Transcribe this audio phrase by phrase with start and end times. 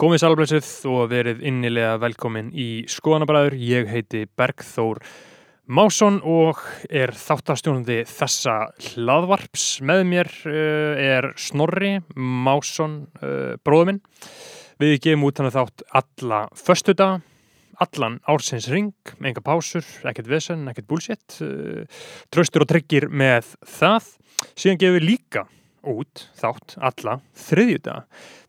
[0.00, 3.58] Komið sálblessuð og verið innilega velkomin í Skoðanabræður.
[3.60, 5.02] Ég heiti Bergþór
[5.68, 8.54] Másson og er þáttastjónandi þessa
[8.86, 9.66] hlaðvarps.
[9.84, 14.00] Með mér uh, er Snorri Másson, uh, bróðuminn.
[14.80, 17.12] Við gefum út þannig þátt alla föstuda,
[17.84, 21.36] allan ársins ring, enga pásur, ekkert vesen, ekkert bullshit.
[21.44, 21.84] Uh,
[22.32, 24.14] tröstur og tryggir með það.
[24.56, 25.50] Síðan gefum við líka
[25.88, 27.18] út þátt alla
[27.48, 27.96] þriðjuta.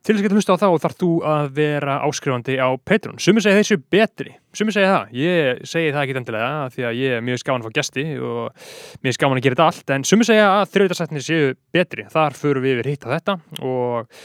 [0.04, 3.20] Til þess að geta hlusta á þá þarf þú að vera áskrifandi á Patreon.
[3.22, 4.34] Sumi segja þessu betri.
[4.54, 5.14] Sumi segja það.
[5.16, 8.66] Ég segi það ekki endilega því að ég er mjög skáman að fá gæsti og
[9.06, 9.94] mjög skáman að gera þetta allt.
[9.96, 12.04] En sumi segja að þriðjutarsættinni séu betri.
[12.12, 14.20] Þar förum við yfir hitt á þetta og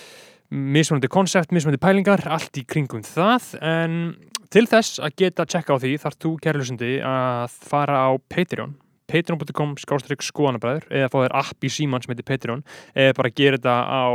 [0.49, 3.53] mismunandi konsept, mismunandi pælingar, allt í kringum það.
[3.63, 3.97] En
[4.51, 8.75] til þess að geta checka á því þarf þú, kæri lusandi, að fara á Patreon
[9.09, 12.63] patreon.com skástrygg skoðanabræður eða fá þér app í síman sem heitir Patreon
[12.93, 14.07] eða bara gera þetta á,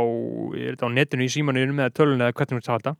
[0.55, 2.95] þetta á netinu í símaninu með tölun eða hvernig þú ert að halda.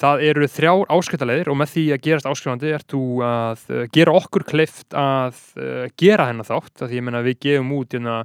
[0.00, 4.14] Það eru þrjár áskriftaleðir og með því að gerast áskrifandi ert þú að uh, gera
[4.20, 8.20] okkur kleift að uh, gera hennar þátt því ég menna við gefum út hérna,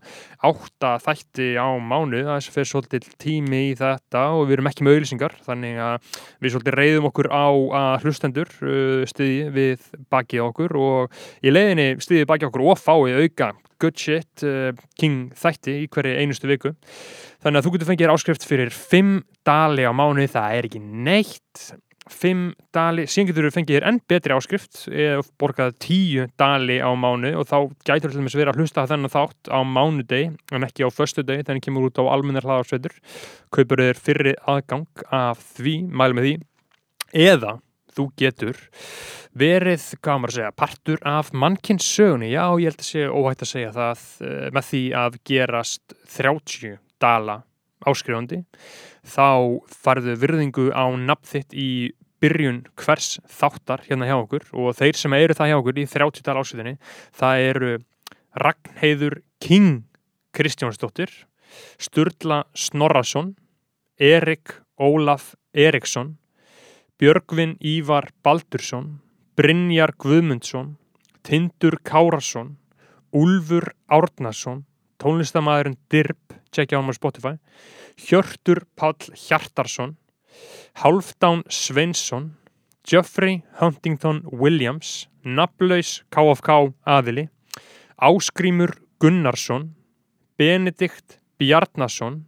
[0.46, 4.86] átta þætti á mánu þess að fyrir svolítið tími í þetta og við erum ekki
[4.86, 6.12] með auðlýsingar þannig að
[6.46, 7.48] við svolítið reyðum okkur á
[7.82, 13.24] að hlustendur uh, stiði við bakið okkur og í leiðinni stiði bakið okkur og fáið
[13.26, 16.76] auka good shit uh, king þætti í hverju einustu viku.
[17.44, 21.66] Þannig að þú getur fengið áskrift fyrir 5 dali á mánu, það er ekki neitt.
[22.06, 22.42] 5
[22.76, 27.48] dali, síðan getur þú fengið enn betri áskrift eða borgað 10 dali á mánu og
[27.50, 30.94] þá gætur þú til dæmis verið að hlusta þennan þátt á mánudeg en ekki á
[30.94, 32.94] förstu deg þannig kemur út á almennar hlaðarsveitur
[33.50, 36.36] kaupur þér fyrri aðgang af því, mælu með því.
[37.26, 37.56] Eða
[37.96, 38.60] þú getur
[39.36, 43.52] verið, hvað maður að segja, partur af mannkynssögunni, já ég held að sé óhægt að
[43.52, 47.42] segja það uh, með því að gerast 30 dala
[47.86, 48.42] áskrifandi
[49.06, 51.70] þá farðu virðingu á nafn þitt í
[52.24, 54.48] byrjun hvers þáttar hérna hjá okkur.
[54.56, 56.78] Og þeir sem eru það hjá okkur í 30 dala áskriftinni
[57.20, 57.74] það eru
[58.42, 59.84] Ragnheiður King
[60.36, 61.12] Kristjánsdóttir
[61.80, 63.36] Sturla Snorrason
[64.00, 66.16] Erik Ólaf Eriksson
[66.96, 69.02] Björgvin Ívar Baldursson
[69.36, 70.78] Brynjar Guðmundsson,
[71.28, 72.54] Tindur Kárasson,
[73.12, 74.62] Úlfur Árnason,
[75.04, 77.34] tónlistamæðurinn Dirb, tjekkja á hann á Spotify,
[78.00, 79.98] Hjörtur Pál Hjartarsson,
[80.80, 82.38] Halfdán Sveinsson,
[82.88, 87.28] Geoffrey Huntington Williams, Nablaus KFK aðili,
[88.00, 89.74] Áskrímur Gunnarsson,
[90.40, 92.24] Benedikt Bjarnason,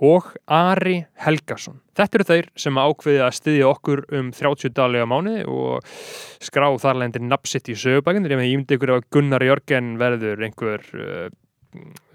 [0.00, 1.80] og Ari Helgason.
[1.96, 5.90] Þetta eru þeir sem ákveði að styðja okkur um 30 dalega mánu og
[6.40, 8.28] skrá þarlendir napsitt í sögubækinn.
[8.30, 11.26] Ég myndi ykkur að Gunnar Jörgen verður einhver uh,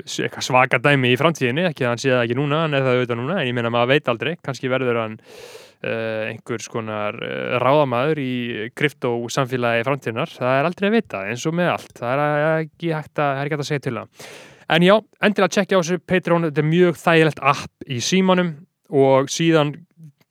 [0.05, 3.37] svaka dæmi í framtíðinni, ekki að hann sé það ekki núna, er það auðvitað núna,
[3.39, 8.33] en ég meina maður veit aldrei, kannski verður hann uh, einhver skonar uh, ráðamæður í
[8.75, 10.33] kryptosamfélagi framtíðinar.
[10.41, 11.95] Það er aldrei að vita, eins og með allt.
[12.01, 14.27] Það er ekki hægt að, er ekki hægt að segja til það.
[14.71, 18.55] En já, endilega tjekkja á þessu Patreon, þetta er mjög þægilegt app í símanum
[18.89, 19.75] og síðan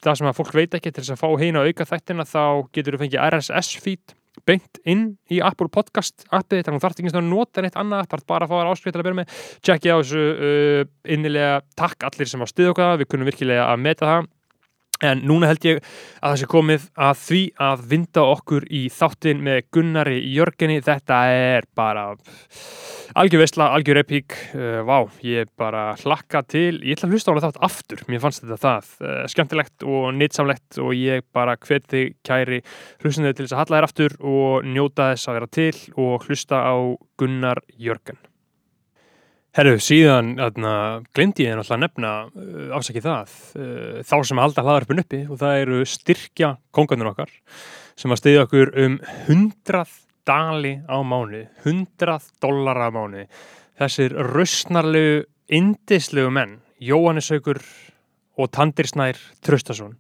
[0.05, 2.45] það sem að fólk veit ekki til þess að fá heina auka þættina þá
[2.75, 7.13] getur þú fengið RSS feed beint inn í Apple Podcast appið, að þú þarfst ekki
[7.15, 9.37] að nota neitt annað, þarf bara að fá þér áskrið til að byrja með.
[9.65, 10.81] Tjekkja á þessu uh,
[11.15, 14.29] innilega takk allir sem á stuð okkar, við kunum virkilega að meta það
[15.05, 15.81] En núna held ég
[16.23, 20.81] að það sé komið að því að vinda okkur í þáttin með Gunnari Jörgenni.
[20.85, 22.07] Þetta er bara
[23.15, 24.37] algjör veistla, algjör epík.
[24.57, 26.81] Uh, vá, ég bara hlakka til.
[26.81, 28.05] Ég ætla að hlusta á það þátt aftur.
[28.09, 32.63] Mér fannst þetta það uh, skemmtilegt og nýtsamlegt og ég bara hveti kæri
[33.05, 36.65] hlustunni til þess að halla þér aftur og njóta þess að vera til og hlusta
[36.65, 36.75] á
[37.21, 38.23] Gunnar Jörgen.
[39.55, 40.33] Herru, síðan
[41.15, 45.21] glemdi ég náttúrulega að nefna uh, ásækið það, uh, þá sem að halda hlaðarpun uppi
[45.29, 47.31] og það eru styrkja kongarnir okkar
[47.95, 48.97] sem að stiðja okkur um
[49.29, 49.85] 100
[50.27, 53.29] dali á mánu, 100 dollara á mánu.
[53.79, 57.63] Þessir röstnarlegu, indislegu menn, Jóhannes Haugur
[58.35, 59.95] og Tandir Snær Tröstason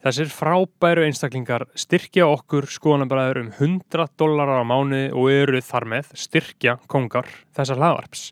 [0.00, 6.14] Þessir frábæru einstaklingar styrkja okkur skoðanabræður um 100 dólarar á mánu og eru þar með
[6.16, 8.22] styrkja kongar þessar hlaðvarps.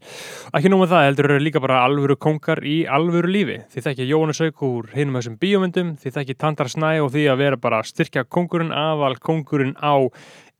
[0.56, 3.60] Ekki með það heldur eru líka bara alvöru kongar í alvöru lífi.
[3.74, 7.40] Þið þekkja Jónas Auk úr hinum þessum bíomundum, þið þekkja Tandar Snæ og því að
[7.44, 10.08] vera bara styrkja kongurinn aðval kongurinn á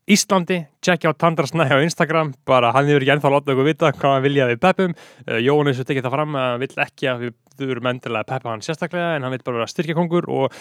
[0.09, 4.15] Íslandi, tjekkja á Tandrasnæ á Instagram, bara hann hefur ekki ennþá látið okkur vita hvað
[4.15, 7.25] hann vilja við peppum uh, Jónis vil tekja það fram að hann vill ekki að
[7.25, 7.35] við
[7.67, 10.55] þurfum endilega að peppa hann sérstaklega en hann vil bara vera styrkjakongur og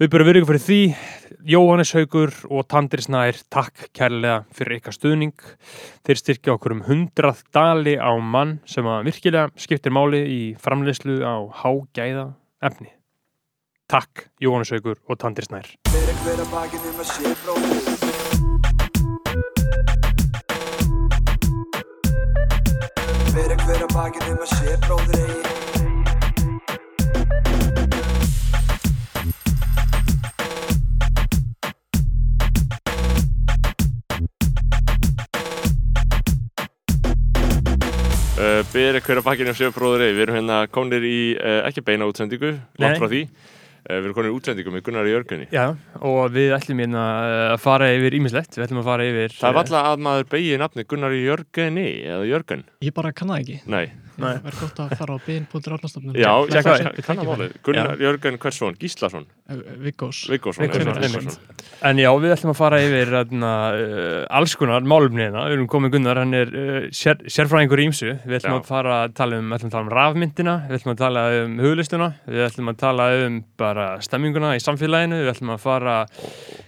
[0.00, 0.80] við byrjum virðingu fyrir því.
[1.54, 5.34] Jóhannes Haugur og Tandrisnær takk kærlega fyrir ykkar stuðning.
[6.06, 11.20] Þeir styrkja okkur um 100 dali á mann sem að virkilega skiptir máli í framleyslu
[11.24, 12.28] á hágæða
[12.64, 12.94] efni.
[13.88, 15.68] Takk, Jóhannes Haugur og Tandri Snær.
[15.92, 17.84] Fyrir hver að bakinn um að sé bróðir
[23.34, 25.73] Fyrir hver að bakinn um að sé bróðir eigi
[38.74, 42.56] Uh, Byrja hverja bakkinu af sjöfbróðuri, við erum hérna konir í uh, ekki beina útsendingu,
[42.82, 43.20] langt frá því.
[43.84, 45.48] Uh, við erum konir í útsendingu með Gunnar í Jörgunni.
[45.52, 45.64] Já,
[46.00, 47.02] og við ætlum hérna
[47.52, 49.34] að fara yfir ímislegt, við ætlum að fara yfir...
[49.36, 52.64] Það er alltaf að maður beigir nafni Gunnar í Jörgunni eða Jörgun.
[52.84, 53.60] Ég bara kann það ekki.
[53.68, 53.84] Nei,
[54.14, 54.36] Nei.
[54.38, 56.14] Það er gott að fara á bin.rárnastofnun.
[56.14, 56.84] já, ég það.
[57.02, 57.54] kann- það málið.
[57.66, 59.96] Gunnar Jörgun Hversson, Gíslason, einmitt.
[59.98, 61.38] Gíslason.
[61.82, 65.48] En já, við ætlum að fara yfir uh, alls konar málumni hérna.
[65.50, 68.14] Við erum komið Gunnar, hann er uh, sér, sérfræðingur í ímsu.
[68.22, 68.60] Við ætlum Já.
[68.62, 71.58] að fara að tala um, ætlum að tala um rafmyndina, við ætlum að tala um
[71.64, 73.73] huglistuna, við ætlum að tala um bara
[74.04, 75.96] stemminguna í samfélaginu, við ætlum að fara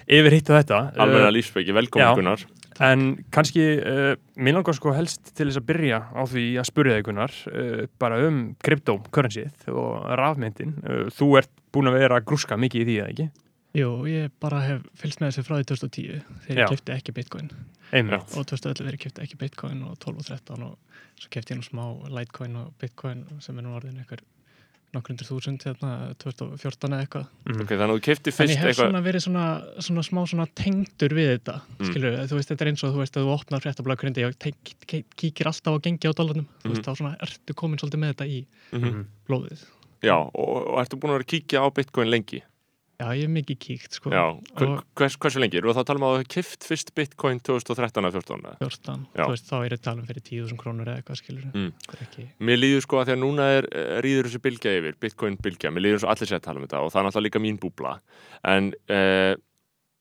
[0.06, 0.80] yfir hitt og þetta.
[0.96, 1.76] Almenna Uh, lífsbyggi, já.
[1.80, 2.44] velkomin Gunnar.
[2.86, 6.98] En kannski, uh, mér langar sko helst til þess að byrja á því að spyrja
[6.98, 10.76] þig Gunnar, uh, bara um kryptocurrencyð og rafmyndin.
[10.84, 13.28] Uh, þú ert búin að vera að grúska mikið í því, eða ekki?
[13.76, 17.50] Jú, ég bara hef fylgst með þessu frá því 2010 þegar ég kefti ekki bitcoin
[17.92, 18.30] Einmitt.
[18.32, 21.58] og 2011 þegar ég kefti ekki bitcoin og 12 og 13 og svo kefti ég
[21.60, 24.22] nú smá litecoin og bitcoin sem er nú orðin eitthvað
[24.96, 25.90] nokkrundur þúsund hérna
[26.22, 27.60] 2014 eða eitthvað Mhm.
[27.62, 28.90] Ok, þannig að þú kefti en fyrst ég hef eitthvað...
[28.90, 29.44] svona verið svona,
[29.87, 31.87] svona smá svona tengdur við þetta Mm.
[31.90, 33.60] skilur þú veist þetta er eins og þú veist að þú opnar
[34.40, 36.72] tenk- ke- kíkir alltaf á gengi á dólarnum þú Mhm.
[36.75, 39.04] veist þá svona ertu komin svolítið með þetta í Mhm.
[39.28, 39.60] blóðið
[40.02, 42.42] Já, og, og ertu búin að vera að kíkja á Bitcoin lengi?
[42.96, 45.58] Já, ég hef mikið kíkt sko og hvers, hversu lengi?
[45.60, 48.46] Erum við þá að um að þú hefur kift fyrst Bitcoin 2013 eða 14?
[48.46, 48.56] eða?
[48.62, 49.20] 14, Já.
[49.25, 51.72] þú veist, þá er ég talum fyrir 10.000 krónur eða eitthvað skilur Mm.
[52.06, 55.37] ekki Mér líður sko að því að núna er, eh, rýður þessi bylgja yfir, Bitcoin
[55.37, 57.44] bylgja, mér líður og allir sé að tala um þetta og það er náttúrulega líka
[57.44, 57.93] mín búbla
[58.44, 59.34] en uh,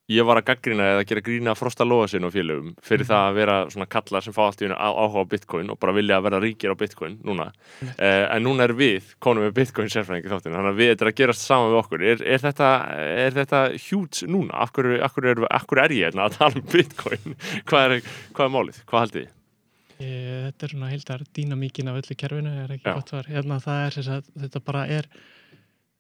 [0.08, 3.10] ég var að gaggrina eða gera grína frosta loga sinn og félögum fyrir Mhm.
[3.10, 5.94] það að vera svona kallar sem fá allt í á- áhuga á Bitcoin og bara
[5.98, 7.48] vilja að vera ríkir á Bitcoin núna
[7.82, 8.00] Einmitt.
[8.00, 11.12] uh, en núna er við konum með Bitcoin sérfræðingi þáttinu þannig að við þetta er
[11.12, 12.70] að gerast saman við okkur er, er, þetta,
[13.26, 14.54] er þetta huge núna?
[14.54, 17.36] Af hverju, af hverju, er, af hverju er ég hérna að tala um Bitcoin?
[17.66, 18.02] hvað, er,
[18.34, 18.84] hvað er málið?
[18.86, 19.32] Hvað haldið þið?
[20.06, 22.94] ég, Þetta er svona heildar dýnamíkin af öllu kerfinu er ekki Já.
[22.94, 25.08] gott svar hérna það er sem sagt, þetta bara er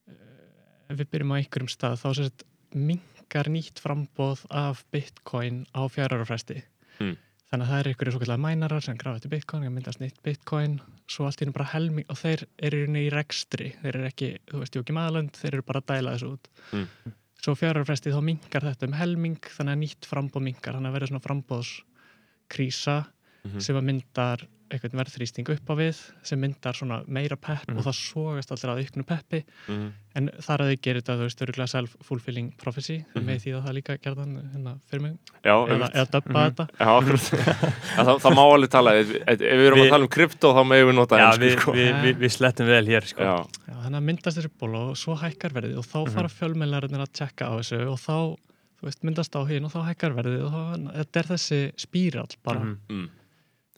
[0.09, 2.43] eh, við byrjum á einhverjum stað þá sem sagt
[3.25, 6.63] minkar nýtt frambóð af bitcoin á fjárarafresti
[7.00, 7.18] Mm.
[7.51, 10.22] þannig að það er einhverju svo kallar mænarar sem grafa til bitcoin, það myndast nýtt
[10.24, 10.80] bitcoin
[11.10, 14.62] svo allt í henni bara helming og þeir eru í rekstri, þeir eru ekki þú
[14.62, 16.48] veist, Jóki Maðalönd, þeir eru bara að dæla þessu út.
[16.72, 16.88] Mm.
[17.44, 21.12] svo fjárarfresti þá minkar þetta um helming þannig að nýtt frambóð minkar þannig að verður
[21.12, 22.95] svona frambóðskrísa
[23.45, 23.59] Mhm.
[23.62, 27.77] sem að myndar einhvern verðþrýsting upp á við sem myndar svona meira pepp Mhm.
[27.77, 31.24] og það sógast allir að auknu peppi Mm en þar að þau gerir þetta, þú
[31.27, 35.56] veist, öruglega self-fulfilling prophecy, mm með því að það líka gerðan hérna fyrir mig, Já,
[35.68, 36.56] eða, eða döbba Mhm.
[36.56, 37.01] þetta Já,
[38.00, 40.62] það, það má alveg tala, ef, ef við erum Við- að tala um krypto þá
[40.65, 41.71] megum við nota Já, við, sko.
[41.75, 43.21] við, við, við slettum vel hér, sko.
[43.21, 43.36] Já,
[43.68, 46.13] Já, þannig að myndast þessi ból og svo hækkar verðið og þá Mhm.
[46.15, 48.38] fara fjölmennlarinnir að tjekka á þessu og þá,
[48.81, 50.62] veist, myndast á hinn og þá hækkar verðið og þá,
[50.95, 52.77] þetta er þessi spírall bara, Mhm.
[52.89, 53.09] mm,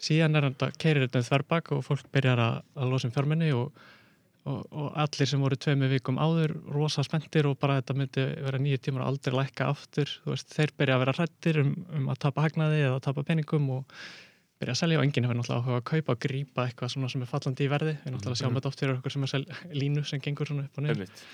[0.01, 3.71] síðan er þetta, keirir þetta þverbak og fólk byrjar að, að losa um fjármenni og,
[4.47, 8.61] og, og allir sem voru tveimu vikum áður rosa spenntir og bara þetta myndi vera
[8.61, 12.07] nýju tímar og aldrei lækka aftur þú veist, þeir byrja að vera hrættir um, um
[12.13, 13.99] að tapa hagnaði eða að tapa peningum og
[14.61, 17.21] byrja að selja og enginn hefur náttúrulega áhuga að kaupa og grípa eitthvað svona sem
[17.25, 18.57] er fallandi í verði við náttúrulega sjáum Mhm.
[18.61, 21.25] þetta oft fyrir okkur sem er línu sem gengur svona upp og einmitt.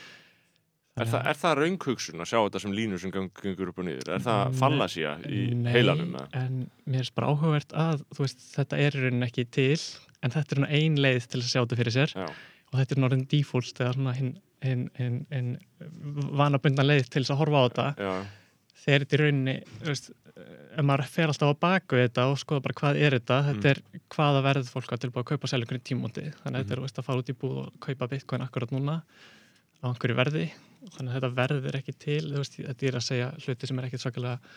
[0.94, 3.86] Er, það, er það raunghugsun að sjá þetta sem línu sem gang- gengur upp og
[3.88, 4.10] niður?
[4.14, 4.58] Er það Nei.
[4.60, 6.12] fallasía í Nei, heilanum?
[6.20, 6.28] eða?
[6.44, 9.80] en mér er bara áhugavert að veist, þetta er í rauninni ekki til
[10.22, 12.94] en þetta er svona ein leið til að sjá þetta fyrir sér Já, og þetta
[12.98, 14.32] er norðin default eða hinn
[14.64, 15.50] hin, hin, hin,
[16.40, 18.14] vanabundna leið til þess að horfa á þetta já,
[18.86, 19.56] þegar þetta er í rauninni
[20.78, 23.82] ef maður fer alltaf á baku þetta og skoða bara hvað er þetta þetta er
[24.14, 27.02] hvaða verð fólk á tilbúið að kaupa selja einhverjum tímóti þannig að þetta er veist,
[27.02, 28.96] að fara út í búð og kaupa bitcoin akkurat núna
[29.84, 30.48] á einhverju verði.
[30.96, 33.88] Þannig að þetta verð er ekki til veist, þetta er að segja hluti sem er
[33.88, 34.56] ekkit svakalega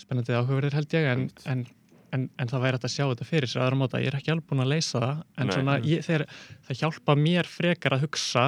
[0.00, 1.62] spennandi eða áhugaverðir held ég en, en,
[2.16, 3.64] en, en það væri að sjá þetta fyrir sér.
[3.64, 5.54] Aðra móta, ég er ekki alveg búin að leysa það en Nei.
[5.56, 6.26] svona, ég, þeir,
[6.68, 8.46] það hjálpa mér frekar að hugsa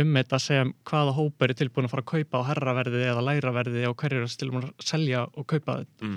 [0.00, 3.24] um þetta að segja hvaða hópur er tilbúin að fara að kaupa á herraverði eða
[3.26, 6.16] læraverði og hverju er tilbúin að selja og kaupa mm.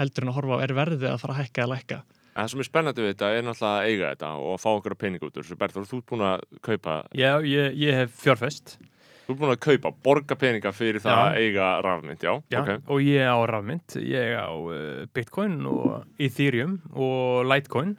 [0.00, 2.00] heldur en að horfa á er verðið að fara að hækka eða lækka
[2.36, 4.96] það sem er spennandi við þetta er náttúrulega að eiga þetta og að fá okkur
[5.00, 5.58] pening út úr þessu.
[5.60, 8.76] Berður, þú ert búin að kaupa, Já, ég, ég hef fjárfest
[9.22, 11.24] þú ert búin að kaupa, borga peninga fyrir það Já.
[11.24, 12.32] að eiga rafmynd, já?
[12.52, 12.70] Já, ok.
[12.90, 17.96] og ég á rafmynd, ég á uh, Bitcoin og Ethereum og Litecoin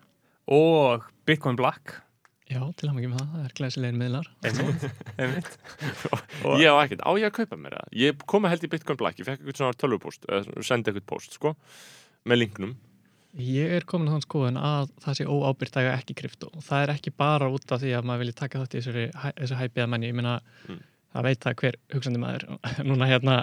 [0.51, 1.99] og Bitcoin Black
[2.51, 4.25] Já, til að með það, það er glæsilegir miðlar.
[4.45, 4.83] einmitt,
[5.23, 5.53] einmitt.
[6.59, 8.99] Ég á ekkert, á ég að kaupa mér það Ég kom að held í Bitcoin
[8.99, 11.53] Black, ég fekk eitthvað svona tölvupóst eða sendi eitthvað post, sko
[12.29, 12.75] með linknum
[13.33, 16.49] Ég er komin að þann skoðun að það sé óábyrgt að eiga ekki krypto.
[16.61, 19.33] Það er ekki bara út af því að maður vilji taka þátt í þessari, hæ-
[19.39, 20.07] þessu hæpiða menni.
[20.11, 20.35] Ég meina,
[20.69, 20.79] Mm.
[21.15, 22.45] það veit það hver hugsandi maður.
[22.89, 23.39] Núna hérna,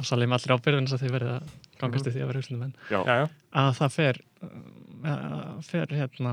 [0.00, 1.50] afsalið með allir ábyrðin þess að þið verið að
[1.82, 2.74] gangast í því að vera hugsandi menn.
[2.88, 4.20] Já, Að það fer,
[5.04, 6.32] uh, fer hérna,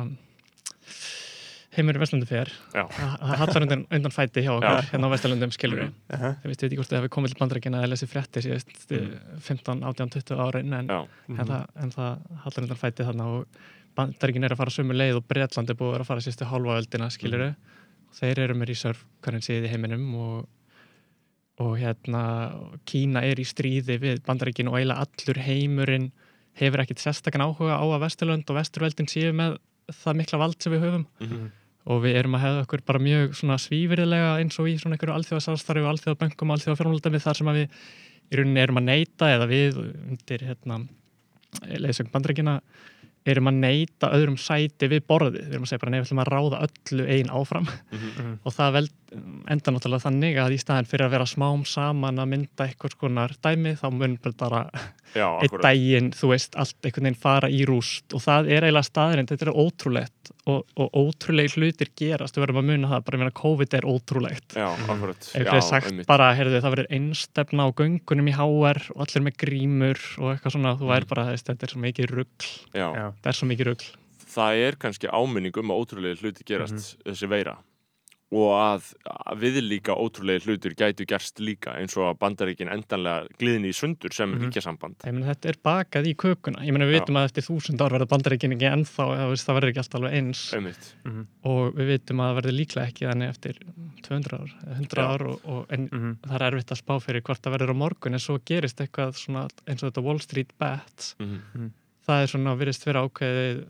[1.76, 2.50] heimur Vestlundu fer.
[2.74, 4.88] já, að það hallar undan, undan fæti hjá okkur Já.
[4.92, 6.30] hérna á Vesturlundum skilur við Aha.
[6.44, 9.14] ég veist ekki hvort þið hefði komið til bandarækina eða lesið frétti síðast mm.
[9.48, 11.40] 15, 18, 20 árin en, já, Mhm.
[11.40, 12.12] en, það, en það
[12.44, 13.46] hallar undan fæti þarna og
[13.96, 17.10] bandarækin er að fara sömu leið og Bretland er búið að fara síðustu hálfa öldina
[17.14, 17.56] skilur við
[18.14, 20.48] þeir eru með reserve currency í heiminum og,
[21.64, 22.24] og hérna
[22.90, 26.12] Kína er í stríði við bandarækin og eiginlega allur heimurinn
[26.60, 29.58] hefur ekkit sérstakann áhuga á að Vesturlund og Vesturveldin séu með
[29.90, 31.48] það mikla vald sem við höfum mhm,
[31.84, 35.18] og við erum að hefða okkur bara mjög svona svífirilega eins og í svona einhverju
[35.18, 37.64] alþjóðasálstarfi og alþjóðaböngum og alþjóðafjármálaldami þar sem við
[38.34, 40.80] í rauninni erum að neyta eða við undir hérna
[41.68, 42.58] leiðsögn bandrækina
[43.28, 46.22] erum að neyta öðrum sæti við borðið, við erum að segja bara nei, við ætlum
[46.24, 47.70] að ráða öllu einn áfram.
[47.94, 48.84] Mhm, og það vel,
[49.54, 53.36] enda náttúrulega þannig að í staðin fyrir að vera smám saman að mynda eitthvað skonar
[53.46, 54.64] dæmi þá mun bara
[55.16, 55.64] já, akkurat.
[55.64, 58.08] daginn, þú veist, allt einhvern veginn fara í rúst.
[58.12, 62.60] Og það er eiginlega staðurinn, þetta er ótrúlegt og, og ótrúlegi hlutir gerast, við verðum
[62.64, 64.56] að muna það, bara ég meina COVID er ótrúlegt.
[64.60, 65.30] Já, akkurat.
[65.40, 66.08] Ef er sagt einmitt.
[66.10, 70.56] bara, heyrðu, það verður einstefna á göngunum í HR og allir með grímur og eitthvað
[70.58, 71.12] svona, þú væri Mm.
[71.16, 72.48] bara, þetta er svo mikið rugl.
[72.74, 73.06] Já, Já.
[73.24, 73.92] það er svo mikið rugl.
[74.34, 77.58] Það er kannski áminning um að ótrúlega hluti gerast þessi veira
[78.34, 78.88] og að,
[79.30, 83.74] að við líka ótrúlega hlutir gætu gerst líka eins og að bandaríkin endanlega gliðin í
[83.78, 84.48] sundur sem Mhm.
[84.50, 87.00] ríkjasamband ég meina, þetta er bakað í kökuna ég meina, við Já.
[87.06, 89.06] vitum að eftir þúsund ár verður bandaríkin ekki ennþá,
[89.44, 91.28] það verður ekki alltaf alveg eins einmitt, Mhm.
[91.46, 93.54] og við vitum að það verður líklega ekki þannig eftir
[94.04, 95.08] 200 ár, eða 100 Já.
[95.14, 96.18] ár og, og, en Mhm.
[96.28, 99.14] það er erfitt að spá fyrir hvort það verður á morgun en svo gerist eitthvað
[99.16, 101.72] svona eins og þetta Wall Street bet mm
[102.04, 103.64] það er svona virðist vera ákveðið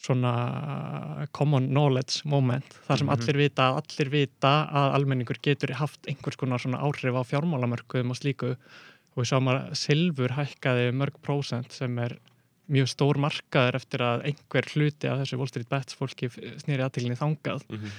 [0.00, 3.14] svona common knowledge moment þar sem Mhm.
[3.16, 8.10] allir vita að allir vita að almenningur getur haft einhvers konar svona áhrif á fjármálamörkuðum
[8.10, 12.16] og slíku og við sáum að silfur hækkaði mörg prósent sem er
[12.70, 16.30] mjög stór markaður eftir að einhver hluti af þessu Wall Street Bets fólki
[16.62, 17.90] snýri aðteglinni þangað -hmm.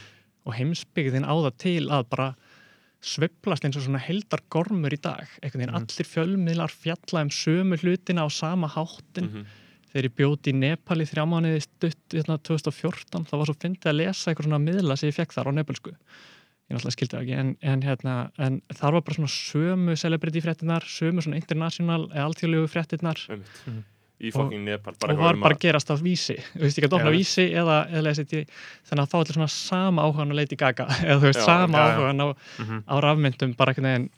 [0.45, 2.35] og heimsbyggðin á það til að bara
[3.01, 5.81] sveiflast eins og svona heldar gormur í dag, einhvern veginn Mhm.
[5.81, 9.45] allir fjölmiðlar fjalla um sömu hlutina á sama háttin Mhm.
[9.91, 13.91] Þegar ég bjóti í Nepal í þrjá mánuði stutt hérna, 2014, það var svo fyndið
[13.91, 15.91] að lesa eitthvað svona miðla sem ég fekk þar á nepalsku
[16.71, 20.39] ég náttúrulega skildi það ekki en, en, hérna, en þar var bara svona sömu celebrity
[20.45, 23.81] fréttinar, sömu svona international eða alþjóðlegu fréttinar einmitt Mhm.
[24.21, 26.77] í fucking Nepal bara og eitthvað var um bara að- gerast af vísi þú veist
[26.77, 27.17] ekki að opna Já.
[27.17, 28.45] vísi eða, eða lesa þetta í
[28.87, 31.45] þannig að fá allir svona sama áhugan að leita í gaga eða þú veist Já,
[31.49, 31.91] sama já, já.
[31.97, 32.27] áhugan á,
[32.61, 32.83] Mhm.
[32.87, 33.73] á rafmyndum bara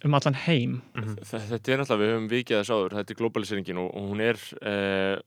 [0.06, 1.15] um allan heim Mhm.
[1.24, 4.22] Þe- Þetta er náttúrulega, við höfum vikið þess áður, þetta er globaliserinkin og, og hún
[4.22, 5.24] er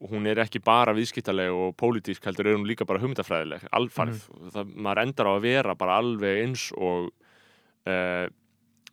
[0.00, 4.20] uh, hún er ekki bara viðskiptaleg og pólitísk heldur er hún líka bara hugmyndafræðileg alfarð,
[4.54, 7.08] það, maður endar á að vera bara alveg eins og
[7.88, 8.26] uh,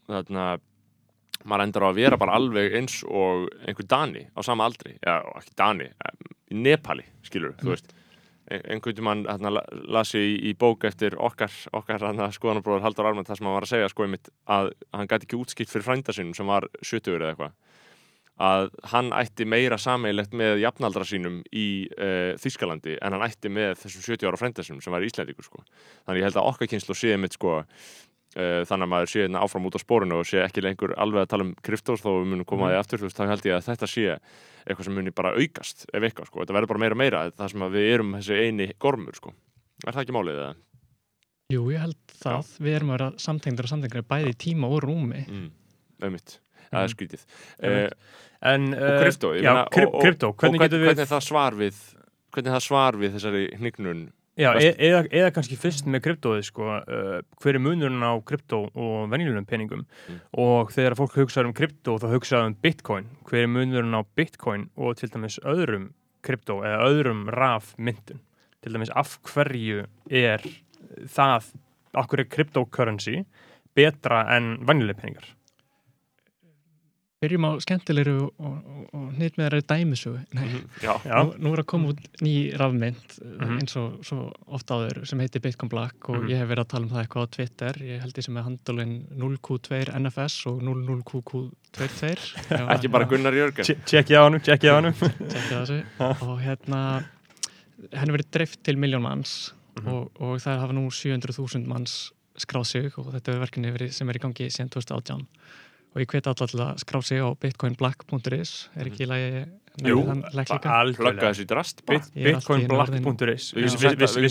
[0.09, 0.47] þarna
[1.45, 4.95] maður endar á að vera bara alveg eins og einhver Dani á sama aldri.
[5.03, 5.91] Já, ekki Dani,
[6.49, 7.93] í Nepali skilur, þú veist.
[8.45, 12.01] Ein- einhvern tímann hérna, la- las ég í, í bók eftir okkar, okkar
[12.33, 15.39] skoðanabróður Haldur Armand þar sem hann var að segja sko einmitt að hann gæti ekki
[15.41, 17.55] útskipt fyrir frænda sinum sem var 70 eða eitthvað
[18.41, 23.77] að hann ætti meira sameigilegt með jafnaldra sínum í uh, Þískalandi en hann ætti með
[23.83, 25.63] þessum 70 ára frænda sinum sem var íslendingur sko.
[26.03, 29.45] þannig ég held að okkar kynslu sé mitt sko uh, þannig að maður sé hérna
[29.45, 32.29] áfram út á spórinu og sé ekki lengur alveg að tala um kryptós þó við
[32.33, 34.05] munum koma að því aftur, þá held ég að þetta sé
[34.65, 37.67] eitthvað sem muni bara aukast ef eitthvað sko, þetta verður bara meira meira það sem
[37.71, 39.31] við erum þessi eini gormur sko.
[39.85, 40.53] Er það ekki málið eða?
[41.53, 44.81] Jú, ég held það, við erum að vera samtengdur og samtengdur bæði í tíma og
[44.87, 45.21] rúmi.
[45.29, 45.51] Mm,
[46.71, 46.95] það er Mm.
[46.95, 47.25] skrítið.
[47.63, 47.89] Uh,
[48.45, 51.77] En, og kryptó, og, kryptó, hvernig hvern, getur við hvernig er það svar við
[52.35, 54.01] hvernig er það svar við þessari hnignun
[54.35, 58.65] Já, e eða, eða kannski fyrst með kryptóið sko, uh, hver er munurinn á kryptó
[58.75, 59.85] og venjulegum peningum?
[60.11, 60.19] Mm.
[60.43, 64.67] og þegar fólk hugsaður um kryptó þá hugsaður um bitcoin, hver er munurinn á bitcoin
[64.75, 65.87] og til dæmis öðrum
[66.21, 68.19] kryptó eða öðrum rafmyndun
[68.61, 70.43] til dæmis af hverju er
[71.07, 71.49] það,
[71.95, 73.23] af hverju er cryptocurrency
[73.73, 75.31] betra en venjuleg peningar
[77.25, 80.47] Byrjum á skemmtilegri og, og, og nýtt með þeirra dæmisögu Nei,
[80.83, 83.57] já, Já, nú, nú er að koma út ný rafmynd Mhm.
[83.59, 86.29] eins og svo ofta áður sem heitir Bitcoin Black og Mhm.
[86.29, 87.73] ég hef verið að tala um það eitthvað á Twitter.
[87.81, 92.35] Ég held ég sem er handulinn 0Q2 NFS og 00QQ22
[92.75, 93.65] ekki bara Gunnar Jörgen.
[93.89, 95.79] Tjekkið á þessu.
[95.99, 96.81] Og hérna
[97.91, 99.87] henni verið dreift til miljón manns Mhm.
[99.91, 104.07] og, og það hafa nú 700.000 manns skráð sig og þetta er verkefni verið- sem
[104.09, 105.25] er í gangi síðan 2018
[105.95, 109.45] og ég hveti alltaf til að skrá sig á bitcoinblack.is er ekki í lagi.
[109.83, 111.33] Jú, algjörlega.
[111.33, 111.81] Þessu drast.
[111.91, 113.73] Er Bitcoinblack.is Við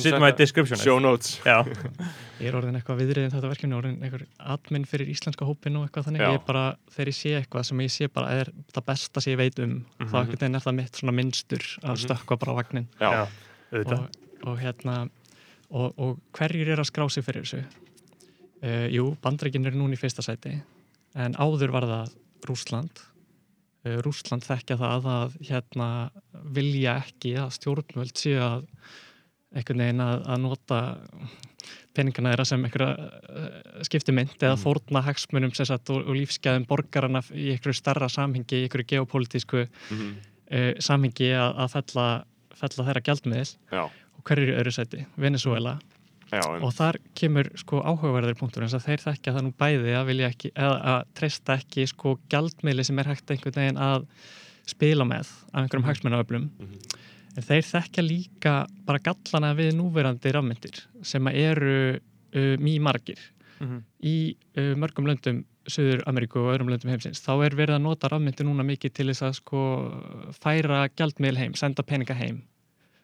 [0.01, 1.35] sittum að descriptionu Show notes.
[1.45, 1.59] Já,
[2.41, 6.09] Ég er orðin eitthvað viðriðin þetta verkefni orðin einhver admin fyrir íslenska hópin og eitthvað
[6.09, 6.25] þannig.
[6.25, 6.31] Já.
[6.33, 6.63] ég er bara,
[6.97, 9.75] þegar ég sé eitthvað sem ég sé bara er það besta sem ég veit um
[10.01, 10.17] þá Mhm.
[10.25, 12.03] ekkert er það mitt svona minnstur að Mhm.
[12.07, 13.29] stökkva bara á vagnin Já,
[13.85, 14.09] og,
[14.49, 15.11] og hérna
[15.71, 17.65] og, og hverjir er að skrá sig fyrir þessu?
[18.65, 20.57] Uh, jú, bandreikin eru núna í fyrsta sæti
[21.15, 22.15] en áður var það
[22.49, 23.03] Rúsland
[23.87, 25.89] uh, Rúsland þekkja það að hérna
[26.57, 28.69] vilja ekki að stjórnvöld séu að
[29.55, 30.79] einhvern veginn að, að nota
[31.95, 34.63] peningana þeirra sem einhverja uh, skiptimynd eða Mhm.
[34.65, 40.15] fórna hagsmunum sagt, og, og lífsgæðum borgarana í einhverju starra samhengi, í einhverju geopolítísku mhm,
[40.51, 42.09] uh, samhengi að, að fella,
[42.55, 43.51] fella þeirra gjaldmiðil.
[43.71, 45.05] Já, og hverju er öðru sæti?
[45.17, 45.79] Venezuela
[46.39, 50.07] já og þar kemur sko áhugaverðir punktur eins að þeir þekkja það nú bæði að
[50.11, 54.07] vilja ekki eða að treysta ekki sko gjaldmiðli sem er hægt einhvern veginn að
[54.67, 56.79] spila með af einhverjum Mhm.
[57.37, 61.99] en þeir þekkja líka bara gallana við núverandi rafmyndir sem eru
[62.35, 63.19] uh, mjög margir
[63.61, 63.83] Mhm.
[64.03, 68.09] í uh, mörgum löndum Suður Ameríku og öðrum löndum heimsins þá er verið að nota
[68.13, 69.61] rafmyndir núna mikið til þess að sko
[70.43, 72.43] færa gjaldmiðl heim, senda peninga heim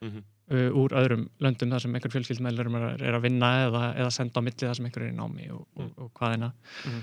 [0.03, 0.23] Mhm.
[0.51, 4.47] Uh, úr öðrum löndum þar sem einhver fjölskyldmeðlur er, að vinna eða, eða senda á
[4.47, 6.53] milli þar sem einhver er í námi og, og, og hvaðina
[6.87, 7.01] Mhm.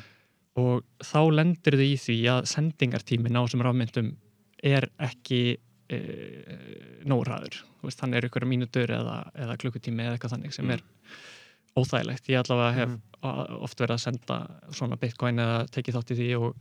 [0.57, 4.07] og þá lendir þau í því að sendingartímin á þessum rafmyndum
[4.65, 5.41] er ekki
[7.07, 7.59] hraður.
[7.83, 10.71] Veist, hann er ykkur mínútur eða, eða klukkutími eða eitthvað þannig sem Mm.
[10.71, 10.81] er
[11.77, 12.25] óþægilegt.
[12.27, 12.89] Ég allavega hef
[13.23, 14.37] a- oft verið að senda
[14.71, 16.55] svona bitcoin eða tekið þátt í því og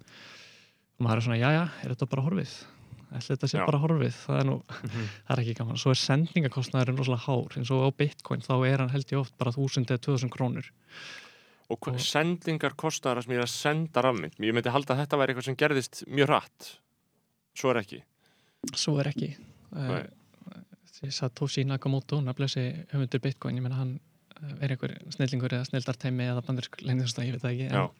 [1.00, 2.52] maður er svona, já já, er þetta bara horfið
[3.12, 3.66] þetta sé Já.
[3.66, 4.14] bara horfið?
[4.26, 5.04] Það er nú Mhm.
[5.28, 8.78] það er ekki gaman, svo er sendingakostnaðurinn rosalega hár, eins og á bitcoin þá er
[8.78, 10.70] hann held ég oft bara 1000 eða 2000 krónur.
[11.70, 14.34] Og Og- sendingar kostar það sem ég er að senda rafmynd.
[14.38, 16.78] Ég myndi halda að þetta væri eitthvað sem gerðist mjög hratt.
[17.54, 18.02] Svo er ekki.
[18.74, 19.37] Svo er ekki.
[19.74, 20.07] Uh,
[21.11, 24.00] Satoshi Nakamoto nafnlösi höfundur bitcoin, ég menna hann
[24.42, 27.90] eh, er einhver snillingur eða snildarteimi eða bandarsk leinðursta, ég veit það ekki en,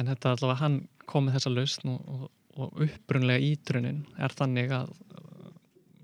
[0.00, 4.72] en þetta allavega hann kom með þessa lausn og, og, og upprunlega ítrunin er þannig
[4.74, 5.50] að uh,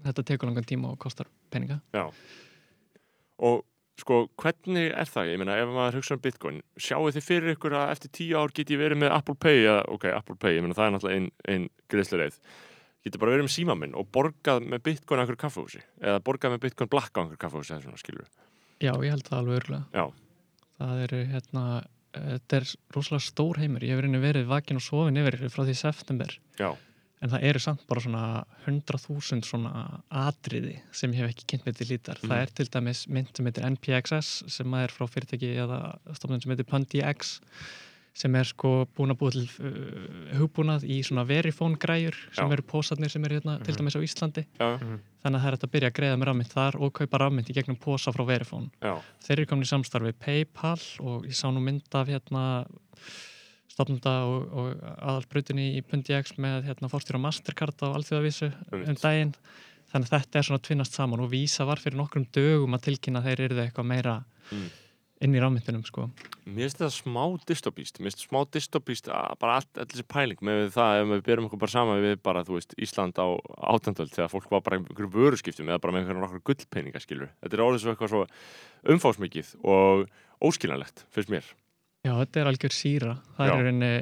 [0.06, 2.06] þetta tekur langan tíma og kostar peninga Já
[3.36, 3.66] Og
[4.00, 5.32] sko, hvernig er það?
[5.34, 8.54] Ég meina, ef maður hugsa um Bitcoin Sjáu þið fyrir ykkur að eftir tíu ár
[8.56, 11.20] get ég verið með Apple Pay eða, Ok, Apple Pay, ég meina það er náttúrulega
[11.20, 12.40] ein, ein greiðslureið
[13.06, 16.56] Getur bara verið með síma minn og borgað með Bitcoin á einhverju kaffehúsi eða borgað
[16.56, 18.30] með Bitcoin Black á einhverju kaffehúsi eða svona skilur
[18.76, 19.84] Já, ég held það alveg örgulega.
[19.96, 20.04] Já.
[20.76, 21.62] Það eru hérna,
[22.16, 23.84] þetta er rosalega stór heimur.
[23.86, 26.36] Ég hef verið vakin og sofin yfir frá því september.
[26.60, 26.70] Já.
[27.24, 28.24] En það eru samt bara svona
[28.66, 32.20] 100.000 svona atriði sem ég hef ekki kynnt með til lítar.
[32.20, 32.28] Mhm.
[32.28, 35.80] Það er til dæmis mynd sem heitir NPXS sem er frá fyrirtæki eða
[36.12, 37.38] stofnun sem heitir PunDX
[38.16, 42.52] sem er sko búin að búa til uh, hugbúnað í svona verifón græjur sem Já.
[42.56, 43.78] eru pósarnir sem eru hérna til Mhm.
[43.82, 44.46] dæmis á Íslandi.
[44.58, 44.70] Já,
[45.26, 47.54] Þannig að það er að byrja að greiða með rafmynd þar og kaupa rafmynd í
[47.58, 48.70] gegnum pósa frá verifón.
[48.80, 48.94] já,
[49.26, 52.66] Þeir eru komin í samstarfi Paypal og ég sá nú mynd af hérna
[53.68, 58.88] stofnunda og, og aðalbrutinni í .dx með hérna fórstjóra Mastercard á alþjóðavísu Einmitt.
[58.88, 59.34] um daginn
[59.92, 63.22] þannig að þetta er svona tvinnast saman og vísa var fyrir nokkrum dögum að tilkynna
[63.26, 64.68] þeir eru eitthvað meira Mm.
[65.24, 66.08] Inn í rafmyndunum sko.
[66.44, 69.08] Mér finnst þetta smá dystopíst, mér finnst smá dystopíst
[69.40, 72.44] bara allt, allir þessi pæling með það ef við byrjum okkur bara saman við bara,
[72.46, 73.26] þú veist, Ísland á
[73.72, 77.32] átendöld þegar fólk var bara einhverju vöruskiptum eða bara með einhverju nokkur gullpeninga, skilur.
[77.40, 78.22] Þetta er orðið svo eitthvað svo
[78.92, 80.06] umfásmikið og
[80.44, 81.48] óskiljanlegt, finnst mér.
[82.04, 83.54] Já, þetta er algjör síra það Já.
[83.56, 83.92] er einni,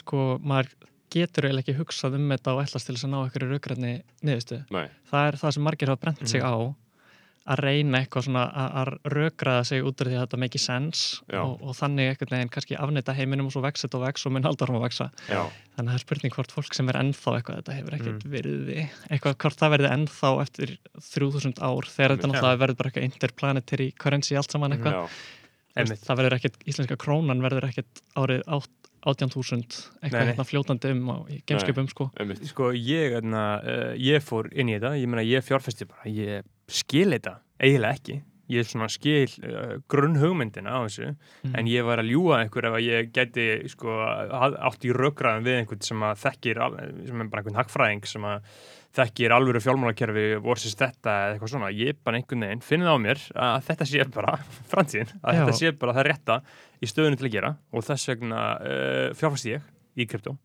[0.00, 0.72] sko, maður
[1.12, 3.92] getur eiginlega ekki hugsað um þetta og ætlast til þess að ná einhverju raugrætni
[7.46, 11.20] að reyna eitthvað svona að, að rökraða sig út af því að þetta make sense
[11.44, 14.34] og, og þannig einhvern veginn kannski afnita heiminum og svo vex þetta og vex og
[14.34, 15.42] mun halda hann að vexa já,
[15.76, 18.32] þannig að það er spurning hvort fólk sem er ennþá eitthvað þetta hefur ekkert Mm.
[18.36, 18.88] virði.
[19.10, 20.74] Eitthvað hvort það verði ennþá eftir
[21.12, 25.20] 3000 ár þegar þetta náttúrulega verður bara eitthvað interplanetary currency allt saman eitthvað.
[25.76, 28.72] Það verður ekkert, íslenska krónan verður ekkert árið átt-
[29.06, 31.16] 18.000 Nei, eitthvað hérna fljótandi um á,
[31.46, 32.08] gameskipum sko.
[32.50, 36.42] Sko ég, hérna, uh, ég fór inn í þetta, ég meina ég fjárfesti bara, ég
[36.68, 38.18] skil þetta, eiginlega ekki.
[38.46, 41.08] Ég svona skil uh, grunn hugmyndina á þessu,
[41.42, 41.54] Mm.
[41.58, 45.60] en ég var að ljúga einhver ef að ég gæti sko átt í rökgraðum við
[45.60, 46.60] einhvern sem að þekkir,
[47.06, 48.42] sem er bara einhvern hagfræðing sem að
[48.96, 51.70] þekkir alvöru fjármálakerfi versus þetta eða eitthvað svona.
[51.76, 54.34] Ég bara einhvern veginn finnið á mér að þetta sé bara
[54.72, 55.40] framtíðin, að Já.
[55.42, 56.40] þetta sé bara það rétta
[56.80, 60.36] í stöðunni til að gera og þess vegna uh, fjárfesti ég í kryptó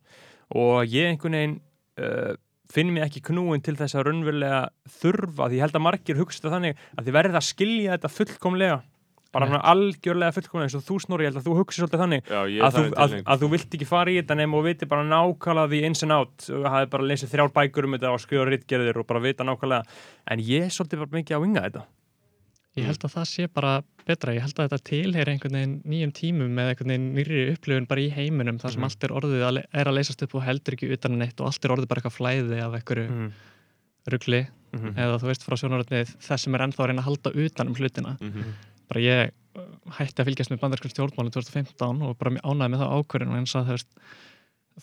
[0.56, 1.58] og ég einhvern veginn
[2.02, 2.34] uh,
[2.72, 4.62] finn mér ekki knúin til þess að raunverulega
[5.00, 8.78] þurfa, því ég held að margir hugsta þannig að þið verðið að skilja þetta fullkomlega
[9.32, 9.52] bara Nei.
[9.54, 12.42] svona algjörlega fullkomlega eins og þú snori, ég held að þú hugsi svolítið þannig Já,
[12.68, 15.72] að þú, að, að þú vilt ekki fara í þetta nema og viti bara nákvæmlega
[15.72, 19.00] því ins and out og hafði bara lesið þrjár bækur um þetta og skrifa rittgerðir
[19.00, 19.84] og bara vita nákvæmlega
[20.36, 21.88] en ég er svolítið bara mikið að vinga þetta
[22.80, 23.72] Ég held að það sé bara
[24.08, 27.88] betra, ég held að þetta tilheyri einhvern veginn nýjum tímum með einhvern veginn nýri upplifun
[27.90, 28.88] bara í heiminum þar sem Mhm.
[28.88, 31.50] allt er orðið að, er að leysast upp og heldur ekki utan um neitt og
[31.52, 33.32] allt er orðið bara eitthvað flæði af einhverju mm.
[34.12, 34.42] rugli
[34.72, 37.68] Mm eða þú veist frá sjónaröndið þess sem er ennþá að reyna að halda utan
[37.68, 38.54] um hlutina Mhm.
[38.92, 39.66] Bara ég uh,
[39.98, 43.40] hætti að fylgjast með bandarskum stjórnmálum 2015 og bara mjög ánæði með það ákvörðin og
[43.42, 43.92] eins að þú veist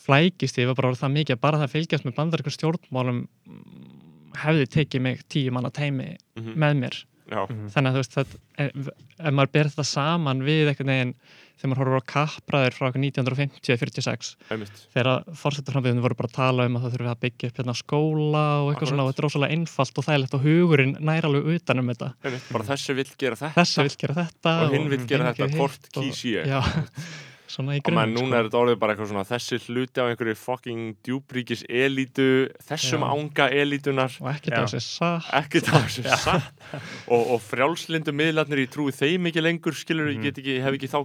[0.05, 3.21] flækist ég var bara orðið það mikið að bara það að fylgjast með bandarskum stjórnmálum
[3.25, 6.53] mm, hefði tekið mig tíu manna teimi Mhm.
[6.61, 6.99] með mér.
[7.29, 8.31] Já, þannig að þú veist það,
[8.63, 8.87] ef,
[9.19, 11.11] ef maður ber þetta saman við einhvern veginn
[11.59, 14.81] þegar maður horfur á kappræður frá 1950-46 einmitt.
[14.95, 15.09] þegar
[15.41, 18.69] fórsetarframbiðinu voru bara að tala um að það þurfi að byggja upp hérna skóla og
[18.69, 18.91] eitthvað Akkurat.
[18.93, 22.11] svona og þetta er rosalega einfalt og þægilegt og hugurinn nær alveg utan um þetta.
[22.23, 23.55] Einmitt, bara þessi vill gera þetta.
[23.59, 25.91] Þessi vill gera þetta og hinn vill gera þetta, gerir hvort
[27.49, 30.83] svona í grunn núna er þetta orðið bara eitthvað svona þessi hluti af einhverju fucking
[31.07, 32.27] djúbríkis elítu
[32.69, 33.09] þessum Já.
[33.15, 34.53] anga elítunar og Já.
[34.59, 35.29] það sé satt.
[35.39, 36.63] Ekki það sem satt.
[37.09, 40.31] Og, og frjálslindu miðlarnir ég trúi þeim ekki lengur skilur, ég Mhm.
[40.39, 40.99] ekki, hef ekki þá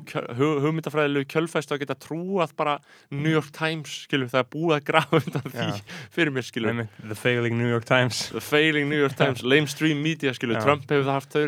[0.64, 2.78] hugmyndafræðilegu kjölfæst að geta trúað bara
[3.11, 5.83] New York Times skilur, það er búið að grafa undan því
[6.14, 8.28] fyrir mér skilur Einmitt, The Failing New York Times.
[8.35, 10.64] The failing New York Times, lamestream media skilur, Já.
[10.64, 11.46] Trump hefur það haft þau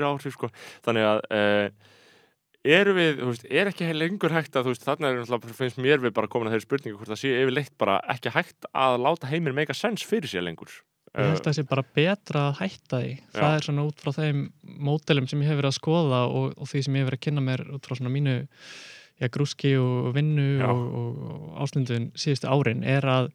[2.66, 5.20] þannig að eru við, þú veist, er ekki lengur hægt að þú veist, þarna er
[5.20, 8.35] náttúrulega, finnst mér við bara komin að þeirri spurningu hvort það sé yfirleitt bara ekki
[8.35, 10.72] hægt að láta heiminn make a sense fyrir sér lengur
[11.16, 13.57] ég held að það sé bara betra að hætta því það Já.
[13.57, 14.42] er svona út frá þeim
[14.88, 17.26] mótelum sem ég hef verið að skoða og, og því sem ég hef verið að
[17.26, 20.68] kynna mér út frá svona mínu já, grúski og vinnu Já.
[20.68, 23.31] og, og, áslundun síðustu árin er að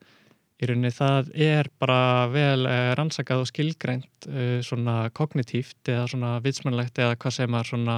[0.61, 6.35] í rauninni það er bara vel eh, rannsakað og skilgrænt eh, svona kognitíft eða svona
[6.45, 7.97] vitsmannlegt eða hvað sem er svona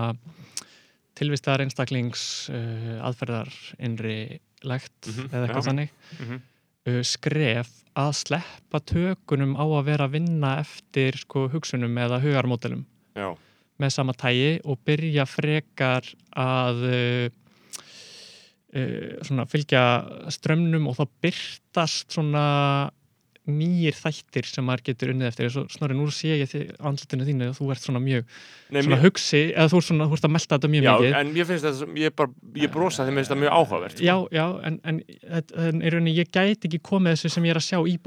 [1.15, 5.67] tilvistar einstaklings uh, aðferðar innri legt Mhm, eða eitthvað já.
[5.69, 6.41] þannig Mhm.
[6.88, 12.86] uh, skref að sleppa tökunum á að vera að vinna eftir sko, hugsunum eða hugarmódelum
[13.15, 13.30] já,
[13.80, 17.30] með sama tægi og byrja frekar að uh,
[19.21, 19.84] svona, fylgja
[20.34, 22.45] strömmnum og þá byrtast svona
[23.49, 27.58] nýjir þættir sem maður getur unnið eftir Svo, Snorri, nú sé ég andlutinu þínu að
[27.60, 28.27] þú ert svona mjög
[28.71, 30.93] Nei, svona mér, hugsi, eða þú ert svona, þú ert að melta þetta mjög já
[30.93, 32.32] mikið en ég finnst þetta, ég, bara,
[32.63, 34.06] ég brosa þeim finnst þetta mjög áhugavert sko.
[34.08, 35.01] Já, já, en, en,
[35.67, 37.97] en, rauninni ég gæti ekki komið þessu sem ég er að sjá í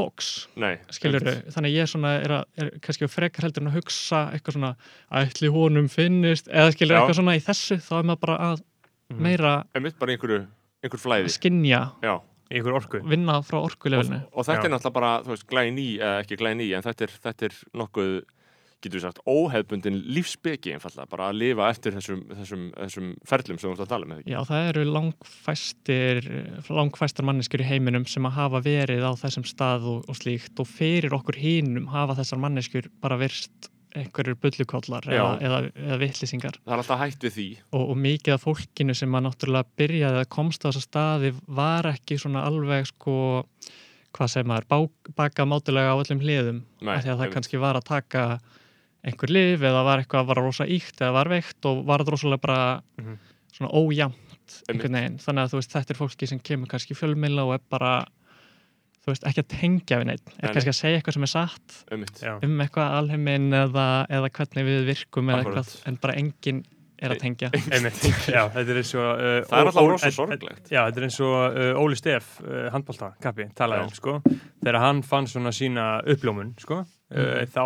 [0.56, 1.52] Nei, skilur einmitt.
[1.56, 4.72] þannig að ég svona er, að, er kannski frekar heldur en að hugsa eitthvað svona
[5.20, 7.00] ætli honum finnist eða skilur Já.
[7.02, 8.64] eitthvað svona í þessu þá er maður bara að
[9.06, 9.22] Mhm.
[9.22, 10.40] meira einmitt bara einhverju,
[10.82, 12.16] einhver flæði skinja, já,
[12.46, 14.68] Í ykkur orku vinna frá og, orkulefinu og þetta Já.
[14.68, 17.48] er náttúrulega bara, þú veist, glæn í eða ekki glæn í, en þetta er, þetta
[17.48, 18.16] er nokkuð
[18.84, 23.68] getur við sagt, óhefbundin lífsbyggi einfallega, bara að lifa eftir þessum, þessum, þessum ferlum sem
[23.68, 24.24] þú ert að tala um?
[24.28, 26.28] Já, það eru langfæstir
[26.80, 30.68] langfæstar manneskjur í heiminum sem að hafa verið á þessum stað og, og slíkt og
[30.70, 36.72] fyrir okkur hinum hafa þessar manneskjur bara virst einhverjur bullukollar eða, eða, eða vittlýsingar Það
[36.74, 37.46] er alltaf hægt við því.
[37.72, 41.88] Og, og mikið af fólkinu sem að náttúrulega byrjaði að komst á þessa staði var
[41.94, 43.16] ekki svona alveg sko
[44.16, 44.78] hvað segir maður, bá,
[45.18, 46.60] baka mátulega á öllum hliðum.
[46.80, 47.34] Nei, af því að það einmitt.
[47.36, 48.22] kannski var að taka
[49.06, 52.40] einhver lif eða var eitthvað að var rosa íkt eða var veikt og var rosalega
[52.46, 52.60] bara
[52.98, 53.18] Mhm.
[53.56, 56.98] svona ójæmt einhvern veginn, þannig að þú veist þetta er fólki sem kemur kannski í
[56.98, 57.92] fjölmilla og er bara
[59.06, 60.54] þú veist ekki að tengja við neitt Nei, er nei.
[60.56, 62.22] kannski að segja eitthvað sem er satt Einmitt.
[62.42, 63.84] Um eitthvað alheimin eða,
[64.18, 65.68] eða hvernig við virkum eða Akkurat.
[65.70, 66.64] eitthvað en bara enginn
[66.96, 70.70] er að tengja Einmitt, já, þetta er eins og uh, Það er alltaf rosa sorglegt.
[70.72, 73.86] Já, þetta er eins og uh, Óli Steff, uh, handbólta kappi, talaði Já.
[73.86, 74.14] um, sko
[74.64, 77.52] þegar hann fann svona sína uppljómun, sko uh, Mhm.
[77.54, 77.64] þá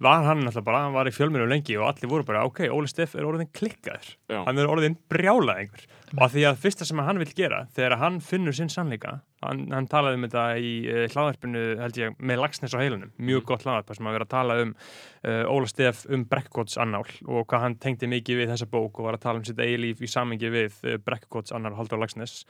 [0.00, 2.88] var hann alltaf bara, hann var í fjölmjörnum lengi og allir voru bara, ok, Óli
[2.88, 4.14] Steff er orðin klikkaður.
[4.32, 4.38] Já.
[4.46, 8.16] hann er orðin brjálaðingur og að því að fyrsta sem hann vil gera þegar hann
[8.24, 9.12] finnur sinn sannleika
[9.44, 13.44] hann, hann talaði um þetta í uh, hlaðarpinu held ég, með lagsnes á heilunum mjög
[13.44, 13.46] Mhm.
[13.52, 17.46] gott hlaðarp sem að vera að tala um uh, Óla Steff um Brekkgots annál og
[17.46, 20.02] hvað hann tengdi mikið við þessa bók og var að tala um sitt eigi líf
[20.02, 22.40] í samengi við uh, Brekkgots annál Haldur Lagsnes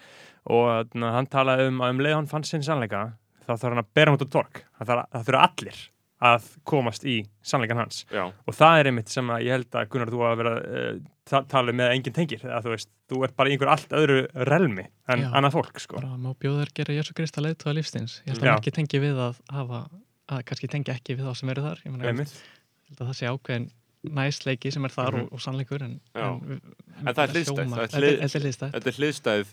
[0.48, 3.10] og uh, hann talaði um að um leið hann fann sinn sannleika
[3.44, 5.80] þá þarf hann að bera út á tork það þurfa allir
[6.20, 8.02] að komast í sannleikan hans.
[8.12, 10.98] Já, og það er einmitt sem að ég held að Gunnar þú að vera uh,
[11.30, 12.42] ta tala með enginn tengir.
[12.44, 14.18] Að þú veist, þú ert bara í einhver allt öðru
[14.50, 15.30] relmi en Já.
[15.33, 15.96] annað fólk sko.
[16.02, 18.18] Bara má bjóða þær gera Jésu Krista leiðtóða lífsins.
[18.26, 18.56] Ég held að Já.
[18.59, 19.80] ekki tengi við að hafa
[20.30, 21.80] að kannski tengja ekki við þá sem eru þar.
[21.87, 22.37] Ég meina, ég einmitt,
[22.90, 23.70] held að það sé ákveðin
[24.20, 25.24] næsleiki sem er þar Mhm.
[25.24, 26.61] og, og sannleikur en, en,
[27.06, 29.52] En það er er þetta er- hliðstætt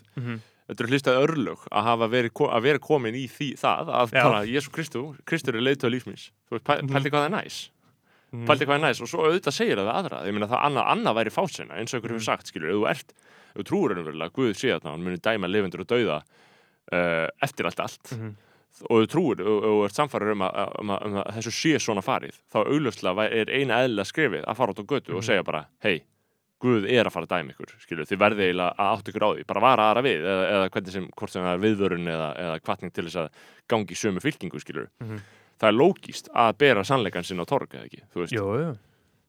[0.68, 3.24] þetta er hliðstæð mm Þetta er hliðstæð örlög að hafa verið, að vera komin í
[3.28, 6.92] því, það að bara Jésu Kristu, Kristur er leiðtöð lífsmins Þú veist, Mhm.
[6.92, 7.70] pældi hvað það er næs
[8.28, 8.44] Mm.
[8.44, 11.14] pældi hvað er næst og svo auðvitað segir það aðra ég meina það annað, annað
[11.16, 13.12] væri fásinna eins og ykkur hefur sagt skilur, ef þú ert,
[13.56, 16.18] ef þú trúur ennverulega Guð sé að hann muni dæma lifendur og dauða
[16.92, 18.34] uh, eftir allt allt Mhm.
[18.90, 21.72] og þú trúur og, og ert samfæður um, að- um, að- um að þessu sé
[21.80, 25.24] svona farið þá augljóslega er eina eðlilega skrifið að fara út á götu og Mhm.
[25.24, 26.02] segja bara hei,
[26.58, 29.30] Guð er að fara að dæma ykkur skilur, þið verðið eiginlega að átt ykkur á
[29.36, 32.28] því bara vara aðra við, eða, eða hvernig sem hvort sem það er viðvörun eða,
[32.44, 33.28] eða kvartning til þess að
[33.70, 35.20] gangi í sömu fylkingu skilur Mhm.
[35.60, 38.72] það er lógíst að bera sannleikan sinn á torg eða ekki, þú veist Jú, jú.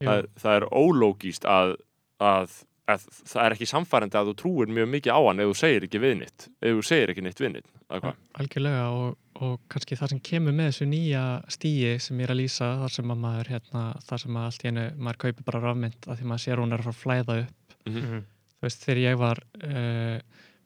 [0.02, 1.76] það, það er ólógíst að,
[2.20, 2.58] að,
[2.90, 5.86] að það er ekki samfærandi að þú trúir mjög mikið á hann ef þú segir
[5.88, 8.18] ekki við nýtt ef þú segir ekki nýtt við nýtt hvað?
[8.42, 12.42] Algjörlega og, og kannski það sem kemur með þessu nýja stíi sem ég er að
[12.42, 15.64] lýsa þar sem að maður hérna, þar sem að allt í einu maður kaupir bara
[15.64, 17.78] rafmynd að því maður sér hún er að fara að flæða upp.
[17.90, 18.20] Mhm.
[18.60, 20.18] þú veist þegar ég var uh,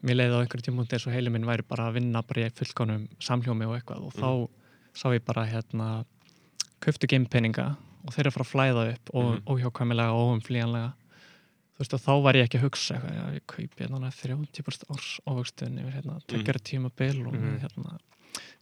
[0.03, 2.53] mér leiði á einhverju tímúndi eins og heili minn væri bara að vinna bara í
[2.57, 4.29] fullkonum samhljómi og eitthvað og þá
[4.97, 5.87] sá ég bara hérna
[6.83, 8.31] köftu geimpeninga og þeir
[11.73, 14.89] þú veist og þá var ég ekki að hugsa eitthvað, já, ég kaupi hérna 30%
[14.93, 17.59] árs ávöxtun yfir hérna, tekjar tíma bil og Mhm.
[17.63, 17.97] hérna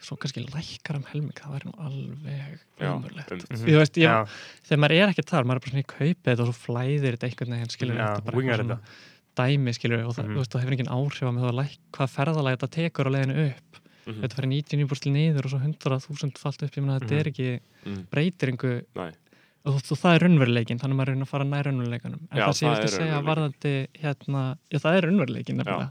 [0.02, 3.32] svo kannski lækkar um helming, það væri nú alveg umurlegt.
[3.32, 3.66] um- Mhm.
[3.68, 4.26] Þú veist, ég, Já,
[4.68, 7.18] þegar maður er ekki þar, maður er bara svona í kaupi þetta og svo flæðir
[7.18, 8.80] þetta einhvern veginn, skilur Já, þetta bara svona
[9.38, 10.34] dæmi, skilur og það, Mhm.
[10.34, 13.06] þú veist, það hefur engin áhrif á mig þá að læk, hvað ferðalega þetta tekur
[13.08, 13.72] á leiðinu upp
[14.08, 14.22] Mhm.
[14.22, 17.20] þetta fyrir 99% niður og svo 100.000 falt upp, ég meina þetta Mhm.
[17.20, 18.08] er ekki Mhm.
[19.66, 22.22] Og, og það er raunveruleikin, þannig að maður er að reyna að fara nær raunveruleikanum.
[22.32, 23.30] En Já, það sem ég vilti er segja raunveruleikinn.
[23.32, 25.90] varðandi hérna, já það er raunveruleikin nefnilega.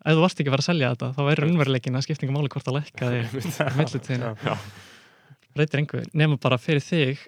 [0.00, 2.48] Ef þú varst ekki að fara að selja þetta þá er raunveruleikin að ykkur máli
[2.54, 3.26] hvort að lækka þig
[4.46, 4.54] Já.
[5.54, 7.18] breytir einhver, nema bara fyrir þig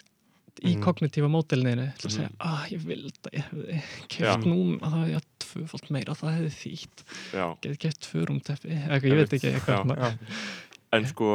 [0.62, 0.83] í Mhm.
[0.85, 3.79] kognitífa mótelniðinu til að segja, að ég vildi að ég hefði
[4.12, 7.05] keft núna, það hefði ég tvöfald meira það hefði þýtt,
[7.83, 10.18] keft tvö rúmteppi, eitthvað, ég veit ekki eitthvað
[10.92, 11.31] en sko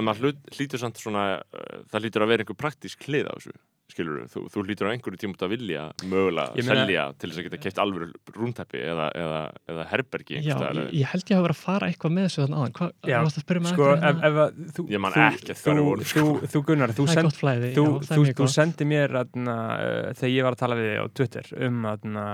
[0.00, 3.34] en maður hlut, hlýtur samt svona uh, það hlýtur að vera einhver praktísk hlið á
[3.38, 3.58] þessu
[3.90, 7.46] skilur þú, þú hlýtur á einhverju tímum að vilja mögulega meina- selja til þess að
[7.48, 9.40] geta keipt alvöru rúnteppi eða, eða,
[9.74, 12.60] eða herbergi Já, ég, ég held ég hafa verið að fara eitthvað með þessu þannig
[12.60, 12.92] aðan, hvað,
[13.24, 14.30] varst að spyrja mig Sko, eftir ef, hérna?
[14.30, 15.24] ef að þú, Ég man þú,
[15.64, 16.22] hvar við vorum, sko.
[16.22, 18.54] þú, þú Gunnar, þú það send, flæði, þú, já, það þú, mjög þú gott.
[18.54, 22.24] sendi mér atna, uh, þegar ég var að tala við þig á Twitter um, atna,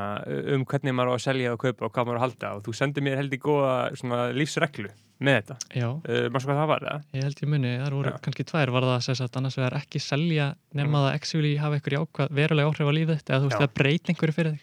[0.56, 2.64] um hvernig maður á að selja og kaupa og hvað maður á að halda og
[2.68, 5.56] þú sendi mér heldur góða svona, lífsreglu með þetta.
[5.74, 8.18] Já, uh, maður svo hvað það var það ég held ég muni, það voru Já.
[8.26, 11.96] kannski tvær var það sem sagt annars vegar ekki selja nema það actually hafa einhver
[11.96, 14.62] jákvæð verulega áhrif á lífið þitt eða þú veist það breyta einhverju fyrir þig.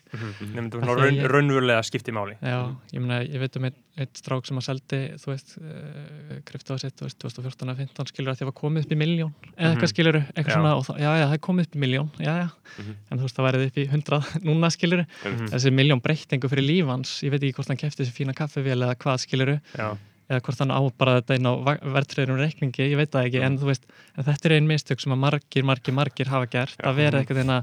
[0.54, 2.36] Nefnum Af var því að raun, ég- raunverulega skipti máli.
[2.44, 2.60] Já,
[2.94, 6.80] ég meina, ég veit um einn ein strák sem að seldi, þú veist, uh, kryptoða
[6.82, 9.34] sitt, þú veist, 2014 eða 15 skilur að því að var komið upp í miljón,
[9.54, 9.74] eða Mhm.
[9.76, 10.56] eitthvað skilur eitthvað Já.
[10.58, 12.96] svona, og það, já, já, það er komið upp í miljón já, já, Mhm.
[13.12, 15.52] en þú veist, það værið upp í 100 núna skilur, Einmitt.
[15.54, 18.96] þessi miljón breytingu fyrir lífans, ég veit ekki hvort hann kefti þessi fína kaffivél eða
[18.98, 19.94] hvað skilur Já,
[20.30, 23.58] eða hvort hann á bara þetta inn á verðtröðurum reikningi, ég veit það ekki, en
[23.62, 27.00] þú veist en þetta er einn mistök sem að margir, margir, margir hafa gert, að
[27.02, 27.58] vera eitthvað þeirna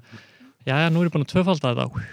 [0.66, 2.04] já, já, nú er ég búin að tvöfalda þetta.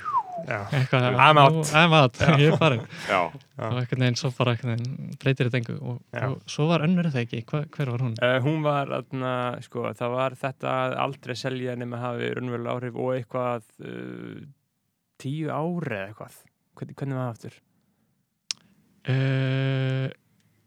[0.48, 1.56] Já, eitthvað, I'm out.
[1.58, 2.84] nú- I'm out, ég er farin.
[3.10, 4.84] Og eitthvað neginn svo bara eitthvað
[5.20, 5.76] breytir þetta engu.
[5.82, 5.98] Og,
[6.30, 8.14] og svo var önnur það ekki, Hva, hver var hún?
[8.22, 9.32] Uh, hún var, atna,
[9.66, 14.46] sko, það var þetta að aldrei selja nema hafi raunverulega áhrif og eitthvað uh,
[15.20, 16.38] tíu ári eða eitthvað.
[16.78, 17.60] Hvernig, hvernig var það aftur?
[19.08, 20.08] Uh,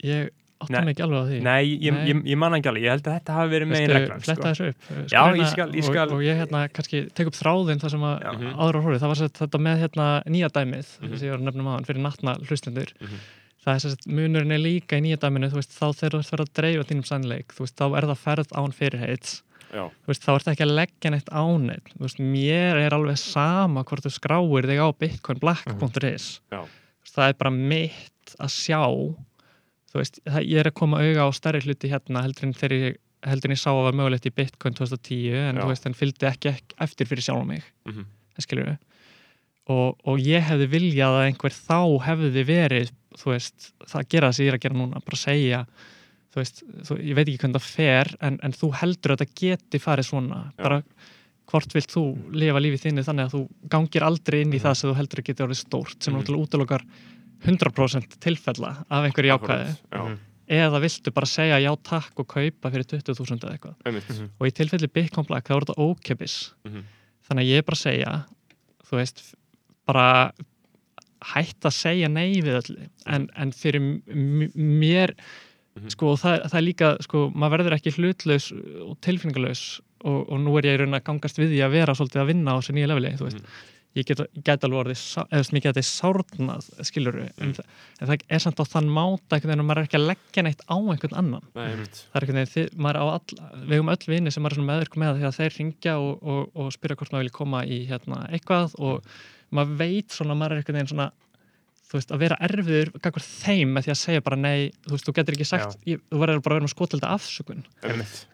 [0.05, 0.85] ég átta Nei.
[0.85, 2.09] mig ekki alveg á því Nei, ég, Nei.
[2.11, 4.51] ég, ég man ekki alveg, ég held að þetta hafi verið megin reglan fletta sko.
[4.51, 4.91] þessu upp?
[4.91, 7.91] Uh, Já, ég skal- ég skal- og, og ég hérna kannski tek upp þráðinn það
[7.95, 8.33] sem að Já.
[8.37, 8.55] Mhm.
[8.61, 11.17] áður á hróri, það var sett, þetta með hérna nýja dæmið, Mhm.
[11.17, 13.17] sem ég var að nefna maðan fyrir nattna hlustendur Mhm.
[13.65, 16.31] það er sett, munurinn er líka í nýja dæminu þú veist, þá þegar þú ert
[16.33, 18.73] verið að dreifa þínum sannleik þú veist, þá er það ferð án
[19.71, 23.17] þú veist, þá ert ekki að leggja neitt á neitt þú veist, mér er alveg
[23.17, 26.61] sama hvort þú skráir þig á bitcoinblack.is Já.
[26.61, 29.15] Þú veist, það er bara mitt að sjá
[29.93, 32.77] þú veist, það, ég er að koma auga á stærri hluti hérna heldur en þegar
[32.79, 35.63] ég heldur en ég sá að var mögulegt í bitcoin 2010 en Já.
[35.65, 38.07] þú veist, hann fylgdi ekki, eftir fyrir sjálf mig Mhm.
[38.39, 38.79] það skilur við
[39.71, 44.35] og, og ég hefði viljað að einhver þá hefði verið þú veist, það gera það
[44.39, 45.61] sem ég er að gera núna bara segja
[46.31, 49.41] þú veist, þú, ég veit ekki hvernig það fer en, en þú heldur að þetta
[49.43, 50.63] geti farið svona Já.
[50.63, 50.83] bara
[51.51, 52.03] hvort vilt þú
[52.39, 53.41] lifa lífið þinni þannig að þú
[53.75, 56.21] gangir aldrei inn í það sem þú heldur að geti orðið stórt sem Mhm.
[56.23, 56.85] náttúrulega útlokar
[57.47, 60.19] 100% tilfella af einhverju jákvæði Já, Mhm.
[60.51, 63.75] eða viltu bara segja já takk og kaupa fyrir 20.000 eða eitthvað.
[63.87, 64.31] Einmitt.
[64.41, 66.83] Og í tilfelli Bitcoin Black þá er þetta ókepis Mhm.
[67.29, 68.25] þannig að ég er bara að segja
[68.91, 69.35] þú veist,
[69.87, 70.33] bara
[71.35, 72.89] hætt að segja nei við öllu.
[73.07, 73.81] En, en fyrir
[74.57, 75.15] mér
[75.77, 75.89] Mhm.
[75.91, 78.51] sko, það, það er líka sko, maður verður ekki hlutlaus
[78.91, 81.95] og tilfinningalaus og, og nú er ég í raun að gangast við því að vera
[81.95, 83.47] svolítið að vinna á þessu nýja leveli þú veist, Mhm.
[83.99, 87.65] Ég get, get alveg orðið eða þú veist, mér geti sárnað skilur en, þa-
[88.01, 90.45] en það er samt á þann máta einhvern veginn að maður er ekki að leggja
[90.47, 91.49] neitt á einhvern annan.
[91.59, 94.61] Nei, það er einhvern veginn, þið, maður á all, við hefum öll vini sem maður
[94.63, 97.81] er meðvirk með að þeir ringja og, og, og spyrja hvort maður vilja koma í
[97.91, 99.11] hérna, eitthvað og
[99.51, 101.09] maður veit svona, maður er einhvern veginn svona
[101.91, 105.09] þú veist, að vera erfiður gagvar þeim með því að segja bara nei, þú veist,
[105.09, 107.65] þú getur ekki sagt ég, þú verður bara að vera með skotilda afsökun.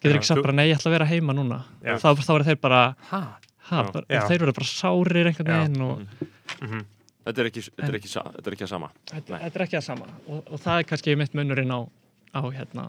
[0.02, 1.62] Getur ekki sagt bara nei, ég ætla að vera heima núna.
[2.02, 3.22] Þá, þá verður þeir bara, Ha?
[3.70, 3.92] Ha, Já.
[3.92, 4.20] bara Já.
[4.30, 5.56] þeir verður bara sárir einhvern Já.
[5.62, 6.04] veginn og
[6.62, 6.84] Mhm.
[7.26, 9.76] Þetta er ekki, þetta er ekki, þetta er ekki að sama þetta, þetta er ekki
[9.76, 11.80] það sama og, og það er kannski mitt munurinn á,
[12.38, 12.84] á hérna,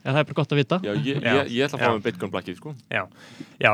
[0.00, 1.34] eða það er bara gott að vita Já, ég, Já.
[1.36, 1.92] ég, ég ætla að fá Já.
[1.98, 3.02] með Bitcoin blackið, sko Já,
[3.60, 3.72] já,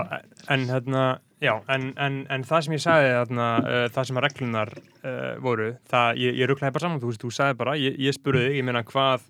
[0.51, 1.05] en hérna
[1.41, 5.39] Já, en, en, en það sem ég sagði þarna, uh, það sem að reglunar uh,
[5.41, 8.43] voru, það, ég, ég rugglaði bara saman þú veist, þú sagði bara, ég, ég spurði
[8.51, 9.25] þig, ég meina hvað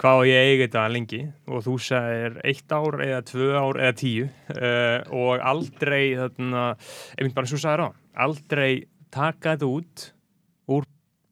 [0.00, 3.78] hvað á ég að eiga þetta lengi og þú sagðir eitt ár eða tvö ár
[3.84, 6.64] eða tíu uh, og aldrei þarna,
[7.18, 7.90] einmitt bara svo sagði á
[8.26, 8.70] aldrei
[9.14, 10.06] taka þetta út
[10.74, 10.88] úr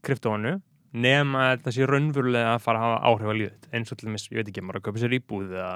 [0.07, 0.57] kryptónu
[0.93, 4.27] nema þetta sé raunverulega að fara að hafa áhrif að líðið eins og til dæmis,
[4.31, 5.73] ég veit ekki, maður að köpa sér íbúð eða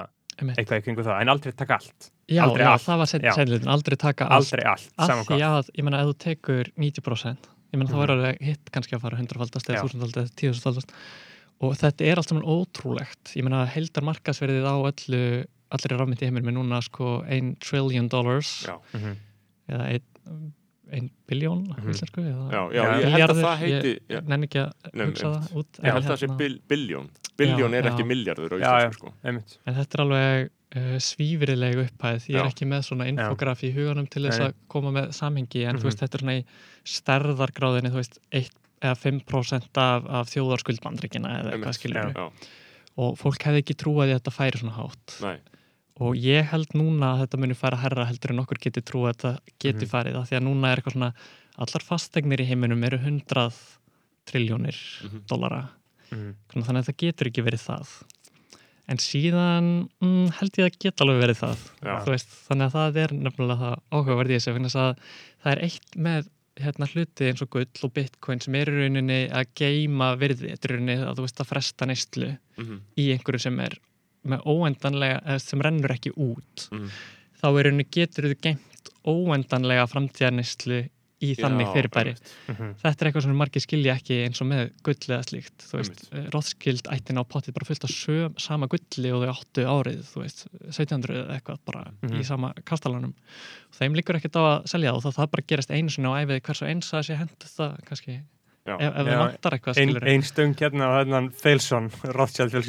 [0.53, 2.83] eitthvað í kringu það, en aldrei taka allt já, aldrei já, allt.
[2.85, 3.31] það var Já.
[3.33, 7.49] sennilegin, aldrei taka allt aldrei allt, saman hvað að, ég meina, ef þú tekur 90%
[7.73, 8.03] ég meina, þá Mhm.
[8.05, 9.73] er alveg hitt kannski að fara 100-faldast Já.
[9.73, 10.93] eða 1000-faldast eða 10.000-faldast
[11.61, 15.21] og þetta er allt saman ótrúlegt ég meina, heldar markasverðið á öllu
[15.73, 19.15] allir rafmyndi í heiminum er núna sko 1 trillion dollars Já, Mhm.
[19.69, 19.87] eða
[20.87, 21.89] 1 biljón Mhm.
[21.91, 25.55] íslensku eða já, já, ég held að það heiti ég, nenni ekki að hugsa það
[25.59, 28.07] út Ég held að það sé hérna- bil, biljón Biljón Já, er ekki já.
[28.59, 28.87] já.
[28.87, 29.13] íslensku, sko
[29.65, 32.25] En þetta er alveg uh, svífirileg upphæð.
[32.27, 32.49] Ég er Já.
[32.51, 35.79] ekki með svona infograf í huganum til þess að koma með samhengi, en Mhm.
[35.79, 36.45] þú veist, þetta er svona í
[36.83, 38.49] stærðargráðinni, þú veist, 1
[38.81, 42.27] eða 5% af, af þjóðarskuldbandrykina eða eitthvað skilur Já,
[42.97, 45.15] Og fólk hefði ekki trúað því að þetta færi svona hátt.
[45.21, 45.37] nei,
[46.01, 49.15] Og ég held núna að þetta muni færa herra heldur en okkur geti trúað að
[49.17, 49.89] þetta geti Mhm.
[49.91, 50.15] farið.
[50.17, 51.13] Af því að núna er eitthvað svona,
[51.57, 53.53] allar fastegnir í heiminum eru 100
[54.25, 55.25] triljónir Mhm.
[55.27, 55.69] dollara.
[56.11, 56.35] Mhm.
[56.53, 58.03] Svona, þannig að það getur ekki verið það
[58.89, 63.07] en síðan mm, held ég að geta alveg verið það veist, þannig að það er
[63.17, 65.01] nefnilega það áhugaverði í þessu vegna þess að
[65.43, 66.29] það er eitt með
[66.63, 70.69] hérna, hluti eins og gull og bitcoin sem er í rauninni að geima virði, þetta
[70.69, 73.77] er rauninni að þú veist að fresta neyslu mhm, í einhverju sem er
[74.27, 76.67] með óendanlega sem rennur ekki út.
[76.71, 76.89] Mhm.
[77.37, 80.81] þá er rauninni getur þú geimt óendanlega framtíðarneyslu
[81.21, 82.33] í þannig fyrirbæri einmitt.
[82.51, 82.73] Mhm.
[82.83, 86.03] þetta er eitthvað sem margir skilja ekki eins og með gull eða slíkt veist,
[86.33, 90.45] Rothschild ættin á pottið bara fullt af söm, sama gulli og þau áttu árið veist,
[90.69, 92.19] 1700 eða eitthvað bara Mhm.
[92.21, 93.13] í sama kastalanum
[93.79, 96.19] þeim líkur ekkert á að selja það og það, það bara gerist einu sinni á
[96.21, 98.21] æfið hvers og eins að sé hendur það kannski.
[98.75, 102.65] Ef, það vantar eitthvað ein, skilur ein stöng hérna á hennan Feilsson, Rothschild já,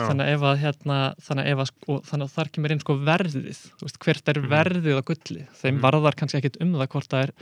[0.00, 2.80] þannig að ef að hérna, þannig að ef að sko, þannig að þar kemur inn
[2.84, 4.48] sko verðið þú veist, hvert er Mhm.
[4.54, 5.42] verðið á gulli?
[5.60, 5.82] Þeim Mhm.
[5.84, 7.32] varðar kannski ekkit um það hvort það er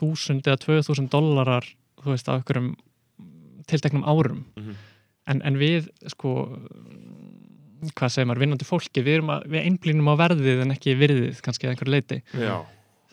[0.00, 1.66] þúsund eða tvö þúsund dollarar
[2.00, 2.76] þú veist, á einhverjum
[3.66, 4.44] tilteknum árum.
[4.56, 4.74] Mhm.
[5.30, 6.58] en, en við sko
[7.96, 11.40] hvað segir maður, vinnandi fólki við, erum að, við einblínum á verðið en ekki virðið
[11.44, 12.56] kannski að einhverju leiti Já,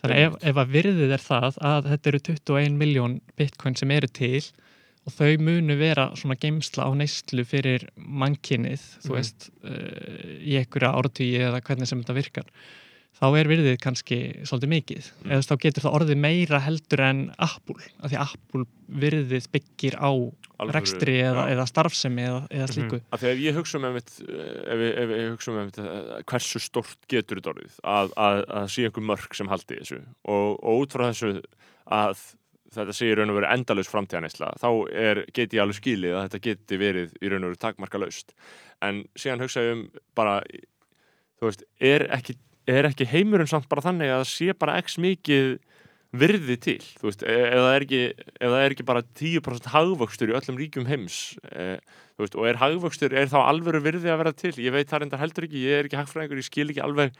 [0.02, 4.08] þannig ef, ef að virðið er það að þetta eru 21 miljón bitcoin sem eru
[4.20, 4.42] til
[5.08, 9.16] og þau munu vera svona geimsla á neyslu fyrir mannkinnið, þú Mhm.
[9.16, 12.50] veist uh, í einhverja áratvíi eða hvernig sem þetta virkar
[13.18, 15.08] þá er virðið kannski svolítið mikið.
[15.24, 15.30] Mm.
[15.34, 20.10] eða þá getur það orðið meira heldur en Apple, af því Apple virðið byggir á
[20.10, 21.52] alvöru- rekstri eða, já.
[21.54, 23.00] eða starfsemi eða, eða slíku.
[23.12, 26.62] Af því að ef ég hugsa um einmitt, ef, ég- hugsa um einmitt, eh, hversu
[26.62, 30.00] stort getur þetta orðið að, að, að sé einhver mörg sem haldi þessu.
[30.24, 31.42] Og, og út frá þessu
[31.88, 32.24] að
[32.74, 36.26] þetta sé í raun og veru endalaus framtíðaneysla þá er, get ég alveg skilið að
[36.26, 38.34] þetta geti verið í raun og veru takmarka laust
[38.84, 39.84] en síðan hugsa ég um
[40.18, 40.42] bara
[41.38, 42.36] þú veist, er ekki,
[42.68, 45.56] er ekki heimurinn samt bara þannig að sé bara x mikið
[46.16, 48.02] virði til, þú veist, e- það er ekki,
[48.40, 51.18] það er ekki bara 10% hagvöxtur í öllum ríkjum heims
[51.52, 51.66] e,
[52.16, 55.20] veist, og er hagvöxtur, er þá alvöru virði að vera til, ég veit það reyndar
[55.20, 57.18] heldur ekki ég er ekki hagfræðingur, ég skil ekki alveg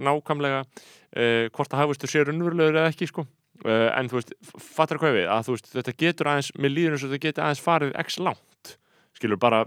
[0.00, 3.26] nákvæmlega e, hvort að hagvöxtur sé raunverulegur eða ekki, sko.
[3.60, 7.04] E, en þú veist, fattar hvað við að þú veist, þetta getur aðeins, líður eins
[7.04, 8.74] og þetta getur aðeins farið x langt,
[9.20, 9.66] skilur bara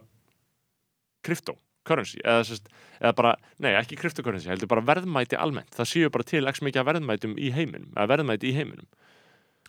[1.24, 2.70] krypto, currency eða, sest,
[3.02, 6.82] eða bara, nei ekki cryptocurrency heldur bara verðmæti almennt, það séu bara til x mikið
[6.82, 8.88] af verðmætum í heiminum, eða verðmæti í heiminum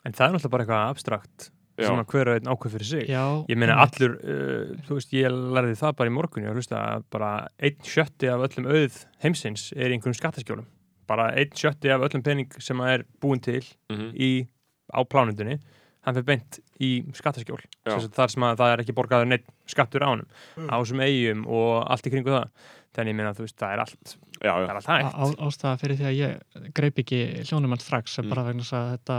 [0.05, 1.88] En það er náttúrulega bara eitthvað abstrakt Já.
[1.88, 5.38] svona hver og einn ákveð fyrir sig Já, Ég meina allur, uh, þú veist, ég
[5.57, 8.99] lærði það bara í morgun, ég að hlusta að bara einn sjötti af öllum auð
[9.24, 10.68] heimsins er í einhverjum skattaskjólum.
[11.11, 14.12] Bara einn sjötti af öllum pening sem er búin til mm -hmm.
[14.14, 14.47] í,
[14.95, 15.59] á plánundinni,
[16.05, 17.61] hann fyrir beint í skattaskjól.
[17.64, 17.90] Já.
[17.94, 20.28] Sem sagt, Þar sem að það er ekki borgaður neitt skattur á honum,
[20.68, 22.50] á þessum eigum og allt í kringu það.
[22.94, 25.14] Þannig ég meina, þú veist, það er allt, já, það já, er allt hægt.
[25.18, 28.28] Á, ástæða fyrir því að ég greip ekki hljónum hann strax Mm.
[28.30, 29.16] bara vegna þess að þetta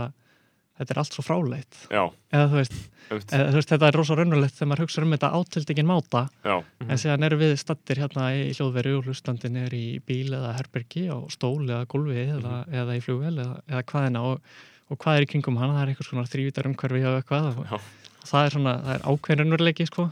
[0.76, 2.02] þetta er allt svo fráleitt já,
[2.36, 2.74] eða þú veist,
[3.08, 6.56] eða, þú veist þetta er rosa raunulegt þegar maður hugsa um þetta átildingin máta já,
[6.84, 11.06] en síðan erum við stattir hérna í hljóðveri og hlustandin er í bíl eða herbergi
[11.08, 14.58] á stól eða gólfi eða, eða í flugvel eða, eða hvaðina og,
[14.90, 17.80] og hvað er í kringum hana, það er eitthvað svona þrývítar umhverfi og eitthvað
[18.26, 20.04] það er svona, það er ákveðinurleiki sko.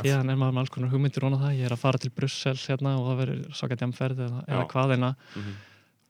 [0.00, 2.54] Síðan er maður með alls konar hugmyndir og það, ég er að fara til Brussel
[2.56, 4.70] hérna og það verður sakatjamferð eða, eða Já.
[4.72, 5.58] hvaðina Mhm.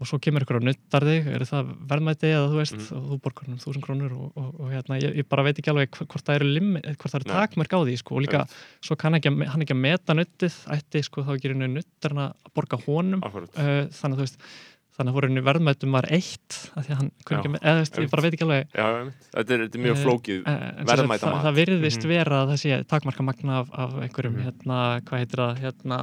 [0.01, 2.97] og svo kemur ykkur að nuttar þig, er það verðmæti eða þú veist, Mhm.
[2.97, 5.69] og þú borgar um þúsund krónur og, og, og hérna, ég, ég bara veit ekki
[5.75, 8.49] alveg hv- hvort það eru, eru takmörk á því sko, og líka,
[8.81, 12.33] svo kann ekki, að- hann ekki að meta nuttið, ætti sko þá ekki einu nuttarna
[12.33, 13.21] að borga honum.
[13.23, 14.39] Uh, þannig að þú veist
[15.01, 17.41] þannig að voru verðmætum var eitt hann Já.
[17.41, 18.89] með- eða veist, ég bara veit ekki alveg já,
[19.35, 22.05] þetta er, þetta er mjög Eh, flókið, Eh, en sem sagt, Verðmæta það, það virðist
[22.05, 22.09] Mhm.
[22.15, 24.45] vera að það sé takmarkamagna af, af einhverjum Mhm.
[24.45, 25.99] hérna, hvað heitir það hérna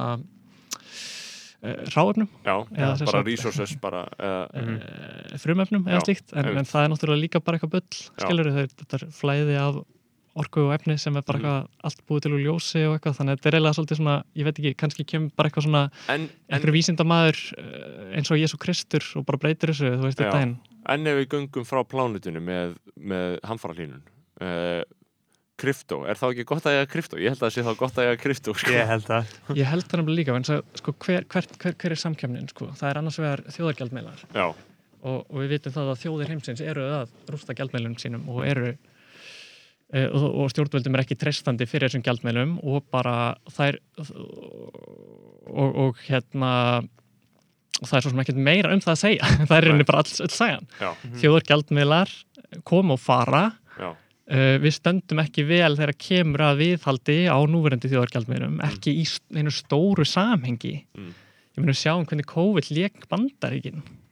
[1.60, 4.76] uh, ráefnum, já, eða sem bara resources, bara, eða, Mhm.
[4.78, 8.26] uh, frumefnum eða Já, slíkt, en, en það er náttúrulega líka bara eitthvað bull, Já.
[8.26, 9.84] skilur þetta er flæði af
[10.38, 13.34] orku og efni sem er bara eitthvað allt búið til úr ljósi og eitthvað, þannig
[13.34, 16.26] að þetta er eiginlega svolítið svona, ég veit ekki, kannski kemur bara eitthvað svona en,
[16.28, 20.42] en, einhver vísindamaður uh, eins og Jésu Kristur og bara breytir þessu, þú veist, þetta
[20.44, 20.58] einn
[20.88, 24.04] en ef við göngum frá plánutinu með, með hamfarahlínun,
[24.44, 24.80] uh,
[25.58, 27.18] krypto, er þá ekki gott að eiga krypto?
[27.20, 28.72] Ég held að það sé þá gott að eiga krypto, sko.
[28.72, 31.94] Ég held að Ég held það nefnilega líka, en svo, sko, hver, hver, hver, hver
[31.94, 32.70] er samkjöfnin, sko?
[32.78, 34.24] Það er annars vegar þjóðargjaldmiðlar.
[34.38, 34.46] Já,
[35.02, 38.72] og, og við vitum það að þjóðir heimsins eru að rústa gjaldmiðlunum sínum og eru
[39.88, 43.78] og, og stjórnvöldum er ekki treystandi fyrir þessum gjaldmiðlum og bara þær
[45.48, 46.52] og, og hérna
[47.78, 49.30] og það er svo sem ekkert meira um það að segja.
[49.48, 50.68] Það er rauninni bara alls öll sagan.
[50.82, 50.90] Já,
[51.22, 52.12] þjóðargjaldmiðlar
[52.66, 53.46] koma og fara.
[53.78, 53.90] Já,
[54.28, 59.48] Uh, við stöndum ekki vel þegar kemur að viðhaldi á núverandi þjóðargjaldmiðlum ekki í einu
[59.56, 60.74] stóru samhengi.
[60.92, 61.14] Mm.
[61.56, 63.80] ég meina sjáum hvernig COVID lék bandaríkin.
[63.80, 64.07] þú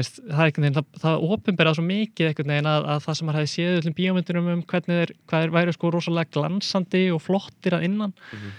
[0.00, 3.16] veist, það er einhvern veginn það, það opinberað svo mikið einhvern veginn að, að það
[3.18, 7.02] sem maður hefði séð öllum bíómyndunum um hvernig þeir, hvað þeir væri sko rosalega glansandi
[7.14, 8.14] og flottir að innan.
[8.32, 8.52] Mhm.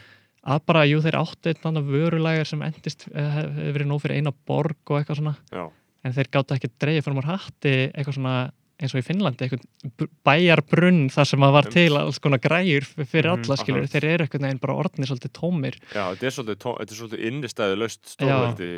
[0.46, 4.02] að bara, jú, þeir áttu einn annan vörulægar sem endist eh, hef- hefur verið nóg
[4.04, 5.36] fyrir eina borg og eitthvað svona.
[5.50, 5.64] Já,
[6.06, 8.36] en þeir gátt ekki dreigið fyrir mér hatti eitthvað svona
[8.78, 13.32] eins og í Finnlandi eitthvað bæjarbrunn þar sem að var til alls konar græjur fyrir
[13.32, 13.94] Mhm, alla skilur akkurat.
[13.96, 15.76] þeir eru eitthvað bara orðnir svolítið tómir.
[15.96, 18.70] Já, þetta er svolítið, tó- þetta er svolítið innistæðu laust stórveldi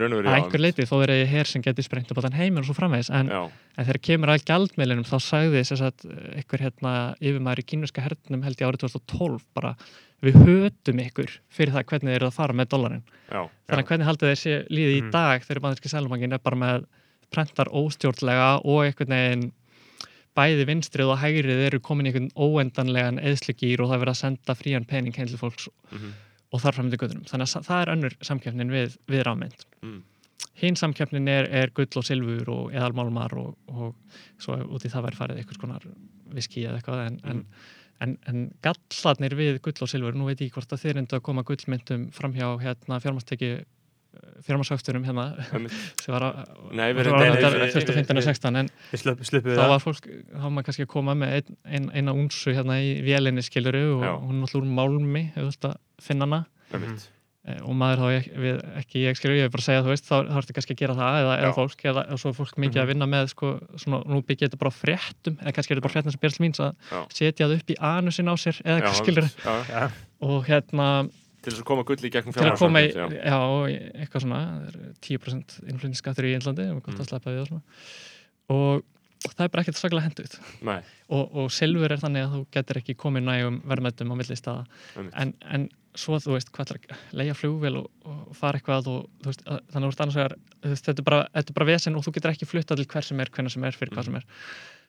[0.00, 2.68] að verið einhver leiti þó eru hér sem geti sprengt upp á þann heiminn og
[2.70, 3.28] svo framvegis en,
[3.76, 6.06] en þegar kemur að gjaldmiðlinum þá sagði þess að
[6.38, 9.74] einhver hérna yfirmaður í kínverska hernum held ég árið 2012 bara
[10.22, 13.88] við hötum ykkur fyrir það hvernig þeir eru að fara með dollarin já, þannig að
[13.90, 15.10] hvernig haldið þeir sé líði í Mhm.
[15.10, 16.84] dag þegar banderski sælumangin er bara með
[17.32, 19.52] prentar óstjórnlega og einhvern veginn
[20.36, 24.20] bæði vinstrið og hægrið eru komin í einhvern óendanlegan eðslugýr og það er verið að
[24.22, 25.68] senda frían pening heim til fólks.
[25.92, 26.12] Mhm,
[26.52, 27.26] og þar fram til göttunum.
[27.28, 29.66] Þannig að það er önnur samkeppnin við, við rámynd.
[29.82, 30.00] mm,
[30.62, 35.06] Hinn samkeppnin er, er gull og silfur og eðalmálmar og, og svo út í það
[35.08, 35.86] væri farið einhvers konar
[36.36, 37.40] viski eða eitthvað en, en,
[38.04, 41.26] en, en gallarnir við gull og silfur, nú veit ég hvort að þeir endur að
[41.28, 43.52] koma gullmyndum framhjá hérna fjármasteki
[44.46, 45.24] fjármastökturum hérna
[46.02, 46.40] sem var að
[46.74, 47.10] nei, við-
[47.76, 49.62] 2015 og 16 en þá það.
[49.72, 52.92] var fólk, þá var maður kannski að koma með ein, ein, eina únsu hérna í
[53.06, 54.12] vélinni skiluru og Já.
[54.20, 56.42] hún er náttúrulega úr málmi að finna hana.
[56.72, 57.08] Einmitt.
[57.42, 59.90] Eh, og maður þá ekki, við, ekki ég skilur ég er bara að segja þú
[59.90, 62.52] veist, þá, þá ertu kannski að gera það eða, eða fólk, eða, eða svo fólk
[62.62, 62.82] mikið Mhm.
[62.84, 63.48] að vinna með sko,
[63.82, 66.62] svona, nú byggja þetta bara fréttum eða kannski er þetta bara fréttum sem byrjast míns
[66.62, 69.26] að setja það upp í anusin á sér eða skilur
[70.22, 70.86] og hérna
[71.42, 73.40] til þess að koma gull í gegnum til að koma í, fjármagnsmarkaðinn, já,
[73.74, 77.02] í- eitthvað svona það er 10% innflutningsskattur í Índlandi og gott Mm.
[77.04, 77.62] að sleppa við og svona.
[78.52, 78.82] Og
[79.36, 80.32] það er bara ekkert svakalega henduð
[81.12, 84.64] og, og silfur er þannig að þú getur ekki komið nægum verðmættum á milli staða.
[85.14, 89.06] En, en svo þú veist hvað ætlar að leia flugvél og, og fara eitthvað og
[89.26, 91.96] veist, að, þannig að þú veist annars vegar þetta er bara, þetta er bara vesen
[91.98, 94.16] og þú getur ekki flutta til hver sem er, hvenna sem er, fyrir hvað sem
[94.18, 94.26] er.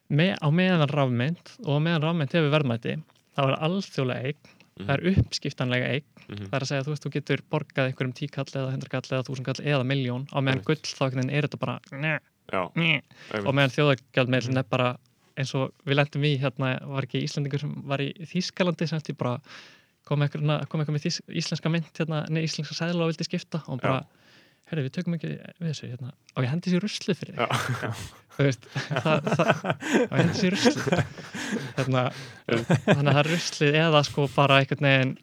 [0.10, 2.96] Me, á meðan rafmynd og á meðan rafmynd hefur verðmæti
[3.36, 6.06] þá er alþjóðlega eign, það er uppskiptanlega eign.
[6.28, 6.46] Mhm.
[6.50, 9.62] það er að segja þú veist, þú getur borgað einhverjum tíkall eða hundrakall eða þúsundkall
[9.62, 12.20] eða miljón á meðan gull þá er þetta bara njö,
[12.52, 13.02] Já, njö.
[13.46, 14.98] og meðan þjóðagjaldmeilin er bara
[15.38, 19.18] eins og við lendum í hérna var ekki Íslandingur sem var í Þýskalandi sem eftir
[19.18, 19.40] bara
[20.08, 24.04] kom eitthvað, með íslenska mynd hérna, nei, íslenska sæðla og vildi skipta og bara,
[24.74, 27.48] herri, við tökum ekki við þessu hérna, og ég hendi sér ruslið fyrir Já.
[28.38, 28.66] þig
[29.14, 30.98] og ég hendi sér ruslið
[31.78, 32.04] hérna,
[32.50, 35.16] þannig að það er ruslið eða sko bara einhvern veginn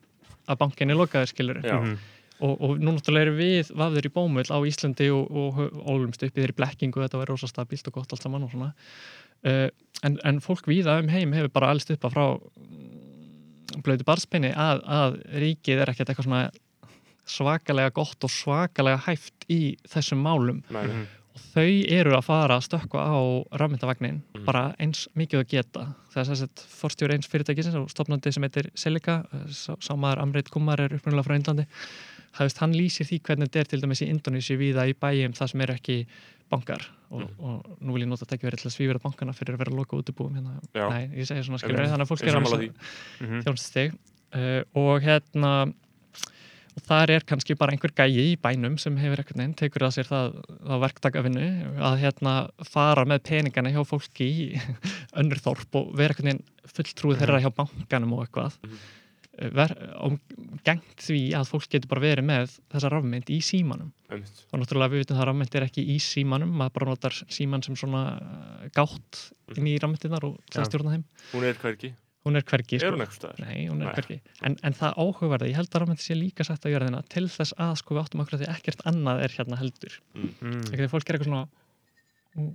[0.50, 1.60] að bankinni lokaður skilur.
[1.62, 1.98] Mhm.
[2.40, 6.32] og, og nú náttúrulega erum við vafður í bómull á Íslandi og, og ólumst upp
[6.32, 9.68] í þeirri blekkingu þetta var rosa stabílt og gott allt saman og svona uh,
[10.06, 14.54] en, en fólk víða um heim hefur bara alls upp að frá mm, blödu barspinni
[14.56, 16.42] að, að ríkið er ekkert eitthvað svona
[17.30, 20.94] svakalega gott og svakalega hæft í þessum málum Nei, nei.
[20.94, 21.06] Mhm.
[21.30, 21.66] og þau
[21.98, 23.18] eru að fara að stökkva á
[23.60, 24.44] rafmyndavagnin Mhm.
[24.44, 28.42] bara eins mikið að geta það er þess að forstjóri eins fyrirtækisins og stopnandi sem
[28.42, 31.66] heitir Celica sá, sá maður Amreit Kumar er upprunalega frá Indlandi
[32.34, 35.32] það veist, hann lýsir því hvernig þetta er til dæmis í Indonési víða í bæjum
[35.34, 36.06] það sem eru ekki
[36.50, 37.44] bankar og, Mhm.
[37.44, 39.70] og nú vil ég nota þetta ekki verið til að svífira bankana fyrir að vera
[39.70, 40.60] að loka útibúum hérna.
[40.74, 40.88] Já.
[40.90, 42.72] Nei, ég segi svona skilur þannig að fólk er.
[43.20, 43.42] Mhm.
[43.44, 43.92] þjónustig
[44.34, 45.72] uh, og hérna
[46.76, 49.96] og þar er kannski bara einhver gæi í bænum sem hefur einhvern veginn, tekur að
[49.98, 51.48] sér það, það verktakavinnu
[51.90, 52.34] að hérna
[52.70, 54.46] fara með peningana hjá fólki í
[55.20, 58.58] önnur þorp og vera einhvern veginn fulltrúið þeirra hjá bankanum og eitthvað
[59.40, 59.52] Mhm.
[59.56, 59.70] ver,
[60.04, 60.18] og
[60.66, 64.42] gengt því að fólk getur bara verið með þessa rafmynd í símanum Einmitt.
[64.52, 67.64] og náttúrulega við vitum það að rafmynd er ekki í símanum maður bara notar síman
[67.64, 69.22] sem svona uh, gátt
[69.56, 71.92] inn í rafmyndinar og það stjórna þeim Hún er hvergi.
[72.26, 73.40] Hún er hvergi Er hún eitthvað staðar?
[73.46, 73.94] Nei, hún er Nei.
[73.96, 74.18] hvergi.
[74.46, 77.54] En, en það áhugaverða, ég held að rafmyndi sé líka sett á jörðina til þess
[77.56, 79.96] að sko við áttum okkur að því ekkert annað er hérna heldur.
[80.14, 80.60] Mm.
[80.68, 81.46] Þegar fólk er eitthvað svona,
[82.36, 82.50] "Ú,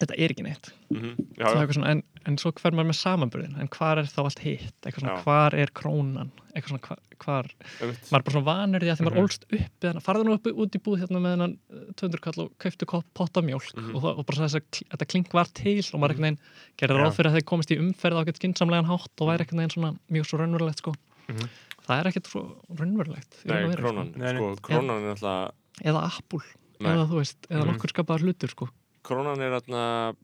[0.00, 0.72] þetta er ekki neitt.
[0.90, 1.12] Mhm.
[1.38, 1.60] Já, Það er já.
[1.62, 4.74] eitthvað Svona, en, en svo hver maður með samanburðin, en hvar er þá allt hitt?
[4.82, 5.22] Eitthvað svona, Já.
[5.24, 6.30] hvar er krónan?
[6.56, 7.48] Eitthvað svona, hvar,
[7.80, 9.24] maður er bara svona vanur því að því maður Mhm.
[9.26, 11.58] ólst upp eða farðu nú upp út í búð hérna með hennan
[11.96, 13.94] 200 kall og kauftu kopp potta mjólk Mhm.
[13.96, 16.38] og, það, og bara þess að þetta klink var til og maður einhvern veginn
[16.76, 17.02] gerði Já.
[17.04, 19.74] ráð fyrir að þeir komist í umferð á ekkert skynnsamlegan hátt og væri einhvern veginn
[19.76, 20.94] svona mjög svo raunverulegt sko
[21.28, 21.48] Mhm.
[21.86, 22.42] það er ekkert svo
[22.74, 24.12] raunverulegt í raun Nei, krónan.
[24.12, 25.52] Sko, krónan er alltaf...
[25.76, 25.84] sko.
[25.84, 26.40] eða Apple,
[26.80, 26.90] Nei.
[26.92, 27.72] eða þú veist eða Mhm.
[27.72, 28.68] nokkur skapaðar hlutur sko
[29.06, 30.18] Krónan er alltaf...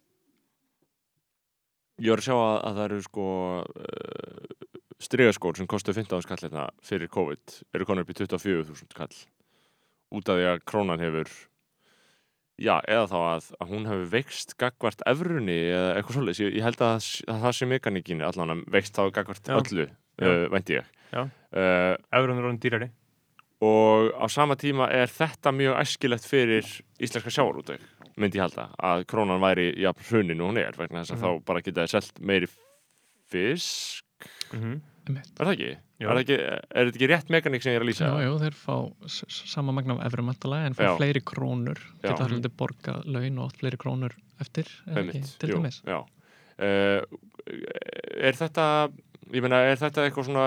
[2.02, 3.26] Ég var að sjá að, að það eru sko
[3.62, 4.72] uh,
[5.02, 7.60] strygaskór sem kostu 15 skall hérna fyrir COVID.
[7.76, 9.14] Eru konur upp í 24.000 skall
[10.12, 11.30] út af því að krónan hefur
[12.60, 16.66] já, eða þá að, að hún hefur veikst gagvart efrunni eða eitthvað svolítið, ég, ég
[16.66, 19.54] held að, að það sé mekaníkinni allan að veikst þá gagvart Já.
[19.58, 19.86] öllu,
[20.22, 20.90] uh, vænti ég.
[21.12, 22.90] Uh, Efrun er orðin dýrari.
[23.62, 26.66] og á sama tíma er þetta mjög æskilegt fyrir
[26.98, 27.84] íslenska sjávarútveig
[28.16, 31.24] myndi ég halda, að krónan væri já, hruninu hún er, vegna þess að Mhm.
[31.24, 32.48] þá bara geta þið selt meiri
[33.32, 34.04] fisk
[34.52, 35.32] Mm Einmitt.
[35.40, 35.70] er það ekki?
[36.02, 38.06] Er, það ekki, er þetta ekki rétt mekaník sem ég er að lýsa?
[38.06, 38.76] Jú, jú, þeir fá
[39.50, 40.96] sama magna af efrum mentalega en fá Já.
[40.98, 42.10] fleiri krónur Já.
[42.10, 45.56] geta það hluti borga laun og átt fleiri krónur eftir, eða ekki, Einmitt, til jú,
[45.58, 45.98] dæmis já.
[46.62, 47.02] Uh,
[48.22, 48.66] er þetta
[49.32, 50.46] ég meina, er þetta eitthvað svona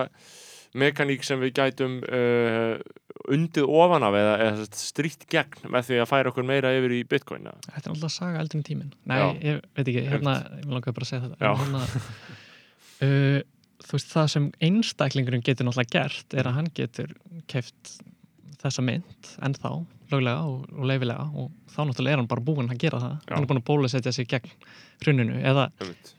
[0.75, 2.79] mekaník sem við gætum uh,
[3.31, 7.01] undið ofan af eða, eða stríkt gegn með því að færa okkur meira yfir í
[7.09, 7.61] bitcoin eða?
[7.71, 9.27] Þetta er alltaf saga eldri en tíminn Nei, Já.
[9.47, 11.83] ég veit ekki, hérna, ég langaði bara að segja þetta hérna,
[13.07, 13.39] uh,
[13.85, 17.11] Þú veist, það sem einstaklingurinn getur náttúrulega gert er að hann getur
[17.51, 17.97] keft
[18.63, 19.71] þessa mynd ennþá,
[20.13, 23.33] löglega og, og leifilega og þá náttúrulega er hann bara búinn að gera það Já.
[23.35, 24.55] hann er búinn að bólusetja sig gegn
[25.03, 25.65] hruninu eða,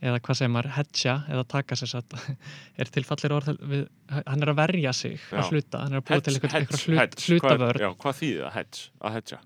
[0.04, 2.16] eða hvað segir maður, hedja eða taka sér satt
[2.80, 3.84] er tilfallir orð við,
[4.16, 5.38] hann er að verja sig Já.
[5.40, 7.80] að hluta, hann er að búa til Hedge, eitthvað, hedge, eitthvað hlut, hedge.
[7.86, 8.56] Hvað, hvað þýðir það?
[8.56, 9.40] Hedge, að hedja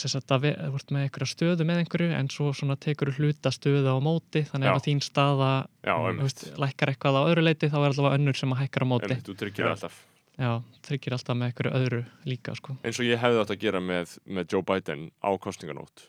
[0.00, 3.52] sem sagt að við, ert með einhverja stöðu með einhverju en svo svona tekur hluta
[3.54, 4.74] stöðu á móti þannig Já.
[4.76, 5.50] að þín staða
[5.84, 6.22] Já, einmitt.
[6.26, 9.10] veist, lækkar eitthvað á öðru leiti þá er allavega önnur sem að hækkar á móti
[9.10, 9.98] Einmitt, þú tryggir alltaf
[10.40, 10.52] já,
[10.86, 14.16] tryggir alltaf með einhverju öðru líka sko, eins og ég hefði átt að gera með,
[14.24, 16.06] með Joe Biden á kostninganót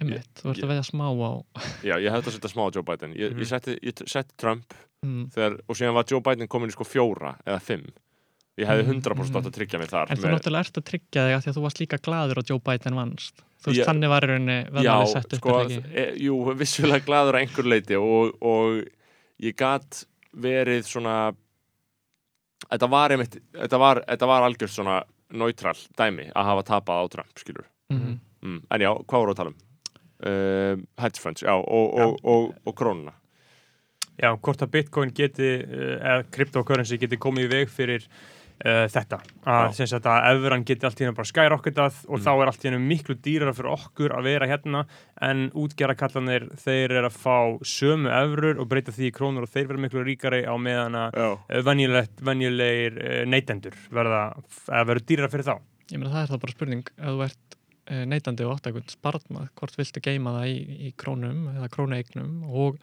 [0.00, 1.32] einmitt, þú ert ég- að veðja smá á
[1.84, 4.74] Já, ég hefði að setja smá á Joe Biden Ég, ég, setti, ég setti Trump
[5.04, 7.86] mm, þegar, og síðan var Joe Biden komin í sko fjóra eða fimm
[8.56, 9.46] Ég hefði Mhm, 100% átt mhm.
[9.50, 11.62] að tryggja mig þar en þú náttúrulega ert að tryggja þig að því að þú
[11.66, 13.84] varst líka gladur og Joe Biden vannst þú veist, Já.
[13.90, 18.32] þannig var í rauninni Já, sett sko, e, jú, vissulega gladur að einhver leiti og,
[18.40, 18.80] og
[19.44, 21.34] ég gat verið svona
[22.70, 24.96] þetta var einmitt þetta var, þetta var algjört svona
[25.36, 28.18] neutral dæmi að hafa tapað á Trump, skilur Mhm.
[28.42, 28.62] mm.
[28.70, 29.56] En já, hvað voru að tala um?
[30.16, 33.12] Uh, hedge funds, já, og, og, og, og krónuna
[34.16, 38.06] Já, hvort að Bitcoin geti, eh, eða cryptocurrency geti komið í veg fyrir
[38.64, 39.18] uh, þetta.
[39.44, 42.22] Að, sem sagt að evran geti allt í hennu bara skyrocketað og Mm.
[42.24, 44.86] þá er allt í hennu miklu dýrara fyrir okkur að vera hérna
[45.20, 49.68] en útgerrakallanir, þeir eru að fá sömu evrur og breyta því í krónur og þeir
[49.68, 51.20] verða miklu ríkari á meðan að
[51.68, 52.96] venjulegt, venjulegir
[53.28, 54.30] neytendur verða,
[54.72, 55.56] eða verður dýrara fyrir þá.
[55.92, 57.55] Ég meina það er það bara spurning ef þú ert
[58.06, 60.56] neytandi og átt eitthvað spartmað, hvort viltu geima það í,
[60.88, 62.78] í krónum eða krónueignum og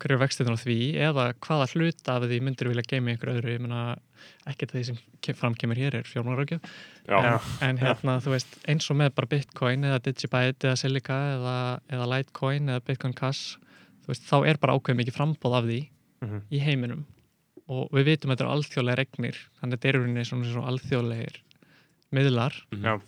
[0.00, 3.50] hverju er vextin á því eða hvaða hluta af því myndir vilja geima ykkur öðru,
[3.52, 3.80] ég meina
[4.48, 6.60] ekkert því sem ke- fram kemur hér er fjármálarögjöf
[7.06, 7.34] já, Já.
[7.68, 11.56] en hérna þú veist eins og með bara Bitcoin eða Digibyte eða Silica eða,
[11.92, 13.58] eða Litecoin eða Bitcoin Cash
[14.06, 15.80] þú veist þá er bara ákveð mikið frambóð af því
[16.20, 16.40] Mhm.
[16.52, 17.04] í heiminum
[17.68, 21.36] og við vitum að þetta eru alþjóðlega regnir þannig að þetta eru alþjóðlegir
[22.12, 22.82] miðlar Mhm.
[22.84, 23.00] Já.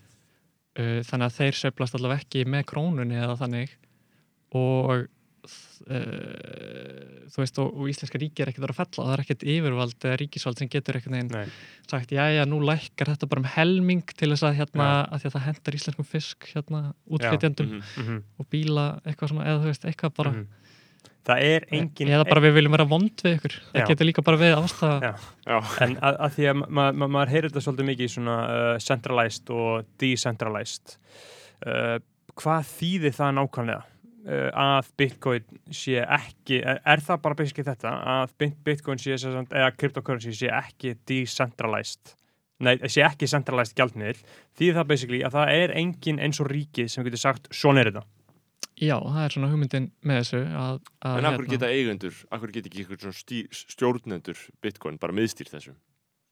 [0.79, 3.75] Uh, þannig að þeir söflast allavega ekki með krónunni eða þannig
[4.53, 5.09] og
[5.91, 9.23] uh, þú veist, og, og íslenska ríki er ekkert að vera að fella, það er
[9.25, 11.47] ekkert yfirvald eða ríkisvald sem getur ekkert Nei.
[11.91, 15.03] sagt, já, já, nú lækkar þetta bara um helming til þess að hérna, Já.
[15.16, 17.83] að því að það hendar íslenskum fisk hérna, útflytjandum Mhm.
[18.05, 18.23] Mhm.
[18.39, 20.47] og bíla, eitthvað svona, eða þú veist, eitthvað bara Mhm.
[21.23, 23.53] Það er engin eða bara við viljum vera vond við ykkur.
[23.70, 25.11] Það getur líka bara við ástæða
[25.85, 28.70] En að, að því að ma ma maður heyrir þetta svolítið mikið í svona uh,
[28.83, 30.97] centralized og decentralized
[31.66, 31.99] uh,
[32.43, 33.85] hvað þýðir það nákvæmlega?
[34.23, 37.95] Uh, að Bitcoin sé ekki er, er það bara basically þetta?
[38.16, 42.16] Að Bit- Bitcoin sé eða cryptocurrency sé ekki decentralized?
[42.62, 44.20] Nei, sé ekki centralized gjaldmiðl
[44.59, 47.91] því það basically að það er engin eins og ríki sem getur sagt svona er
[47.91, 48.05] þetta
[48.79, 52.71] já, það er svona hugmyndin með þessu að, að en akkur geta eigendur, akkur geta
[52.71, 55.77] ekki ykkur svona stjórnendur Bitcoin bara miðstýrt þessu?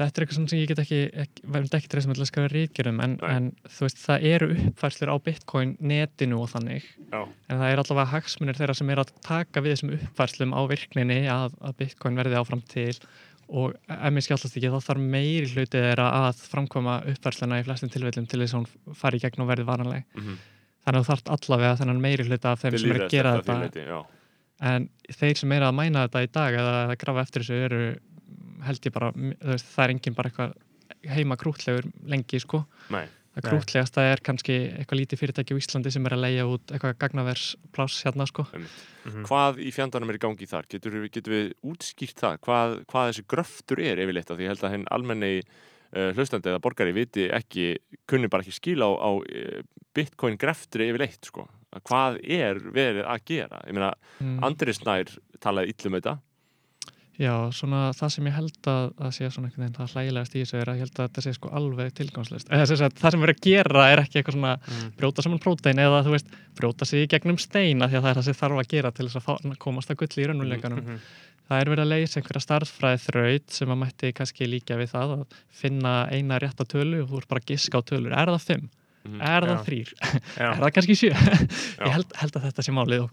[0.01, 0.99] þetta er eitthvað sem ég get ekki,
[1.55, 5.17] verður ekki treyst með að skafa ríkjurum en, en þú veist, það eru uppfærslur á
[5.27, 6.87] Bitcoin netinu og þannig.
[7.11, 10.61] Já, en það er allavega hagsmunir þeirra sem er að taka við þessum uppfærslum á
[10.71, 12.95] virkninni að, að Bitcoin verði áfram til.
[13.51, 17.91] Og ef mér skjálfast ekki þá þarf meiri hluti þeirra að framkoma uppfærsluna í flestum
[17.93, 20.09] tilfellum til þess að hún fari í gegn og verði varanleg.
[20.17, 20.41] Mm
[20.85, 23.59] þannig að þú þarft allavega þennan meiri hluta af þeim sem er að gera þetta
[23.61, 23.87] leiti,
[24.61, 24.89] en
[25.21, 27.83] þeir sem er að mæna þetta í dag eða að grafa eftir þessu eru
[28.67, 32.59] held ég bara, þú veist, það er engin bara eitthvað heima krútlegur lengi sko
[32.93, 33.49] Nei, það Nei.
[33.49, 38.03] krútlegasta er kannski eitthvað lítið fyrirtæki á Íslandi sem er að leia út eitthvað gagnaverspláss
[38.05, 39.25] hérna sko Mhm.
[39.25, 40.67] hvað í fjandarnum er í gangi þar?
[40.69, 42.35] Getur, við- getur við útskýrt það?
[42.45, 44.31] Hvað, hvað þessi gröftur er yfirleitt?
[44.31, 45.43] Af Því ég held að henn almenni
[46.15, 47.73] hlustandi eða borgari viti ekki,
[48.09, 49.63] kunni bara ekki skila á, á uh,
[49.97, 51.49] Bitcoin greftri yfirleitt, sko.
[51.75, 53.61] Að Hvað er verið að gera?
[53.67, 54.39] Ég meina, mm.
[54.47, 55.13] Andri Snær
[55.43, 56.17] talaði illum þetta.
[57.21, 60.41] Já, svona það sem ég held að, að sé svona einhvern veginn það hlægilegast í
[60.41, 62.71] þessu er að ég held að þetta sé sko alveg tilgangslist það
[63.13, 64.93] sem er að gera er ekki eitthvað svona Mhm.
[64.97, 68.21] brjóta saman prótein eða þú veist brjóta sig í gegnum steina því að það er
[68.21, 70.99] það sem þarf að gera til þess að komast að gulli í raunveruleikanum Mhm.
[71.51, 75.13] það er verið að leysa einhverja starffræði þraut sem að mætti kannski líka við það
[75.19, 78.47] að finna eina rétta tölu og þú ert bara að giska á tölur, er það
[78.49, 78.69] fimm?
[79.05, 79.21] Mhm.
[79.21, 79.93] Er það þrýr?
[80.41, 81.13] Er það kannski sjö?
[81.85, 83.11] ég held, held að þetta sé málið og,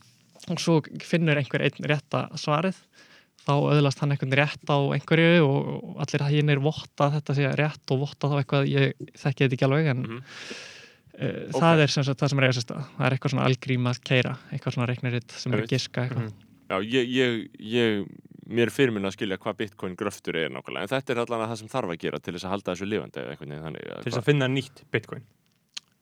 [0.52, 2.76] og svo finnur einhver einn rétta svarið
[3.48, 5.68] þá öðlast hann einhvern rétt á einhverju og,
[6.04, 9.58] allir hinn er votta að þetta sé rétt og votta þá eitthvað ég þekki þetta
[9.58, 10.20] ekki alveg en Mhm.
[11.18, 11.62] uh, Ok.
[11.62, 14.36] það er sem sagt það sem er eigast það er eitthvað svona algrím að keira
[14.52, 16.34] eitthvað svona reiknaritt sem er giska eitthvað Mhm.
[16.68, 18.08] Já, ég, ég, ég,
[18.52, 21.58] mér fyrir minna að skilja hvað Bitcoin gröftur er nákvæmlega, en þetta er allan það
[21.62, 23.86] sem þarf að gera til þess að halda þessu lifandi eða einhvern veginn þannig.
[23.88, 25.24] eða til þess að finna nýtt Bitcoin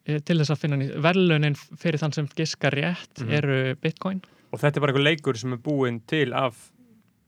[0.07, 3.31] Eh, til þess að finna nýtt verðlunin fyrir þann sem giska rétt Mhm.
[3.31, 4.21] eru bitcoin
[4.53, 6.71] og þetta er bara einhver leikur sem er búinn til af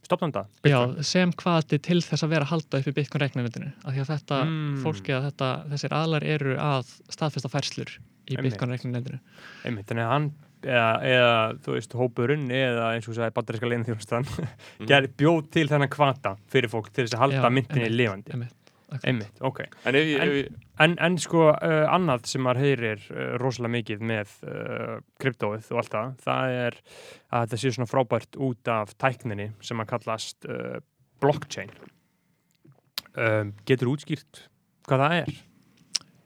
[0.07, 3.93] stopnanda Já, sem hvati til þess að vera að halda upp í bitcoin reiknavitinu af
[3.93, 4.75] því að þetta Mm.
[4.83, 7.95] fólki að þetta, þessir aðlar eru að staðfesta færslur
[8.27, 9.19] í bitcoin reiknavitinu
[9.67, 10.29] einmitt, þannig að hann
[10.65, 11.33] eða, eða
[11.63, 14.27] þú veist, hópurinn eða eins og þú sagði, bandaríska leina þjónustan
[14.81, 15.09] mm.
[15.19, 18.55] bjóð til þennan kvata fyrir fólk til þess að halda myndinni lifandi einmitt.
[19.03, 23.33] Einmitt, ok En ég, En- ég en, en sko, uh, annað sem maður heyrir uh,
[23.41, 26.79] rosalega mikið með uh, kryptóið og allt það, það er
[27.31, 30.77] að þetta sé svona frábært út af tækninni sem að kallast uh,
[31.23, 31.73] blockchain
[33.17, 34.45] um, getur útskýrt
[34.87, 35.35] hvað það er?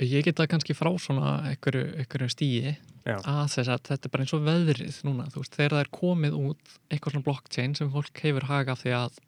[0.02, 3.18] Ég get það kannski frá svona einhverju, stíi Já.
[3.18, 5.92] að þess að þetta er bara eins og veðrið núna, þú veist, þegar það er
[5.98, 9.20] komið út eitthvað svona blockchain sem fólk hefur haga af því að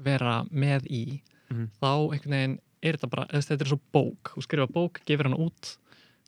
[0.00, 1.02] vera með í,
[1.50, 1.68] Mhm.
[1.82, 4.32] þá einhvern veginn er þetta bara, eða þetta er svo bók.
[4.34, 5.74] Þú skrifa bók, gefur hana út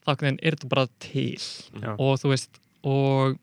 [0.03, 1.39] þá einhvern veginn er þetta bara til.
[1.83, 1.95] Já.
[1.97, 3.39] og þú veist, og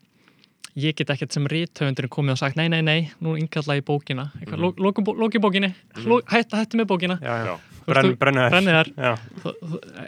[0.80, 4.30] ég get ekkert sem rithöfundurinn komið og sagt nei, nei, nei, nú innkalla ég bókina.
[4.40, 4.84] Eitthvað, mm.
[4.84, 5.72] loki bó, bókinni.
[5.96, 6.20] Mm.
[6.30, 7.20] hætti hætti með bókina.
[7.90, 8.92] Brenna þær.
[8.94, 9.14] Já,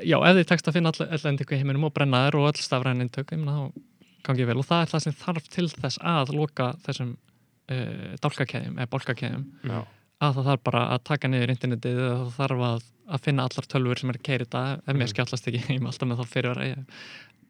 [0.06, 2.52] já, ef þið tekst að finna all, all endingu í heiminum og brenna þær og
[2.52, 4.60] öll stafræn eintök ég meina, þá gangi vel.
[4.62, 9.48] Og það er það sem þarf til þess að loka þessum uh, dálkakeðjum eða bólkakeðjum
[9.66, 9.80] já,
[10.22, 12.84] að það þarf bara að taka niður internetið eða það þarf að,
[13.16, 15.12] að finna allar tölfur sem er að keira þetta ef mér Mhm.
[15.16, 16.86] skjallast ekki ég er alltaf með þá fyrir að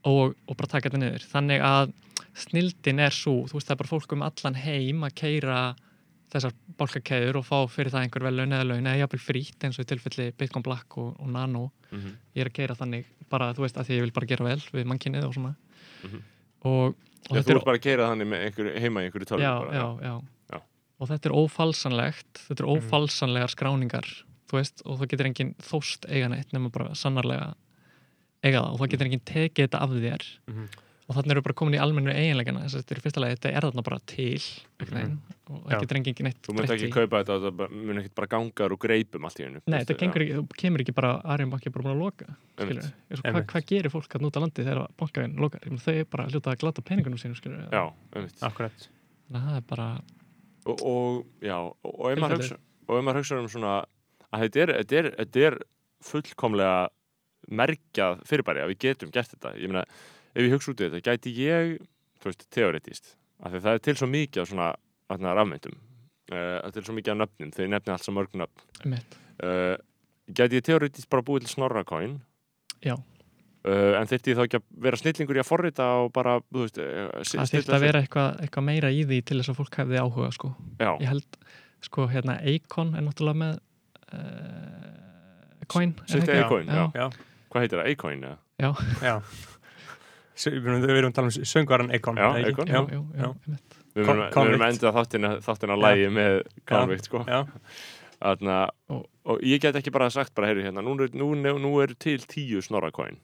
[0.04, 1.94] og, og bara taka þetta niður þannig að
[2.42, 5.58] snildin er svo þú veist það er bara fólk um allan heim að keira
[6.32, 9.78] þessar bálkakeður og fá fyrir það einhver vel laun eða laun eða jafnvel frýtt eins
[9.78, 12.12] og í tilfelli Bitcoin Black og, og Nano Mhm.
[12.38, 14.62] ég er að keira þannig bara, þú veist, að því ég vil bara gera vel
[14.72, 15.56] við mannkynnið og svona
[16.06, 16.22] Mhm.
[16.64, 16.96] og, og
[17.36, 20.14] Já, þetta þú er bara að keira þannig heima í einhverju tölvu já, já, já.
[21.02, 22.78] Og þetta er ófalsanlegt þetta er Mhm.
[22.78, 24.08] ófalsanlegar skráningar
[24.52, 27.54] þú veist, og það getur enginn þóst eiga neitt nema bara sannarlega
[28.44, 28.72] eiga það.
[28.74, 30.26] Og það getur enginn tekið þetta af þér.
[30.48, 30.68] Mhm.
[31.12, 33.36] og þannig eru bara komin í almennu eiginleikana þess að þetta er í fyrsta lagi,
[33.36, 34.38] þetta er þarna bara til
[34.80, 35.18] einhvern veginn,
[35.52, 38.30] og það getur enginn neitt Þú munt breytt ekki kaupa þetta, það mun ekki bara
[38.32, 41.52] gangar og greipum allt í hennu Nei, þetta gengur ekki, þú kemur ekki bara Arjón
[41.52, 42.26] Banki er bara búin að loka
[42.62, 45.60] hvað, hvað gerir fólk að núta landi þegar bankaðin lokar?
[45.66, 47.84] Ég meina, þau er bara að hluta að glata peningunum sínum skilur, Já,
[49.32, 49.90] það er bara
[50.66, 52.58] og, og já, og, ef maður hugsa
[52.88, 53.76] og ef maður hugsa um svona
[54.32, 55.58] að þetta er, þetta er, þetta er
[56.06, 56.76] fullkomlega
[57.62, 59.54] merkjað fyrirbæri að við getum gert þetta.
[59.60, 59.84] Ég meina,
[60.32, 61.74] ef ég hugsa út í þetta, gæti ég
[62.22, 64.68] þú veist, teoretist af því það er til svo mikið af svona,
[65.10, 65.78] svona rafmyndum
[66.32, 69.00] uh, til svo mikið af nöfnum þegar ég nefni allt svo mörg nöfn.
[69.42, 69.76] Uh,
[70.30, 72.20] gæti ég teoretist bara búið til snorrakóin
[72.86, 72.96] já,
[73.66, 76.64] uh, en þyrfti ég þá ekki að vera snillingur í að forrita og bara, þú
[76.66, 79.80] veist uh, það þurfti að vera eitthvað, eitthvað meira í því til þess að fólk
[79.84, 80.54] hefði áhuga sko.
[80.80, 81.40] já, ég held,
[81.82, 83.54] sko, hérna Eikon er náttúrulega með
[84.42, 86.42] uh, coin er það ekki?
[86.46, 86.84] Acoin, já.
[86.96, 87.08] Já,
[87.52, 88.38] hvað heitir það, Acoin eða?
[89.02, 89.22] já.
[90.42, 92.18] S- Við erum við erum að tala um söngvaran Eikon.
[92.18, 92.28] Já?
[92.50, 92.68] Eikon.
[92.72, 93.58] já, Já, já, já, já.
[93.92, 94.64] Við erum, við erum að Convict.
[94.72, 96.38] enda þáttina, þáttina lægi með
[96.72, 97.22] Convict, sko.
[97.28, 97.42] já,
[98.22, 98.56] Þarna,
[98.94, 99.04] og,
[99.34, 102.22] og ég get ekki bara sagt bara, heyri, hérna, nú, nú, nú, nú eru til
[102.30, 103.18] tíu snorrakóin.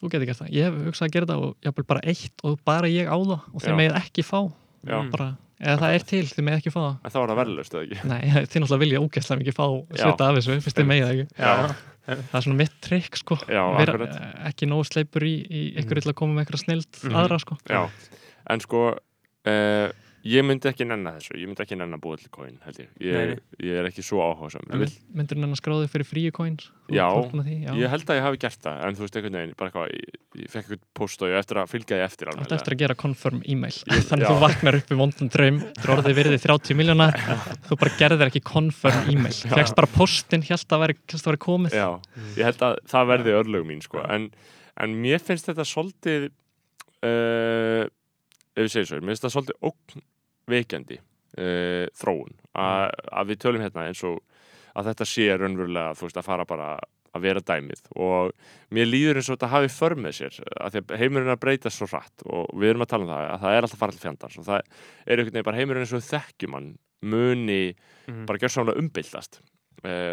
[0.00, 2.58] Þú getur gert það, ég hef hugsað að gera það og jafnvel bara eitt og
[2.64, 4.40] bara ég á það og þeir megið ekki fá.
[4.80, 5.10] Mm.
[5.12, 5.28] bara,
[5.60, 6.94] eða það er til, þeir megið ekki fá það.
[7.04, 8.08] En það var það verðlust, eða ekki?
[8.08, 8.20] Nei,
[8.50, 9.66] þið náttúrulega vilja ógeðslega mikið fá
[10.00, 11.26] svita af þessu, fyrst megið það ekki.
[11.36, 11.52] Já,
[12.10, 13.36] það er svona mitt trikk sko.
[13.44, 17.02] Já, Vera, eh, ekki nógu sleipur í, í ykkur illa að koma með eitthvað snild
[17.04, 17.18] Mhm.
[17.20, 17.58] aðra sko.
[17.68, 17.82] Já,
[18.50, 18.80] en sko,
[19.46, 19.92] uh,
[20.26, 22.88] ég myndi ekki nenna þessu, ég myndi ekki nenna að búa til kóin, held ég.
[23.00, 24.66] Ég, ég er ekki svo áhugasam.
[24.68, 27.70] Ég, vil, myndur hennar skráði fyrir fríu coins Þú- Já, þú já.
[27.78, 30.18] ég held að ég hafi gert það, en þú veist einhvern veginn, bara eitthvað, ég,
[30.40, 32.52] ég fekk eitthvað post og ég eftir að fylgja því eftir Þú alveg.
[32.56, 33.76] eftir að gera confirm e-mail
[34.10, 37.06] þannig að þú vaknar upp í vondum draum þú orðið virðið 30 miljóna
[37.70, 41.42] þú bara gerðir ekki confirm e-mail fegst bara postin, held að veri, held að veri
[41.46, 41.88] komið Já,
[42.36, 44.02] ég held að það verði örlög mín sko.
[44.10, 44.26] en,
[44.82, 44.98] en
[48.56, 52.34] ef ég segi svo, mér finnst þetta svolítið ógnveikjandi uh, þróun.
[52.58, 52.86] Að,
[53.20, 54.18] að við tölum hérna eins og
[54.78, 56.70] að þetta sé raunverulega þú veist að fara bara
[57.10, 57.80] að vera dæmið.
[57.98, 58.30] Og
[58.76, 61.42] mér líður eins og þetta hafi för með sér að því að heimurinn er að
[61.42, 62.22] breyta svo hratt.
[62.26, 64.36] Og við erum að tala um það að það er alltaf að fara til fjandans.
[64.38, 66.68] Og það er einhvern veginn bara heimurinn eins og við þekkjum hann
[67.10, 67.62] muni
[68.10, 68.24] Mhm.
[68.26, 69.46] bara gjörsamlega umbyltast eh,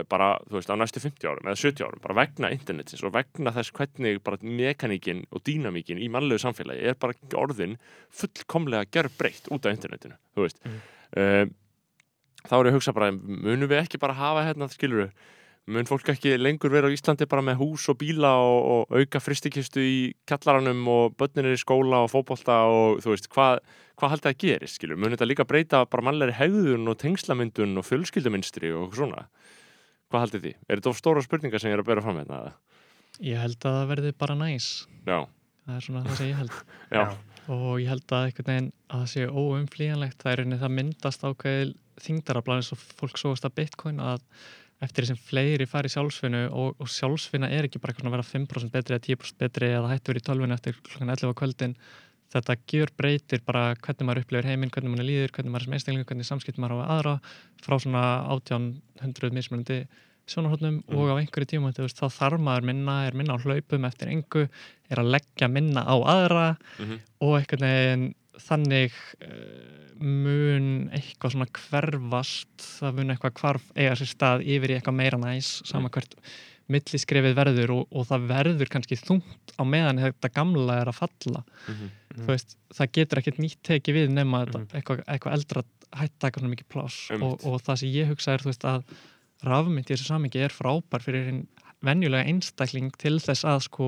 [0.10, 3.52] bara, þú veist, á næstu 50 árum eða 70 árum, bara vegna internetins og vegna
[3.52, 7.78] þess hvernig bara mekaníkin og dýnamíkin í mannlegu samfélagi er bara orðin
[8.10, 10.80] fullkomlega gerbreytt út af internetinu, þú veist Mhm.
[11.18, 11.46] eh,
[12.48, 15.12] þá er ég að hugsa bara munum við ekki bara hafa hérna, skilur
[15.68, 19.20] mun fólk ekki lengur vera á Íslandi bara með hús og bíla og, og auka
[19.20, 19.98] fristikistu í
[20.30, 23.60] kallaranum og börnir í skóla og fótbolta og þú veist, hvað
[23.98, 27.86] hvað haldið að gerist, skilur, mun þetta líka breyta bara mannlegri hegðun og tengslamyndun og
[27.88, 29.26] fjölskylduminstri og svona
[30.12, 30.54] hvað haldið því?
[30.68, 32.44] Er þetta of stóra spurningar sem ég er að bera fram hérna?
[32.44, 32.54] eða?
[33.24, 34.68] ég held að það verði bara næs
[35.08, 35.18] Já,
[35.66, 36.56] það er svona það sem ég held
[37.00, 37.04] já,
[37.56, 41.26] og ég held að einhvern veginn að það sé óumflýjanlegt það er einnig það myndast
[41.26, 41.74] ákveðil
[42.06, 44.22] þingdaraflan eins og fólk sóast að bitcoin að
[44.82, 48.14] eftir því sem fleiri fari í sjálfsvinnu og, og sjálfsvinna er ekki bara eitthvað svona
[48.14, 51.34] að vera 5% betri eða 10% betri eða hættu verið í tölvinu eftir klokkan 11
[51.34, 51.78] á kvöldin
[52.36, 55.76] þetta gjör breytir bara hvernig maður upplifir heiminn, hvernig maður líður, hvernig maður er sem
[55.78, 57.14] einstaklingur, hvernig samskipt maður á aðra
[57.64, 58.02] frá svona
[58.36, 59.78] 1800 mismunandi
[60.28, 60.98] sjónarhóttnum Mhm.
[61.00, 64.50] og á einhverju tíma þá þarf maður minna, er minna á hlaupum eftir engu,
[64.92, 68.06] er að leggja minna á aðra mhm, og einhvern veginn
[68.44, 72.52] þannig uh, mun eitthvað svona hverfast.
[72.80, 75.94] Það mun eitthvað hvarf eiga sér stað yfir í eitthvað meira næs sama Mm.
[75.98, 76.16] hvert
[76.68, 81.44] milliskrefið verður og, og það verður kannski þungt á meðan þetta gamla er að falla.
[81.72, 84.74] Mhm, þú veist, það getur ekkert nýtt tekið við nema þetta, Mhm.
[84.76, 85.64] eitthvað, eitthvað eldra
[85.96, 86.98] hætt taka svona mikið pláss.
[87.22, 88.84] Og, og það sem ég hugsa er veist að
[89.48, 91.48] rafmynd í þessu samingi er frábær fyrir hinn
[91.86, 93.88] venjulega einstakling til þess að sko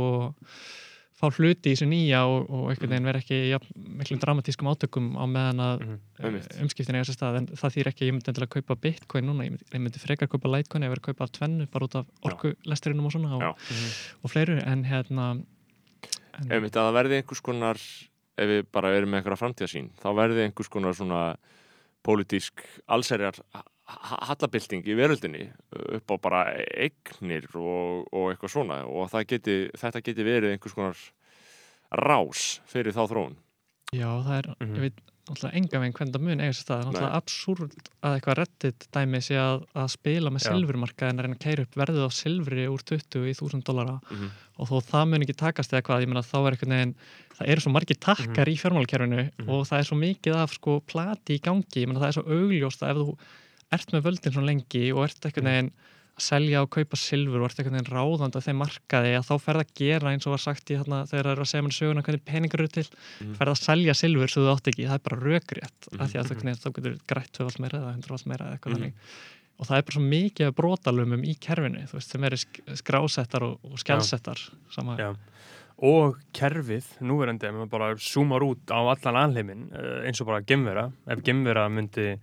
[1.19, 5.09] fá hluti í þessu nýja og, og einhvern veginn vera ekki jafn, miklum dramatískum átökum
[5.19, 5.85] á meðan að.
[6.19, 6.47] Einmitt.
[6.53, 9.27] uh, umskiptin eiga sér stað en það þýr ekki að ég myndi endilega kaupa bitcoin
[9.27, 11.89] núna, ég myndi, ég myndi frekar kaupa litecoin eða vera að kaupa af tvennu bara
[11.89, 13.73] út af orkulesturinnum og svona og, Já.
[14.23, 17.81] og fleiru en hérna en, Ef þetta verði einhvers konar
[18.39, 21.23] ef við bara erum með einhverja framtíðasín þá verði einhvers konar svona
[22.05, 23.41] pólitísk allserjar
[23.89, 25.47] hallabilding í veröldinni
[25.97, 26.41] upp á bara
[26.77, 30.97] eignir og, og eitthvað svona og geti, þetta geti verið einhvers konar
[32.05, 33.37] rás fyrir þá þróun
[33.89, 34.75] Já, það er, Mhm.
[34.75, 37.17] ég veit náttúrulega enga veginn hvernig það mun eiga sér stað, það er Nei.
[37.19, 41.43] absúrt að eitthvað reddit dæmi sé að, að spila með silfurmarka en að reyna að
[41.45, 44.29] keira upp verðið á silfri úr 20 í 1000 dollara mm -hmm.
[44.57, 46.95] og þó það mun ekki takast eða hvað, ég meina þá er eitthvað neginn,
[47.37, 49.49] það eru svo margir takkar í fjármálakerfinu Mhm.
[49.49, 52.25] og það er svo mikið af sko plati í gangi, ég meina það er svo
[52.29, 53.17] augljóst að ef þú
[53.75, 55.71] ert með völdin svo lengi og ert eitthvað neginn
[56.19, 59.33] að selja og kaupa silfur og ert eitthvað neginn ráðand að þeim markaði að þá
[59.45, 61.75] ferð að gera eins og var sagt í þarna þegar það eru að segja mann
[61.77, 63.35] söguna hvernig peningar eru til Mhm.
[63.39, 66.01] ferð að selja silfur svo þú átt ekki, það er bara rökrétt Mhm.
[66.01, 68.75] af því að einhvern veginn- þá getur grætt tvöfald meira eða hundrafald meira eða eitthvað
[68.75, 68.93] þannig.
[69.59, 72.61] Og það er bara svo mikið af brotalumum í kerfinu þú veist, sem eru sk
[72.79, 75.15] skrásettar og, og skjálsettar
[75.81, 80.41] og kerfið, núverandi, ef maður bara zoomar út á allan alheimin uh, eins og bara
[80.41, 82.17] gemvera, ef gemvera myndi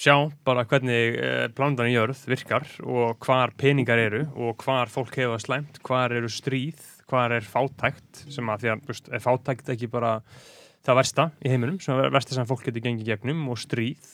[0.00, 0.16] sjá
[0.46, 5.38] bara hvernig uh, plándan í jörð virkar og hvar peningar eru og hvar fólk hefa
[5.42, 6.80] slæmt, hvar eru stríð,
[7.10, 10.16] hvar er fátækt sem að því að, veist, er fátækt ekki bara
[10.84, 14.10] það versta í heiminum, sem er versta sem fólk getur gengið gegnum og stríð.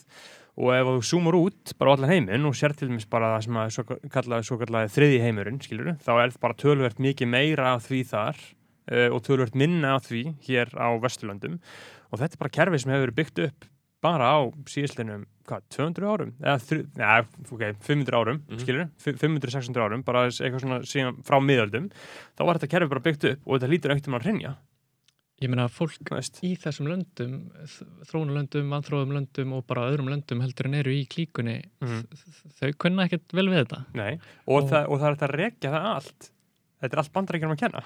[0.61, 3.45] Og ef þú zoomar út bara á allan heiminn og sér til dæmis bara það
[3.45, 7.69] sem að svo kallaði, svo kallaði þriði heimurinn, skilur þá er bara tölvert mikið meira
[7.77, 8.41] af því þar
[8.91, 11.57] uh, og tölvert minna af því hér á Vesturlöndum.
[12.11, 13.71] Og þetta er bara kerfi sem hefur byggt upp
[14.01, 16.31] bara á síðislinum, hvað, 200 árum?
[16.41, 18.59] Eða, ok, 500 árum Mhm.
[18.63, 21.91] skilur, 500-600 árum bara eitthvað svona síðan frá miðöldum.
[22.37, 24.55] Þá var þetta kerfi bara byggt upp og þetta lítur ekkert um að hreinja,
[25.41, 26.37] Ég meina fólk þú veist.
[26.45, 27.49] í þessum löndum,
[28.05, 32.05] þróunulöndum, vanþróðum löndum og bara öðrum löndum heldur en eru í klíkunni, Mhm.
[32.61, 33.85] þau kunna ekkert vel við þetta.
[33.95, 36.29] Nei, og, Og- það, og það er þetta að rekja það allt.
[36.81, 37.83] Þetta er allt bandaríkjum að kenna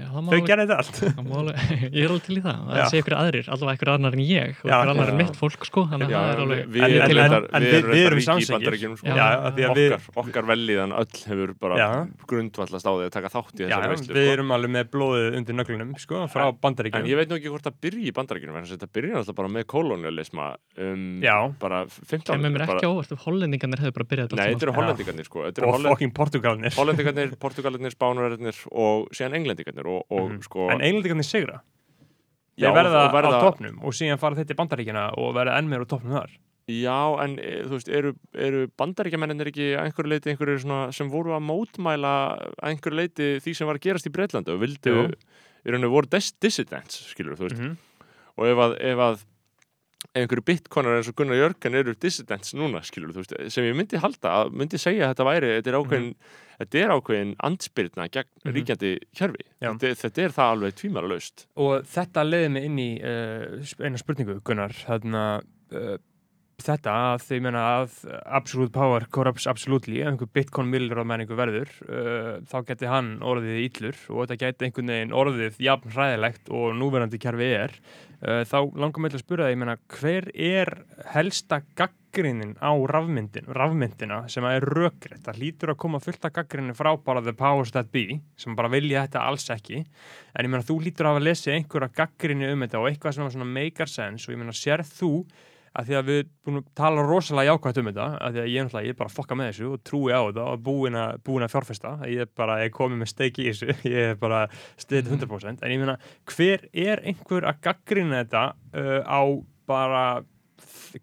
[0.00, 1.58] Já, þau gerði þetta allt það má alveg,
[1.94, 2.62] ég er alveg til í það.
[2.72, 5.84] Það sé ykkur aðrir, allavega ykkur annar en ég ykkur annar en mitt fólk, sko.
[5.92, 6.62] Þannig að það er alveg...
[6.72, 8.76] við, En- við, en- erum reyndar- en við við- erum erum samsengir.
[8.82, 9.06] sko.
[9.06, 11.88] Já, Já, af því að við, okkar, okkar velliðan öll hefur bara Já.
[12.32, 14.32] grundvallast á því að taka þátt í þessari já, veislu við sko.
[14.34, 17.66] erum alveg með blóðið undir nöglunum sko, frá En bandaríkjum ég veit nú ekki hvort
[17.68, 20.48] það byrji í bandaríkjunum en þetta byrja alltaf bara með kolonialisma
[20.82, 21.06] um,
[21.62, 24.78] bara 15 Kemur mér ekki óvart ef hollendingarnir hefðu bara byrjað Nei, þetta eru Já.
[24.80, 30.30] hollendingarnir sko Þetta eru og fokking portugalinir hollendingarnir, portugalinir, spánverðarnir og síðan englendingarnir og, og
[30.30, 30.42] Mhm.
[30.42, 31.60] sko en englendingarnir sigra.
[32.56, 35.68] Já, þeir verða, verða á topnum og síðan fara þetta í bandaríkjana og verða enn
[35.68, 36.30] meira á topnum þar.
[36.68, 41.32] Já, en e, þú veist, eru, eru bandaríkjamenninir ekki einhverju leiti einhverju svona sem voru
[41.34, 42.12] að mótmæla
[42.62, 44.94] einhverju leiti því sem var að gerast í Breitlandi og vildu,
[45.64, 47.58] í rauninu voru dis dissidents, skilur þú veist.
[47.62, 47.76] Mm
[48.38, 49.24] og ef að, ef að
[50.14, 54.00] einhverju bitcoinar eins og Gunnar Jörgen eru dissidents núna, skilur þú veist sem ég myndi
[54.02, 56.14] halda, að- myndi segja að þetta væri þetta er ákveðin,
[56.60, 58.54] þetta er ákveðin andspyrna gegn Mhm.
[58.56, 61.20] ríkjandi kjörfi þetta, þetta er það alveg tvímæla
[61.56, 64.70] og þetta leiði mig inn í uh, eina spurningu Gunnar.
[64.72, 65.42] Þarna,
[65.72, 65.96] uh,
[66.66, 67.96] þetta að þau meina að
[68.38, 73.16] absolute power corrupts absolutely ef einhver bitcoin millur á menningu verður uh, þá geti hann
[73.24, 77.76] orðið íllur og þetta geti einhvern veginn orðið jafn hræðilegt og núverandi kerfi er.
[78.22, 80.72] Uh, þá langar mig til að spura það, ég meina hver er
[81.10, 86.78] helsta gaggrinnin á rafmyndin, rafmyndina sem er rökrétt, það lítur að koma fullt af gaggrinnin
[86.78, 89.82] frá bara the powers that be sem bara vilja þetta alls ekki.
[90.32, 93.56] En ég meina þú lítur að hafa lesið einhverja gaggrinni um þetta og eitthvað sem
[93.58, 95.14] make sense og ég meina sérð þú
[95.72, 98.74] að því að við búin að tala rosalega jákvæmt um þetta að því að ég
[98.82, 101.46] ég er bara að fokka með þessu og trúi á þetta og búin að, búin
[101.46, 101.94] að fjárfesta.
[102.10, 104.42] Ég er bara, ég komið með steik í þessu ég er bara
[104.80, 105.96] stiðið 100% en ég meina,
[106.32, 109.22] hver er einhver að gaggrina þetta uh, á
[109.70, 110.04] bara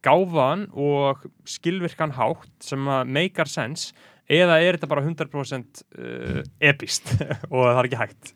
[0.05, 3.95] gáfan og skilvirkan hátt sem að makear sense
[4.29, 7.15] eða er þetta bara 100% uh, epist
[7.53, 8.33] og það er ekki hægt?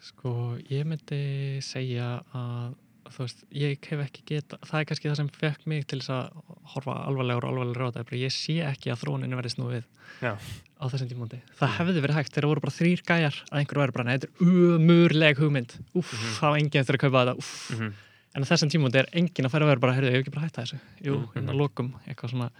[0.00, 0.32] Sko,
[0.70, 1.24] ég myndi
[1.64, 2.76] segja að
[3.14, 6.10] þú veist, ég hef ekki geta það er kannski það sem fekk mig til þess
[6.10, 9.84] að horfa alvarlegur og alvarlegur á þetta ég sé ekki að þróunin verði snúið
[10.20, 10.32] Já.
[10.80, 13.92] á þessum tímúndi það hefði verið hægt, þegar voru bara þrýr gæjar að einhverju væri
[13.96, 17.70] bara, "Nei, þetta er umurleg hugmynd uff, það var enginn eftir að kaupa þetta uff.
[17.70, 17.92] Mhm.
[18.34, 20.34] en á þessum tímúndi er enginn að færa að vera bara, heyrðu, ég hef ekki
[20.34, 21.32] bara hætta þessu jú, Mhm.
[21.34, 21.94] hérna lokum,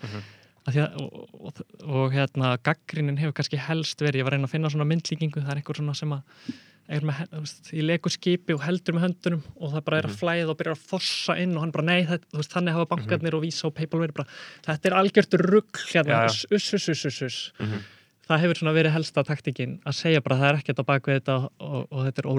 [0.03, 0.23] Mhm.
[0.67, 4.51] að og, og, og hérna gaggrinin hefur kannski helst verið, ég var að reyna að
[4.51, 6.23] finna svona myndlíkingu, það er einhver svona sem að
[6.89, 10.17] með, þú veist, í leku skipi og heldur með höndunum og það bara er að
[10.19, 13.37] flæða og byrjar að fossa inn og hann bara nei, það, veist, þannig hafa bankarnir
[13.39, 14.27] og Visa og Paypal verið bara,
[14.67, 17.41] þetta er algjört rugg hérna, uss, uss, uss, uss, uss.
[17.61, 17.85] Mhm.
[18.31, 21.37] Það hefur svona verið helsta taktikinn að segja bara það er ekkert á bakvið þetta
[21.41, 22.31] og, og þetta er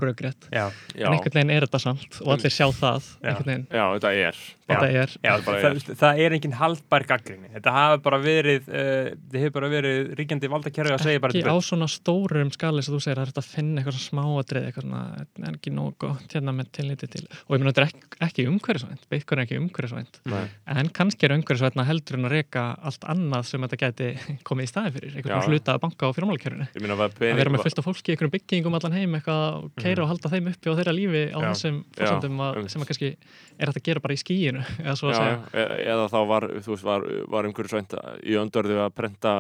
[0.51, 0.65] Já,
[0.95, 3.31] Já, en einhvern veginn er þetta samt og allir sjá það Já.
[3.71, 4.41] já, þetta er.
[4.71, 5.13] Þetta er.
[5.19, 7.49] Já, Það það, það er engin haldbær gaggrinni.
[7.51, 11.43] Þetta hafi bara verið, uh, þið hefur bara verið ríkjandi valdakerfi að segja bara ekki
[11.43, 11.55] þetta.
[11.59, 14.85] á svona stórum skali sem þú segir, er þetta að finna eitthvað svona smáatrið eitthvað
[14.87, 17.89] svona, þetta er ekki nógu gott hérna með tilliti til, og ég meina þetta er
[17.91, 20.21] ekki, ekki umhverfisvænt, Bitcoin er ekki umhverfisvænt.
[20.31, 20.43] Nei.
[20.71, 24.09] en kannski er umhverfisvænt heldur en að reka allt annað sem þetta geti
[24.47, 25.19] komið í staði fyrir, Já.
[25.21, 28.11] einhvern hluta að banka á fjármálakerfinu, Ég meina að að vera með fullt af fólki
[28.11, 31.23] í einhverjum byggingum allan heim eitthvað og keira og halda þeim uppi á þeirra lífi
[31.33, 31.47] á Já.
[31.51, 32.71] þessum Já, að, einmitt.
[32.75, 33.09] sem að kannski
[33.57, 36.19] er hægt að gera bara í skíinu eða svo að já, já, e- eða þá
[36.35, 39.33] var, veist, var, var einhverju svænt í öndörðu að prenta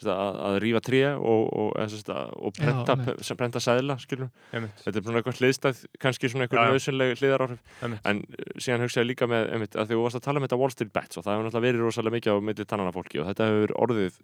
[0.00, 2.94] sem sagt, að, að rífa tré og, og, eða, sem sagt, að- og prenta,
[3.26, 6.54] sem prenta sæðla þetta er svona eitthvað hliðstæð kannski svona Já, já.
[6.56, 10.24] einhver nöðsynleg hliðaráhrif en uh, síðan hugsaði líka með einmitt, að því þú varst að
[10.24, 12.68] tala um þetta Wall Street Bets og það hefur náttúrulega verið rosalega mikið á milli
[12.72, 14.16] tannana fólki og þetta hefur orðið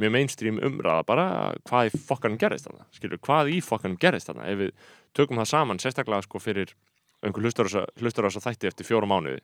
[0.00, 1.26] mjög mainstream umræða bara
[1.68, 4.48] hvað í fokkanum gerist þarna skilur, hvað í fokkanum gerist þarna?
[4.48, 4.72] Ef við
[5.16, 6.74] tökum það saman sérstaklega sko fyrir
[7.22, 9.40] einhver hlustar á á þessa þætti eftir fjóra mánuði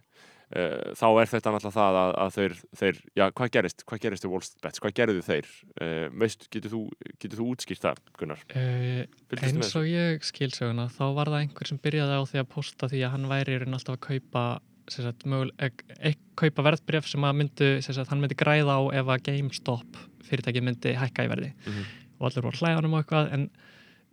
[0.57, 4.27] uh, þá er þetta náttúrulega það að, að þeir, þeir, já, hvað gerist, hvað gerist
[4.27, 5.51] í Wallstbets, hvað gerðu þeir?
[5.79, 6.83] Uh, veist, getur þú,
[7.15, 8.43] getur þú útskýrt það, Gunnar?
[8.51, 9.05] Uh,
[9.39, 13.05] eins og ég skilsöguna þá var það einhver sem byrjaði á því að posta því
[13.05, 14.47] að hann væri alltaf að kaupa
[14.89, 15.71] sagt, mögul, e,
[16.01, 20.61] e, kaupa verðbref sem að myndu, sagt, hann myndi græða á ef að GameStop fyrirtæki
[20.63, 21.85] myndi hækka í verði Mhm.
[22.21, 23.51] og allir voru hlæðanum og eitthvað en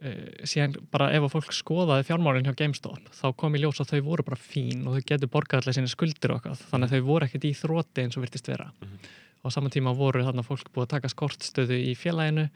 [0.04, 3.94] uh, síðan bara ef að fólk skoðaði fjármálinn hjá GameStop þá kom í ljós að
[3.96, 6.96] þau voru bara fín og þau getur borgað allir sinni skuldir og eitthvað þannig að
[7.00, 8.98] þau voru ekkert í þrótti eins og virtist vera Mhm.
[9.44, 12.50] og á saman tíma voru þarna fólk búið að taka skortstöðu í félaginu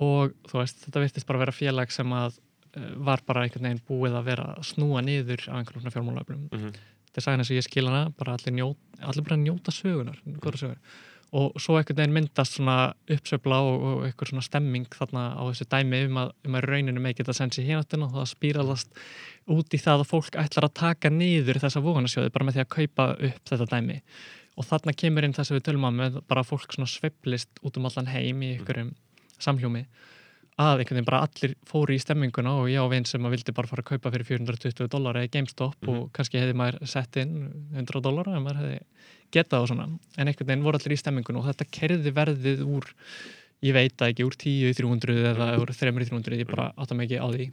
[0.00, 2.38] og þú veist, þetta virtist bara vera félag sem að
[2.76, 6.58] uh, var bara einhvern veginn búið að vera snúa niður af einhvern veginn fjármálaflum Mm
[6.58, 6.72] -hmm.
[7.10, 10.16] þetta er sagðin eins og ég skil hana bara allir, njó, allir bara njóta sögunar
[11.36, 12.76] og svo einhvern veginn myndast svona
[13.10, 17.02] uppsöfla og, og einhver svona stemming þarna á þessu dæmi um að, um að rauninu
[17.04, 19.02] með geta sensi hérnatinn og það spíralast
[19.50, 22.72] út í það að fólk ætlar að taka niður þessa voganasjóði bara með því að
[22.76, 24.00] kaupa upp þetta dæmi.
[24.58, 27.62] Og þarna kemur inn það sem við tölum á með bara að fólk svona sveiflist
[27.62, 28.90] út um allan heim í einhverjum
[29.40, 29.86] samhljómi
[30.60, 33.54] að einhvern veginn bara allir fóru í stemminguna og ég á vinn sem að vildi
[33.56, 37.34] bara fara að kaupa fyrir 420 dólar eða GameStop og kannski hefði maður sett inn
[37.74, 38.80] 100 dólar en maður hefði
[39.32, 39.86] getað og svona.
[40.18, 42.90] En einhvern veginn voru allir í stemminguna og þetta kerði verðið úr
[43.62, 46.70] ég veit það ekki, úr 10 í 300 eða úr 3 í 300, ég bara
[46.80, 47.48] átta mig ekki á því.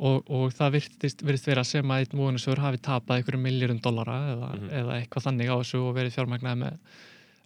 [0.00, 4.48] Og, og það virtist vera sem að einn móðunusur hafi tapað einhverjum miljórum dollara eða,
[4.56, 4.70] Mhm.
[4.80, 6.78] eða eitthvað þannig á þessu og verið fjármagnaði með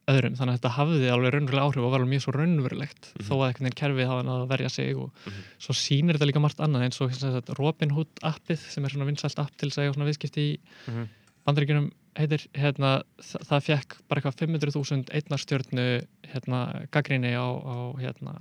[0.09, 3.24] öðrum, þannig að þetta hafði alveg raunverulega áhrif og var alveg mjög svo raunverulegt Mhm.
[3.24, 5.42] þó að einhvern veginn kerfið hafa að verja sig og Mhm.
[5.59, 9.07] svo sýnir þetta líka margt annað eins og sagt, Robin Hood appið sem er svona
[9.07, 11.09] vinsælt app til að eiga svona viðskipti í Mhm.
[11.46, 18.34] bandaríkjunum heitir, hérna, það, það fekk bara eitthvað 500.000 einnarstjörnu hérna, gaggrinni á, á hérna,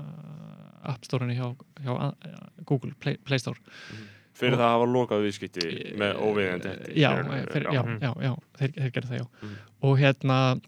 [0.84, 2.14] App Store-unni hjá, hjá
[2.66, 3.57] Google Play, Play Store
[4.36, 6.95] fyrir Og- það að hafa lokað viðskipti með óviðandi hætti.
[6.97, 7.09] já,
[7.72, 7.99] já, Mhm.
[8.01, 9.55] já, já, þeir, þeir gerðu það já Mhm.
[9.84, 10.61] og hérna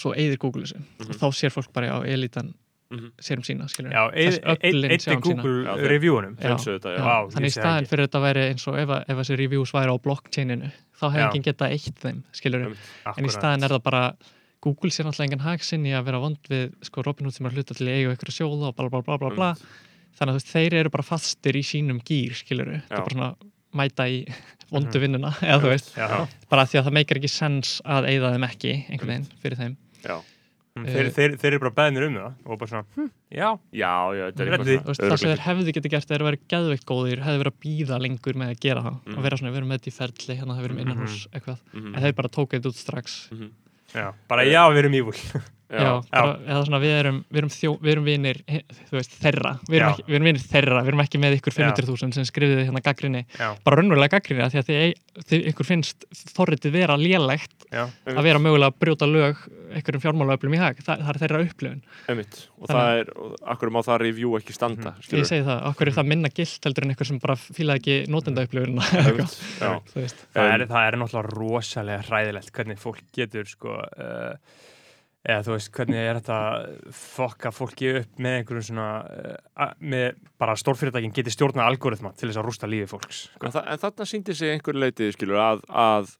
[0.00, 1.10] svo eigðir Google þessu Mhm.
[1.10, 2.54] og þá sér fólk bara á elitan
[2.92, 3.10] Mhm.
[3.20, 5.42] sér um sína, skilur Já, Þessi öflin eitt sjá um sína.
[5.42, 6.56] Google þeir- reviewunum Já.
[6.56, 6.98] Þetta, já.
[7.00, 9.88] Já, þannig í staðin fyrir þetta væri eins og ef, að- ef þessi reviews væri
[9.88, 13.18] á blockchaininu þá hefði enginn getað eitt þeim, skilur Einmitt.
[13.18, 14.16] en í staðin er það bara
[14.62, 17.74] Google sér náttúrulega engan hag sinni að vera vond við sko Robinhood sem er hluta
[17.74, 20.52] til að eiga ykkur sjóða og bla bla bla bla bla þannig að þú veist,
[20.52, 23.34] þeir eru bara fastir í sínum gýr skilur þetta er bara svona
[23.74, 24.22] mæta í
[24.72, 26.08] vondu vinnuna eða þú veist, Já,
[26.52, 29.74] bara því að það meikar ekki sens að eigða þeim ekki einhvern veginn fyrir þeim.
[30.02, 30.16] Já.
[30.72, 33.90] Mm, þeir, þeir, þeir eru bara beðnir um það og bara svona, hm, já, já,
[34.16, 34.52] já, er
[34.88, 37.98] það sem þeir hefðu getið gert er að vera geðveikt góðir hefðu verið að býða
[38.00, 39.18] lengur með að gera það Mhm.
[39.18, 41.18] og vera svona, við erum með þetta í ferli hérna það við erum innan hús
[41.28, 41.58] eitthvað.
[41.76, 41.92] Mhm.
[41.92, 43.18] en þeir bara tók þetta út strax.
[43.36, 43.50] Mhm.
[43.92, 45.18] já, bara já, við erum ívul
[45.72, 48.40] já, bara, eða svona við erum við erum, þjó, við erum vinir,
[48.92, 49.52] veist, þeirra.
[49.70, 51.70] Við erum, ekki, við erum vinir þeirra, við erum ekki með ykkur Já.
[51.72, 56.06] 500.000 sem skrifið hérna gaggrinni Já, bara raunverulega gaggrinni því að þið, þið ykkur finnst
[56.36, 59.42] þorritið vera lélegt já, að vera mögulega að brjóta lög
[59.72, 61.78] einhverjum fjármálaöflum í hag, það, það er þeirra upplifun.
[62.12, 62.34] Einmitt.
[62.60, 64.98] og Þannig- það er, og akkur má það review ekki standa Mhm.
[65.06, 65.22] skilurðu?
[65.22, 67.96] ég segi það, okkur er það minna gilt heldur en einhver sem bara fílaði ekki
[69.88, 70.20] þú veist.
[70.36, 74.36] Það það er náttúrulega rosalega hræðilegt hvernig fólk getur sko uh,
[75.22, 76.38] eða þú veist hvernig er þetta
[76.98, 82.40] fokka fólki upp með einhverjum svona uh, með bara stórfyrirtækin geti stjórnað algoritma til þess
[82.42, 83.46] að rústa lífi fólks sko.
[83.46, 86.16] En, þa en þarna síndi sig einhver leitið skilur að, að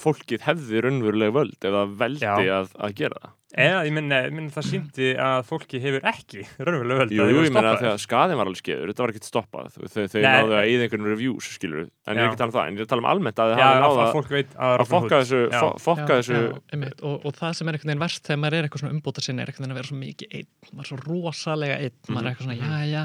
[0.00, 2.36] fólkið hefði raunveruleg völd það veldi Já.
[2.60, 3.32] að, að gera það?
[3.56, 7.38] Eða ég minna, ég minna það síndi að fólki hefur ekki raunverulega völd Jú, ég
[7.46, 9.70] meina voru að þegar skaðin var alveg skeður, þetta var ekkert stoppað.
[9.72, 10.26] Þau, þau, þau Nei.
[10.26, 12.26] náðu að eða einhvern reviews skilur en ég er Já.
[12.26, 13.64] ekki að tala um það, en ég er að tala um almennt að þau já,
[13.64, 15.60] hafi að, náðu að að, fólk veit að, að fokka þessu, Já.
[15.62, 18.42] fo- fokka Já, þessu já, einmitt, og, og það sem er einhvern veginn verst þegar
[18.44, 20.50] maður er eitthvað svona umbúta sinni er einhvern veginn að vera svo mikið einn.
[20.76, 23.04] Maður er svo rosalega einn, maður er eitthvað svona já, já,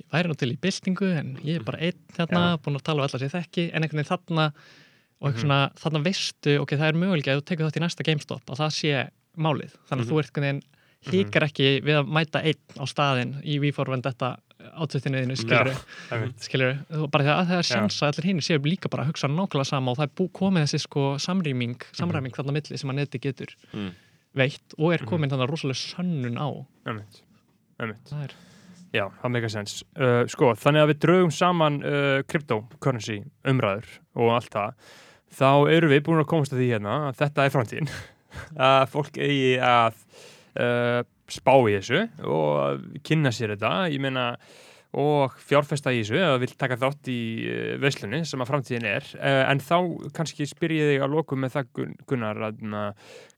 [0.00, 3.02] ég væri nú til í byltingu en ég er bara einn hérna, búin að tala
[3.02, 4.48] um allar sér þekki, en einhvern veginn þarna
[5.20, 8.06] og eitthvað svona, þarna veistu, ok, það er mögulega að þú tekur þátt í næsta
[8.06, 9.04] GameStop að það sé
[9.36, 10.64] málið, þannig að þú ert einhvern veginn
[11.06, 14.32] híkar ekki við að mæta einn á staðinn í výforvend þetta
[14.82, 15.68] átsettinuðinu, skilur
[16.10, 16.40] Einmitt.
[16.42, 16.72] skilur,
[17.12, 19.68] bara því að það er sjans að allir hinn séu líka bara að hugsa nákvæmlega
[19.68, 23.20] sama og það er bú, komið þessi sko samrýming samræming þarna milli sem að neti
[23.22, 23.92] getur Mm.
[24.36, 26.48] veitt og er komin þannig rosalega sönnun á.
[27.76, 28.34] Það er,
[28.96, 29.80] Já, það meika sens.
[29.98, 34.92] Uh, sko, þannig að við draugum saman uh, cryptocurrency umræður og allt það,
[35.36, 37.90] þá eru við búin að komast að því hérna að þetta er framtíðin.
[38.68, 39.98] að fólk eigi að
[40.60, 44.30] uh, spá í þessu og kynna sér þetta, meina
[44.96, 47.20] og fjárfesta í þessu eða vil taka þátt í
[47.50, 49.78] uh, veislunni sem að framtíðin er uh, en þá
[50.16, 52.62] kannski spyr ég þig að lokum með það Gun- Gunnar að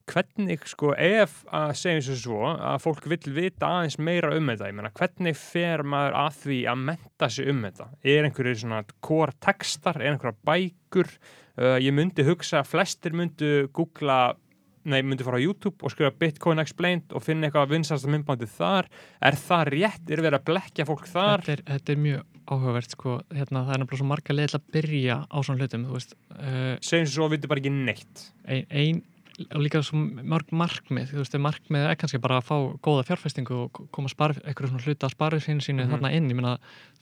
[0.08, 4.70] hvernig sko ef að segjum svo svo að fólk vill vita aðeins meira um þetta,
[4.70, 8.80] ég meina hvernig fer maður að því að menta sig um þetta er einhverju svona
[9.04, 11.12] core textar, er einhverja bækur
[11.58, 14.36] uh, ég myndi hugsa að flestir myndu googla
[14.88, 18.86] nei, myndi fara á YouTube og skrifa Bitcoin Explained og finna eitthvað vinsasta myndbandið þar.
[19.20, 21.42] Er það rétt, er verið að blekja fólk þar?
[21.44, 24.58] Þetta er, þetta er mjög áhugavert sko, hérna, það er nefnilega svo marga leið til
[24.60, 28.22] að byrja á svona hlutum þú veist, uh, segjum svo við bara ekki neitt.
[28.48, 29.02] ein, ein
[29.54, 33.54] og líka svo mörg markmið þú veist, markmið er kannski bara að fá góða fjárfestingu
[33.66, 35.92] og koma spar, eitthvað svona hluta að spara sín sínu Mhm.
[35.92, 36.56] þarna inn, ég meina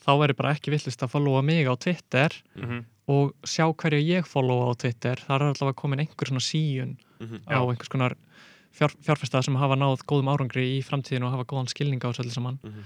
[0.04, 2.28] þá er bara ekki villist að followa mig á Twitter.
[2.56, 2.84] Mm -hmm.
[3.08, 7.46] Og sjá hverju ég followa á Twitter, þar er allavega komin einhver svona síun Mhm.
[7.48, 8.16] á einhvers konar
[8.76, 12.24] fjár, fjárfesta sem hafa náð góðum árangri í framtíðinu og hafa góðan skilning á þessu
[12.26, 12.58] öllu saman.
[12.62, 12.82] Mhm.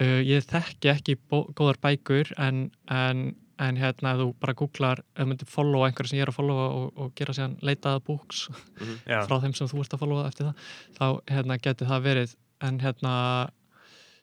[0.00, 5.24] uh, ég þekki ekki góðar bækur en, en, en hérna ef þú bara googlar, ef
[5.24, 8.48] þú myndir followa einhverju sem ég er að followa og, og gera síðan leitaða books
[9.06, 10.54] Já, frá þeim sem þú ert að followa eftir það
[10.96, 12.34] þá hérna, geti það verið.
[12.62, 13.12] En hérna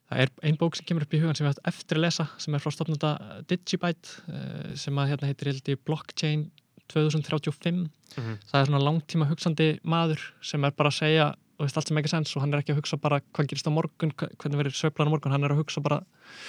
[0.08, 2.28] það er ein bók sem kemur upp í hugan sem ég ætti eftir að lesa
[2.40, 3.12] sem er frá stofnunda
[3.50, 6.50] Digibyte uh, sem að hérna heitir held ég Blockchain
[6.92, 7.88] 2035
[8.18, 8.38] Mhm.
[8.50, 11.26] það er svona langtíma hugsandi maður sem er bara að segja
[11.60, 13.68] og veist allt sem ekki sens og hann er ekki að hugsa bara hvað gerist
[13.68, 16.00] á morgun, hvernig verður söflan á morgun hann er að hugsa bara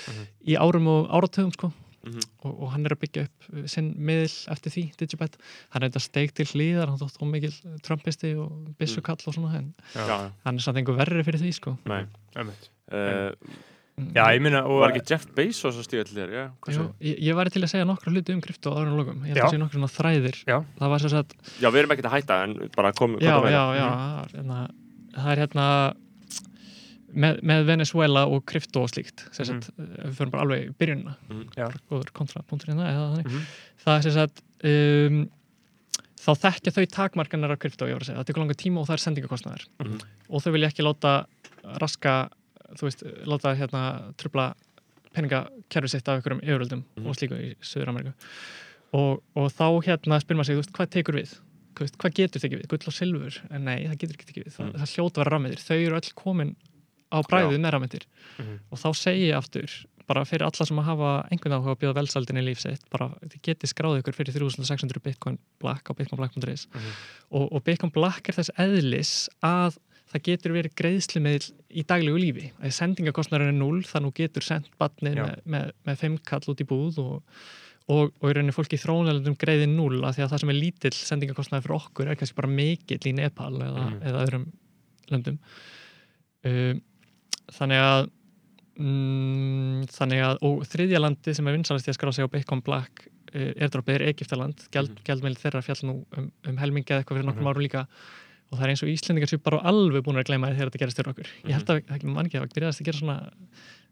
[0.06, 0.24] Mhm.
[0.46, 1.72] í árum og áratugum sko
[2.08, 2.26] Mhm.
[2.44, 5.38] og, og hann er að byggja upp uh, sinn miðl eftir því, Digibet
[5.74, 7.54] hann er þetta steig til hlýðar, hann þótt ómikil
[7.86, 11.52] trumpisti og byssukall og svona en Já, já, hann er samt einhver verri fyrir því
[11.60, 12.04] sko nei
[12.36, 12.70] einmitt.
[12.92, 13.32] uh,
[14.14, 16.42] Já, ég minna og Var ekki Jeff Bezos að stíga til þér, já?
[16.62, 16.92] hvað Jú, segirðu?
[17.08, 19.40] ég, ég væri til að segja nokkru hluti um krypto áður en lokum, ég held
[19.40, 19.46] Já.
[19.48, 20.58] að sé nokkru svona þræðir Já.
[20.78, 23.48] það var sér að Já, við erum ekkert að hætta en bara kom, já, komdu
[23.48, 23.80] með já, það.
[23.80, 23.88] já,
[24.36, 24.58] hérna,
[25.18, 25.66] það er hérna
[27.14, 29.98] með, með Venezuela og krypto og slíkt sem Mhm.
[29.98, 31.48] ef við förum bara alveg í byrjunina Mhm.
[31.90, 33.42] Góður kontrapunktur hérna eða þannig Mhm.
[33.84, 35.30] það er sem sagt um,
[36.18, 38.86] þá þekkja þau takmarkanar af krypto, ég var að segja, það tekur langa tíma og
[38.88, 40.00] það er sendingakostnaður Mhm.
[40.30, 41.26] og þau vilja ekki láta
[41.80, 42.30] raska,
[42.74, 44.54] þú veist, láta hérna trubla
[45.14, 47.06] peningakerfi sitt af einhverjum yfiröldum Mhm.
[47.06, 48.12] og slíku í Suður Ameríku
[48.92, 51.38] og, og þá hérna spyrir maður sig, þú veist, hvað tekur við?
[51.78, 52.68] Hvað, getur tekið við?
[52.68, 53.40] Gull og silfur?
[53.52, 54.52] En nei, það getur ekki við.
[54.52, 54.80] Það, Mhm.
[54.80, 55.60] það hljóta að vera rammeðir.
[55.62, 56.56] Þau eru öll komin
[57.12, 58.04] á bræðið með rammeðir.
[58.38, 58.58] Mhm.
[58.72, 59.70] Og þá segi ég aftur,
[60.08, 63.10] bara fyrir alla sem að hafa einhvern áhuga að bjóða velsaldinni í líf sitt, bara
[63.20, 66.92] þið getið skráðið ykkur fyrir 3600 Bitcoin Black á bitcoinblack.is Mhm.
[67.32, 69.76] og, og Bitcoin Black er þess eðlis að
[70.08, 72.52] það getur verið greiðslumiðl í daglegu lífi.
[72.64, 76.64] Að sendingakostnarinn er 0, þannig getur sendt batnið með, með, með 5 kall út í
[76.64, 77.22] búð og,
[77.92, 80.56] og, og í rauninni fólki í þróunarlöndum greiði 0 af því að það sem er
[80.62, 84.00] lítill sendingakostnar fyrir okkur er kannski bara mikill í Nepal eða, Mhm.
[84.08, 84.46] eða öðrum
[85.12, 85.38] löndum.
[86.48, 86.80] Um,
[87.52, 88.08] þannig að
[88.78, 92.62] mm, þannig að og þriðja landi sem er vinsalast í að skrá sig á Bitcoin
[92.66, 94.66] Black uh, airdropið er Egyptaland.
[94.74, 95.04] Gjald, Mhm.
[95.08, 97.52] gjaldmeil þeirra fjall nú um, um helmingi eða eitthvað fyrir nokkrum Mhm.
[97.54, 97.86] árum líka.
[98.50, 100.96] Og það er eins og Íslendingar séu bara alveg búin að gleyma þegar þetta gerist
[100.96, 101.28] fyrir okkur.
[101.44, 103.16] Ég held að, ekki mann ekki, það að gera svona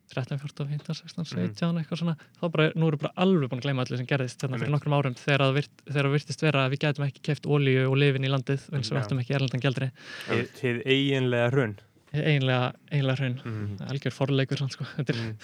[0.07, 3.65] 13, 14, 15, 16, 17 eitthvað svona, þá bara, nú eru bara alveg búin að
[3.67, 6.71] gleyma öllu sem gerðist þarna fyrir nokkrum árum þegar það virt, það virtist vera að
[6.73, 9.61] við gætum ekki keft ólíu og lifin í landið eins og við áttum ekki erlendan
[9.67, 9.91] gjaldri
[10.31, 11.75] Hið- Hið eiginlega hrun
[12.13, 13.89] eiginlega, eiginlega hraun Mhm.
[13.91, 14.85] algjör forleikur sko.
[14.97, 15.37] Þetta er, Mhm.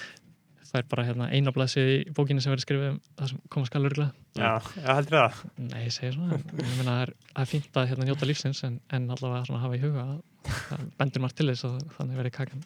[0.72, 3.66] það er bara hérna, eina blæsi í bókinni sem verður skrifið um það sem koma
[3.66, 7.12] skal örgulega Já, já, heldur það Nei, ég segi svona, en ég meina það er,
[7.34, 10.22] það er fínt að hérna, njóta lífsins en, en allavega svona hafa í huga að
[10.70, 12.64] það bendur margt til þess að þannig verið kakan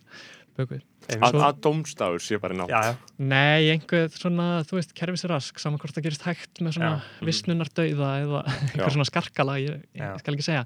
[0.56, 0.80] bökuð.
[1.10, 5.78] Svo- að dómstafur sé bara nátt Já, já, Nei, einhver svona, þú veist, kerfisrask saman
[5.78, 7.02] hvort það gerist hægt með svona.
[7.20, 7.26] Mhm.
[7.26, 10.64] vissnunar dauða eða einhver svona skarkala ég, ég skal ekki segja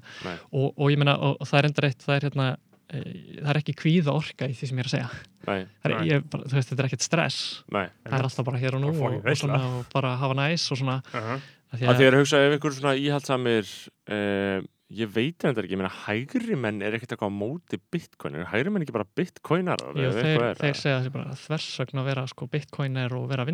[0.53, 2.57] og, og ég meina, og, og það er enda reitt það er hérna,
[2.91, 5.23] það er ekki kvíða orka í því sem ég er að segja.
[5.47, 6.09] Nei, það er, Nei.
[6.11, 7.39] ég, bara, þú veist, þetta er ekkert stress.
[7.71, 7.85] Nei.
[8.05, 10.81] Það er alltaf bara hér og nú og, og, svona, og bara hafa næs og
[10.83, 10.99] svona.
[11.15, 11.39] Uh
[11.71, 13.69] að því Að að, því að hugsa ef ykkur svona íhaldsamir
[14.11, 14.57] uh,
[14.91, 18.47] ég veit þetta ekki, ég meina hægri menn er ekkert eitthvað á móti bitcoin er
[18.51, 22.47] hægri menn ekki bara bitcoinar jú, þeir, þeir segja þessi bara þversögn að vera sko
[22.51, 23.45] bitcoiner og vera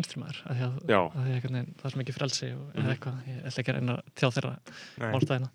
[1.54, 2.82] veginn, það er mikið frelsi og, Mhm.
[2.82, 4.54] eða eitthvað, ég ætla ekki að reyna tjá þeirra
[4.98, 5.50] Nei, málstæðina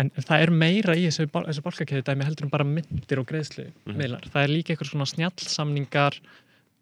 [0.00, 3.66] En það er meira í þessu, þessu bálkakeiðu dæmi heldur en bara myndir og greiðslu
[3.84, 3.96] Mhm.
[3.98, 4.22] miðlar.
[4.30, 6.14] Það er líka eitthvað svona snjallsamningar,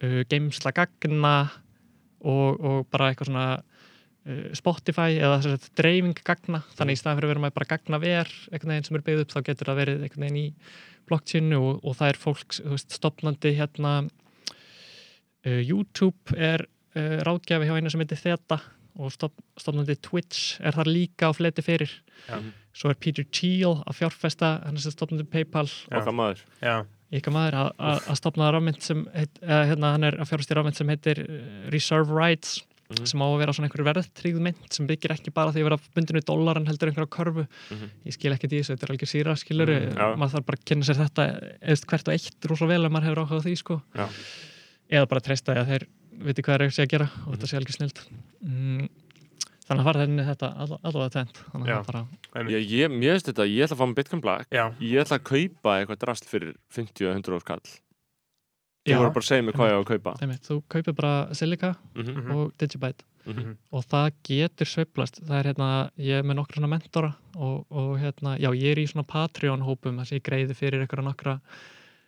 [0.05, 1.51] uh, geimsla gagna
[2.21, 3.63] og, og bara eitthvað svona
[4.59, 6.61] Spotify eða þess að dreifing gagna.
[6.77, 9.25] Þannig í staðan fyrir að vera með bara gagna ver einhvern veginn sem er byggð
[9.25, 10.47] upp þá getur það verið einhvern veginn í
[11.09, 13.93] blockchainu og, og það er fólk, þú veist, stopnandi hérna
[15.47, 18.61] uh, YouTube er uh, ráðgjafi hjá einu sem heitir Theta
[18.99, 21.93] og stop, stopnandi Twitch er þar líka á fleti fyrir
[22.27, 22.41] Já.
[22.75, 26.01] svo er Peter Thiel að fjárfesta hann er sem stopnandi Paypal Já.
[26.01, 26.75] okkar maður já,
[27.15, 30.57] ykkar maður að- að að stopna rafmynd sem heit, eða, hérna, hann er að fjárfesta
[30.57, 31.23] í rafmynd sem heitir
[31.73, 33.05] Reserve Rights Mhm.
[33.07, 35.79] sem á að vera svona einhverju verðtryggð mynd sem byggir ekki bara því að vera
[35.95, 37.91] bundinu dólar en heldur einhverja körfu Mhm.
[38.07, 40.17] ég skil ekki því, þetta er algjör síra skilur já.
[40.17, 41.25] maður þarf bara að kynna sér þetta
[41.61, 43.83] eða hvert og eitt rosa vel ef maður hefur áhuga á því sko.
[43.95, 44.09] Já.
[44.91, 45.87] eða bara treysta því að þeir
[46.25, 47.35] viti hvað þeir eru að segja að gera og Mhm.
[47.37, 47.99] þetta sé algjör snild
[48.43, 48.89] mm,
[49.69, 53.65] þannig að var henni þetta all- allavega tvent þannig að ég, mér veist þetta, ég
[53.69, 57.29] ætla að fá mig Bitcoin Black Já, Ég ætla að kaupa eitthvað drast fyrir 50-100
[57.37, 57.61] ór kall
[58.95, 61.35] Þú voru bara að segja mig hvað ég á að kaupa einmitt, þú kaupir bara
[61.35, 62.31] Silica Mhm, Mhm.
[62.37, 63.57] og Digibyte mhm.
[63.73, 67.99] og það getur sveiflast það er hérna, ég er með nokkra svona mentora og, og
[67.99, 71.41] hérna, já, ég er í svona Patreon hópum þar sem ég greiði fyrir eitthvað nokkra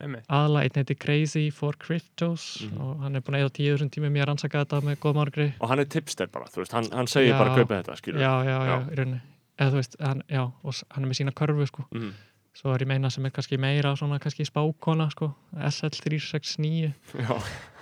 [0.00, 0.24] einmitt.
[0.30, 2.80] aðla, einn heiti Crazy for Cryptos Mhm.
[2.80, 5.14] og hann er búin að eða tíu þessum tími mér að rannsaka þetta með góð
[5.14, 7.38] márgri Og hann er tipster bara, þú veist, hann, hann segir Já.
[7.38, 8.90] bara að kaupa þetta, skilur já, já, já, Já.
[8.90, 9.20] í rauninni
[9.60, 11.84] eða þú veist, hann, já, og hann er með sína körfu sko.
[11.92, 12.12] Mhm.
[12.54, 17.36] Svo er ég meina sem er kannski meira svona kannski spákona sko, SL369 Já,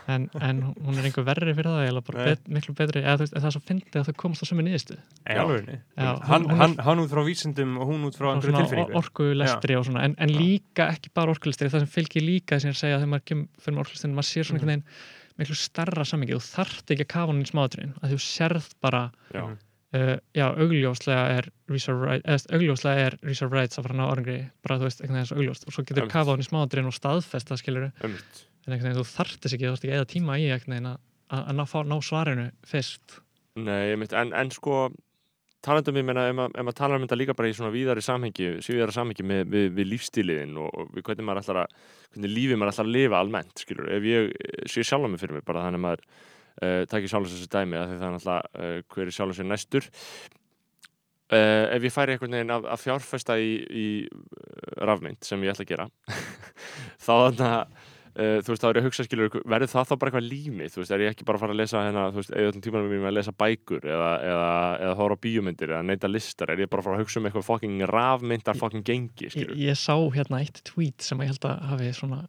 [0.09, 3.03] en, en hún er einhver verri fyrir það eða bara bet, miklu betri.
[3.03, 4.65] Eða þú veist, það er svo fyndið að þau komast á sömu.
[4.69, 4.77] Já,
[5.37, 8.97] Hann, hún- hún hann, hann út frá vísindum og hún út frá einhverju tilfinningu.
[8.97, 10.05] orkulestri og svona.
[10.05, 13.27] En, en líka ekki bara orkulestri það sem fylgir líka er að segja þegar maður
[13.29, 14.69] kemur fyrir orkulestri maður sér svona Mhm.
[14.69, 14.85] einhvern veginn
[15.39, 19.11] miklu starra sammingi þú þarft ekki að kafa hann í smáðurinn að þú sérð bara
[19.35, 19.45] já.
[19.97, 24.89] Uh, já, augljóslega er augljóslega er reserve rights að fara að ná orðingri bara þú
[24.89, 25.67] veist, einhvern veginn svo augljóst.
[25.69, 28.93] Og svo getur þú kafað hann í smáðurinn og staðfest það skilur ummitt en einhvern
[28.93, 31.65] veginn þú þarft þess ekki, þú þarft ekki eða tíma í einhvern veginn að, ná,
[31.89, 33.21] ná svarinu fyrst.
[33.59, 34.89] Nei, einmitt, en, en sko
[35.65, 38.95] talandum ég meina, ef maður, talar um þetta líka bara í svona víðari samhengi, síðara
[38.95, 41.77] samhengi með, við, við lífstíliðin og, og við hvernig maður að
[42.13, 45.09] hvernig lífið maður að lifa almennt, skilur ef ég eh, sé sjálf
[46.63, 49.91] uh, takir sjálf þessi dæmi að það er náttúrulega uh, hver er sjálf sér næstur.
[51.29, 53.87] Uh, ef ég færi einhvern veginn að, að fjárfesta í, í
[54.81, 55.89] rafmynd sem ég ætla að gera
[57.05, 57.87] þá þannig að
[58.19, 60.67] Uh, þú veist, þá er ég að hugsa skilur, verður það þá bara eitthvað lími,
[60.75, 62.65] þú veist, er ég ekki bara að fara að lesa hérna, þú veist, eða öllum
[62.65, 64.49] tímanum mínum að lesa bækur eða, eða,
[64.83, 67.29] eða hóra á bíómyndir eða neyta listar, er ég bara að fara að hugsa um
[67.29, 71.47] eitthvað fucking rafmyndar fucking gengi, ég, skilur ég sá hérna eitt tweet sem ég held
[71.47, 72.21] að hafi svona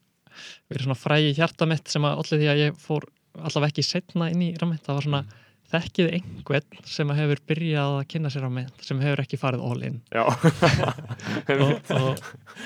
[0.69, 4.31] verið svona frægi hjarta mitt sem að allir því að ég fór allavega ekki setna
[4.34, 5.23] inn í rafmynd það var svona
[5.69, 9.84] þekkið einhvern sem að hefur byrjað að kynna sér rafmynd sem hefur ekki farið all
[9.85, 9.99] in.
[10.10, 10.23] Já.
[11.49, 12.23] Og, og,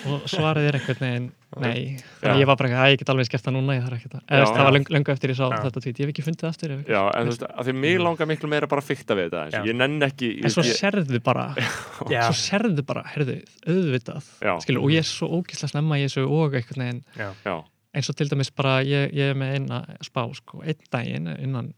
[0.07, 1.26] og svarið er einhvern veginn
[1.61, 3.98] nei, þannig ég var bara ekki að ég get alveg skert það núna ég þarf
[3.99, 5.57] ekki að, eða það var löngu, löngu eftir ég sá Já.
[5.65, 7.76] þetta tweet, ég hef ekki fundið það ég ekki- Já, en þú veist, að því
[7.84, 10.65] mig langar miklu meira bara að fykta við þetta, ég nenn ekki ég, en svo
[10.65, 11.45] ég, sérðu bara
[12.15, 12.22] Já.
[12.31, 13.38] svo sérðu bara, herðu,
[13.68, 14.53] auðvitað Já.
[14.65, 17.03] Skilu, og ég er svo ógíslega snemma í þessu og einhvern veginn
[17.94, 21.74] eins og til dæmis bara ég, ég er með eina spá sko, einn daginn innan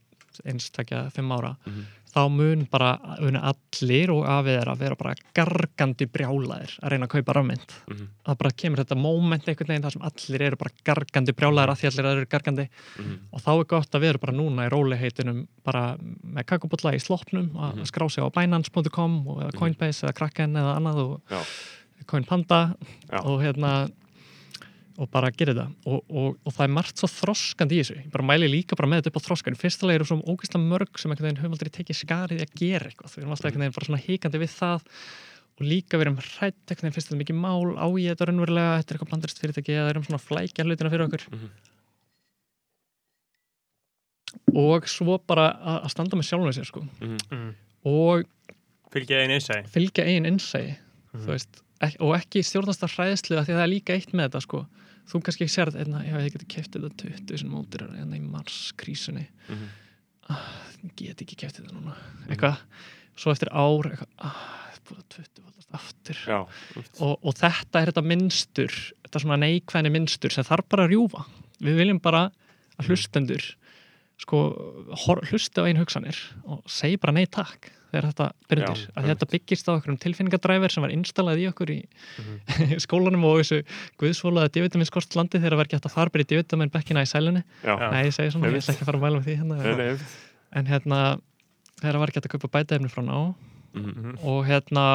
[0.46, 1.86] eins takja fimm ára Mhm.
[2.16, 7.12] þá mun bara mun allir og af þeirra vera bara gargandi brjálæðir að reyna að
[7.12, 10.72] kaupa rafmynd mhm, það bara kemur þetta moment einhvern veginn þar sem allir eru bara
[10.88, 12.68] gargandi brjálæðir að því allir eru gargandi
[13.00, 17.00] mhm, og þá er gott að vera bara núna í róliheitinum bara með kakobotla í
[17.04, 17.86] sloppnum að Mhm.
[17.92, 21.42] skrá sig á binance.com og eða Coinbase eða Kraken eða annað og Já.
[22.08, 22.76] Coinpanda
[23.12, 23.20] Já.
[23.26, 23.90] og hérna
[24.98, 25.68] og bara gera þetta.
[25.92, 27.96] Og, og, og það er margt svo þroskandi í þessu.
[28.00, 31.00] Ég bara mæli líka bara með þetta upp á þroskan fyrstulega eru svo ógeðslega mörg
[31.02, 33.16] sem einhvern veginn höfum aldrei tekið skarið að gera eitthvað.
[33.16, 34.88] Við erum alltaf einhvern veginn bara svona híkandi við það.
[35.56, 37.76] Og líka við erum hrætt einhvern veginn fyrst þetta er mikið mál.
[37.76, 38.78] Á ég þetta raunverulega?
[38.80, 41.28] Þetta er eitthvað blandarist fyrirtæki eða erum svona að flækja hlutina fyrir okkur.
[41.32, 41.54] Mhm.
[44.56, 46.82] og svo bara að að standa með sjálfum sér sko.
[47.02, 47.52] Mm.
[47.88, 48.26] og
[48.94, 49.58] Fylgja einn einsæ.
[49.72, 50.76] fylgja eigin innsæi
[51.16, 52.00] Mhm.
[52.00, 54.66] og ekki stjórnast að hræðslu af því að það er líka eitt með þetta sko
[55.10, 58.72] þú kannski sérð, einna, já ég geti keft þetta 20 sem mótir enna í mars
[58.80, 59.66] krísunni mhm.
[60.34, 60.46] ah,
[60.98, 61.96] get ekki keft þetta núna.
[62.30, 62.62] Eitthvað,
[63.18, 66.24] svo eftir ár eitthvað, ah, það er búið að 20 valdast aftur.
[66.30, 66.40] Já,
[67.06, 71.24] og, og þetta er þetta minnstur þetta svona neikvæðni minnstur sem þarf bara að rjúfa.
[71.64, 72.26] Við viljum bara
[72.76, 73.46] að hlustendur
[74.20, 74.42] sko,
[75.30, 79.28] hlusta á einu hugsanir og segi bara nei takk þegar þetta byrjundir, Já, að þetta
[79.32, 81.80] byggist á okkur um tilfinningadræfir sem var installað í okkur í
[82.20, 82.38] Mhm.
[82.86, 83.62] skólanum og þessu
[84.02, 87.74] guðsvólaða divitaminskort landi þegar ekki hægt að fara bara í divitamin bekkina í sælunni já,
[87.80, 87.90] Já.
[87.92, 89.76] nei, ég segi svona, ég ætla ekki að fara að mæla með því hérna Nei,
[89.76, 89.98] nei,
[90.56, 91.00] en hérna,
[91.82, 93.18] þegar var ekki hægt að kaupa bætaefni frá ná
[93.76, 94.18] mhm, Mhm.
[94.24, 94.88] og hérna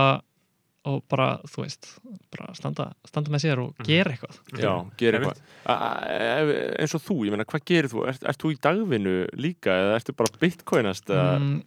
[0.88, 1.86] og bara, þú veist,
[2.32, 3.84] bara standa, standa með sér og Mhm.
[3.84, 8.06] gera eitthvað Já, gera eitthvað A- a- eins og þú, ég meina, hvað gerir þú?
[8.08, 11.04] Ert, ert þú í dagvinnu líka eða ertu bara bitcoinast?
[11.12, 11.62] eða- mm,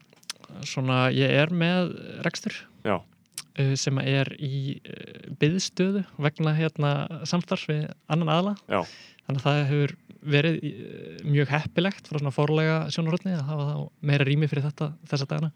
[0.67, 1.93] svona, ég er með
[2.25, 2.55] rekstur
[2.85, 2.99] Já.
[2.99, 6.93] uh, sem er í uh, byðstöðu vegna hérna
[7.29, 8.81] samstarfs við annan aðla Já.
[9.27, 9.95] þannig að það hefur
[10.33, 13.69] verið uh, mjög heppilegt frá svona fórlega sjónarhóttni að hafa
[14.01, 15.53] meira rými fyrir þetta þessa dagana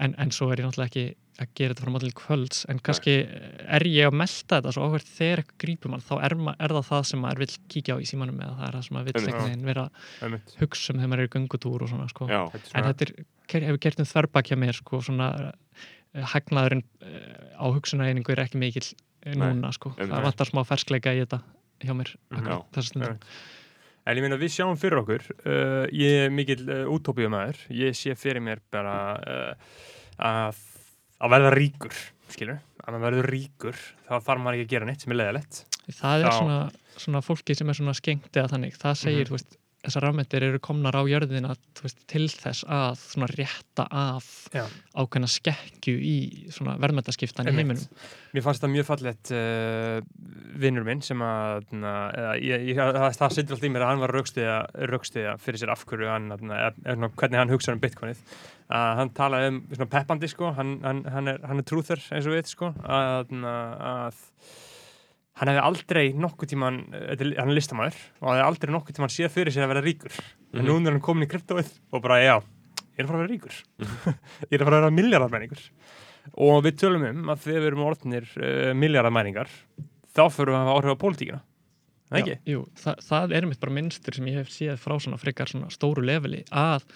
[0.00, 1.06] en, en svo er ég náttúrulega ekki
[1.40, 4.86] að gera þetta frá maður til kvölds en kannski er ég að melta þetta svo
[4.86, 7.98] áhvert þegar eitthvað grípur mann þá er, er það það sem maður vil kíkja á
[8.00, 9.84] í símanum eða það er það sem maður vil veginn vera
[10.26, 10.56] Einmitt.
[10.60, 12.28] hugsa um þegar maður er í göngutúr og svona sko.
[12.30, 13.14] Já, en þetta er,
[13.68, 18.60] hefur gert um þverbak hjá mér sko, svona uh, hagnaðurinn uh, á hugsunareiningu er ekki
[18.60, 18.90] mikill
[19.24, 19.94] Nei, núna sko.
[19.96, 20.12] einmitt.
[20.12, 21.40] það vantar smá ferskleika í þetta
[21.86, 23.32] hjá mér stundum Einmitt.
[24.08, 28.14] En ég meina við sjáum fyrir okkur, uh, ég er mikill uh, útópíumæður, ég sé
[28.18, 29.74] fyrir mér bara uh,
[30.24, 30.60] að,
[31.20, 31.96] að verða ríkur,
[32.32, 35.64] skilur, að maður verður ríkur, þá þarf maður ekki að gera neitt sem er leiðilegt.
[35.90, 36.36] það er Já.
[36.38, 36.60] svona,
[37.06, 39.28] svona fólki sem er svona skengt eða þannig, það segir, Mhm.
[39.30, 43.86] þú veist þessar rafmyndir eru komnar á jörðina þú veist, til þess að svona rétta
[43.90, 44.66] af Já.
[44.94, 46.16] ákveðna skekkju í
[46.52, 47.86] svona verðmyndaskiptan í heiminum
[48.36, 50.00] Mér fannst það mjög fallegt uh,
[50.60, 54.04] vinnur minn sem að, eða, ég, ég, það, það sittur alltaf í mér að hann
[54.04, 54.14] var
[54.92, 58.20] raukstiða fyrir sér af hverju hann, eða, eða, hvernig hann hugsaði um bitcoinið.
[58.70, 62.28] Uh, hann talaði um svona peppandi sko, hann, hann, hann, er, hann er trúþur eins
[62.30, 64.20] og við sko, að, að
[65.40, 69.34] hann hefði aldrei nokkuð tíman, hann er listamæður og hann hefði aldrei nokkuð tíman séð
[69.34, 70.20] fyrir sér að vera ríkur.
[70.54, 72.36] En nú er hann komin í kryptóið og bara já,
[72.94, 73.60] ég er að fara að vera ríkur.
[74.50, 75.66] ég er að fara að vera miljardamenningur
[76.46, 79.50] og við tölum um að þegar við erum orðnir uh, miljardamæningar
[80.14, 81.40] þá fyrir við að hafa áhrif á pólitíkina
[82.18, 82.36] ekki?
[82.50, 85.70] Jú, það, það er mitt bara minnstur sem ég hef séð frá svona frekar svona
[85.72, 86.86] stóru leveli að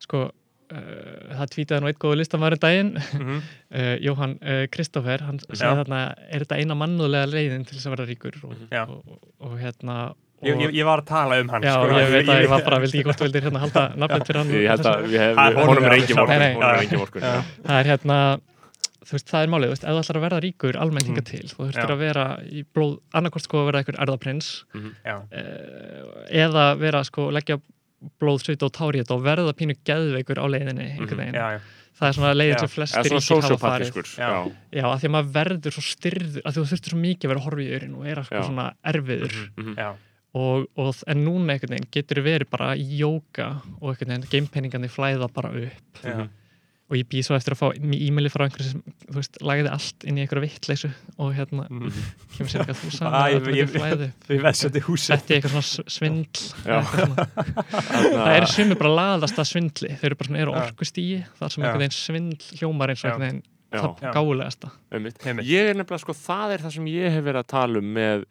[0.00, 0.28] sko
[0.70, 2.90] það tvítaði nú eitt góðu listamæður daginn.
[2.96, 3.40] Mm -hmm.
[3.74, 7.96] uh, Jóhann uh, Kristoffer, hann segði þarna er þetta eina mannúðlega leiðin til þess að
[7.96, 8.34] vera ríkur?
[8.44, 8.82] Og, Já.
[8.88, 9.96] og, og, og hérna
[10.42, 12.48] ég, og, ég, ég var að tala um hann Já, sko, ég veit að ég
[12.48, 14.54] var bara, vildi ekki hvort þú vildir hérna halda nafnið fyrir hann.
[14.54, 18.20] Ég held að honum er að vorkun það er hérna
[19.10, 21.20] þú veist, það er málið, þú veist, ef þú ætlar að verða ríkur almennt hinga
[21.20, 21.28] Mhm.
[21.30, 24.50] til, þú þurftir að vera í blóð, annarkvort sko að vera einhver erðaprins
[25.04, 27.58] eh, eða vera sko leggja
[28.20, 31.46] blóð, svita og tári í þetta og verða pínu geðveikur á leiðinni einhvern veginn, já,
[31.56, 31.60] já,
[32.00, 32.60] það er svona leiðin Já.
[32.62, 33.98] sem flestir ríkir hafa farið.
[34.16, 34.30] Já.
[34.72, 37.44] Já, að því að maður verður svo styrður að þú þurftir svo mikið að vera
[37.46, 39.36] horfa í örin og er sko svona erfiður.
[39.56, 39.74] Mhm.
[39.76, 39.90] já,
[40.40, 43.48] og, og, en núna einhvern veginn getur verið bara í jóka
[43.80, 46.04] og einhvern veginn gamepenningandi flæða bara upp.
[46.04, 46.28] Já.
[46.90, 50.06] Og ég býð svo eftir að fá e-maili frá einhverju sem, þú veist, lagði allt
[50.10, 50.90] inn í einhverju vittleysu
[51.22, 51.92] og hérna Mhm.
[52.36, 56.42] kemur sér eitthvað þú Æ, sagði ég- að þetta ég- er eitthvað svona svindl
[57.00, 59.92] það eru sumir bara laðast að svindli.
[60.00, 60.60] Þau eru bara svona, eru Já.
[60.66, 64.70] orkustíi þar sem einhvern veginn svindl hljómar eins og einhvern veginn það gálegasta.
[65.46, 68.24] Ég er nefnilega sko, það er það sem ég hef verið að tala um með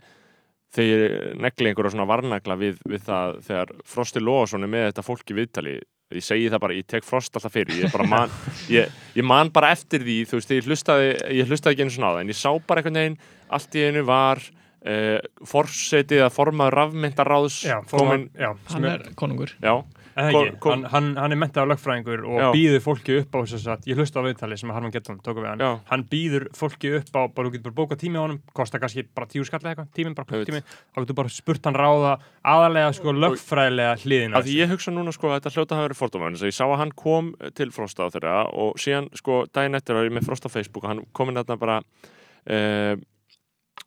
[0.76, 5.32] þegar negli einhverja svona varnagla við, við það þegar Frosti Lóasson er með þetta fólk
[5.32, 5.78] í viðtali
[6.18, 8.32] ég segi það bara, ég tek Frost alltaf fyrir ég, bara man,
[8.78, 12.10] ég, ég man bara eftir því þú veist, ég hlustaði, ég hlustaði ekki einu svona
[12.10, 13.20] á það en ég sá bara einhvern veginn,
[13.60, 15.20] allt í einu var uh,
[15.54, 19.54] forsetið að formaður rafmyndaráðs já, komin, fórum, já, hann er, konungur.
[19.62, 19.76] Já,
[20.20, 22.48] ekki, hann, hann, hann er mentaður lögfræðingur og Já.
[22.56, 25.50] býður fólki upp á þess að ég hlusta á viðtali sem Harman Getton tóku við
[25.52, 28.40] hann já, hann býður fólki upp á, bara þú getur bara bókað tími á honum,
[28.58, 30.50] kostar kannski bara tíu skall eitthvað, tíminn bara veit.
[30.50, 30.64] tími,
[30.94, 32.16] þá getur bara spurt hann ráða
[32.54, 36.02] aðalega sko lögfræðilega hliðina af því ég hugsa núna sko að þetta hljóta hafa verið
[36.02, 39.44] fordóma þess að ég sá að hann kom til Frosta á þeirra og síðan sko
[39.54, 43.00] daginn eftir var ég með Frosta á Facebook og hann kom inn þarna bara uh,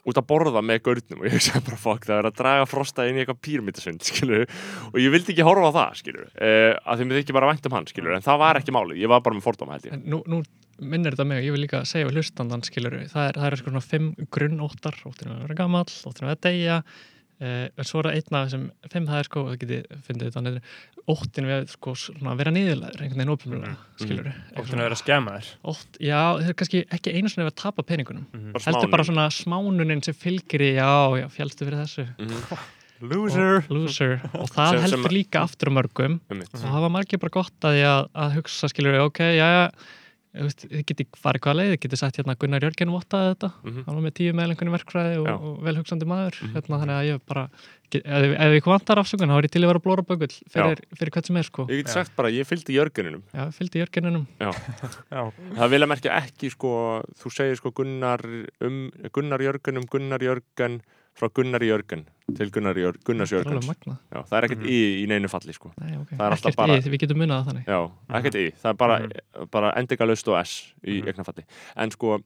[0.02, 3.06] út að borða með gaurnum og ég hugsaði bara fokk það er að draga Frosta
[3.08, 4.46] inn í eitthvað skilur
[4.90, 7.68] og ég vildi ekki horfa á það skilur uh, að því mér ekki bara vænt
[7.68, 9.96] um hann skilur en það var ekki málið, ég var bara með fordóma held ég.
[9.96, 10.42] En nú, nú
[10.82, 13.70] minnir þetta mig, ég vil líka segja við hlustandan skilur það er, það er sko
[13.70, 17.00] svona fimm grunnóttar óttinu að vera gamall, óttinu að deyja uh,
[17.42, 20.42] en svo er það einn af þessum fimm það er sko, það geti fyndið þetta
[20.46, 20.76] niður
[21.12, 25.00] óttinu við sko svona að vera niðurlæður einhvern veginn ópilmjöla, skilur óttinu að vera að
[25.02, 28.28] skemma þér Ótt, já, það er kannski ekki einu svona að tapa peningunum.
[28.54, 30.90] Bara heldur bara svona smánunin sem fylgir í já,
[31.22, 32.06] já, fjálstu fyrir þessu.
[32.22, 32.62] Mhm,
[33.10, 33.56] loser.
[33.64, 34.14] Og, loser.
[34.38, 36.20] Og það Sem- sem- heldur líka aftur á mörgum.
[36.30, 39.64] Og það var margir bara gott að að, að hugsa skilur ok, já, já
[40.32, 43.84] þið geti farið hvað leið, þið geti sagt hérna Gunnar Jörgen vottaði þetta, Mhm.
[43.84, 45.34] hann var með tíu meðlengunni verkfræði og, Já.
[45.36, 46.52] og velhugsandi maður Mhm.
[46.56, 47.50] hérna, þannig að ég bara
[47.90, 50.78] get, ef, ef ég vantar afsökun, þá er ég til að vera blóra bögull fyrir,
[50.96, 51.92] fyrir hvert sem er sko ég get Já.
[51.92, 54.52] sagt bara, ég fylgdi Jörgeninum já, fylgdi Jörgeninum já,
[55.60, 58.20] það vil að merkja ekki sko, þú segir sko Gunnar
[58.62, 60.80] um Gunnar Jörgen um Gunnar Jörgen
[61.18, 62.04] frá Gunnar Jörgen
[62.36, 63.32] til Gunnar Jör, Gunnars.
[63.32, 64.68] Já, það er ekkert Mhm.
[64.68, 65.72] í í neinu falli sko.
[65.80, 66.16] Nei, okay.
[66.18, 68.74] Það er alltaf bara- í, við getum munað það þannig Já, ekkert í, það er
[68.74, 69.50] bara, Mhm.
[69.50, 71.08] bara endingalust og S í Mhm.
[71.08, 71.44] eignafalli
[71.76, 72.20] En sko,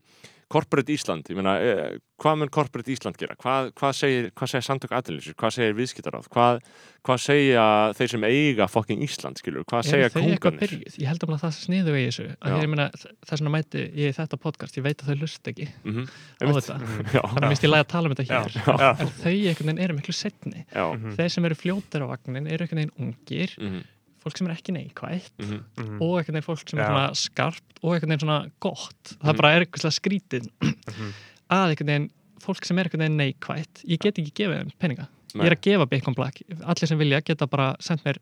[0.48, 3.34] Corporate Ísland, ég meina, eh, hvað mun Corporate Ísland gera?
[3.34, 5.34] Hvað, hvað segir, hvað segir samtök aðlinsir?
[5.34, 6.28] Hvað segir viðskiptaráð?
[6.30, 6.60] Hvað,
[7.02, 7.64] hvað segja
[7.98, 9.64] þeir sem eiga fucking Ísland, skilur?
[9.66, 10.98] Hvað segja byrjuð?
[11.02, 12.28] Ég held að það sé sniðu í þessu.
[12.38, 12.54] Að Já.
[12.54, 12.86] því, ég meina,
[13.26, 15.68] þess vegna mæti ég í þetta podcast, ég veit að þau lust ekki.
[15.82, 16.78] Mm á þetta,
[17.16, 18.56] Já, þannig að mist ég lægi að tala um þetta já, hér.
[18.86, 22.12] Já, en þau einhvern veginn eru miklu setni já, Mhm, þeir sem eru fljótir á
[22.14, 23.56] vagnin eru einhvern veginn ungir.
[23.58, 23.82] Mhm,
[24.26, 26.90] fólk sem er ekki neikvætt mhm, mhm, og einhvern veginn fólk sem er Já.
[26.90, 29.40] svona skarpt og veginn svona gott það Mhm.
[29.40, 31.10] bara er eitthvað skrítið mhm.
[31.56, 32.08] að einhvern veginn
[32.46, 35.44] fólk sem er veginn neikvætt ég get ekki gefið þeim peninga Nei.
[35.44, 38.16] ég er að gefa Bacon Black, allir sem vilja geta bara sendt mér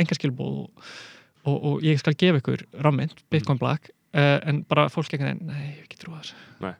[0.00, 0.86] engarskilbóð og,
[1.46, 5.60] og, og ég skal gefa ykkur rammynd, Bitcoin Black uh, en bara fólk veginn, nei,
[5.60, 6.74] ég hef ekki trúa þessu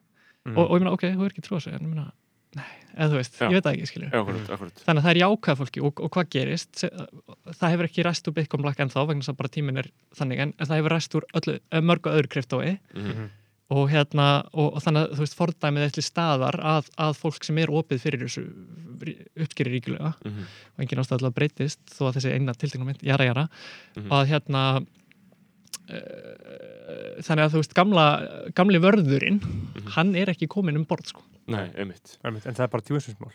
[0.47, 0.55] Mhm.
[0.59, 2.05] og, og ég meina, ok, þú er ekki trúa þessu en ég meina,
[2.97, 3.47] eða þú veist, Já.
[3.51, 6.85] ég veit það ekki, akkurat þannig að það er jákvæð fólki og, og hvað gerist
[7.61, 9.91] það hefur ekki ræst úr Bitcoin Black en þá vegna þess að bara tíminn er
[10.17, 13.27] þannig en, en það hefur ræst úr öllu, eh, mörgu öðru kryptói Mhm.
[13.69, 17.59] og hérna og, og þannig að þú veist fordæmið eitthvað staðar að, að fólk sem
[17.59, 18.45] er opið fyrir þessu
[19.43, 20.45] uppskýri ríkulega Mhm.
[20.77, 23.49] og engin ástæðlega breytist þó að þessi eina tiltekna mynd, jara jara
[23.97, 24.09] Mhm.
[24.11, 24.87] að hérna
[25.87, 28.05] þannig að þú veist gamla,
[28.59, 29.89] gamli vörðurinn Mhm.
[29.97, 31.23] hann er ekki komin um borð sko.
[31.47, 33.33] Nei, einmitt Einmitt, En það er bara tjóðsinsmál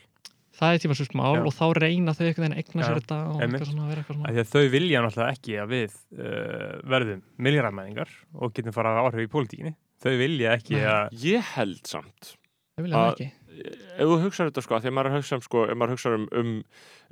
[0.62, 1.46] það er tímasvist mál Já.
[1.48, 3.62] og þá reyna þau einhvern veginn að eigna Já, sér þetta og einmitt.
[3.62, 7.22] eitthvað svona, vera eitthvað svona Því að þau vilja náttúrulega ekki að við uh, verðum
[7.40, 9.74] miljardmæðingar og getum fara að áhrif í pólitíkinni.
[10.04, 10.86] Þau vilja ekki Nei.
[10.86, 11.18] að...
[11.24, 12.36] Ég held samt
[12.78, 15.44] þau vilja að- ekki ef þú hugsaður þetta sko, af því að maður hugsa um,
[15.46, 16.52] sko, ef maður hugsaður um, um,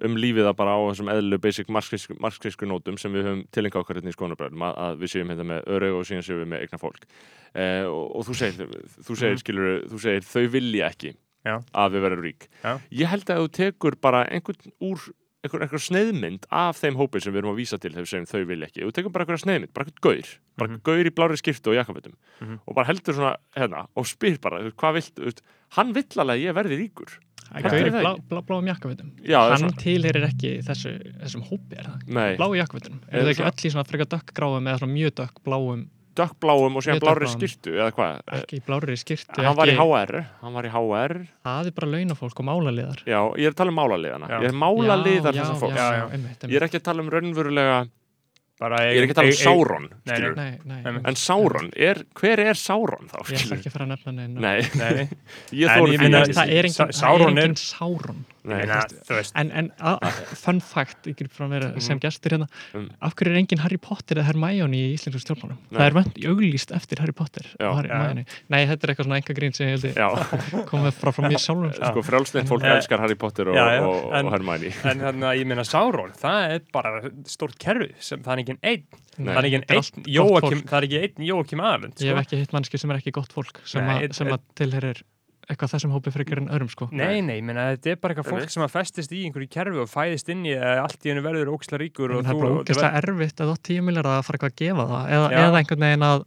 [0.08, 4.00] um lífið að bara á þessum eðlu basic marxísku, nótum sem við höfum tilenga okkar
[4.00, 6.66] hérna í skoðanabræðum að, að við séum hérna með öru og síðan séum við með
[6.66, 7.08] eigna fólk
[7.54, 9.42] eh, og, og þú segir, þú segir, Mhm.
[9.44, 11.14] skilur, þú segir þau vilja ekki
[11.46, 11.56] Já.
[11.74, 12.74] að við verðum rík Já.
[12.92, 15.10] ég held að þú tekur bara einhvern úr
[15.46, 18.28] einhver, einhver sneiðmynd af þeim hópi sem við erum að vísa til þegar við segjum
[18.30, 20.82] þau vilja ekki, þú tekur bara einhverja sneiðmynd, bara einhvern gaur bara Mhm.
[20.84, 22.60] gaur í blári skiptu og jakkafötum Mhm.
[22.68, 25.42] og bara heldur svona hérna og spyr bara, hvað vilt, veist,
[25.78, 27.20] hann vill alveg að ég verði ríkur.
[27.50, 28.68] Er er það blá, blá, bláum
[29.50, 30.92] er hann tilherir ekki þessu,
[31.24, 32.08] þessum hópi er það?
[32.08, 35.88] Nei, bláu jakkafutum, Er það ekki öll í svona frekar dökkgráum eða svona mjög dökkbláum
[36.20, 38.20] dökkbláum og síðan blári skirtu eða hvað?
[38.40, 41.16] ekki í blárri skirtu hann var í ekki, HR hann var í HR
[41.48, 43.06] það er bara launafólk og málaliðar.
[43.08, 44.30] Já, ég er að tala um málaliðana.
[44.30, 44.38] Já.
[44.44, 46.04] ég er málaliðar já, þessa já, já, já.
[46.18, 47.80] einmitt, ég er ekki að tala um raunverulega
[48.60, 52.42] Bara ég er ekki að tala um Sauron Nei, nei, nei, en Sauron, er, hver
[52.44, 53.22] er Sauron þá?
[53.32, 53.56] ég skilur?
[53.56, 54.42] ekki að fara að nefna neina.
[54.44, 55.06] Nei, Nei,
[55.62, 56.36] ég ekki.
[56.36, 56.68] það er
[58.50, 58.66] Nei,
[59.20, 60.12] veist en, en a, a,
[61.34, 62.90] frá að vera sem gestur hérna, Mm.
[63.02, 65.78] af hverju er engin Harry Potter eða Hermione í íslensku stjórnmálum Nei.
[65.80, 67.70] það er vönd auglýst eftir Harry Potter Já.
[67.70, 67.90] og Harry.
[67.90, 68.26] Hermione.
[68.50, 69.96] nei, þetta er eitthvað svona enga grín sem ég held
[70.72, 71.92] komið frá frá mér sjálfum sko.
[71.94, 75.00] sko frjálslind fólk En- elskar Harry Potter og, Já, já, og, en- og Hermione En
[75.06, 78.84] þannig að ég meina Sauron, það er bara stórt kerfi, sem, það er ekki einn
[79.20, 79.34] Nei.
[79.34, 82.26] það er ekki einn Jóakim, er einn Jóakim aðalund ég hef sko.
[82.26, 85.02] ekki hitt mannski sem er ekki gott fólk sem, Nei, að, sem að tilherir
[85.50, 86.88] eitthvað þessum hópi frekar en öðrum sko.
[86.94, 89.82] Nei, nei, ég meina þetta er bara eitthvað fólk sem að festist í einhverju kerfi
[89.82, 92.38] og fæðist inn í að allt í hennu verður óksla ríkur og En það er
[92.38, 95.14] þú bara ógeðslega erfitt að þú átt 10 miljard að fara eitthvað að gefa það
[95.18, 96.26] eða, eða einhvern veginn að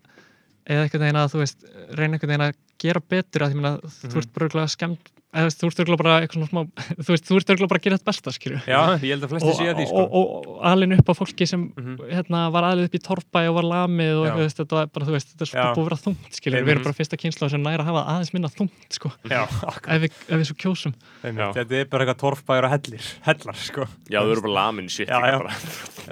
[0.72, 1.66] eða einhvern veginn að þú veist
[1.98, 4.18] reyna einhvern veginn að gera betur að því meina, þú Mhm.
[4.22, 6.62] ert bara skemmt þú veist, þú ert örugglega bara eitthvað svona smá
[7.06, 9.30] þú veist, þú ert örugglega bara að gera þetta besta skilju Já, ég held að
[9.32, 10.02] flesti og, séu því sko.
[10.02, 11.94] og, og, og alin upp á fólki sem Mhm.
[12.12, 14.86] hérna, var aðlið upp í torpa og var lamið og eitthvað, þú veist, þetta var
[14.92, 15.62] bara, þú veist, þetta er Já.
[15.62, 16.72] svo búið að vera þungt skilju, við Mhm.
[16.74, 19.42] erum bara fyrsta kynsla sem næra að hafa aðeins minna þungt sko, Já,
[19.96, 23.86] ef við, ef við svo kjósum þetta er bara eitthvað torfbæður og hellir hellar, sko
[24.12, 25.20] já, þau eru bara lamin shit já.
[25.20, 25.54] bara.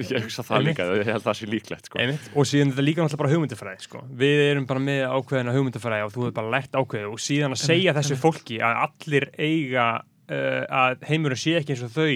[0.05, 2.07] Ég hugsa það líka, ég held það sé líklegt sko.
[2.35, 4.05] Og síðan þetta líka náttúrulega bara hugmyndafræði sko.
[4.23, 7.63] við erum bara með ákveðina hugmyndafræði og þú hefur bara lært ákveðu og síðan að
[7.65, 12.11] segja þessu fólki að allir eiga uh, að heimurinn sé ekki eins og þau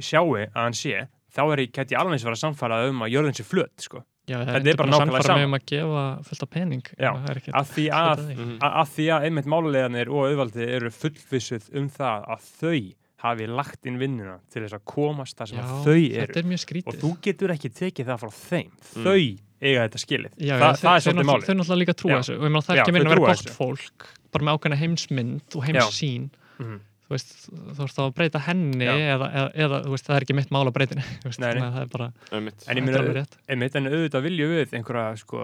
[0.00, 3.04] sjáu að hann sé þá er ég, gæti ég alveg eins að vera samfærað um
[3.04, 4.04] að jörðin sé flöt sko.
[4.30, 5.40] Þetta er bara nákvæmlega samfara sama.
[5.40, 8.46] með um að gefa fullt af pening Já, það er ekki af því að, því.
[8.52, 12.74] Að, að því að einmitt máluleganir og auðvaldið eru fullvissuð um það að þau
[13.20, 16.76] hafi lagt inn vinnuna til þess að komast það sem Já, þau eru er mjög
[16.90, 18.70] og þú getur ekki tekið það frá þeim.
[18.70, 19.06] Mm.
[19.06, 19.16] þau
[19.60, 20.36] eiga þetta skilið.
[20.40, 21.48] Já, Þa, já, það er svolítið þau, málið.
[21.48, 22.20] þau náttúrulega líka trúa Já.
[22.20, 22.36] þessu.
[22.36, 23.56] Og ég meina það er ekki að vera gott þessu.
[23.56, 26.30] fólk bara með ákveðna heimsmynd og heimssýn.
[26.60, 26.78] Mhm.
[27.10, 30.24] þú veist, þú ert þá að breyta henni eða, eða, eða þú veist, það er
[30.24, 31.16] ekki mitt mál að breyta henni.
[31.26, 32.06] Veist, það er bara.
[32.30, 35.40] En ég meina, en auðvitað viljum við einhverja sko,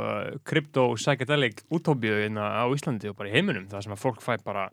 [0.46, 4.68] krypto-psychedelic útópíu hérna á Íslandi og bara í heiminum það sem að fólk fæ bara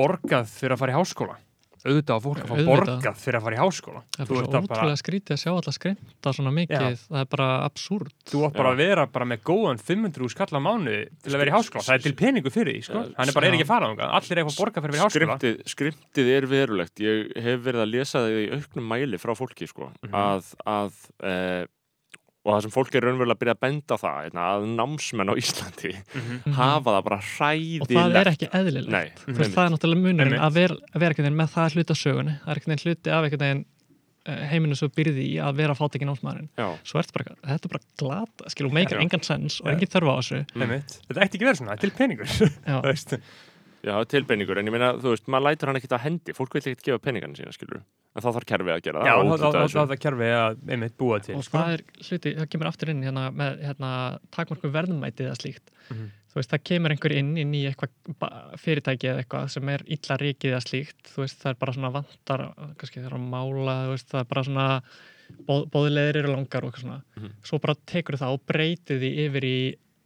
[0.00, 1.36] borgað fyrir að fara í háskóla
[1.84, 4.00] auðvitað að fólk að fá borgað fyrir að fara í háskóla.
[4.14, 6.52] Það er þú bara ert svo að bara, ótrúlega skrítið að sjá alla skrimta svona
[6.56, 8.74] mikið, það er bara absúrt þú átt bara Já.
[8.74, 11.84] að vera bara með góðan 500 skalla mánu til að vera í háskóla.
[11.84, 13.04] Það er til peningu fyrir því, sko.
[13.04, 13.56] Já, hann er bara er já.
[13.58, 14.14] ekki að fara þangað.
[14.18, 15.38] allir er eitthvað borgað fyrir að vera í háskóla.
[15.38, 17.04] Skriptið, skriptið er verulegt.
[17.04, 20.14] Ég hef verið að lesa það í auknum mæli frá fólki sko, Mhm.
[20.14, 21.66] að, að e,
[22.44, 25.30] og það sem fólk er raunverulega að byrja að benda á það hérna, að námsmenn
[25.32, 26.52] á Íslandi Mhm.
[26.58, 29.54] hafa það bara og hræðilegt það er ekki eðlilegt Nei, þú veist, einmitt.
[29.54, 30.40] það er náttúrulega Einmitt.
[30.44, 33.24] að vera, vera einhvern veginn með það hluta sögunni það er einhvern veginn hluti af
[33.24, 33.64] einhvern veginn
[34.26, 37.72] eh, heiminu svo byrði í að vera fátekinn námsmaðurinn Já, svo ertu bara, þetta er
[37.74, 39.72] bara glata skilur, meikar engan sens og Já.
[39.74, 40.94] engin þörfa á þessu Einmitt.
[41.08, 42.28] þetta ætti ekki vera svona, er til peningur
[42.68, 42.76] Já.
[42.80, 43.16] Þú veist.
[43.84, 46.62] já, tilbeiningur en ég meina, þú veist, maður lætur hann ekkit að hendi fólk vil
[46.64, 47.82] ekkit gefa peningana sína, skilur
[48.14, 51.34] en þá þarf kerfið að gera já, það er það kerfi að einmitt búa til
[51.38, 51.58] og sko.
[51.58, 53.90] það er hluti, það kemur aftur inn hérna, með hérna,
[54.30, 56.04] takmarkum verðmæti eða slíkt Mhm.
[56.34, 60.16] þú veist, það kemur einhver inn inn í eitthvað fyrirtæki eða eitthvað sem er illa
[60.22, 62.44] ríkið eða slíkt þú veist, það er bara svona vantar
[62.78, 64.68] kannski það er að mála, þú veist, það er bara svona
[65.48, 67.30] bóð, bóðleðir eru langar og eitthvað svona Mhm.
[67.42, 69.58] svo bara tekur það og breytir því yfir í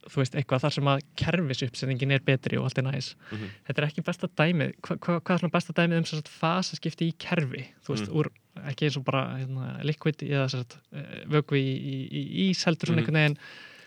[0.07, 3.49] þú veist, eitthvað þar sem að kerfis uppsetningin er betri og allt er næs Mhm.
[3.67, 6.29] þetta er ekki besta dæmið hva, hva, hvað er svona besta dæmið um sem sagt
[6.29, 8.15] fasaskipti í kerfi þú veist, Mhm.
[8.15, 8.29] úr,
[8.69, 12.63] ekki eins og bara hérna, liquid eða sem sagt, eh, vökvi í, í, í ís
[12.65, 13.07] heldur svona Mhm.
[13.07, 13.37] einhvern veginn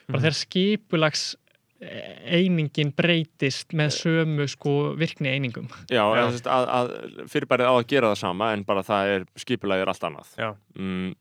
[0.08, 1.36] bara þegar skipulags
[1.80, 6.30] eh, einingin breytist með sömu sko virkni einingum Já, Já.
[6.30, 6.40] já.
[6.46, 10.04] Að, að fyrirbærið á að gera það sama en bara það er skipulagið er allt
[10.06, 10.54] annað Já.
[10.78, 11.14] mm,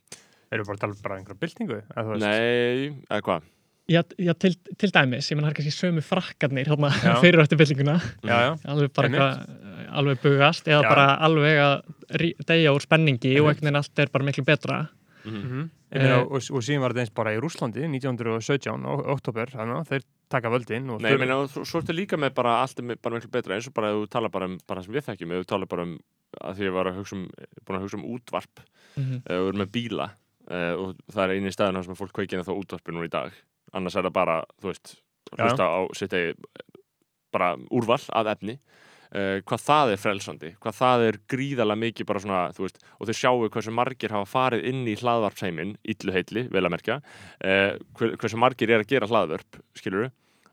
[0.51, 1.81] Erum við bara að tala bara um einhverja byltingu?
[1.95, 2.19] eða þú veist?
[2.21, 3.41] Nei, eða hvað?
[3.89, 6.91] Já, já til, til dæmis, ég menn það er kannski sömu frakkarnir hérna,
[7.23, 7.97] fyrir og eftir byllinguna
[8.71, 10.89] alveg bara eitthvað alveg bugast eða Já.
[10.89, 14.81] bara alveg að deyja úr spenningi og einhvern veginn allt er bara miklu betra.
[15.25, 15.69] Mhm.
[15.91, 19.49] Eh, Ég meina, og, og síðan var þetta eins bara í Rúslandi 1917, ó- oktober,
[19.51, 22.53] þannig að þeir taka völdin og Nei, ég meina, svo, svo ertu líka með bara
[22.61, 24.95] allt er bara miklu betra eins og bara ef þú tala bara um bara sem
[24.95, 25.97] við þekkjum, þú tala bara um
[26.39, 27.25] að því ég var að hugsa um,
[27.67, 28.63] búin að hugsa um útvarp
[28.95, 29.19] mm -hmm.
[29.25, 30.07] ef þú eru með bíla
[30.47, 33.31] uh, og það er eini staðin sem fólk kveikina þá útvarpi nú í dag
[33.77, 34.95] annars er það bara, þú veist
[35.37, 36.35] hlusta á sitt eigi
[37.31, 38.57] bara úrval af efni.
[39.11, 43.09] Uh, hvað það er frelsandi, hvað það er gríðarlega mikið bara svona, þú veist og
[43.09, 46.97] þau sjáu hversu margir hafa farið inn í hlaðvarpsheimin illu heitli, vel að merkja.
[47.43, 50.07] Uh, hver, hversu margir er að gera hlaðvörp skilur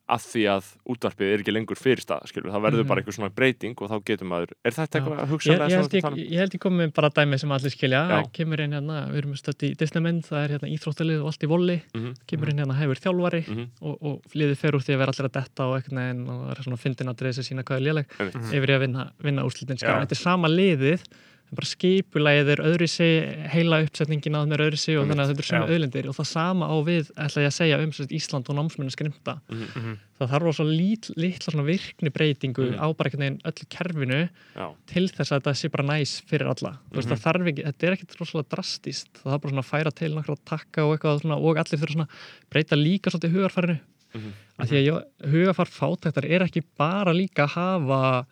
[0.09, 2.89] að því að útvarpið er ekki lengur fyrirstað, skilur, það verður Mhm.
[2.89, 5.59] bara eitthvað svona breyting og þá getur maður, er þetta eitthvað að ég, hugsa ég,
[5.59, 8.23] held ég, ég held ég komið bara dæmi sem allir skilja Já.
[8.33, 11.49] kemur inn hérna, við erum stödd í Disneymynd það er hérna íþróttalið og allt í
[11.53, 14.99] volli Mhm, kemur inn hérna hefur þjálfari mhm, og, og liðið fer úr því að
[14.99, 17.77] vera allir að detta og veginn og það er svona fyndin að dreisa sína hvað
[17.77, 18.07] er léleg.
[18.19, 18.53] Mhm.
[18.53, 19.87] yfir í að vinna, vinna úrslitin sko.
[19.93, 21.01] Þetta er sama liðið
[21.49, 25.17] en bara skipulægið er öðru sig heila uppsetningin að er öðru sig og Einmitt.
[25.17, 25.73] þannig að þetta er sömu Já.
[25.75, 28.93] auðlindir og það sama á við, ætla ég að segja um sagt, Ísland og námsmennu
[28.93, 29.99] skrimta Mhm, Mhm.
[30.21, 32.79] það þarf svo lít, litla svona virkni breytingu Mhm.
[32.79, 36.47] á bara einhvern veginn öllu kerfinu Já, til þess að þetta sé bara næs fyrir
[36.53, 37.17] alla veist Mhm.
[37.17, 40.15] það þarf ekki, þetta er ekkit rosalega drastist það þarf bara svona að færa til
[40.15, 42.09] nokkra takka og eitthvað svona, og allir þurfa svona
[42.51, 43.81] breyta líka svolítið hugarfarinu
[44.15, 44.33] Mhm.
[44.59, 48.27] af því að ég, hugarfar fátæktar er ekki bara líka að hafa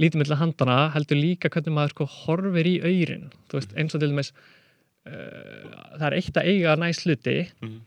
[0.00, 4.08] lítið milli handana, heldur líka hvernig maður sko horfir í þú veist, eins og til
[4.12, 7.80] dæmis uh, það er eitt að eiga næs hluti Mhm.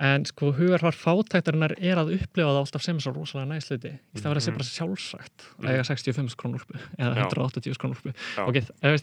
[0.00, 4.16] en sko hugarfar fátæktarinnar er að upplifa það alltaf sem svo rosalega næs hluti í
[4.16, 4.58] stað fyrir að sé Mhm.
[4.58, 5.70] bara sjálfsagt að Mhm.
[5.70, 7.26] eiga 65 krónúlpu eða Já.
[7.28, 8.46] 180 krónúlpu Já.
[8.48, 8.54] ok,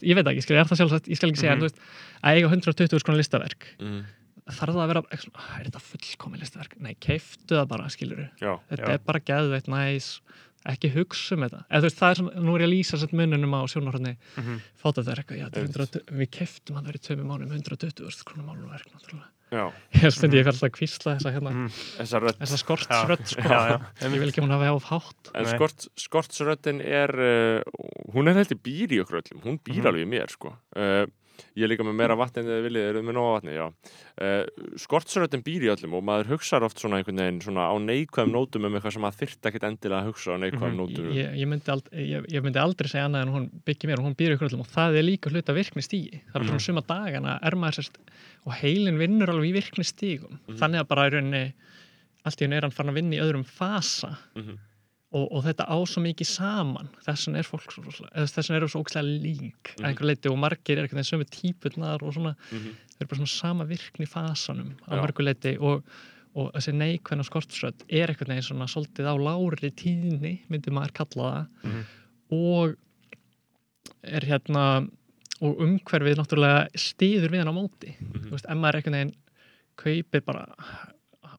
[0.02, 1.64] ég, veit ekki, skil, er það sjálfsagt ég skal ekki segja, Mhm.
[1.64, 1.80] en þú veist,
[2.24, 4.04] að eiga 120 krónu listaverk Mhm.
[4.48, 5.04] þarf það að vera,
[5.36, 8.94] "Ah, er þetta fullkomi listaverk nei, keiftu það bara, skilur Já, þetta Já.
[8.94, 10.22] er bara geðveitt næs
[10.74, 13.00] ekki hugsa um þetta eða þú veist, það er svona, nú er ég að lýsa
[13.02, 14.60] sett mununum á sjónarhóðni Mhm.
[14.84, 15.78] fáta þetta er eitthvað, já, er Einmitt.
[15.78, 19.72] 100, við keiftum hann verið tveimur mánum 120 krónu málverk, náttúrulega já,
[20.04, 21.70] ég stundi ég fyrir alltaf að kvísla þessa hérna, Mhm.
[21.98, 22.64] þessa rödd þessa Já.
[22.64, 23.42] skortsrödd sko.
[24.04, 27.62] Ég vil ekki að hún hafi á hátt En skort, skortsröddin er, uh,
[28.14, 29.88] hún er heldur býr í okkur öllum, hún býr Mhm.
[29.88, 30.52] alveg í mér, sko.
[30.76, 31.06] Uh,
[31.56, 33.66] ég er líka með meira vatni en þið viljið, eru þið með nóga vatni, já.
[34.18, 34.44] Uh,
[34.82, 38.66] skortsröddin býr í öllum og maður hugsar oft svona einhvern veginn svona á neikvæðum nótum
[38.66, 40.82] um eitthvað sem maður þyrft ekkert endilega að hugsa á neikvæðum Mhm.
[40.82, 41.12] nótum.
[41.14, 44.06] ég, ég, myndi ald, ég, ég myndi aldrei segja annað en hún byggir mér og
[44.10, 46.50] hún býr ykkur öllum og það er líka hluta virkni stígi það er bara Mhm.
[46.50, 47.98] svona suma dagana er maður sérst
[48.46, 50.58] og heilin vinnur alveg í virkni stígum Mhm.
[50.58, 51.54] þannig að bara í rauninni
[52.26, 54.58] allt í henni er hann farin að vinna í öðrum fasa Mhm.
[55.16, 58.50] Og, og þetta á svo mikið saman þess vegna er fólk svo rosalega- eða þess
[58.50, 59.80] vegna eru svo ógæslega lík Mhm.
[59.84, 62.76] að einhver leiti og margir er eitthvað sömu típurnar og svona, Mhm.
[62.92, 65.02] þau eru bara svona sama virkni fasanum á Já.
[65.06, 65.84] mörgu leiti og,
[66.36, 71.32] og þessi neikvæðna skortsrödd er eitthvað neginn svona svolítið á lári tíðni myndi maður kalla
[71.32, 71.84] það Mhm.
[72.32, 72.76] og
[74.04, 74.90] er hérna
[75.42, 78.26] og umhverfið náttúrulega stiður við hann á móti Mhm.
[78.28, 79.16] þú veist, er einhvern veginn
[79.78, 80.48] kaupir bara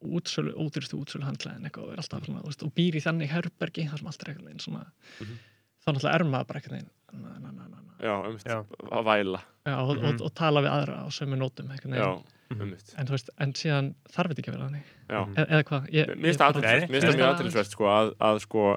[0.03, 3.29] útsölu, ódýrstu útsölu handklæðin eitthvað og er alltaf svona, þú veist, og býr í þannig
[3.33, 4.85] herbergi þar sem allt er einhvern veginn svona
[5.21, 5.39] Mhm.
[5.85, 7.95] þá náttúrulega er maður bara einhvern veginn na, na, na, na, na.
[7.99, 8.65] Já, um Já.
[8.93, 9.41] að væla.
[9.67, 10.05] Já, og, Mhm.
[10.07, 12.79] og, og tala við aðra á sömu nótum Já, veginn Mhm.
[12.97, 14.85] en, þú veist, en síðan þarf þetta ekki að vera þannig.
[15.09, 15.39] Mhm.
[15.39, 16.55] e eða hvað ég, Mér finnst það
[16.89, 18.77] mjög finnst aðtilsvert sko að, að sko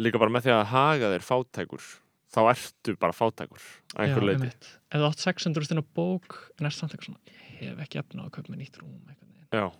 [0.00, 1.82] líka bara með því að haga þér fátækur
[2.28, 3.62] þá ertu bara fátækur
[3.96, 4.40] að einhver Já, leiti.
[4.42, 4.66] einmitt.
[4.92, 7.18] ef þú átt 600 stund á bók en er samt eitthvað svona
[7.60, 9.00] ég hef ekki efna á að kaupa með nýtt rúm.
[9.52, 9.72] Já,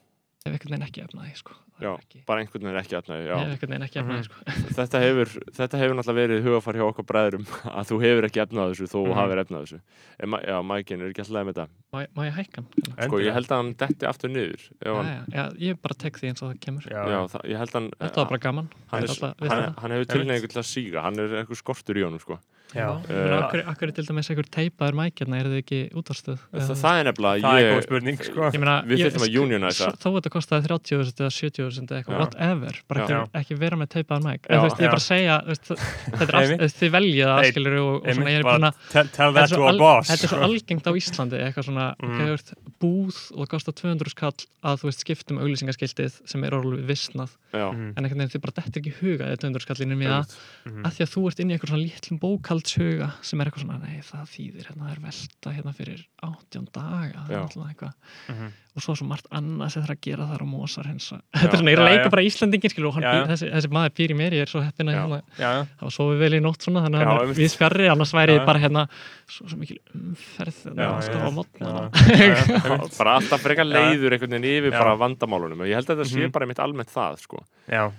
[0.49, 1.59] hef einhvern veginn ekki efna því sko.
[1.79, 1.91] Það Já.
[1.95, 3.35] er ekki, bara einhvern veginn ekki aðnæði, já.
[3.39, 4.19] Mhm.
[4.19, 4.39] því sko.
[4.79, 5.29] þetta hefur,
[5.59, 7.45] þetta hefur náttúrulega verið hugafar hjá okkar bræðurum
[7.79, 9.19] að þú hefur ekki efnað þessu þó þú Mhm.
[9.21, 9.79] hafir efnað þessu
[10.19, 13.09] en, ma- já, mækin er ekki alltaf með þetta má, má ég hækka hann?
[13.09, 16.19] sko, ég held að hann detti aftur niður Já, hann, já, já, ég bara tek
[16.19, 18.69] því eins og það kemur Já, já, það, ég held hann þetta var bara gaman
[18.91, 19.75] hann, er, hann, það?
[19.79, 22.41] hann hefur tilneingu til að síga hann er eitthvað skortur í honum sko.
[22.77, 23.01] Já.
[23.09, 26.43] Eh, akkur, akkur er til dæmis einhver teipaður mækjarna, eru þið ekki útvarstöð?
[26.53, 28.43] Þa, það er nefnilega Það er ég, góð spurning, sko.
[28.53, 29.33] Ég meina, Við þyrftum að
[29.73, 32.21] s- Þó þetta kostaði 30.000 eða 70.000 eða eitthvað, Já.
[32.23, 33.19] whatever bara Já.
[33.23, 36.91] ekki, ekki vera með teipaðan mæk ég er bara að segja þetta er allt, þið
[36.97, 39.43] veljið það, skilur og, og svona, ég er bara búin að tell, tell þetta that
[39.43, 42.15] er to svo a al- boss þetta er svo algengt á Íslandi eitthvað svona, Mm.
[42.15, 44.35] okay, þú veist, búð og það kostar 200 skall
[44.69, 47.95] að þú veist skiptum auglýsingaskiltið sem er orðið vissnað Mhm.
[47.97, 50.35] en veginn þið bara dettir ekki í huga eða 200 skallinu með einmitt.
[50.69, 50.83] Mhm.
[50.85, 53.79] að því að þú ert inn í einhver svona lítlum bókaldshuga sem er eitthvað svona,
[53.83, 57.95] nei það þýðir hérna það er velta hérna fyrir 18 daga það er náttúrulega eitthvað
[58.29, 58.53] Mhm.
[58.79, 61.51] Og svo er svo margt annað sem það að gera þar á mósar hensa þetta
[61.51, 64.11] er svona, ég er að leika bara Íslandingin skilur og býr, þessi, þessi maður býr
[64.15, 65.01] í mér, ég er svo heppin að Já.
[65.03, 65.63] hérna, Já, já.
[65.79, 68.47] það var sofið vel í nótt svona þannig að er við spjarri, annars væri ég
[68.49, 68.83] bara hérna
[69.29, 70.59] svo, svo mikil umferð
[72.99, 74.79] bara alltaf frekar leiður einhvern veginn yfir Já.
[74.81, 76.33] bara vandamálunum og ég held að þetta sé Mhm.
[76.35, 77.43] bara mitt almennt það sko.
[77.69, 77.91] Já,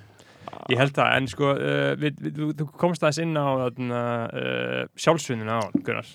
[0.70, 4.86] ég held það, en sko, uh, við, við, þú, þú komst aðeins inn á uh,
[4.98, 6.08] sjálfsvinnina á hann, Gunnar,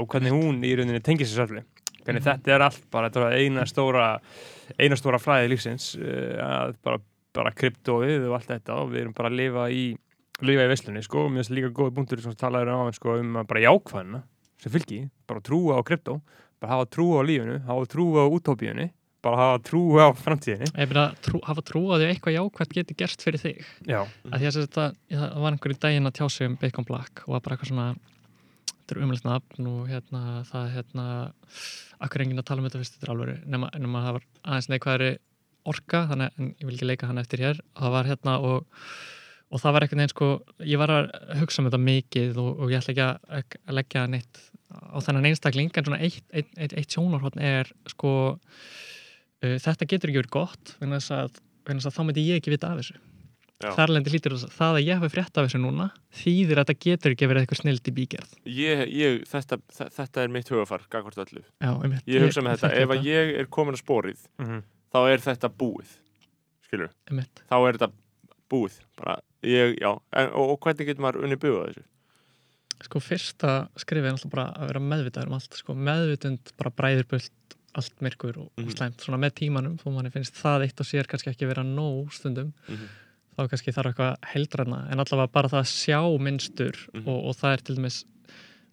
[0.00, 1.44] og hvernig hún í rauninni tengir sér
[2.04, 2.12] sjálfli.
[2.12, 2.28] Hvernig Mhm.
[2.44, 4.20] þetta er allt bara, er eina stóra,
[4.78, 6.98] eina stóra fræði lífsins, uh, að bara,
[7.34, 9.96] bara kryptóið og allt þetta og við erum bara að lifa í,
[10.42, 13.18] lifa í veislunni, sko, og mér finnst líka góði punktur sem talaður á hann, sko,
[13.20, 14.22] um að bara jákvæðina
[14.58, 16.20] sem fylgi, bara trúa á kryptó,
[16.60, 18.90] bara hafa trú á lífinu, hafa trú á útópíunni,
[19.22, 20.68] bara hafa trú á framtíðinni.
[20.76, 24.06] ég meina, trú, hafa trú á því að eitthvað jákvæmt geti gerst fyrir þig Já,
[24.30, 27.40] að að þetta, það var einhverju daginn að tjá sig um Bacon Black og var
[27.40, 27.96] bara eitthvað svona
[28.84, 31.08] þetta er umlægt nafn og hérna það hérna,
[32.04, 32.98] akkur enginn að tala um þetta fyrst?
[32.98, 35.10] Þetta er alveg, nema, nema það var aðeins neikvæðri
[35.64, 38.80] orka, þannig en ég vil ekki leika hann eftir hér, það var hérna og
[39.54, 40.28] og það var einhvern veginn sko,
[40.66, 41.08] ég var að
[41.38, 44.40] hugsa um þetta mikið og, og ég ætla ekki að, að leggja neitt
[44.74, 50.10] á þennan einstakling en svona eitt, eitt, eitt, eitt sjónarhótt er sko uh, þetta getur
[50.10, 51.38] ekki verið gott þess að,
[51.70, 52.98] að þá myndi ég ekki vita af þessu
[53.62, 53.70] Já.
[53.76, 55.84] þar lendi hlýtur þess að það að ég hafi frétt af þessu núna
[56.18, 60.22] þýðir að þetta getur ekki verið eitthvað snild í bígerð ég, ég, þetta, þe- þetta
[60.24, 61.42] er mitt hugafar gagvart öllu.
[61.62, 62.02] Já, einmitt.
[62.10, 64.58] Ég hugsa með þetta, ef að ég er komin að spórið mhm,
[64.92, 65.92] þá er þetta búið
[66.66, 67.44] skilur, einmitt.
[67.48, 67.90] þá er þetta
[68.50, 69.14] búið bara,
[69.46, 71.84] ég, já, en, og, og hvernig getur maður unni búið þessu?
[72.84, 77.06] Sko fyrsta skrifið er alltaf bara að vera meðvitaður um allt sko, meðvitund bara bræðir
[77.08, 77.30] bult
[77.74, 78.66] allt myrkur og, Mhm.
[78.68, 81.62] og slæmt svona með tímanum þó manni finnst það eitt og sér kannski ekki vera
[81.64, 82.84] nóg stundum Mhm.
[83.36, 87.08] Þá kannski þarf eitthvað heildræna en allavega bara það að sjá minnstur Mhm.
[87.08, 88.04] og, og það er til dæmis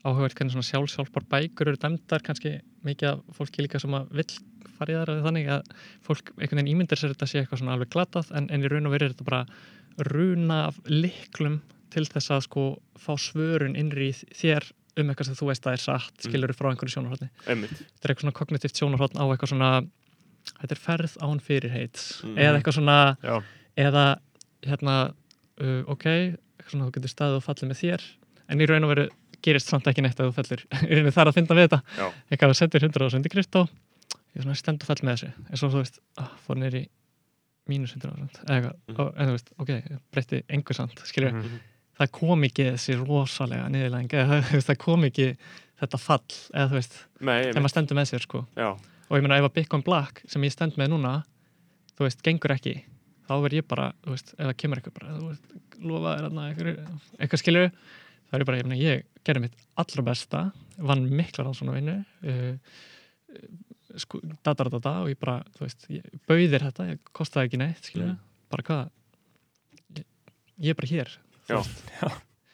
[0.06, 4.32] áhugavert hvernig svona sjálfsjálfar bækur eru dæmdar kannski mikið af fólki líka sem að vill
[4.78, 5.62] fara í þar eða þannig að
[6.02, 8.86] fólk einhvern veginn ímyndir sér þetta sé eitthvað svona alveg glatað en, en í raun
[8.90, 9.46] og veru er þetta bara
[10.10, 11.60] runa af liklum
[11.92, 12.64] til þess að sko
[12.98, 16.32] fá svörun innri í þér um eitthvað sem þú veist að er satt Mhm.
[16.32, 19.72] skilur frá einhverju sjónarhóttni þetta er eitthvað svona kognitíft sjónarhóttn á eitthvað svona
[20.62, 22.38] þetta er ferð án fyrirheits Mhm.
[22.38, 23.44] eða eitthvað svona já,
[23.78, 24.20] eða
[24.68, 24.96] hérna
[25.62, 26.06] uh, ok,
[26.70, 28.06] svona þú getur staðið og fallið með þér
[28.52, 29.08] en í raun og veru
[29.42, 31.80] gerist samt ekki neitt að þú fellir í það er að finna við þetta.
[32.30, 33.64] Eitthvað að setja 100 og sendi kryptó
[34.32, 35.32] ég er svona stend og fell með þessu.
[35.50, 36.84] En svo þú veist, ah, fór neyri
[37.72, 39.10] mínus 100 eða eitthvað, Mhm.
[39.18, 39.72] en þú veist, ok
[40.14, 41.60] breytti engu samt, skilur mhm,
[42.00, 43.68] það kom ekki þessi rosalega
[44.54, 45.28] veist, það kom ekki
[45.82, 46.24] þetta fall,
[46.54, 46.96] eða þú veist,
[47.50, 48.46] þegar maður stendur með sér sko.
[49.10, 51.14] Og ég meina ef að Bitcoin Black sem ég stend með núna
[51.98, 52.84] þú veist, gengur ekki
[53.32, 56.28] þá verð ég bara, þú veist, ef það kemur eitthvað bara, þú veist, lofa þér
[56.28, 57.72] þarna eitthvað, skilur,
[58.30, 60.44] þá er ég bara ég, meina, ég gerði mitt allra besta
[60.92, 62.56] vann mikla rannsóna vinnu uh,
[64.02, 67.62] sko, data, data, data og ég bara, þú veist, ég bauðir þetta ég kostaði ekki
[67.64, 68.20] neitt, skilur Mm.
[68.52, 68.84] bara hvað
[70.00, 70.06] ég,
[70.60, 71.12] ég er bara hér
[71.50, 71.58] Já.
[71.58, 71.84] veist,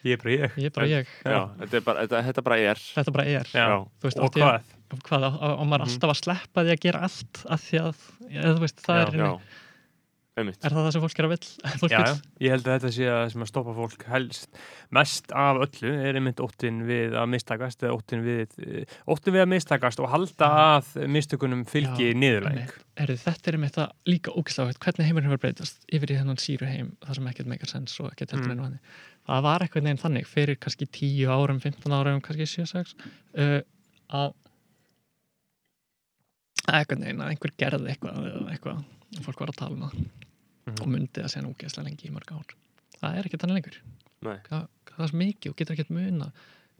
[0.07, 0.57] ég er bara ég.
[0.57, 3.47] ég er bara ég, já, þetta, er bara, þetta, þetta bara er þetta bara er
[3.53, 3.67] Já.
[3.67, 3.77] Já.
[4.05, 4.73] veist, Og átti ég- hvað?
[5.03, 5.87] hvað, á, á maður Mhm.
[5.89, 9.01] alltaf að sleppa því að gera allt að því að, eða þú veist, það Já,
[9.01, 9.41] er henni Já,
[10.41, 10.59] einmitt.
[10.61, 11.49] Er það það sem fólk er að vill?
[11.93, 12.01] Já,
[12.43, 14.61] ég held að þetta sé að sem að stoppa fólk helst
[14.97, 19.45] mest af öllu er einmitt óttin við að mistakast eða óttin við, eh, óttin við
[19.45, 22.13] að mistakast og halda að mistökunum fylgi
[22.97, 26.65] Er þetta er með þetta líka ógæslega hvernig heimurinn hefur breytast yfir í þennan síru
[26.65, 28.57] heim það sem ekkert meikar sens og ekkert heldur Mm.
[28.57, 28.65] mm.
[28.65, 32.95] einu það var eitthvað neginn þannig fyrir kannski 10 árum, 15 árum, kannski 7-6
[33.37, 33.59] uh,
[34.07, 34.33] að
[36.67, 38.85] að eitthvað neginn að einhver gerði eitthvað, eitthvað.
[39.17, 40.16] Og fólk var að tala um það
[40.67, 40.81] Mhm.
[40.81, 42.55] og myndi að segja ógæslega lengi í mörg ár
[43.01, 43.81] það er ekkert þannig lengur
[44.27, 44.37] Nei.
[44.49, 44.67] það,
[44.97, 46.31] er svo mikið og getur ekkert muna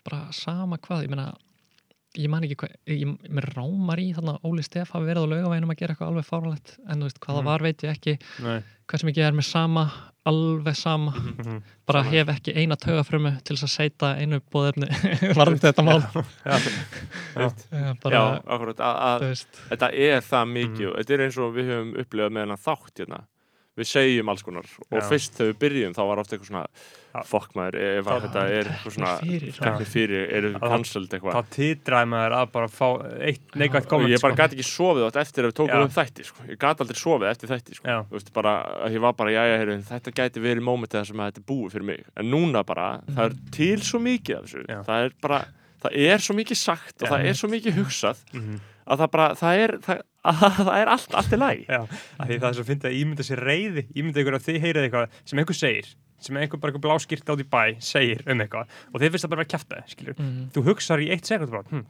[0.04, 1.28] bara sama hvað, ég meina
[2.18, 5.32] ég man ekki hvað, ég, mér rámar í þannig að Óli Steff hafi verið á
[5.34, 7.38] laugavænum að gera eitthvað alveg fáralegt, en þú veist hvað Mhm.
[7.38, 8.64] það var veit ég ekki, Nei.
[8.88, 9.84] hvað sem ekki er með sama
[10.26, 11.62] alveg sama, Mhm.
[11.86, 12.10] bara Sama.
[12.12, 14.88] hef ekki eina taugafrumu til þess að seita einu bóðefni
[15.38, 16.02] varðandi þetta mál
[17.38, 17.52] Já.
[18.02, 18.78] Bara, Já, akkurat,
[19.70, 23.02] þetta er það mikið og þetta er eins og við höfum upplifað með hennar þátt
[23.04, 23.20] hérna
[23.78, 25.04] við segjum alls konar og Já.
[25.12, 26.66] fyrst þegar við byrjum þá var ofta eitthvað svona
[27.26, 29.12] fokk maður, ef að þetta er eitthvað svona
[29.58, 30.58] teknir fyrir, eru Já.
[30.62, 32.88] cancelled þá eitthvað titraði maður að bara fá
[33.30, 34.42] eitt neikvægt komment ég bara sko.
[34.44, 36.48] gæti ekki sofið átt eftir að við tókum um þætti sko.
[36.52, 37.98] ég gæti aldrei sofið eftir þætti sko.
[38.12, 38.56] Veist, bara,
[38.94, 42.30] ég var bara, já, já, þetta gæti verið mómentið sem þetta búið fyrir mig en
[42.34, 44.82] núna bara, það er til svo mikið af þessu Já.
[44.88, 45.42] það er bara,
[45.84, 48.60] það er svo mikið sagt og það er svo mikið hugsað Mhm.
[48.88, 51.66] að það bara, það er það, að, það er allt, allt í lagi.
[51.68, 51.82] Já,
[52.20, 54.84] af því það er svo fyndið að ímynda sér reyði ímynda ykkur að þið heyrið
[54.88, 55.90] eitthvað sem einhver segir
[56.20, 59.34] sem einhver bara einhver bláskýrt át í bæ segir um eitthvað og þið finnst það
[59.36, 60.48] bara að kjafta skilur Mhm.
[60.56, 61.86] þú hugsar í eitt sekund bara, hm,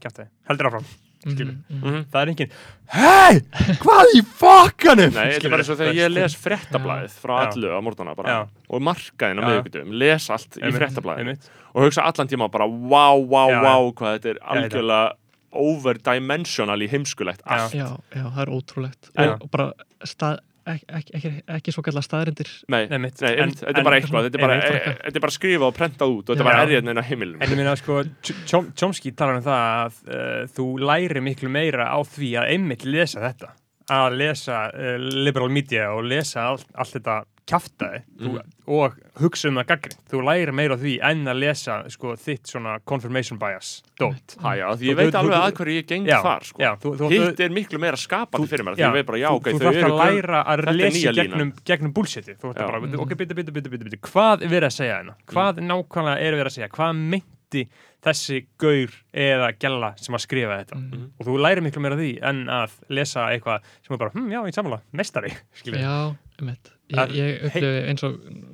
[0.50, 0.86] heldur áfram,
[1.24, 1.82] skilur mhm.
[1.82, 2.02] Mhm.
[2.14, 2.56] það er engin
[2.94, 3.40] hei,
[3.84, 7.46] hvað í fokkanum Nei, þetta er bara eins og þegar ég les fréttablaðið frá Já.
[7.48, 8.40] allu á morgnana bara Já.
[8.70, 9.48] og markaðin á Já.
[9.50, 11.50] miðvíkutum, les allt í einmitt.
[11.74, 15.16] og hugsa allan tíma bara wow, wow, Já, wow hvað þetta er algjörlega
[15.58, 17.74] overdimensional í heimskulegt allt.
[17.74, 19.72] Já, já, það er ótrúlegt og bara
[20.06, 20.42] stað,
[20.74, 23.22] ekki, ekki, ekki, svo kallar staðrindir Nei, Nei, einmitt.
[23.24, 23.32] nei,
[23.62, 26.50] þetta er bara eitthvað, þetta er bara, bara skrifað og prentað út og þetta er
[26.52, 27.40] bara erið inn á heimilinu.
[27.42, 28.02] En ég meina sko,
[28.50, 32.86] Chom- Chomsky talar um það að uh, þú læri miklu meira á því að einmitt
[32.88, 33.54] lesa þetta.
[33.96, 38.40] Að lesa uh, liberal media og lesa all, allt þetta kjaftaði Mhm.
[38.68, 39.98] og hugsa um það gaggrind.
[40.12, 44.36] Þú læri meira því en að lesa sko, þitt svona confirmation bias dót.
[44.42, 46.44] Ha, já, því Þú- ég veit þú- alveg þú- að hverju ég geng Já, þar
[46.44, 46.60] sko.
[46.60, 49.18] já, þú, þú, hitt er miklu meira skapandi fyrir mér því já, ég veit bara,
[49.18, 51.94] já, þú, ok, þú þau þarf eru að læra að þetta er lesa gegnum, gegnum
[51.94, 53.00] bullshiti þú þarf bara, Mhm.
[53.00, 56.34] ok, bitu, bitu, bitu, bitu, bitu hvað er verið að segja hérna hvað nákvæmlega er
[56.34, 57.68] verið að segja hvað meinti
[58.04, 61.10] þessi gaur eða gælla sem að skrifa þetta Mhm.
[61.20, 64.44] og þú læri miklu meira því en að lesa eitthvað sem er bara, hm, já,
[64.44, 65.80] ég sammála, mestari skilur.
[65.80, 68.14] Já, um Það- Ég, ég upplifi eins og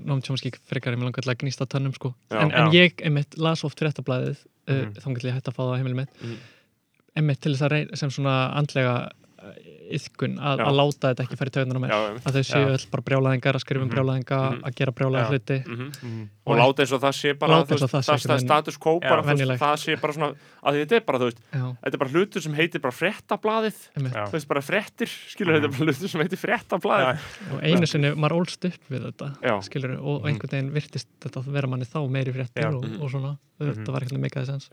[0.10, 2.14] Nóm Tjómski frekar ég með langar til að gnýsta tönnum sko.
[2.32, 2.40] Já.
[2.42, 2.74] en, en Já.
[2.88, 4.94] ég einmitt las oft fréttablaðið uh, Mhm.
[4.98, 6.38] þá getur ég hægt að fá það á heimilið mitt Mhm.
[7.16, 8.96] einmitt til þess að reyna sem svona andlega
[9.94, 11.94] yðkun að, að láta þetta ekki fara í taugunar á mér.
[12.24, 13.94] Að þau séu öll bara brjálæðingar að skrifa um Mhm.
[13.96, 14.62] brjálæðinga Mhm.
[14.64, 15.30] að gera brjálæða Já.
[15.34, 15.58] hluti.
[15.68, 16.30] Mhm.
[16.46, 20.36] Og láta eins og það sé bara það status quo bara, það sé bara svona
[20.64, 22.92] að því þetta er bara, þú veist, þetta er bara hlutur sem heitir bara.
[24.14, 24.26] Já.
[24.28, 27.04] þú veist, bara fréttir, skilur, þetta er bara hlutur sem heitir fréttablaðið.
[27.14, 27.54] Já.
[27.54, 31.68] og einu sinni, maður ólst upp við þetta skilur, og einhvern veginn virtist þetta vera
[31.68, 32.68] manni þá meiri fréttir Já.
[32.74, 34.70] og, svona, þetta var ekkert meikaði sens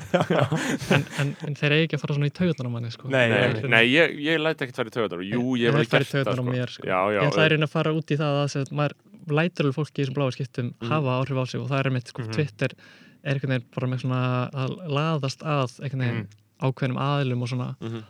[0.97, 3.11] en, en, en þeir eigi ekki að fara svona í taugunar á manni sko.
[3.11, 5.91] Nei, Nei, nei, ég, ég læti ekkert fara í töðar Jú, ég hef Ég alveg
[5.93, 6.51] fari gert það taugarnar á sko.
[6.57, 6.87] mér, sko.
[6.91, 8.97] Já, já, ég ætla að reyna að fara út í það að maður
[9.37, 10.89] lætur alveg fólki í þessum bláa skiptum Mhm.
[10.91, 12.33] hafa áhrif á sig og það er mitt sko, Mhm.
[12.35, 12.71] Twitter
[13.23, 16.27] er einhvern veginn bara með svona að laðast að einhvern veginn
[16.61, 18.01] ákveðnum aðilum og svona Mhm.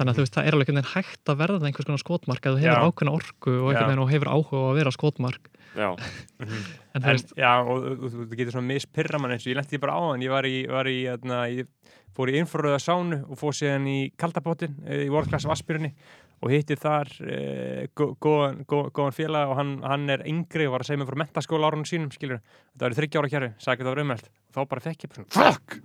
[0.00, 2.46] Þannig að þú veist það er alveg einhvern veginn hægt að verða einhvers konar skotmark
[2.50, 5.50] að þú hefur ákveðna orku og, veginn og hefur áhuga að vera skotmark.
[5.76, 5.88] Já,
[6.42, 6.54] en
[6.98, 10.00] en, veist, Já, og þú- getur svona mispirra mann eins og ég lendi bara á
[10.08, 11.68] hann, ég var í, var í atna, ég
[12.16, 15.92] fór í infraröða sánu og fór síðan í kaldabótin í World Class Vaspyrinni
[16.42, 20.74] og hitti þar eh, gó- góðan, gó- góðan félag og hann, hann er yngri og
[20.74, 22.40] var að segja mér frá mentaskóla árunum sínum, þetta
[22.82, 25.24] var í þryggja ára kjæri, sagði það var umhelt og þá bara fekk ég bara
[25.24, 25.76] svona, fuck!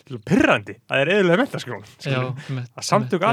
[0.00, 3.26] Þetta er pirrandi, það er eðlulega mentaskóla já, einmitt, að samtök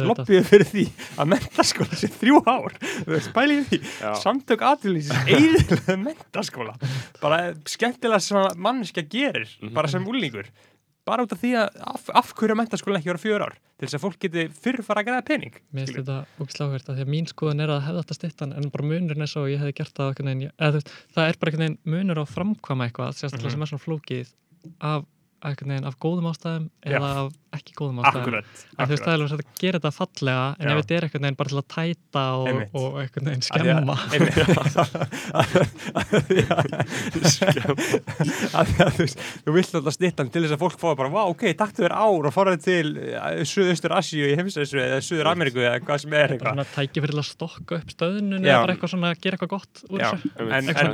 [0.00, 0.08] auðvitað.
[0.10, 0.84] lobbyðu fyrir því
[1.22, 2.76] að mentaskóla sé þrjú ár.
[3.04, 3.80] Þú veist, pælið í því.
[4.00, 4.10] Já.
[4.24, 6.74] samtök aðlýningsins eðlulega mentaskóla
[7.20, 7.40] bara
[7.70, 9.74] skemmtilega sem mannskja gerir Mhm.
[9.76, 10.48] bara sem úlningur
[11.04, 13.96] bara út af því að af, af hverju mentaskóla ekki vera fjör ár til þess
[13.98, 17.12] að fólk geti fyrr fara að græða pening Mér finnst þetta ógisláhvert að því að
[17.14, 19.76] mín skoðun er að hefða þetta stittan en bara munurinn er svo að ég hefði
[19.80, 20.80] gert það eða
[21.14, 23.54] það er bara einhvern veginn munur á framkvæma eitthvað, sérstaklega Mhm.
[23.54, 24.32] sem er svona flókið
[24.80, 25.04] af,
[25.44, 28.24] af góðum ástæðum eða af ekki góðum ástæðum.
[28.24, 30.68] Akkurat, en þú veist það er alveg að gera þetta fallega en Já.
[30.72, 32.46] ef þetta er einhvern veginn bara til að tæta og,
[32.80, 33.96] og einhvern veginn að- skemma.
[38.54, 38.98] að að
[39.44, 42.24] þú vilt alltaf stittan til þess að fólk fá bara, vá, ok, taktu þér ár
[42.28, 42.86] og fara til
[43.48, 46.52] Suðaustur Asíu í heimsæsu eða Suður Ameríku eða hvað sem er eitthvað.
[46.54, 49.98] svona tæki fyrir að stokka upp stöðunum eða bara eitthvað svona gera eitthvað gott úr
[50.04, 50.18] þessu.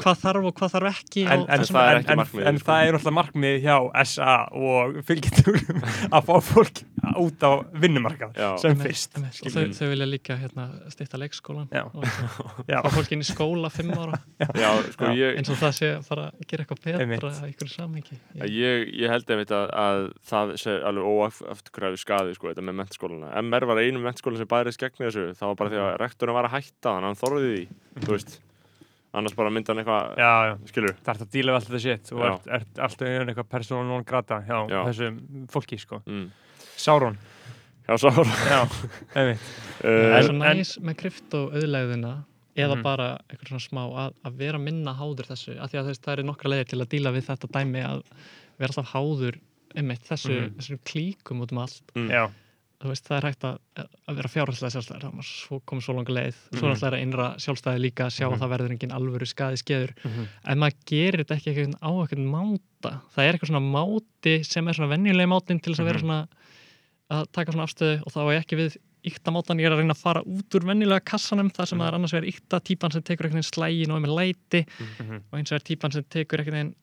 [0.04, 2.56] hvað þarf og hvað þarf ekki en, og en, það en, ekki en, markmiðið, en
[2.68, 3.76] það er alltaf markmið hjá
[4.10, 6.80] SA og fylgjendurum að fá fólk
[7.20, 7.52] út á
[7.82, 8.48] vinnumarkað Já.
[8.62, 11.84] sem fyrst og þau, þau vilja líka hérna, stýtta leikskólan Já.
[11.88, 12.04] og
[12.68, 12.80] Já.
[12.84, 15.14] fá fólk inn í skóla fimm ára já, sko, Já.
[15.20, 17.24] ég, eins og það sé að fara að gera eitthvað betra Einmitt.
[17.24, 22.50] í einhverju samhengi ég, ég held einmitt að, að það sé alveg óafturkræfi skadi sko,
[22.52, 23.32] þetta með mentaskólana.
[23.40, 26.48] MR var einu mentaskóla sem bærist gegn þessu, það var bara því að rektorinn var
[26.50, 27.64] að hætta þannig að hann þorði því,
[28.04, 28.38] þú veist
[29.14, 31.80] annars bara mynda hann eitthvað, Já, já, skilur það er að díla við allt þetta
[31.84, 34.80] shit og ert, ert alltaf einhvern eitthvað persónal non grata hjá Já.
[34.88, 35.10] þessu
[35.50, 36.26] fólki, sko mm.
[36.80, 37.16] Sáron,
[37.88, 38.60] Já, svo, Já,
[39.18, 39.46] einmitt
[39.80, 42.12] Það uh, er svo En- næs með krypto auðlegðina
[42.60, 42.82] eða Mhm.
[42.82, 46.12] bara eitthvað svona smá að, að vera minna háður þessu af því að þess, það
[46.16, 48.02] eru nokkra leiðir til að díla við þetta dæmi að
[48.60, 49.38] vera alltaf háður
[49.78, 50.54] einmitt þessu, Mhm.
[50.58, 52.10] þessu klíkum út um allt Mm.
[52.10, 52.24] Já,
[52.88, 53.56] veist, það er hægt að,
[54.08, 56.84] að vera fjárhalslega sjálfstæður það er svo, komið svo langa leið svo Mhm.
[56.88, 58.32] er innra sjálfstæði líka að sjá Mhm.
[58.34, 60.26] að það verður engin alvöru skaði skeður Mhm.
[60.44, 64.68] en maður gerir þetta ekki eitthvað á eitthvað máta það er eitthvað svona máti sem
[64.68, 66.06] er svona venjuleg mátin til þess að vera Mhm.
[66.06, 66.28] svona
[67.10, 69.94] að taka svona afstöðu og þá er ekki við ykta mátan, ég er að reyna
[69.94, 71.84] að fara út úr venjulega kassanum þar sem Mhm.
[71.84, 74.66] það er annars verið ykta típan sem tekur eitthvað slægin og er með læti
[75.00, 75.16] Mhm.
[75.32, 76.74] og eins og er típan sem tekur eitthvað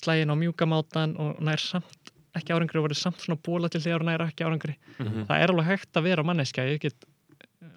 [0.00, 3.80] slægin á mjúka mátan og nær samt ekki árangri og verður samt svona bóla til
[3.84, 5.26] þegar og nær ekki árangri Mhm.
[5.28, 7.04] það er alveg hægt að vera manneskja ég get,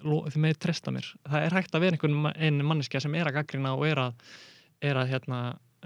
[0.04, 3.26] þið með treysta mér það er hægt að vera einhvern ma- ein manneskja sem er
[3.30, 4.14] að gaggrina og er að
[4.82, 5.40] er að, hérna,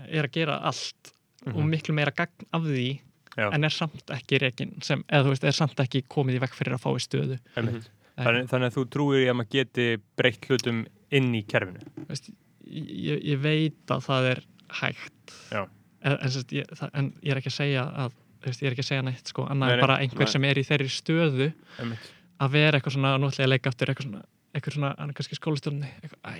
[0.06, 1.12] er að gera allt
[1.46, 1.70] og Mhm.
[1.70, 3.00] miklu meira gagn af því
[3.36, 3.50] Já.
[3.52, 6.54] en er samt ekki rekin sem, eða þú veist, er samt ekki komið í vekk
[6.54, 9.86] fyrir að fá í stöðu einmitt Þannig, þannig að þú trúir í að maður geti
[10.16, 12.30] breytt hlutum inn í kerfinu veist,
[12.64, 14.40] ég, ég veit að það er
[14.70, 15.66] hægt Já.
[16.02, 18.12] en, en, sest, ég, það, en ég er ekki að segja að
[18.52, 20.32] veist, ég er ekki að segja neitt sko, annað Nei, bara einhver Nei.
[20.34, 21.50] sem er í þeirri stöðu
[21.80, 22.12] Einmitt
[22.44, 24.22] að vera eitthvað svona, nú ætla ég að leika aftur eitthvað svona,
[24.54, 26.34] eitthvað svona, annað kannski skólastjórni eitthvað, æ,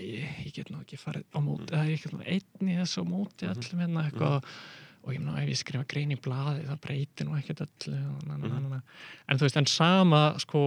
[0.44, 3.06] ég get nú ekki farið á móti eða ég get nú einn í þessu á
[3.06, 4.48] móti öllum hérna eitthvað
[5.04, 8.36] og ég meina ef ég skrifa grein í blaði það breytir nú ekkert og na,
[8.40, 8.80] na.
[9.28, 10.62] en þú veist, en sama sko,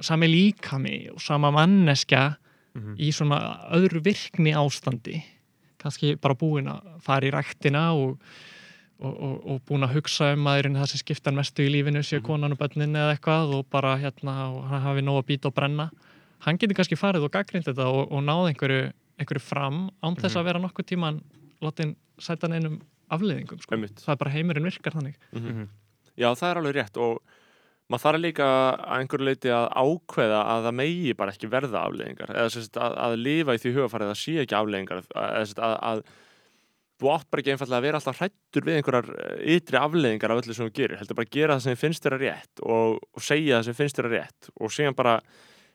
[0.00, 2.36] sami líkami og sama manneskja
[2.72, 2.94] Mhm.
[2.96, 3.38] í svona
[3.76, 5.18] öðru virkni ástandi
[5.78, 8.16] kannski bara búin að fara í ræktina og
[9.02, 11.72] og, og, og búin að hugsa um að í rauninni það sem skiptar mestu í
[11.74, 15.28] lífinu séu konan og bönnin eða eitthvað og bara hérna og hann hafi nóg að
[15.32, 15.90] býta og brenna.
[16.46, 18.88] Hann getur kannski farið og gaggrind þetta og, og náð einhverju,
[19.22, 21.20] einhverju fram án þess að vera nokkuð tíman
[21.62, 22.80] látin sæta neinum
[23.12, 23.78] afleiðingum sko.
[24.00, 25.18] Það er bara heimurinn virkar þannig.
[25.36, 25.70] Mhm.
[26.18, 27.22] Já, það er alveg rétt og
[27.92, 32.32] maður þarf líka að einhverju leiti að ákveða að það megi bara ekki verða afleðingar
[32.32, 36.04] eða að, að lifa í því hugafarið að sé ekki afleðingar eða að, að
[37.02, 40.42] þú átt bara ekki einfallega að vera alltaf hrættur við einhverjar eh, ytri afleðingar af
[40.42, 43.00] öllu sem þú gerir heldur bara að gera það sem finnst þér að rétt og,
[43.02, 45.16] og segja það sem finnst þér að rétt og síðan bara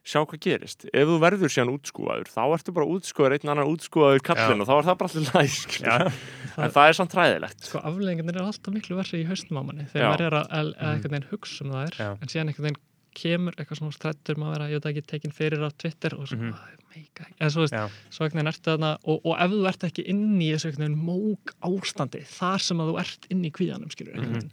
[0.08, 4.24] sjá hvað gerist ef þú verður síðan útskúaður þá ertu bara útskúaður einn annan útskúaður
[4.24, 4.64] kallinn Já.
[4.64, 5.96] og þá er það bara allir læs Já,
[6.56, 9.88] en það er samt træðilegt sko afleiðingarnir er alltaf miklu verri í haustum á manni
[9.88, 9.92] Já.
[9.92, 12.08] þegar maður er að, að, að einhvern veginn hugsa um það Já.
[12.08, 12.84] er en síðan einhvern veginn
[13.18, 16.28] kemur eitthvað svona strættur maður að vera, ég veit ekki, tekin fyrir á Twitter og
[16.30, 16.46] svo, Mhm.
[16.48, 17.34] mm -hmm.
[17.42, 20.04] eða svo veist já, svo einhvern veginn ertu þarna og, og ef þú ert ekki
[20.08, 24.16] inn í þessu veginn mók ástandi þar sem að þú ert inn í kvíðanum skilur
[24.16, 24.50] mm Mhm.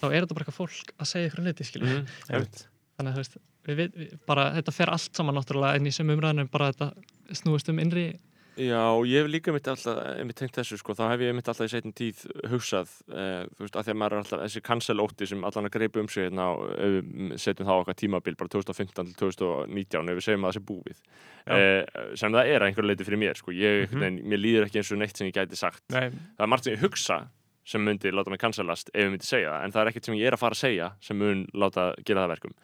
[0.00, 2.66] þá er þetta bara eitthvað fólk að segja ykkur hluti skilur Mhm, einmitt.
[2.98, 6.06] þannig að þú veist, við, við, bara þetta fer allt saman náttúrulega inn í sem
[6.08, 6.92] umræðinu bara þetta
[7.32, 8.18] snúist um innri
[8.56, 11.68] Já, ég hef líka mitt alltaf, einmitt tengt þessu sko, þá hef ég mitt alltaf
[11.68, 12.22] í setjum tíð
[12.52, 15.68] hugsað, uh, þú veist, að því að maður er alltaf þessi cancel ótti sem allan
[15.68, 20.20] að greipa um sig hérna og setjum þá okkar tímabil bara 2015 til 2019 ef
[20.20, 21.02] við segjum að það sé búið.
[21.46, 24.80] Uh, sem það er að einhverju leiti fyrir mér sko, ég, mm mér líður ekki
[24.80, 25.84] eins og neitt sem ég gæti sagt.
[25.92, 27.26] Nei, það er margt sem ég hugsa
[27.66, 30.16] sem myndi láta mig cancelast ef ég myndi segja það en það er ekkert sem
[30.16, 32.54] ég er að fara að segja sem mun láta gera það verkum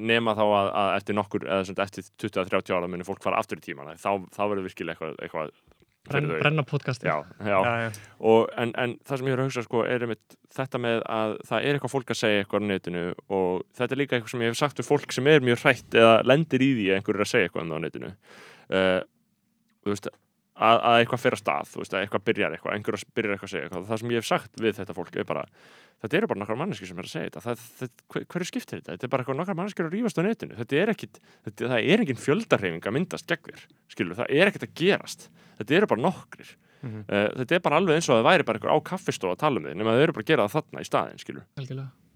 [0.00, 3.66] nema þá að, að eftir nokkur eða eftir 20-30 ára munir fólk fara aftur í
[3.66, 5.50] tíman þá, þá verður virkilega eitthvað, eitthvað
[6.08, 7.58] brenn, fyrir brenna podcasti já, já.
[7.58, 10.80] já, já, Og, en, en það sem ég er að hugsa sko, er einmitt þetta
[10.82, 13.04] með að það er eitthvað fólk að segja eitthvað á netinu
[13.38, 15.98] og þetta er líka eitthvað sem ég hef sagt við fólk sem er mjög hrætt
[16.00, 18.12] eða lendir í því að einhver er að segja eitthvað um á netinu.
[18.68, 19.00] Uh,
[19.84, 20.10] þú veist
[20.58, 23.48] að, að eitthvað fer að stað, veist, að eitthvað byrjar eitthvað einhver að byrjar eitthvað
[23.48, 23.86] að segja eitthvað.
[23.88, 25.44] Það sem ég hef sagt við þetta fólk er bara
[26.02, 27.42] þetta eru bara nokkar manneskir sem er að segja þetta.
[27.44, 28.94] Það, það, hver, hverju skiptir þetta?
[28.94, 30.58] Þetta er bara eitthvað nokkar manneskir að rífast á netinu.
[30.58, 34.52] Þetta er ekkit, þetta, það er engin fjöldarheifing að myndast gegn þér, skilur, það er
[34.52, 35.28] ekkit að gerast.
[35.58, 36.56] Þetta eru bara nokkrir.
[36.78, 37.08] Mhm.
[37.10, 39.40] uh, þetta er bara alveg eins og að það væri bara einhver á kaffistofa að
[39.42, 41.48] tala um þig nema þau eru bara að gera það þarna í staðin, skilur.
[41.58, 42.07] Algjörlega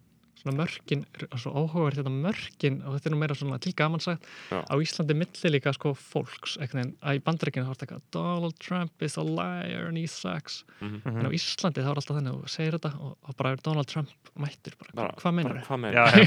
[0.43, 1.05] svona mörkin,
[1.39, 4.60] svo áhugaverð þetta mörkin og þetta er nú meira svona til gaman sagt Já.
[4.66, 8.59] á Íslandi milli líka sko fólks veginn, að í bandaríkinu þá er þetta eitthvað Donald
[8.62, 10.64] Trump is a liar and he sucks.
[10.82, 11.01] Mhm.
[11.06, 13.62] en á Íslandi þá er alltaf þannig að þú segir þetta og, og bara er
[13.62, 15.94] Donald Trump mættur bara, Bara- hvað meinar Bara, hvað meinar?
[16.12, 16.20] er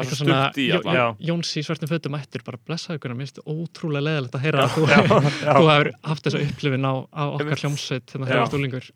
[0.00, 1.06] eitthvað svo svona.
[1.30, 4.74] Jóns í svartum fötum mættur bara blessaðu ykkur, mér finnst ótrúlega leðilegt að heyra að
[4.76, 8.86] þú, þú hefur haft þessa upplifin á, á okkar hljómsveit hérna þegar stúlingur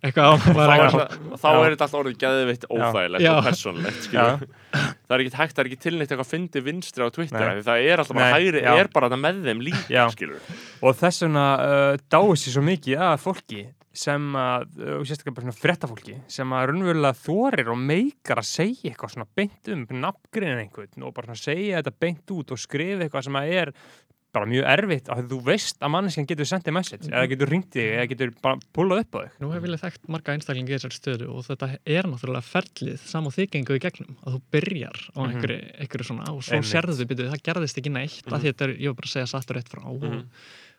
[4.14, 4.50] bara það,
[4.80, 7.86] er það ekki hægt, það er ekki tilnýtt eitthvað að fyndi vinstri á Twitter það
[7.92, 8.74] er alltaf bara Nei, hægri, já.
[8.80, 10.08] er bara þetta með þeim líka
[10.80, 13.64] og þess vegna uh, dáið sér svo mikið að fólki
[13.94, 18.48] sem að, uh, og sérstaklega bara svona fréttafólki sem að raunverulega þorir og meikar að
[18.50, 22.62] segja eitthvað svona beint um nafngreina einhvern og bara svona segja þetta beint út og
[22.64, 23.72] skrifa eitthvað sem að er
[24.34, 27.88] bara mjög erfitt að þú veist að manneskjan getur sendið message eða getur ringt þig
[27.94, 30.98] eða getur bara pullað upp á þig Nú hef ég þekkt marga einstaklingi í þessari
[30.98, 34.98] stöðu og þetta er náttúrulega ferlið sam og þið gengur í gegnum að þú byrjar
[35.14, 35.30] á Mhm.
[35.30, 38.42] einhverju, einhverju svona og svo sérðu byrju, það gerðist ekki neitt mm -hmm.
[38.44, 40.18] þetta er, ég var bara að segja satt og rétt frá Mhm.
[40.18, 40.24] og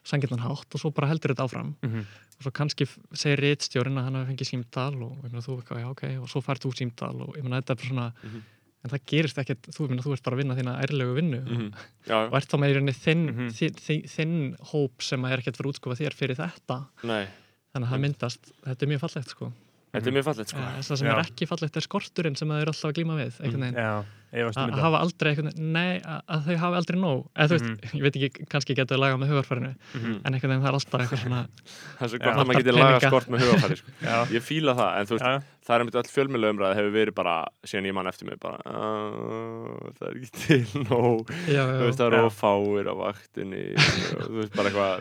[0.06, 2.00] sangirnan hátt og svo bara heldur þetta áfram Mhm.
[2.38, 6.42] og svo kannski segir reitstjórin að hann hafi fengið símtal og já ok, og svo
[6.44, 8.42] fært þú símtal og ég meina þetta er svona Mhm.
[8.86, 11.40] En það gerist ekkert, þú, ég meina, þú ert bara að vinna þína ærlegu vinnu.
[11.42, 11.68] Mhm.
[12.12, 13.48] Já, og ert þá með í rauninni þinn, Mhm.
[13.58, 14.36] þinn, þinn, þinn
[14.72, 16.78] hóp sem að er ekkert fyrir að útskofa þér fyrir þetta.
[17.04, 17.26] Nei,
[17.74, 19.52] þannig að það myndast, þetta er mjög fallegt sko.
[19.96, 20.60] Þetta er mjög fallegt sko.
[20.60, 21.12] Ja, það sem Já.
[21.16, 23.92] er ekki fallegt er skorturinn sem það er alltaf að glíma við veginn, Já,
[24.44, 27.22] að hafa aldrei veginn, nei, að, að þau hafi aldrei nóg.
[27.36, 30.16] Eða þú veist, ég veit ekki, kannski getur lagað með hugarfærinu, Mhm.
[30.26, 31.42] en einhvern veginn það er alltaf eitthvað svona,
[31.98, 33.90] það er svo gott að maður getur lagað skort með hugafæri sko.
[34.36, 37.16] Ég fíla það, en þú veist, já, það er einmitt öll fjölmjölu umræði hefur verið
[37.16, 37.36] bara,
[37.66, 41.86] síðan ég mann eftir mig bara, "Ah, það er ekki til nóg, já, þú já,
[41.86, 44.94] veist, það eru fáir á vaktinni og þú veist, bara eitthvað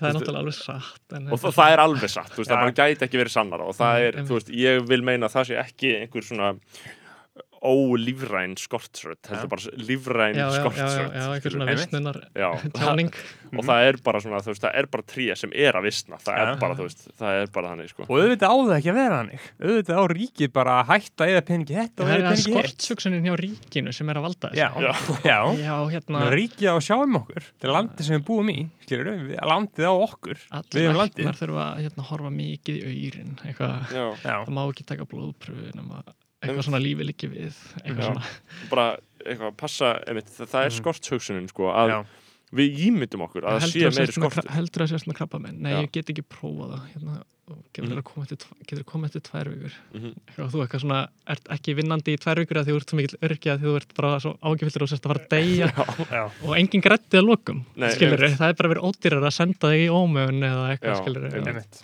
[0.00, 2.50] það er náttúrulega alveg satt en, og það, það er alveg satt, þú veist,
[7.60, 13.10] ólífræn skortsrödd, heldur bara lífræn skortsrödd já, einhver svona vissnunar Já, tjáning.
[13.58, 16.16] Og það er bara svona, þú veist, það er bara tré sem er að vissna,
[16.22, 18.02] það er bara, þú veist, það er bara þannig, sko.
[18.06, 21.42] og auðvitað á það ekki að vera hannig auðvitað á ríkið bara að hætta eða
[21.50, 22.54] peningi þetta og það eða er að peningi hitt.
[22.70, 26.84] skortsugsunin hjá ríkinu sem er að valda Já, þessu já, já hérna, ríkið á að
[26.86, 27.42] sjá um okkur.
[27.50, 30.38] Þetta er landið sem við búum í, skilur við landið á okkur,
[36.40, 38.24] að eitthvað, það svona lífi líki við eitthvað svona
[38.70, 38.86] bara
[39.26, 40.78] eitthvað, passa, einmitt, það, það er Mhm.
[40.80, 41.98] skortshugsunin, sko, að já,
[42.56, 45.60] við ímyndum okkur að það sé að meiri kra- heldur að sérst með krabba minn
[45.62, 45.82] nei, Já.
[45.84, 47.22] ég get ekki prófað það hérna,
[47.74, 47.98] getur Mhm.
[47.98, 48.02] mm.
[48.06, 48.32] komið,
[49.10, 50.14] eftir tvær vikur Mhm.
[50.30, 52.96] eitthvað, þú eitthvað svona, ert ekki vinnandi í tvær vikur að því þú ert svo
[52.96, 55.68] mikill örki að því þú ert bara svo ágifildur og sérst að fara að deyja
[56.16, 58.38] já, og engin grætti að lokum einmitt.
[58.38, 61.82] það er bara verið ódýrar að senda þig í ómögun eða eitthvað einmitt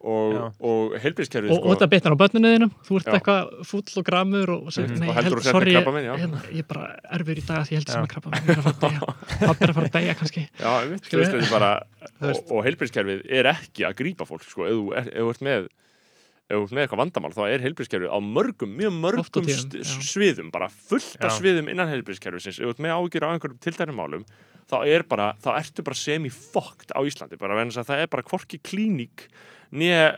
[0.00, 3.82] og, og heilbríðskerfið, og, sko, og þetta bitnar á börninu þínum þú ert eitthvað fúll
[4.00, 4.98] og gramur og, Mhm.
[5.00, 6.14] nei, Og heldur held- þú sért með sorry, krabbamein, já.
[6.20, 6.86] hérna, ég er bara
[7.16, 7.92] erfur í dag að ég held Já.
[7.92, 9.00] sem með krabba minn ég er að fara að deyja.
[9.40, 9.56] Er að
[10.12, 10.42] að kannski.
[10.60, 10.72] Já,
[11.06, 11.72] Skilur veist, þetta er bara,
[12.30, 15.68] og, heilbríðskerfið er ekki að grípa fólk, sko, ef þú er- ert með
[16.46, 20.50] ef þú ert með eitthvað vandamál, þá er heilbríðskerfið á mörgum, mjög mörgum tíðum, sviðum,
[20.54, 24.22] bara fullt af sviðum innan heilbríðskerfisins, ef þú ert með ágjur á einhverjum tildærum málum,
[24.70, 28.06] þá er bara, þá ertu bara semi-fokt á Íslandi, bara vegna þess að það er
[28.14, 29.26] bara hvorki klíník
[29.74, 30.16] nýja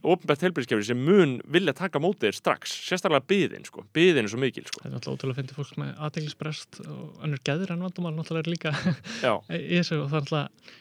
[0.00, 4.40] ofnbært heilbríðskerfi sem mun vilja taka mótið þér strax, sérstaklega byðin, sko, byðin er svo
[4.40, 7.84] mikil, sko, það er náttúrulega ótrúlega að fyndi fólk með aðteglisbrest og önnur geður en
[7.84, 8.72] vandamál náttúrulega er líka
[9.58, 10.78] í þessu og það er náttúrulega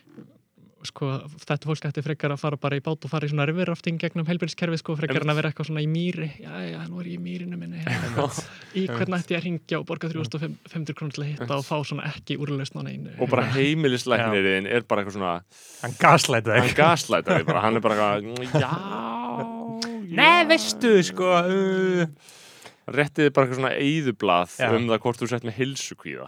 [0.87, 1.09] sko,
[1.43, 4.27] þetta fólk ætti frekar að fara bara í bát og fara í svona riverrafting gegnum
[4.29, 6.29] heilbyrðiskerfið sko, frekar en að vera eitthvað svona í mýri.
[6.39, 7.83] Já, já, nú er ég í mýrinu minni.
[8.79, 11.77] Í hvernig ætti ég að ringja og borga 3500 krónur til að hitta og fá
[11.87, 13.15] svona ekki úrlausn á neinu.
[13.17, 15.35] Og bara heimilislæknirinn er bara eitthvað svona
[15.81, 18.73] hann gaslæta hann þig bara, hann er bara eitthvað já,
[20.09, 22.05] Nei, veistu, sko uh,
[22.95, 24.69] réttið bara eitthvað svona eyðublað Já.
[24.75, 26.23] um það hvort þú sett með hilsukvíða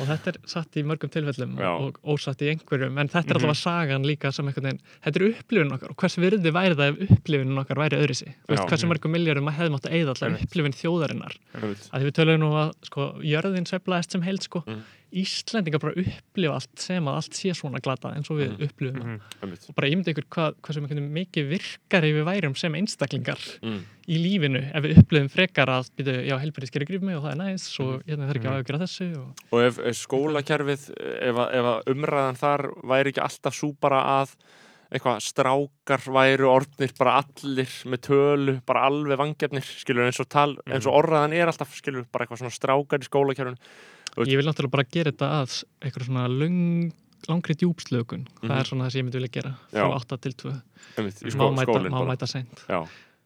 [0.00, 1.70] og þetta er satt í mörgum tilfellum Já.
[1.72, 3.42] og ósatt í einhverjum en þetta er Mhm.
[3.42, 7.10] allavega sagan líka sem veginn þetta er upplifun okkar og hvers virði væri það ef
[7.16, 8.00] upplifun okkar væri
[8.48, 8.68] veist, Já.
[8.68, 10.48] hversu mörgum miljórum maður hefði mátt að allar Einmitt.
[10.48, 14.64] upplifun þjóðarinnar að því við tölum nú að sko, jörðin sveiflaðist sem held sko.
[14.66, 14.82] Mhm.
[15.12, 18.62] Íslendingar bara upplifa allt sem að allt sé svona glata eins og við Mhm.
[18.68, 19.20] upplifum mhm.
[19.42, 19.68] Einmitt.
[19.68, 23.82] og bara ímyndi ykkur hvað, hvað sem mikið virkar ef við værum sem einstaklingar Mm.
[24.08, 27.36] í lífinu ef við upplifum frekar að byrju, já, helbriðskeri gríf mig og það er
[27.44, 28.52] næs og hérna þarf ekki Mhm.
[28.52, 29.34] að auðvitað þessu og...
[29.52, 30.90] og ef, ef skólakerfið
[31.28, 34.34] ef, ef umræðan þar væri ekki alltaf svo bara að
[34.92, 40.56] eitthvað strákar væru orðnir bara allir með tölu, bara alveg vangefnir skilur eins og tal,
[40.66, 43.56] eins og orðaðan er alltaf skilur bara eitthvað svona strákar í skólakerfinu
[44.16, 46.92] ég vil náttúrulega bara gera þetta að eitthvað svona löng,
[47.30, 48.58] langri djúpslökun það Mhm.
[48.58, 49.94] er svona það sem ég myndi vilja gera frá Já.
[50.00, 50.52] 8 til 2
[50.98, 52.80] einmitt, í má skó, mæta, skólinn má bara mæta seint já,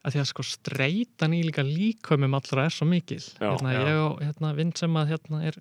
[0.05, 4.21] að því að sko streytan í líka líkömmum allra er svo mikil hérna, ég og
[4.21, 5.57] hérna, vinn sem að hérna er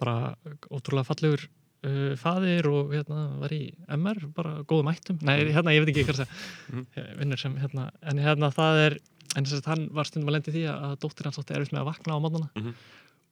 [0.00, 0.34] bara
[0.70, 1.46] ótrúlega fallegur
[1.86, 6.04] uh, faðir og hérna var í MR, bara góðum ættum nei, hérna, ég veit ekki
[6.08, 6.28] hvað það
[6.72, 6.86] Mhm.
[6.96, 7.18] mm.
[7.20, 8.98] vinnur sem hérna, en hérna það er
[9.36, 11.84] en þess að hann var stundum að lendi því að dóttir hans átti erfitt með
[11.84, 12.74] að vakna á mótana Mhm.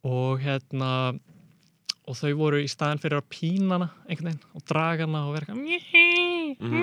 [0.04, 0.90] Og hérna
[2.04, 5.32] og þau voru í staðin fyrir að pína hana einhvern veginn og draga hana og
[5.38, 6.74] vera eitthvað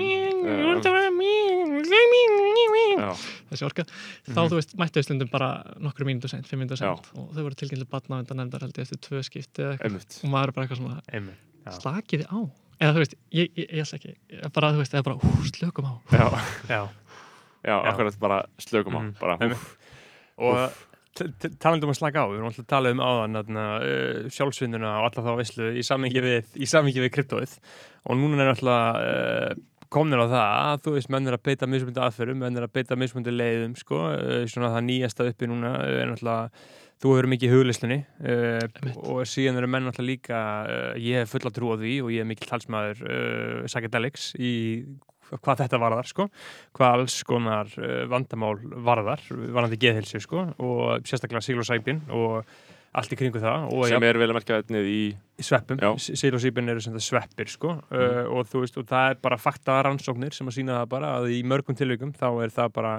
[3.51, 3.85] þessi orka.
[4.31, 5.49] Þá þú veist mættu þau stundum bara
[5.83, 6.75] nokkru mínútu sent, fimm Já.
[6.79, 10.17] sent og þau voru tilkynnt batnavendan nefndar held ég eftir tvö skipti eða eitthvað.
[10.25, 12.39] Og maður er bara eitthvað svona slakiði á?
[12.81, 14.13] Eða þú veist, ég, ætla ekki
[14.55, 15.93] bara, þú veist, eða bara, hú, slökum á.
[17.61, 19.11] Já, akkurat bara slökum á Mhm.
[19.19, 19.67] bara, húf,
[20.37, 20.57] og
[21.15, 25.09] talandi um að slaka á, við erum alltaf að tala um áðan uh, sjálfsvinnuna og
[25.09, 26.53] alla þá veislu í sammingi við,
[27.01, 27.57] við kryptóið.
[28.07, 29.49] Og núna er alltaf uh,
[29.91, 32.75] komnir á það að þú veist menn er að beita mismundi aðferðum, menn er að
[32.77, 36.63] beita mismundi leiðum sko, uh, svona það nýjasta uppi núna uh, er alltaf
[37.01, 38.61] þú hefur mikið huglislinni uh,
[39.09, 42.23] og síðan eru menn alltaf líka uh, ég hef fulla trú á því og ég
[42.23, 44.53] er mikil talsmaður uh, psychedelics í
[45.39, 46.27] hvað þetta varðar sko.
[46.77, 52.43] Hvað alls konar uh, vandamál varðar varðandi geðhilsu sko og sérstaklega sílosæpin og
[52.91, 55.03] allt í kringu það og sem er vel að merkja þetta í
[55.41, 55.89] í sveppum, Já.
[56.19, 59.77] sílosípin eru sem það sveppir sko uh, og þú veist og það er bara fakta
[59.87, 62.91] rannsóknir sem að sína það bara að í mörgum tilvikum þá er það bara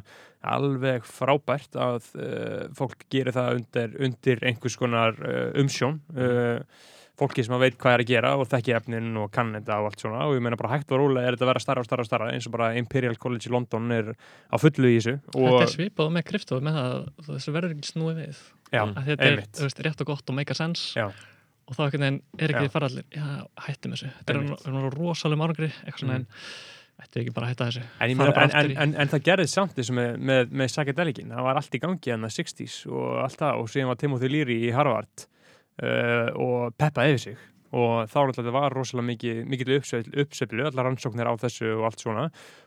[0.54, 6.64] alveg frábært að uh, fólk gerir það undir, undir einhvers konar uh, umsjón uh,
[7.18, 9.90] fólki sem að veit hvað er að gera og þekkir efnin og kann þetta og
[9.90, 10.22] allt svona.
[10.26, 12.08] Og ég meina bara hægt og rólega er þetta að vera starra og starra og
[12.08, 15.18] starra eins og bara Imperial College í London er á fullu í þessu.
[15.34, 18.40] Þetta er svipað með kryptóð með það að þessu verður ekki snúið við.
[18.72, 18.94] Já, Mm.
[19.04, 20.94] þetta er veist, rétt og gott og make a sense.
[20.96, 21.10] Já.
[21.68, 24.64] og þá er ekki því fara allir já, hættum þessu, þetta er Einmitt.
[24.66, 26.26] nú- nú rosalegum árangri eitthvað svona Mhm.
[26.26, 27.82] en ættu ekki bara að hætta þessu.
[28.00, 31.56] En, bara en, en, en, það gerðist samt þessu með, með, með psychedelicin, það var
[31.56, 34.72] allt í gangi en það 60s og allt það og síðan var Timothy Leary í
[34.74, 35.26] Harvard
[35.80, 37.48] uh, og peppaði yfir sig.
[37.72, 39.70] Og þá náttúrulega þetta var rosalega mikið, mikið
[40.24, 42.26] uppseflu, allar rannsóknir á þessu og allt svona.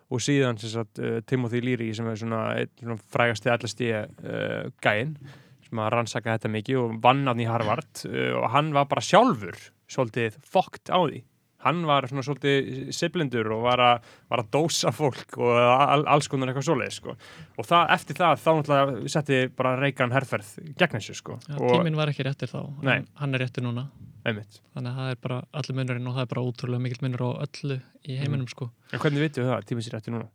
[0.09, 2.41] Og síðan sagt, uh, Timothy Leary sem er svona,
[2.79, 5.17] svona frægasti allasti uh, gæinn
[5.65, 9.57] sem að rannsaka þetta mikið og vann hann í Harvard og hann var bara sjálfur
[9.89, 11.23] svolítið fokkt á því
[11.65, 16.29] hann var svona svolítið siblindur og var að, var að dósa fólk og all, alls
[16.31, 17.15] konar eitthvað svoleið sko.
[17.57, 21.39] og það, eftir það þá náttúrulega setti bara Reykján herferð gegn þessu sko.
[21.57, 22.99] og tíminn var ekki réttir þá Nei.
[23.21, 23.83] hann er réttir núna
[24.25, 24.61] einmitt.
[24.75, 27.29] þannig að það er bara allir munurinn og það er bara ótrúlega mikill munur á
[27.45, 30.27] öllu í heiminum sko en hvernig við það, tímið sér eftir núna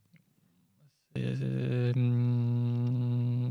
[1.90, 3.50] um,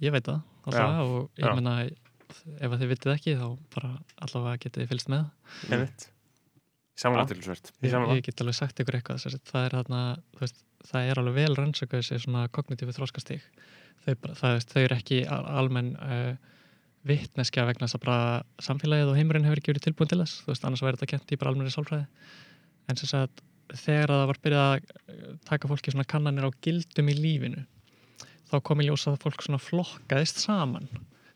[0.00, 3.46] ég veit það alltaf, og ég menna ef að þið vitið ekki þá
[3.76, 3.90] bara
[4.24, 5.22] allavega getið fylgst með
[5.70, 6.08] einmitt
[6.98, 10.02] samanlega aðtilsvert Ég ég, get alveg sagt ykkur eitthvað það er þarna,
[10.40, 13.46] veist, það er alveg vel rannsöku þessi svona kognitífi þróskastík
[14.04, 16.34] þau, þau eru ekki al- almenn uh,
[17.08, 18.28] vittneskja vegna þess að bara
[18.64, 21.38] samfélagið og heimurinn hefur ekki verið tilbúin til þess, veist, annars væri þetta kent í
[21.40, 22.06] bara almenni sálfræði.
[22.88, 23.42] En sem sagt,
[23.72, 27.64] þegar það var byrjað að eh, taka fólki svona kannanir á gildum í lífinu
[28.48, 30.88] þá kom í ljós að fólk svona flokkaðist saman.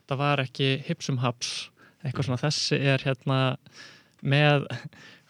[0.08, 1.68] Það var ekki hipsum haps
[2.04, 2.40] eitthvað svona.
[2.40, 3.38] Þessi er hérna
[4.22, 4.68] með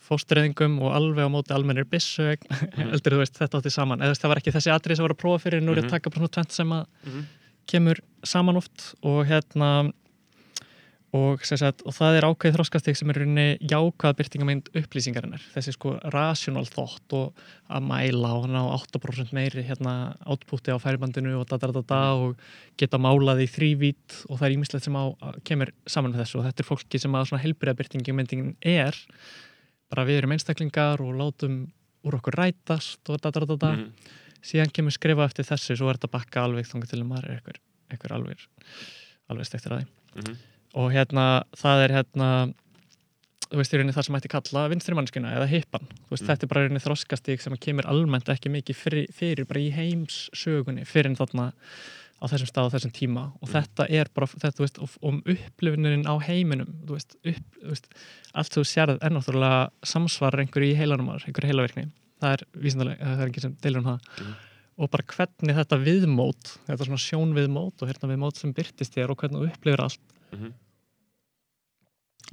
[0.09, 2.31] fóstureyðingum og alveg á móti almennir bissu
[2.79, 4.01] heldur þú veist þetta átti saman.
[4.03, 5.93] Eða það var ekki þessi atrið sem var að prófa fyrir nú er ég Mhm.
[5.93, 7.25] að taka bara svona tvent sem að Mhm.
[7.69, 9.93] kemur saman oft og hérna
[11.17, 15.41] og, sagt, og það er ákveðið þróskastig sem er rauninni jákvæða byrtingamænd upplýsingarinnar.
[15.55, 17.33] Þessi sko rational thought og
[17.73, 19.95] að mæla og ná 8% meiri hérna
[20.29, 22.37] átpúti á færibandinu og da da da da og
[22.77, 25.05] geta málað í þrývít og það er ímislegt sem á,
[25.49, 26.41] kemur saman með þessu.
[26.43, 28.93] Og þetta er fólki sem að svona helbriða byrtingamændingin er
[29.90, 31.59] bara við erum einstaklingar og látum
[32.06, 33.93] úr okkur rætast og da da Mhm.
[34.43, 37.40] síðan kemur skrifa eftir þessu svo er þetta bakka alveg þangað til að maður er
[37.40, 37.59] eitthvað,
[37.90, 38.47] eitthvað alveg,
[39.31, 39.86] alveg stektir að því
[40.23, 40.36] Mhm.
[40.74, 42.55] og hérna það er hérna
[43.51, 46.28] þú veist í rauninni það sem ætti kalla vinstri mannskina eða hippan, þú veist Mm.
[46.28, 49.73] þetta er bara í rauninni þroskastík sem kemur almennt ekki mikið fyrir, fyrir bara í
[49.73, 51.52] heims sögunni fyrir en þarna
[52.19, 53.53] á þessum stað á þessum tíma og Mm.
[53.55, 57.89] þetta er bara þetta, veist, um upplifunin á heiminum þú veist, upp, þú veist
[58.35, 61.90] allt þú sérð er náttúrulega samsvarar einhverju í heilanum ára, einhverju heilavirkni
[62.20, 64.35] það er vísindalega, það er ekki sem deilur um það Mhm.
[64.78, 69.16] og bara hvernig þetta viðmót þetta svona sjónviðmót og hérna viðmót sem byrtist þér og
[69.19, 70.01] hvernig þú upplifir allt
[70.32, 70.53] Mhm.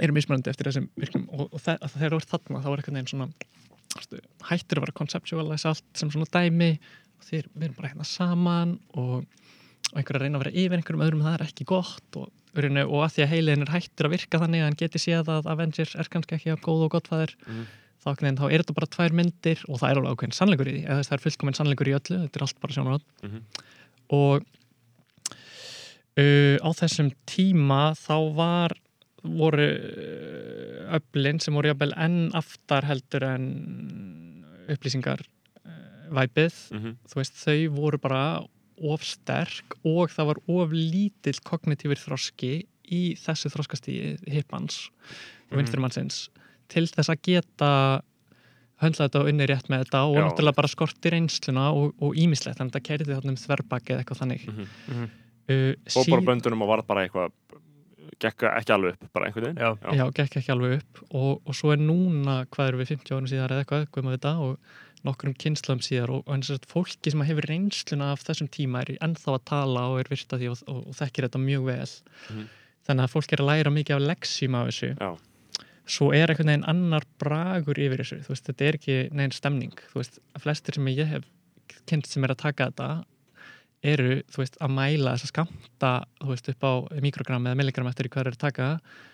[0.04, 2.98] eru mismunandi eftir þessum virknum og, og þe þegar þú ert þarna þá er einhvern
[3.00, 3.30] veginn svona
[4.50, 6.72] hættir að vera conceptualize allt sem svona dæmi
[7.16, 9.26] og þeir, við erum bara hérna saman og,
[9.96, 13.00] og einhver að reyna að vera yfir einhverjum öðrum það er ekki gott og, og
[13.06, 15.96] að því að heiliðin er hættir að virka þannig að hann geti séð að Avengers
[15.96, 17.66] er kannski ekki að góð og gott fæðir Mhm.
[18.04, 20.68] þá, einhvern veginn, þá er þetta bara tvær myndir og það er alveg ákveðin sannleikur
[20.70, 23.40] í því eða það er fullkominn sannleikur í öllu, þetta er allt bara sjónar Mhm.
[24.10, 24.44] og
[26.20, 28.76] uh, á þessum tíma þá var
[29.26, 33.48] voru uh, öflin sem voru jafnvel enn aftar heldur en
[34.70, 35.24] upplýsingar
[35.66, 36.98] uh, væpið, Mhm.
[37.10, 38.22] þú veist, þau voru bara
[38.84, 42.54] of sterk og það var of lítill kognitífur þroski
[42.92, 45.58] í þessu þroskastíði hippans og Mhm.
[45.62, 46.30] vinstrimannsins
[46.68, 48.02] til þess að geta
[48.82, 50.24] höndla þetta og unni rétt með þetta og Já.
[50.28, 54.04] náttúrulega bara skorti reynsluna og, og ímislegt, þannig að það kerði þarna um þverbakki eða
[54.04, 54.68] eitthvað þannig Mhm.
[54.90, 55.10] Mhm.
[55.50, 57.32] uh, og bara böndunum og var bara eitthvað
[58.20, 59.70] gekk ekki alveg upp, bara einhvern veginn Já.
[59.82, 59.92] Já.
[59.96, 63.28] já, gekk ekki alveg upp og, og svo er núna, hvað eru við 50 árum
[63.28, 64.60] síðar eða eitthvað, hvað maður vita og
[65.06, 69.36] nokkrum kynnslum síðar og, og þetta fólki sem hefur reynsluna af þessum tíma er ennþá
[69.38, 71.94] að tala og er virta því og, og, og þekkir þetta mjög vel
[72.30, 72.46] Mhm.
[72.88, 75.10] þannig að fólk er að læra mikið af leksím af þessu Já.
[75.86, 79.74] svo er einhvern veginn annar bragur yfir þessu, þú veist, þetta er ekki neginn stemning,
[79.94, 81.24] þú veist, flestir sem ég hef
[81.90, 82.90] kynnt sem er að taka þetta
[83.86, 85.92] eru, þú veist, að mæla þess að skamta,
[86.22, 86.74] þú veist, upp á
[87.06, 88.68] mikrogram eða milligram eftir hvað er að taka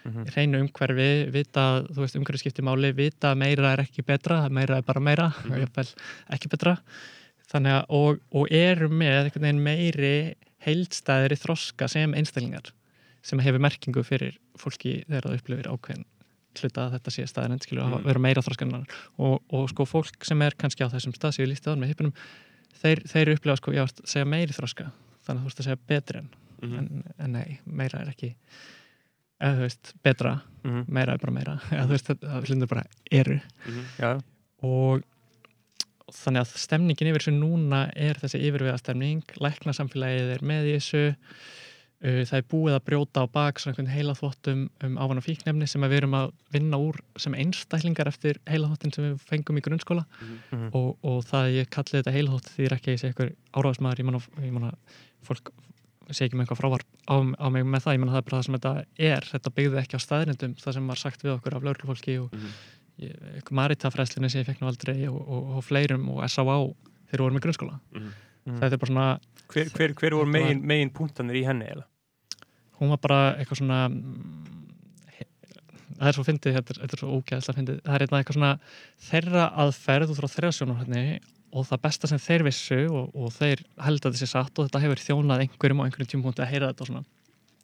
[0.06, 0.26] Mhm.
[0.34, 4.82] hreinu umhverfi, vita þú veist, umhverfi skipti máli, vita meira er ekki betra meira er
[4.82, 5.52] bara meira, Mhm.
[5.52, 5.94] og jafnvel
[6.32, 6.78] ekki betra
[7.52, 10.36] þannig að, og, og eru með einhvern veginn meiri
[10.66, 12.72] heildstæðir í þroska sem einstaklingar
[13.22, 16.06] sem hefur merkingu fyrir fólki þegar það upplifir ákveðin
[16.62, 18.04] hluta að þetta sé staðin skilur að Mhm.
[18.06, 18.86] vera meira þroskannar
[19.20, 21.94] og, og sko fólk sem er kannski á þessum stað sem ég lísti á með
[21.94, 22.14] hippunum
[22.82, 24.92] þeir, þeir upplifa sko, já, segja meiri þroska
[25.26, 26.30] þannig að þú veist að segja betri en,
[26.62, 26.78] Mhm.
[26.78, 28.36] en, en nei, meira er ekki
[29.42, 30.84] eða þú veist, betra Mhm.
[30.88, 33.86] meira er bara meira eða þú veist, það hlutur bara eru Mhm.
[34.00, 34.22] Já,
[34.64, 35.04] og
[36.12, 41.16] þannig að stemningin yfir þessu núna er þessi yfirvega stemning læknasamfélagið er með í þessu
[42.02, 45.98] það er búið að brjóta á bak svona einhvern heilaþvottum um ávana fíknefni sem við
[46.00, 50.06] erum að vinna úr sem einstaklingar eftir heilaþvottin sem við fengum í grunnskóla
[50.52, 50.72] Mhm.
[50.74, 54.00] og, og það að ég kalli þetta heilaþvott því er ekki ég sé einhver áráðsmaður
[54.02, 54.22] ég manna,
[54.52, 54.72] manna
[55.24, 55.52] fólk
[56.12, 58.38] sé ekki með eitthvað frávar á, á mig með það ég manna það er bara
[58.42, 61.56] það sem þetta er þetta byggði ekki á staðrindum það sem var sagt við okkur
[61.56, 62.50] af lauruglufólki og Mhm.
[63.06, 66.58] ég- Marita-fræslinni sem ég fekk nú aldrei og, og, og fleirum og S.A.A.
[67.08, 67.80] þegar við vorum í grunnskóla
[68.46, 69.20] bara svona,
[69.54, 71.84] hver, hver, hver voru megin, megin punktanir í henni eða?
[72.82, 74.48] Hún var bara eitthvað svona mm,
[76.02, 77.82] það er svo fyndið, þetta, er- svo ógæðslega fyndið.
[77.86, 78.54] Það er eitthvað eitthvað svona
[79.10, 81.04] þeirra aðferð út frá þeirra sjónarhætni
[81.52, 84.82] og það besta sem þeir vissu og, og þeir held að þessi satt og þetta
[84.86, 87.04] hefur þjónað einhverjum á einhverjum tímpunkti að heyra þetta og svona.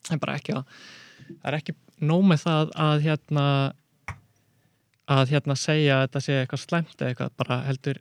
[0.07, 0.73] Það er bara ekki að
[1.27, 1.76] það er ekki
[2.11, 3.45] nóg með það að hérna
[5.07, 7.99] að hérna segja að þetta sé eitthvað slæmt eða eitthvað, bara heldur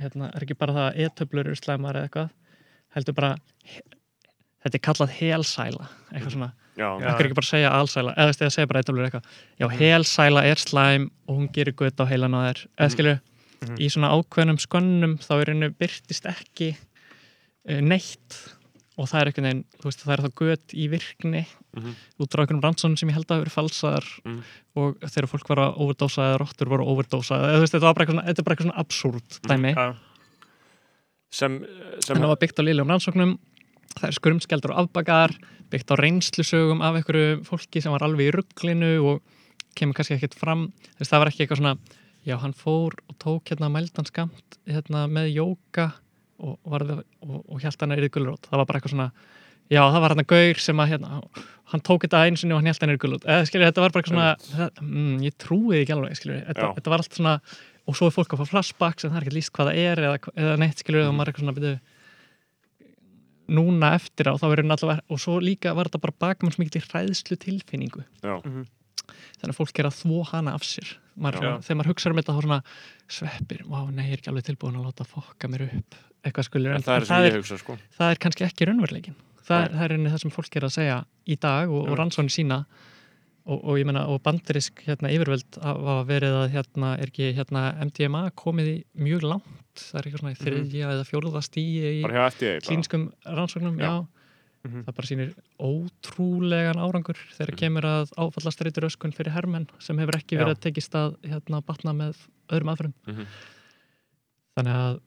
[0.00, 2.30] hérna, er ekki bara það að e-töflur eru slæmar eða eitthvað,
[2.96, 3.32] heldur bara
[4.62, 8.54] þetta er kallað helsæla eitthvað svona, er ekki bara að segja alsæla, eða veist, eða
[8.54, 9.24] segja bara e-töflur eitthvað.
[9.60, 13.16] Já, helsæla er slæm og hún gerir gutt á heilan á þér, eða skilju
[13.60, 13.76] Mhm.
[13.76, 16.70] í svona ákveðnum skönnum þá er henni byrtist ekki
[17.68, 18.56] uh, neitt.
[18.96, 21.46] Og það er einhvern veginn, þú veist, það er þá gött í virkni
[21.76, 21.92] Mhm.
[22.20, 24.42] út frá einhvern rannsónum sem ég held að hafa verið falsaðar Mhm.
[24.76, 27.80] og þegar fólk var að overdósa eða rottur voru að overdósa eða þú veist, þetta
[27.88, 29.94] var bara eitthvað svona, þetta er bara eitthvað svona absúrt dæmi, Já,
[31.30, 31.64] sem,
[32.00, 33.38] sem en það var byggt á liðlegum rannsóknum
[33.96, 35.34] það er skurmskeldur og afbakar
[35.70, 39.24] byggt á reynslusögum af einhverju fólki sem var alveg í rugglinu og
[39.78, 40.68] kemur kannski ekkert fram.
[40.96, 41.74] Þú veist, það var ekki eitthvað svona
[42.26, 45.90] já, hann fór og tók hérna mældan skamt hérna með jóka
[46.40, 49.08] og, og, og hjælt hann er í gulrót það var bara eitthvað svona
[49.70, 51.20] já, það var hann að gaur sem að hérna,
[51.72, 53.94] hann tók þetta sinni og hann hjælt hann er í gulrót eða skilur, þetta var
[53.94, 57.20] bara eitthvað svona það, mm, ég trúi því ekki alveg, skilur þetta, þetta var allt
[57.20, 57.36] svona
[57.88, 60.04] og svo er fólk að fá flashbacks en það er ekki líst hvað það er
[60.04, 61.78] eða, eða neitt, skilur, og maður er eitthvað svona byrju,
[63.50, 66.82] núna eftir á þá verður allavega, og svo líka var þetta bara bakmann sem ekki
[66.86, 68.36] hræðslu tilfinningu Já.
[68.44, 68.68] Mhm.
[69.40, 70.92] þannig að fólk er að þvó hana af sér.
[71.20, 72.60] Maður, þegar maður hugsaður um þetta þá svona
[73.10, 76.76] sveppir, vá, nei, ég er ekki alveg tilbúin að láta fokka mér upp, eitthvað skulur
[76.76, 77.76] en það er sem ég hugsa sko.
[77.98, 80.98] það er kannski ekki raunveruleikin það, það er einnig það sem fólk er að segja
[81.26, 82.60] í dag og, og rannsóni sína
[83.46, 87.62] og, og ég meina, og bandarisk hérna, yfirvöld hafa verið að hérna, er ekki hérna,
[87.88, 92.60] MDMA komið í mjög langt það er eitthvað svona í þriðja eða fjóruða stíi í
[92.66, 93.86] klínskum rannsóknum, Já.
[93.90, 94.06] já,
[94.62, 94.82] Mhm.
[94.84, 97.60] það bara sýnir ótrúlegan árangur þegar Mhm.
[97.62, 100.56] kemur að áfallastreitur öskun fyrir hermenn sem hefur ekki verið Já.
[100.58, 102.16] að tekist að hérna, batna með
[102.50, 103.26] öðrum aðferðum Mhm.
[104.58, 105.00] þannig að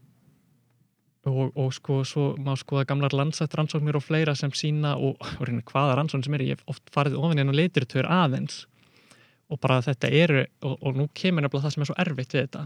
[1.29, 5.43] og, og sko, svo má skoða gamlar landsætt rannsóknir og fleira sem sína og, og
[5.47, 8.63] reyna hvaða rannsóknir sem er ég hef oft farið ofin inn á leitirtöður aðeins
[9.51, 12.45] og bara þetta eru og, og nú kemur nefnilega það sem er svo erfitt við
[12.45, 12.63] þetta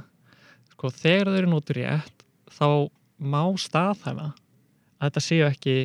[0.74, 2.26] sko, þegar þau eru nótur rétt
[2.58, 2.68] þá
[3.18, 5.76] má staðhæfa að þetta séu ekki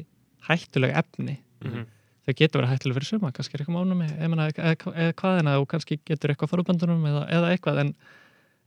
[0.49, 1.85] hættulega efni Mhm.
[2.27, 5.51] þau getur verið hættulega fyrir suma, kannski er eitthvað mánum eða, eða, eða hvað en
[5.53, 7.93] og kannski getur eitthvað farubandunum eða, eða eitthvað en,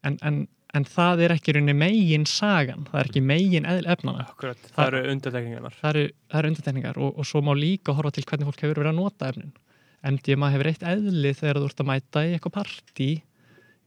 [0.08, 0.38] en, en,
[0.74, 4.58] en það er ekki í rauninni megin sagan, það er ekki megin eðl efnana Akkurat,
[4.58, 8.12] það Það- eru undirtekningarnar það eru, það eru undirtekningar og, og svo má líka horfa
[8.12, 9.54] til hvernig fólk hefur verið að nota efnin
[10.06, 13.10] MDMA hefur eitt eðli þegar þú ert að mæta í eitthvað partí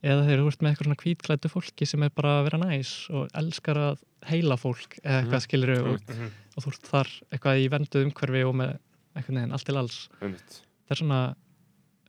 [0.03, 2.91] eða þegar þú ert með eitthvað svona kvítklættu fólki sem er bara að vera næs
[3.11, 3.99] og elskar að
[4.31, 5.47] heila fólk eða eitthvað Mhm.
[5.47, 6.31] skilur og, Mhm.
[6.57, 8.79] og þú ert þar eitthvað í venduð umhverfi og með
[9.17, 10.63] eitthvað neginn allt til alls Einmitt.
[10.89, 11.21] það er svona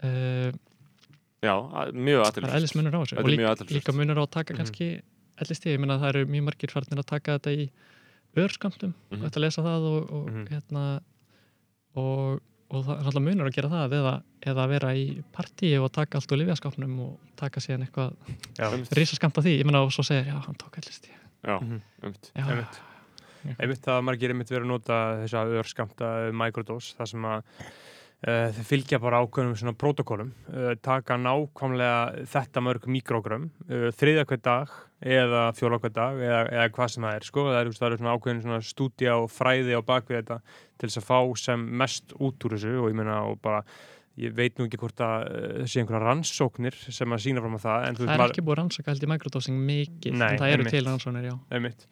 [0.03, 0.51] uh,
[1.41, 4.23] já, að- mjög það er aðeins eðlismunur á þessu og er líka, líka munur á
[4.25, 4.57] að taka Mhm.
[4.59, 5.01] kannski
[5.39, 7.69] ellistið, ég meina það eru mjög margir farnir að taka þetta í
[8.35, 9.23] örskamtum Mhm.
[9.23, 10.47] og þetta lesa það og, og Mhm.
[10.49, 11.01] hérna
[11.95, 14.13] og, og það er alltaf munur að gera það eða,
[14.45, 18.13] eða að vera í partíi og taka allt úr lifjaskápnum og taka síðan eitthvað
[18.95, 21.81] risaskamt af því, ég meina og svo segir já, hann tók ellistið Já, Mhm.
[22.03, 22.31] einmitt.
[22.35, 22.79] Já, Einmitt.
[23.59, 27.43] einmitt það að margir einmitt verið að nota þessa örskamta microdose það sem að
[28.27, 34.25] uh, þeir fylgja bara ákveðnum svona protokólum uh, taka nákvæmlega þetta mörg mikrógrömm uh, þriðja
[34.29, 37.45] hver dag eða fjóla hver dag eða, eða hvað sem það er sko.
[37.47, 40.39] Það eru, það eru svona ákveðin svona stúdía og fræði á bakvið þetta
[40.79, 42.75] til þess að fá sem mest út úr þessu.
[42.81, 43.63] Og ég meina og bara
[44.19, 47.61] ég veit nú ekki hvort að uh, þessi einhverja rannsóknir sem að sína fram á
[47.63, 50.55] það en það er ekki búið að rannsaka held í microdosing mikið, Nei, en það
[50.55, 51.35] eru til rannsóknir, já.
[51.55, 51.87] einmitt.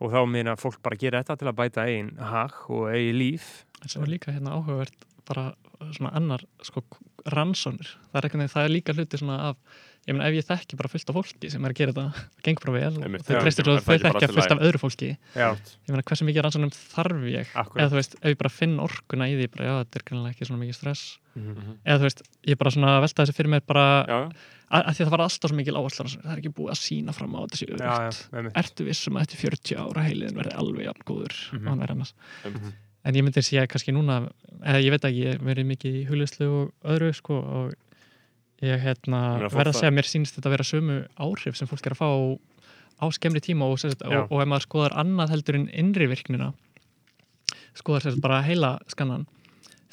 [0.00, 3.48] Og þá meina fólk bara gera þetta til að bæta einn hag og eigi líf.
[3.80, 5.50] En sem er líka hérna áhugavert bara
[5.96, 6.82] svona annar sko
[7.30, 7.88] rannsónir.
[8.10, 9.56] Það er, eitthvað, það er líka hluti svona af,
[10.08, 12.44] ég meina ef ég þekki bara fullt af fólki sem er að gera þetta, það
[12.46, 15.10] gengur bara vel Einmitt, og þau treystir svo að þau þekkja fullt af öðru fólki.
[15.36, 17.50] já, Ég meina hversu mikið rannsónum þarf ég?
[17.52, 17.80] Akkúrat.
[17.84, 20.32] Eða þú veist, ef ég bara finn orkuna í því, bara já, þetta er kannilega
[20.34, 21.04] ekki svona mikið stress.
[21.36, 21.76] Mhm.
[21.84, 23.86] Eða þú veist, ég bara svona velta þessi fyrir mér bara,
[24.70, 26.80] að, að því að það var alltaf svo mikil áhersla, það er ekki búið að
[26.80, 28.20] sína fram á þetta örugt.
[28.32, 28.56] einmitt.
[28.64, 29.42] Ertu vissum að eftir
[33.00, 33.08] 40 ára heiliðin verði alveg jafn góður og hann annars?
[33.08, 33.08] einmitt.
[33.08, 34.16] En ég myndi segja kannski núna,
[34.60, 37.74] eða ég veit ekki, ég verið mikið í huglislu og öðru sko og
[38.60, 40.96] ég hérna, Ég meina, fólk verð að segja að mér sýnist þetta að vera sömu
[41.16, 42.10] áhrif sem fólk er að fá
[43.00, 44.20] á skemmri tíma og, Já.
[44.20, 46.52] og, og ef maður skoðar annað heldur en innri virknina,
[47.72, 49.24] skoðar sérst bara heila skannan,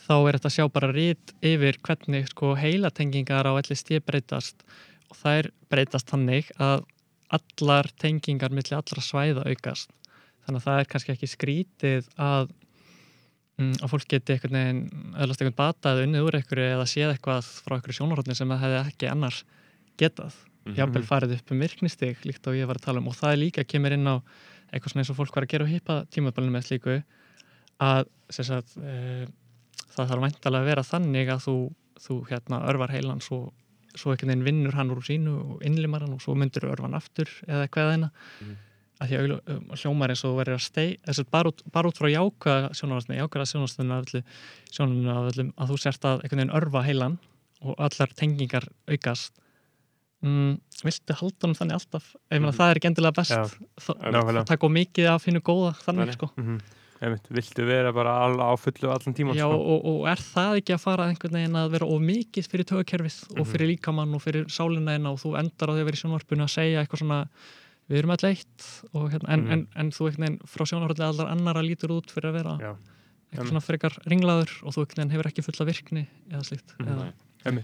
[0.03, 4.67] þá er þetta að sjá bara rít yfir hvernig sko heilatengingar á stíð breytast
[5.07, 6.83] og þær breytast þannig að
[7.31, 9.91] allar tengingar millir allra svæða aukast.
[10.47, 12.51] Þannig að það er kannski ekki skrítið að
[13.57, 14.81] að fólk geti einhvern veginn
[15.17, 18.61] öðlast einhvern bata eða unnið úr einhverju eða séð eitthvað frá einhverju sjónarhóttni sem það
[18.65, 19.39] hefði ekki annars
[19.97, 20.35] getað
[20.67, 20.75] Mhm.
[20.75, 23.37] jafnvel farið upp um virknistig líkt og ég var að tala um og það er
[23.39, 24.19] líka kemur inn á
[24.73, 27.03] eitthvað svona eins og fólk var að gera á hýpa tímabalinu með slíku
[27.79, 29.25] að sagt, e,
[29.95, 31.55] það þarf væntalega að vera þannig að þú,
[32.03, 33.53] þú hérna örvar heilan svo,
[33.95, 36.93] svo einhvern veginn vinnur hann úr sínu og innlimar hann og svo myndir örfa hann
[36.99, 38.11] aftur eða eitthvað þeina
[38.41, 38.57] Mhm.
[39.01, 39.23] Að því að
[39.55, 42.69] um, hljómar eins og verður að stei þess að bara út, bara út frá jákvæða
[42.77, 43.45] sjónarhastni jákvæða
[45.31, 47.17] öllum að þú sért að einhvern veginn örfa heilan
[47.61, 49.33] og allar tengingar aukast
[50.25, 52.57] mm, viltu halda hann þannig alltaf ég meina Mhm.
[52.57, 54.41] það er ekki endilega best nákvæmlega.
[54.41, 56.57] það takk og mikið af hinn góða þannig sko Mhm.
[56.99, 59.53] Einmitt, viltu vera bara á fullu allan tíman Já, sko?
[59.53, 63.17] og, og er það ekki að fara einhvern veginn að vera of mikið fyrir tögakerfið
[63.37, 63.51] og Mhm.
[63.51, 66.41] fyrir líkamann og fyrir sálina eina og þú endar á því að vera í sjónvarpinu
[66.41, 67.27] að segja eitthvað svona
[67.89, 69.51] við erum alltaf eitt og, hérna, en, Mhm.
[69.53, 72.71] en, en þú einhvern veginn frá sjónvarpinu allar annara lítur út fyrir að vera Já,
[73.31, 77.13] eitthvað svona frekar ringlaður og þú einhvern veginn hefur ekki fulla virkni eða slíkt Mhm.
[77.45, 77.63] eða,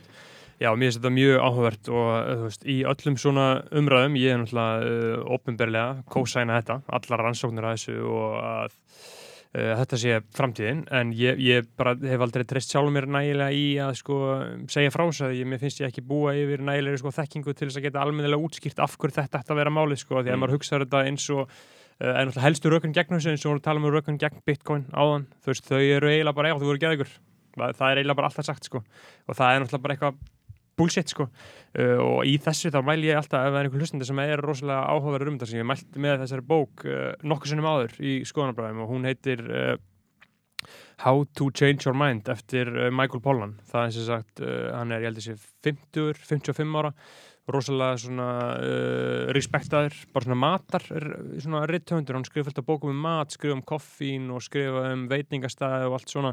[0.62, 4.32] Já, mér finnst þetta mjög áhugavert og uh, þú veist, í öllum svona umræðum ég
[4.32, 9.23] er náttúrulega uh, opinberlega kósæna þetta, allar rannsóknir að þessu og að uh,
[9.54, 13.92] þetta sé framtíðin, en ég, ég bara hef aldrei treyst sjálfur mér nægilega í að
[14.00, 14.18] sko
[14.74, 17.68] segja frá þess að ég, mér finnst ég ekki búa yfir nægilega sko þekkingu til
[17.70, 20.34] þess að geta almennilega útskýrt af hverju þetta ætti að vera málið sko, því að
[20.34, 20.42] Mm.
[20.42, 21.54] maður hugsaður þetta eins og
[22.02, 25.28] en náttúrulega helstu rökun gegn þessu eins og við tala um rökun gegn Bitcoin áðan,
[25.46, 27.12] þú veist, þau eru eiginlega bara, já, þú voru geðugur
[27.54, 28.82] það, það er eiginlega bara alltaf sagt sko.
[29.30, 30.18] Og það er náttúrulega bara eitthvað
[30.80, 31.30] bullshit sko.
[31.74, 34.44] Uh, og í þessu þá mæl ég alltaf ef það er einhver hlustandi sem er
[34.44, 38.14] rosalega áhugaverður um þetta sem ég mælt með þessari bók uh, nokkuð sinnum áður í
[38.30, 39.76] skoðanabræðum og hún heitir uh,
[41.04, 43.58] How to Change Your Mind eftir uh, Michael Pollan.
[43.70, 45.38] Það er sem sagt, uh, hann er ég held að sé
[45.68, 46.94] 50, 55 ára
[47.52, 50.86] rosalega svona uh, respektaður, bara svona matar
[51.44, 55.06] svona ritthöndur, hann skrifa fullt af bókum um mat skrifa um koffín og skrifa um
[55.12, 56.32] veitingastæði og allt svona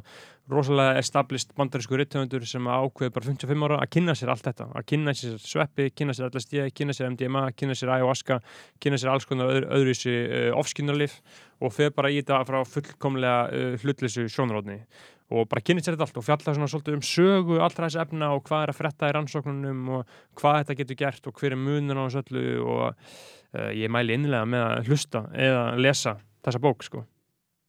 [0.51, 4.71] rosalega established bandarísku ritthöndur sem ákveður bara 55 ára að kynna sér allt þetta.
[4.71, 8.39] Að kynna sér sveppi, kynna sér LSD kynna sér MDMA, kynna sér ayahuasca
[8.83, 11.19] kynna sér alls konar öðru, öðruvísi uh, ofskynarlif
[11.61, 14.85] og fer bara í þetta frá fullkomlega uh, hlutleysu sjónarótni
[15.31, 18.33] og bara kynna sér þetta allt og fjalla svona svolítið um sögu allra þessi efna
[18.35, 21.61] og hvað er að fretta í rannsóknunum og hvað þetta getur gert og hver er
[21.61, 26.63] munur á þessu öllu og uh, ég mæli innlega með að hlusta eða lesa þessa
[26.67, 27.05] bók sko.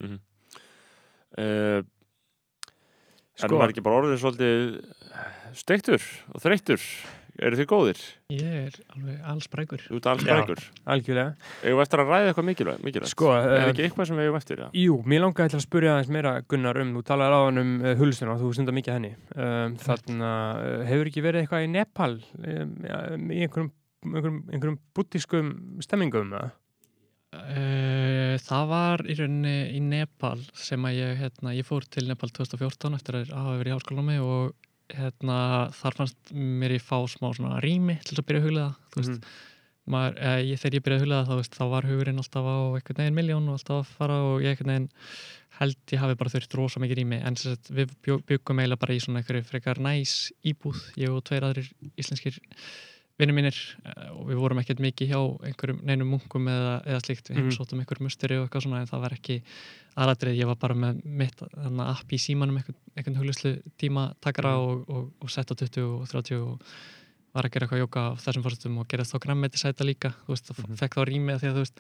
[0.02, 1.82] uh,
[3.42, 4.58] Er Sko, maður ekki bara orðið svolítið
[5.58, 6.04] steiktur
[6.36, 6.84] og þreyttur?
[7.42, 8.00] Eru þið góðir?
[8.32, 10.32] ég er alveg alls brækur Þú ert alls Já.
[10.36, 10.60] brækur.
[10.94, 11.32] algjörlega.
[11.64, 12.84] Eigum við eftir að ræða eitthvað mikilvægt?
[12.86, 13.12] mikilvægt?
[13.16, 14.62] Sko, er uh, ekki eitthvað sem við eigum eftir?
[14.62, 14.70] Ja?
[14.78, 17.96] Jú, mér langaði til að spyrja aðeins meira Gunnar um, þú talaði ráðan um uh,
[17.98, 21.72] hulstuna og þú stundar mikið henni um, þannig að uh, hefur ekki verið eitthvað í
[21.74, 23.72] Nepal um, ja, í einhverjum,
[24.06, 26.54] einhverjum, einhverjum búttískum stemmingum eða?
[27.32, 32.28] Uh, það var í rauninni í Nepal sem að ég, hérna, ég fór til Nepal
[32.36, 34.52] 2014 eftir að hafa verið í háskólanumi og
[34.98, 35.38] hérna,
[35.78, 39.16] þar fannst mér ég fá smá svona rými til að byrja að huglega þú veist,
[39.18, 39.22] Mhm.
[39.92, 42.58] maður, eh, ég, þegar ég byrjaði að huglega þá, veist, þá var hugurinn alltaf á
[42.78, 44.90] einhvern veginn miljón og alltaf að fara og ég einhvern veginn
[45.62, 47.92] held ég hafi bara þurft rosa mikið rými en sem sagt, við
[48.26, 52.40] byggum eiginlega bara í svona einhverju frekar næs íbúð, ég og tveir aðrir íslenskir
[53.20, 53.56] vinni mínir
[53.86, 57.50] eh, og við vorum ekkert mikið hjá einhverjum neinum munkum eða, eða slíkt við Mhm.
[57.50, 59.42] heimsóttum einhverjum musteri og eitthvað svona en það var ekki
[59.98, 64.62] aðladrið, ég var bara með mitt app í símanum einhvern, huglislu tíma takara Mhm.
[64.62, 66.62] og, og, og sett á 20 og 30 og
[67.34, 70.34] var að gera eitthvað jóka á þessum fórstum og gera þá græmmeti sæta líka þú
[70.36, 70.78] veist, það Mhm.
[70.78, 71.80] fekk þá rými að því að þú veist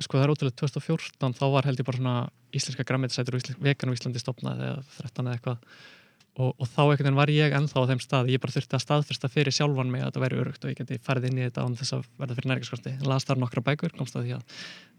[0.00, 3.90] sko það er ótrúlega 2014 þá var held ég bara svona íslenska græmmeti og vegan
[3.90, 5.58] á Íslandi stopnað eða 13 eða eitthvað
[6.36, 8.82] og, og þá einhvern veginn var ég ennþá á þeim stað ég bara þurfti að
[8.84, 11.62] staðfyrsta fyrir sjálfan mig að þetta væri örugt og ég geti farið inn í þetta
[11.66, 14.42] án þess að verða fyrir nærgiskosti las þar nokkra bækur, komst að því að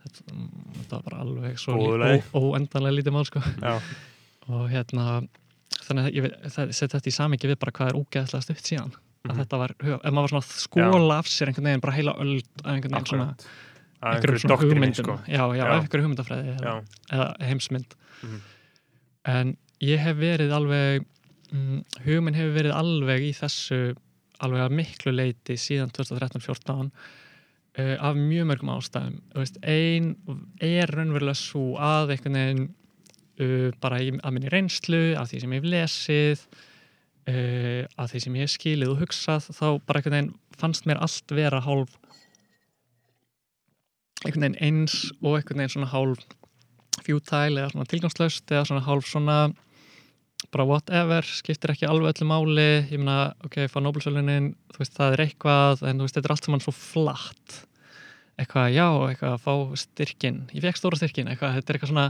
[0.05, 1.79] þetta, mm, þetta var bara alveg svo
[2.39, 3.41] óendanlega lítið mál sko.
[4.45, 5.07] Og hérna
[5.85, 6.29] þannig að ég
[6.71, 9.37] setja þetta í samingi við bara hvað er ógeðslega stutt síðan að Mhm.
[9.41, 12.41] þetta var, ef maður var svona að skóla af sér einhvern veginn, bara heila öll
[12.63, 13.35] einhvern veginn svona,
[14.05, 15.15] einhverjum einhverju svona hugmyndum sko.
[15.25, 15.71] já, já, Já.
[15.81, 16.73] einhverju hugmyndafræði eða,
[17.09, 18.41] eða heimsmynd Mhm.
[19.25, 21.05] en ég hef verið alveg
[21.51, 23.79] mm, hugmynd hefur verið alveg í þessu
[24.43, 29.19] alveg að miklu leiti síðan 2013-14 uh, af mjög mörgum ástæðum.
[29.35, 30.13] Veist, ein
[30.63, 35.55] er raunverulega svo að einhvern veginn uh, bara í, að minni reynslu af því sem
[35.55, 36.47] ég hef lesið
[37.31, 41.01] uh, af því sem ég hef skilið og hugsað þá bara einhvern veginn fannst mér
[41.03, 41.95] allt vera hálf
[44.25, 46.25] einhvern veginn eins og einhvern veginn svona hálf
[47.05, 49.39] fjútæl eða svona tilgangslaust eða svona hálf svona
[50.53, 52.67] bara whatever, skiptir ekki alveg öllu máli.
[52.91, 56.35] Ég meina, ok, fá Nobelsölunin þú veist, það er eitthvað, en þú veist, þetta er
[56.35, 57.59] allt saman svo flatt.
[58.35, 62.07] Eitthvað, já, eitthvað, fá styrkin ég fekk stóra styrkin, eitthvað, þetta er eitthvað svona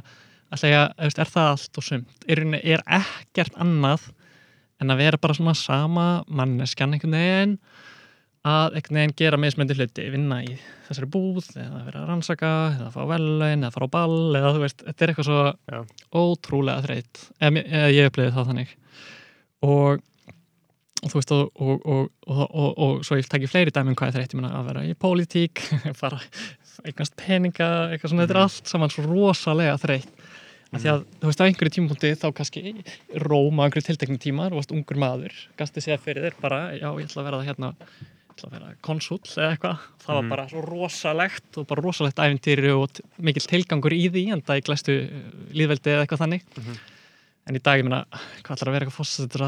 [0.49, 2.26] alltaf ég, veist, er það allt og sumt?
[2.30, 4.07] Er, er ekkert annað
[4.81, 7.56] en að vera bara svona sama manneskjan einhvern veginn
[8.45, 10.55] að einhvern veginn gera mismöndi hluti vinna í
[10.85, 14.61] þessari búð eða vera að rannsaka eða fá velun eða fara á ball eða þú
[14.61, 15.39] veist, þetta er eitthvað svo
[15.73, 15.80] Já.
[16.13, 17.23] ótrúlega þreytt.
[17.39, 18.76] Eða, eða ég upplifið það þannig.
[19.65, 20.05] Og,
[21.01, 24.17] og þú veist og, og, og, og, svo ég tekki fleiri dæmi um hvað er
[24.19, 25.65] þreytt, ég meina að vera í pólitík
[26.01, 26.22] fara,
[26.85, 30.26] eignast peninga eitthvað svona, þetta er allt saman svo rosalega þreytt.
[30.76, 32.72] Af því að þú veist á einhverju tímapunkti þá kannski
[33.23, 37.05] róma einhverju tiltekni tímar og varst ungur maður, gasti séð fyrir þér bara, já ég
[37.05, 37.69] ætla að vera það hérna
[38.84, 40.30] konsúl eða eitthvað það var Mhm.
[40.30, 42.90] bara svo rosalegt og bara rosalegt æfintýri og
[43.20, 44.95] mikill tilgangur í því en það í glæstu
[45.53, 46.76] líðveldi eða eitthvað þannig Mhm.
[47.45, 47.99] En í dag ég meina,
[48.41, 49.43] hvað ætlar að vera eitthvað fósættur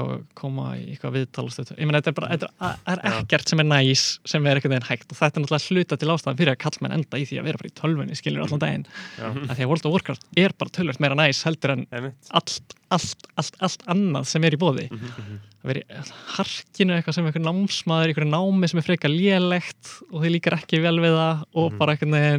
[0.00, 1.68] og koma í eitthvað viðtal og stöð.
[1.78, 2.48] ég meina, þetta er bara, þetta
[2.90, 5.76] er, er ekkert sem er næs sem er eitthvað þeim hægt og þetta er náttúrulega
[5.76, 8.42] hluta til ástæðan fyrir að kallmenn enda í því að vera bara í tölvunni skilur
[8.46, 8.86] allan daginn,
[9.22, 11.86] að því að World of Warcraft er bara tölvöld meira næs heldur en
[12.34, 15.38] allt, allt, allt, allt annað sem er í bóði Mhm.
[15.66, 20.22] að vera í harkinu eitthvað sem einhver námsmaður, einhver námi sem er frekar lélegt og
[20.22, 21.78] þið líkar ekki vel við það og Mhm.
[21.78, 21.94] bara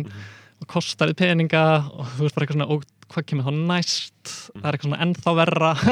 [0.08, 0.34] Mhm.
[0.62, 1.64] Og kostar þið peninga
[1.94, 4.32] og þú veist bara eitthvað svona og hvað kemur þá næst?
[4.58, 5.72] Það er eitthvað svona ennþá verra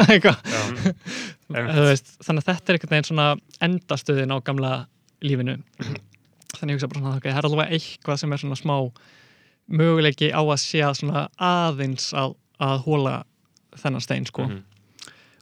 [2.25, 3.27] þannig að þetta er einhvern veginn svona
[3.67, 4.71] endastöðin á gamla
[5.25, 5.55] lífinu.
[6.55, 8.75] Þannig ég hugsa bara svona, það er alveg eitthvað sem er svona smá
[9.65, 13.15] möguleiki á að sé að svona aðeins að, að hóla
[13.81, 14.47] þennan stein sko.
[14.49, 14.63] Mhm.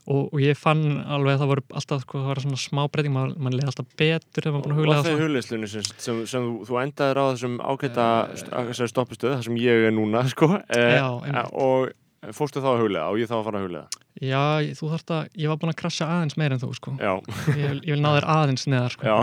[0.04, 3.14] Og, og ég fann alveg að það voru alltaf sko, það var svona smá breyting,
[3.14, 6.22] maður, maður leði alltaf betur þegar maður búin að Og huglega þegar hugleislunni sem, sem,
[6.30, 10.50] sem þú, þú endaðir á þessum ágæta uh, stoppistöð, þar sem ég er núna sko,
[10.68, 11.54] eh, Já, einmitt.
[11.56, 11.92] og
[12.32, 14.40] fórstu þá að huglega og ég þá að fara að huglega Já,
[14.78, 17.12] þú þarft að, ég var búin að krasja aðeins meir en þú sko, Já,
[17.50, 19.16] ég vil, ég vil ná þér aðeins neðar sko, já,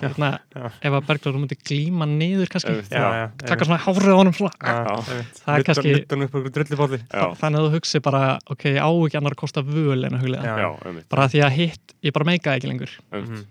[0.00, 0.62] hérna, Já.
[0.88, 4.52] ef að Berglóður myndi glíma niður kannski, já, já, taka svona hárið á honum svona,
[4.64, 4.96] Já.
[5.44, 8.80] Það er kannski- hann upp einhverju drullibólli já, þannig að þú hugsi bara, ok, ég
[8.80, 10.56] á ekki annar að kosta völ en að huglega, Já.
[10.64, 12.96] já, bara því að hitt, ég bara meika ekki lengur.
[13.12, 13.44] Mhm.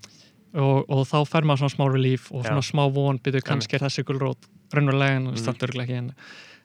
[0.57, 2.71] og, og þá fær maður svona smá relief og svona Já.
[2.73, 5.35] smá von, byrju kannski er þessi gulrót raunverulega en Mhm.
[5.35, 5.43] mm.
[5.45, 6.13] standurlega ekki en,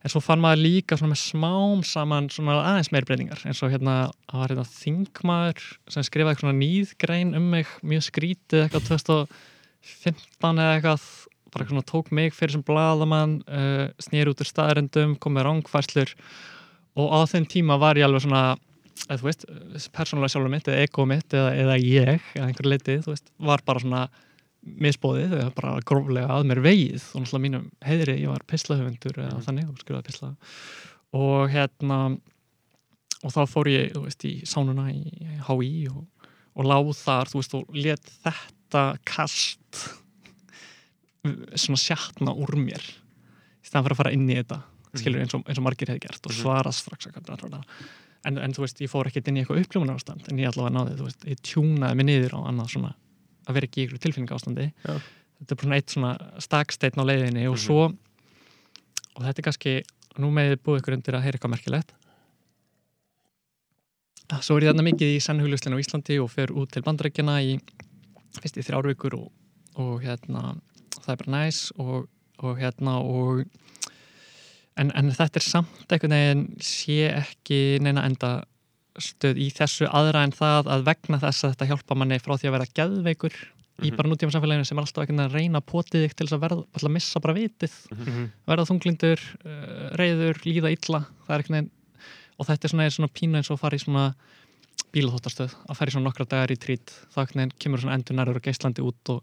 [0.05, 3.41] en svo fann maður líka svona með smám saman svona aðeins meir breytingar.
[3.49, 3.95] Eins og hérna,
[4.29, 5.63] það var hérna þingmaður
[5.95, 11.07] sem skrifaði svona nýðgrein um mig mjög skrítið eitthvað 2015 eða eitthvað.
[11.55, 16.11] Bara svona tók mig fyrir sem bladamann uh, snýr út úr staðarendum, kom með rángfærslur
[16.99, 18.57] og á þeim tíma var ég alveg svona
[19.05, 19.47] eða þú veist,
[19.95, 23.63] persónulega sjálfur mitt eða ego mitt eða, eða ég, eða einhver leiti þú veist, var
[23.67, 24.03] bara svona
[24.65, 27.03] misbóðið eða bara gróflega að mér vegið.
[27.15, 29.45] Og náttúrulega mínum heiðri, ég var pislahöfundur eða Mhm.
[29.47, 30.37] þannig skrifaði pisla
[31.15, 31.99] og hérna
[33.25, 36.07] og þá fór ég, þú veist, í sánuna í HÍ og,
[36.57, 39.95] og láð þar, þú veist, og let þetta kast
[41.57, 42.83] svona sjatna úr mér.
[42.85, 44.59] Í staðan fyrir að fara inn í þetta
[44.95, 46.41] skilur eins og, eins og margir hefði gert og Mhm.
[46.43, 47.07] svara strax
[48.27, 50.73] en, en þú veist, ég fór ekkert inn í eitthvað uppljómunar ástand en ég allavega
[50.73, 52.95] náði, þú veist, ég tjúnaði mig niður á annað svona,
[53.47, 54.95] að vera ekki í tilfinninga ástandi Já.
[55.41, 57.65] þetta er bara eitt svona staksteinn á leiðinni og Mhm.
[57.67, 57.83] svo
[59.15, 59.75] og þetta er kannski,
[60.19, 61.93] nú með búið ykkur undir að heyra eitthvað merkilegt
[64.43, 67.59] svo er ég þarna mikið í sennhugluslinu á Íslandi og fer út til bandarækjana í
[68.41, 69.31] fyrst í þrjár vikur og
[69.77, 70.55] og hérna
[71.03, 72.05] það er bara næs og,
[72.39, 73.41] og hérna og
[74.79, 78.45] en, en þetta er samt einhvern veginn sé ekki neina enda
[79.03, 82.49] stöð í þessu aðra en það að vegna þess að þetta hjálpa manni frá því
[82.51, 83.35] að vera geðveikur
[83.83, 83.97] í Mhm.
[83.97, 86.65] bara nútíma samfélaginu sem er alltaf veginn að reyna potið þig til þess að verða,
[86.75, 88.31] alltaf missa bara vitið Mhm.
[88.47, 91.71] verða þunglindur, uh, reyður, líða illa það er einhvern veginn
[92.39, 94.15] og þetta er svona, er svona pínu eins og í svona
[94.95, 97.27] bílaþóttastöð, að í svona nokkra dagar í trít það
[97.59, 99.23] kemur svona endur nærður og geislandi út og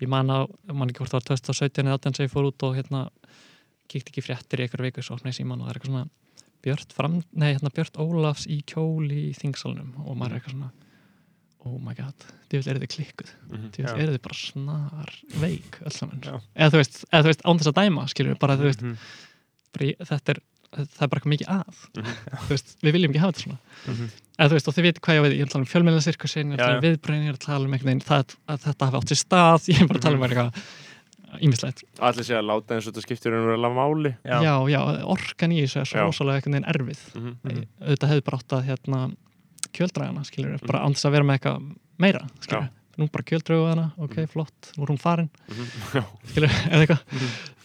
[0.00, 2.62] ég man á, man ekki hvort það var 2017 eða 18 sem ég fór út
[2.62, 3.08] og hérna
[3.90, 6.10] kíkti ekki fréttir í einhverju viku svo opnaði síman og það er eitthvað svona
[6.62, 10.70] Björt, fram, nei, hérna Björt Ólafs í kjóli í þingsalunum og maður er eitthvað svona
[11.64, 12.14] oh my god,
[12.50, 13.70] vil eru þið klikkuð Mhm.
[13.74, 13.94] þið Já.
[13.96, 15.10] vil eru þið bara snar
[15.42, 18.96] veik eða þú veist, veist án þess að dæma, skilur við bara, þú veist Mhm.
[20.04, 20.40] þetta er,
[20.72, 22.14] það er bara mikið að Mhm.
[22.44, 24.10] þú veist, við viljum ekki hafa þetta svona Mhm.
[24.38, 26.48] eða þú veist, og þið veit hvað ég veit, ég er að tala um fjölmjölasirkusin
[26.48, 28.58] ég er að tala um viðbröðin, ég er að tala um einhvern veginn það, að
[28.64, 30.54] þetta hafi átt sér stað, ég er bara að tala um eitthvað
[31.40, 34.40] ímislegt, Allir sé að láta eins og þetta skiptir um að máli já.
[34.70, 36.04] já, orkan í þessu er svo Já.
[36.08, 37.36] rosalega einhvern veginn erfið Mhm.
[37.44, 37.64] Mhm.
[37.86, 39.00] auðvitað hefði bara átt að hérna,
[39.72, 43.24] kjöldræðana, skilur við, bara án þess að vera með eitthvað meira, skilur við, nú bara
[43.24, 45.66] kjöldrögu hana, ok, flott, nú er hún farin Mhm.
[45.94, 46.04] Já.
[46.32, 47.00] skilur, eða eitthvað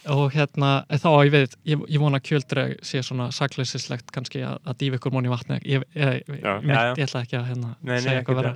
[0.06, 4.60] og hérna, þá ég veit ég, ég vona að kjöldreg sé svona sakleysislegt kannski að,
[4.64, 6.60] að dýfa ykkur móni í vatni ég, ég, ég, Já.
[6.62, 6.94] Já, já.
[6.94, 8.54] ætla ekki að hérna, Nei, nei, segja eitthvað vera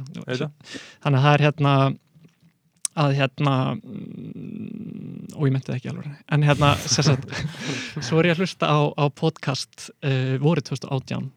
[1.03, 1.75] þannig að það er hérna
[2.99, 7.31] að hérna mm, og ég menti það ekki alveg en hérna, sem sagt
[8.07, 11.29] svo er ég að hlusta á, á podcast uh, voru 2018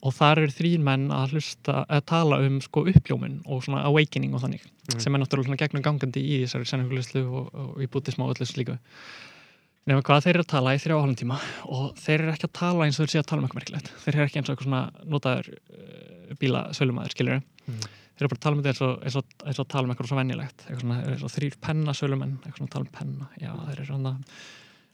[0.00, 4.34] og þar eru þrín menn að hlusta að tala um sko uppljómun og svona awakening
[4.36, 4.98] og þannig Mhm.
[5.04, 8.46] sem er náttúrulega svona gegnum gangandi í þessari senningulistlu og, og í bútisma og öllu
[8.48, 8.74] slíku
[9.86, 11.36] nefnum hvað þeir eru að tala í þrjá hálfum tíma
[11.70, 13.92] og þeir eru ekki að tala eins og þeir sé að tala um eitthvað merkilegt.
[14.02, 14.82] Þeir eru ekki eins og eitthvað svona
[15.14, 17.38] notaður uh, bíla sölumæður, skiljur
[17.70, 17.86] Mhm.
[18.20, 20.16] Þeir eru bara að tala um þetta eins og, eins og, tala um eitthvað svo
[20.18, 20.64] venjulegt.
[20.66, 23.86] Eitthvað svona, eins og þrýr penna sölumenn eitthvað svona tala um penna, já þeir eru
[23.88, 24.12] svona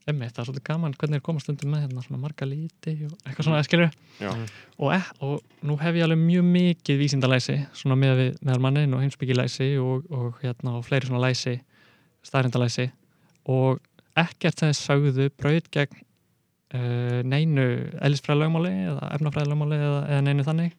[0.07, 3.15] emmi, það er svolítið gaman hvernig þeir koma stundum með hérna svona marga líti og
[3.27, 3.89] eitthvað svona, skilur
[4.21, 4.29] Já.
[4.31, 9.03] og, eh, og nú hef ég alveg mjög mikið vísindalæsi svona með meðal mannin og
[9.03, 11.57] heimsbyggilæsi og, og hérna og fleiri svona læsi
[12.27, 12.87] staðrindalæsi.
[13.51, 13.83] Og
[14.19, 17.67] ekkert sem þið sagðu braut gegn uh, neinu
[17.99, 20.79] eðlisfræðilögmáli eða efnafræðilögmáli eða, eða neinu þannig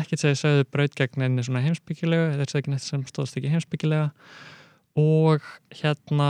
[0.00, 3.36] ekkert sem þið sagðu braut gegn neinu svona heimsbyggilega eða þetta ekki neitt sem stóðst
[3.40, 4.10] ekki heimsbyggilega
[5.00, 5.42] og
[5.80, 6.28] hérna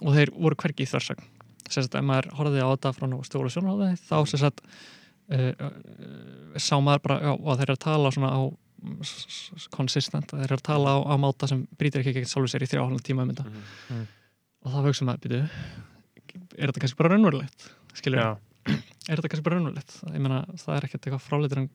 [0.00, 1.26] og þeir voru hvergi í þversögn.
[1.70, 4.62] Sem sagt, ef maður horfði á þetta frá nú stjóla sjónháði þá sem sagt
[5.30, 5.70] uh,
[6.58, 8.40] sá maður bara já, og þeir eru að tala svona á
[9.76, 12.68] consistent, þeir eru að tala á, á máta sem brýtir ekki ekkert sjálfur sér í
[12.70, 14.06] þrjá hálfum tíma þetta Mhm.
[14.64, 15.42] og þá hugsa maður, byrju
[16.56, 17.68] er þetta kannski bara raunverulegt?
[17.94, 18.30] Skilur, Já.
[19.10, 19.96] Er þetta kannski bara raunverulegt?
[20.06, 21.68] Ég meina, það er ekkert eitthvað fráleitur en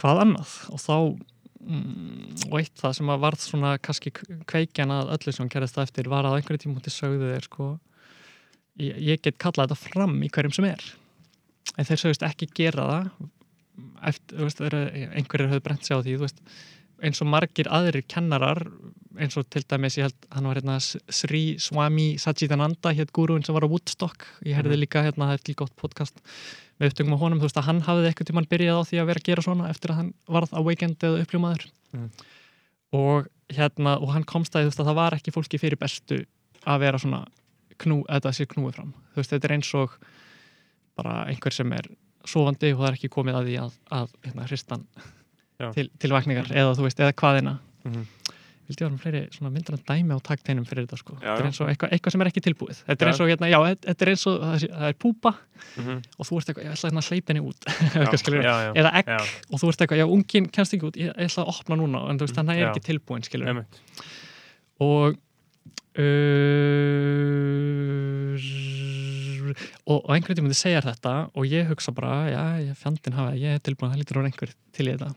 [0.00, 0.56] hvað annað?
[0.72, 5.52] Og þá mm, og eitt það sem að varð svona kannski kveikjan að öllu sem
[5.52, 7.68] gerðist það eftir var að einhverju tíma til sögðu þeir sko
[8.80, 10.84] ég, ég get kallað þetta fram í hverjum sem er.
[11.76, 13.12] En þeir sögust ekki gera það.
[14.10, 16.42] Eftir, veist, einhverjir höfðu brent sig á því, veist
[17.02, 18.60] eins og margir aðrir kennarar
[19.20, 23.54] eins og til dæmis, ég held, hann var hérna Sri Swami Sachidananda hétt gúruinn sem
[23.56, 26.18] var á Woodstock, ég heyrði líka hérna, það er til gott podcast
[26.80, 29.08] með upptöngum á honum, þú veist að hann hafði eitthvað tímann byrjað á því að
[29.12, 31.66] vera að gera svona eftir að hann varð awakened eða uppljómaður.
[31.92, 32.08] Mhm.
[32.92, 36.18] og hérna, og hann komst að, þú veist, að það var ekki fólki fyrir bestu
[36.68, 37.22] að vera svona
[37.80, 39.94] knú, að þetta sé knúið fram, þú veist, þetta er eins og
[40.96, 41.88] bara einhver sem er
[42.28, 44.84] sofandi og það er ekki komið að því að, að hérna, hristan
[45.74, 48.04] til, til vakningar eða þú veist, eða hvaðina Mhm.
[48.68, 51.60] Vildi vera með fleiri svona myndran dæmi á takteinum fyrir þetta sko, þetta er eins
[51.60, 52.76] og eitthvað, eitthvað sem er ekki tilbúið.
[52.86, 55.30] Þetta er eins og hérna, já, þetta er eins og það er- það er púpa
[55.76, 55.96] Mhm.
[56.18, 57.60] og þú ert eitthvað, ég ætla hérna að hleypa henni út.
[58.42, 58.70] Já, já.
[58.78, 59.06] eða egg
[59.52, 62.16] og þú ert eitthvað, já, ungin kemst ekki út ég, ætla að opna núna, en
[62.18, 62.70] þú veist, þannig er Já.
[62.72, 63.64] ekki tilbúin skilur,
[64.80, 65.16] og
[65.92, 68.38] uh,
[69.86, 73.34] og, og einhvern tíma þið segja þetta og ég hugsa bara, já, ég fjandinn hafa
[73.36, 75.10] ég er tilbúin, það lítur á einhver til í þetta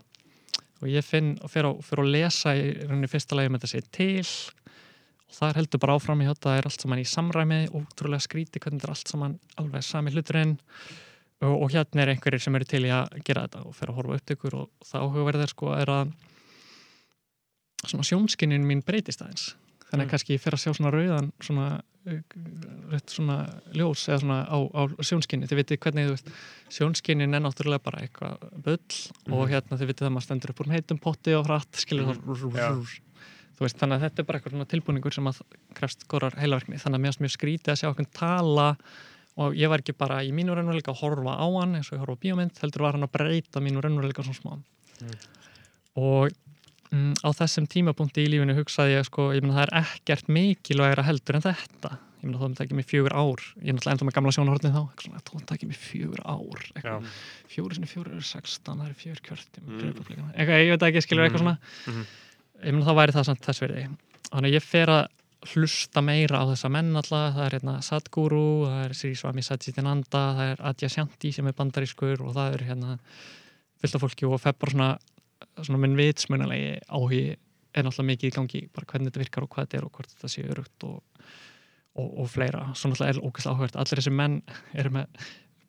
[0.81, 3.95] og ég finn og á, fer að lesa í rauninni fyrsta lagi með þetta sé
[3.95, 4.27] til.
[5.25, 8.81] Og það heldur bara áfram í þetta er allt saman í samræmi, ótrúlega skríti hvernig
[8.81, 10.55] þetta er allt saman alveg sami hluturinn.
[11.43, 13.99] Og, og hérna er einhverjir sem eru til í að gera þetta og fer að
[13.99, 16.13] horfa upptökur og það áhugaverðið er sko er að
[17.85, 19.49] svona sjónskinnin mín breytist aðeins
[19.91, 20.09] þannig Mm.
[20.11, 23.37] kannski ég fer að sjá svona rauðan svona, rétt svona
[23.73, 26.29] ljós eða svona á, á sjónskinni þið vitið hvernig þú veist,
[26.69, 28.77] sjónskinnin er náttúrulega bara eitthvað bull
[29.31, 29.51] og Mhm.
[29.53, 32.15] hérna þið vitið að maður stendur upp úr heitum potti og hratt skilur.
[32.15, 32.69] Já.
[32.75, 32.99] það
[33.55, 35.41] þú veist, þannig að þetta er bara eitthvað svona tilbúningur sem að
[35.73, 38.77] krefst górar heilaverkni þannig að mér mjög skrítið að sjá okkur tala
[39.37, 42.03] og ég var ekki bara í mínu raunveruleika að horfa á hann eins og ég
[42.05, 44.59] horfa á bíómynd heldur var hann að breyta mínu raunveruleika svona smá
[45.01, 45.11] Mm.
[45.97, 46.31] og
[46.95, 51.03] mm, á þessum tímapunkti í lífinu hugsaði ég sko, ég meina það er ekkert mikilvægra
[51.07, 51.91] heldur en þetta.
[52.23, 54.81] Ég meina það ekki mig fjögur ár ég er náttúrulega ennþá með gamla sjónahortni þá
[55.35, 56.63] það ekki mig fjögur ár
[57.51, 60.31] fjóri sinni fjóri eru 16 það eru fjör kjörti Mm.
[60.33, 61.57] eitthvað, ég veit ekki, skilur eitthvað svona.
[61.85, 62.05] Mhm.
[62.65, 63.77] ég meina þá væri það samt þess verið
[64.31, 65.05] þannig að ég fer að
[65.53, 70.21] hlusta meira á þessa menn alltaf, það er hérna Sadhguru, það er Sri Swami Satchitananda
[70.39, 72.97] það er Adya Shanti sem er bandarískur og það er hérna
[73.81, 74.89] fullt af fólki og fer bara svona,
[75.61, 77.25] svona minn vitsmunalegi áhugi
[77.75, 80.13] er náttúrulega mikið í gangi, bara hvernig þetta virkar og hvað þetta er og hvort
[80.13, 81.25] þetta sé örugt og,
[81.99, 84.39] og, og fleira, svo náttúrulega er ógæslega áhugert allir þessi menn
[84.73, 85.25] eru með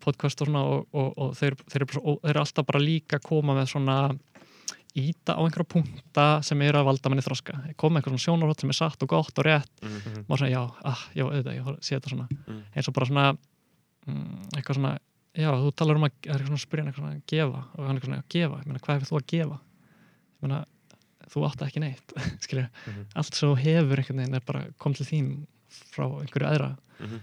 [0.06, 3.26] podcast og svona og, og, og þeir, þeir, eru þeir eru alltaf bara líka að
[3.26, 3.96] koma með svona
[4.96, 7.58] íta á einhverja punkta sem eru að valda manni þroska.
[7.76, 9.72] Koma eitthvað svona sjónarhótt sem er satt og gott og rétt.
[9.82, 10.24] Mhm.
[10.28, 12.28] maður svona, já, ah, já, auðvitað, ég sé þetta svona.
[12.46, 12.62] Mm.
[12.74, 13.26] eins og bara svona
[14.06, 14.98] mm, eitthvað svona,
[15.36, 17.60] já, þú talar um að það er eitthvað svona að spyrja eitthvað svona að gefa
[17.76, 20.60] og hann eitthvað svona að gefa, ég meina, hvað hefur þú að gefa ég meina,
[21.32, 23.04] þú átt ekki neitt skilja, Mhm.
[23.16, 25.30] allt sem þú hefur einhvern veginn er bara kom til þín
[25.92, 27.20] frá einhverju aðra Mhm.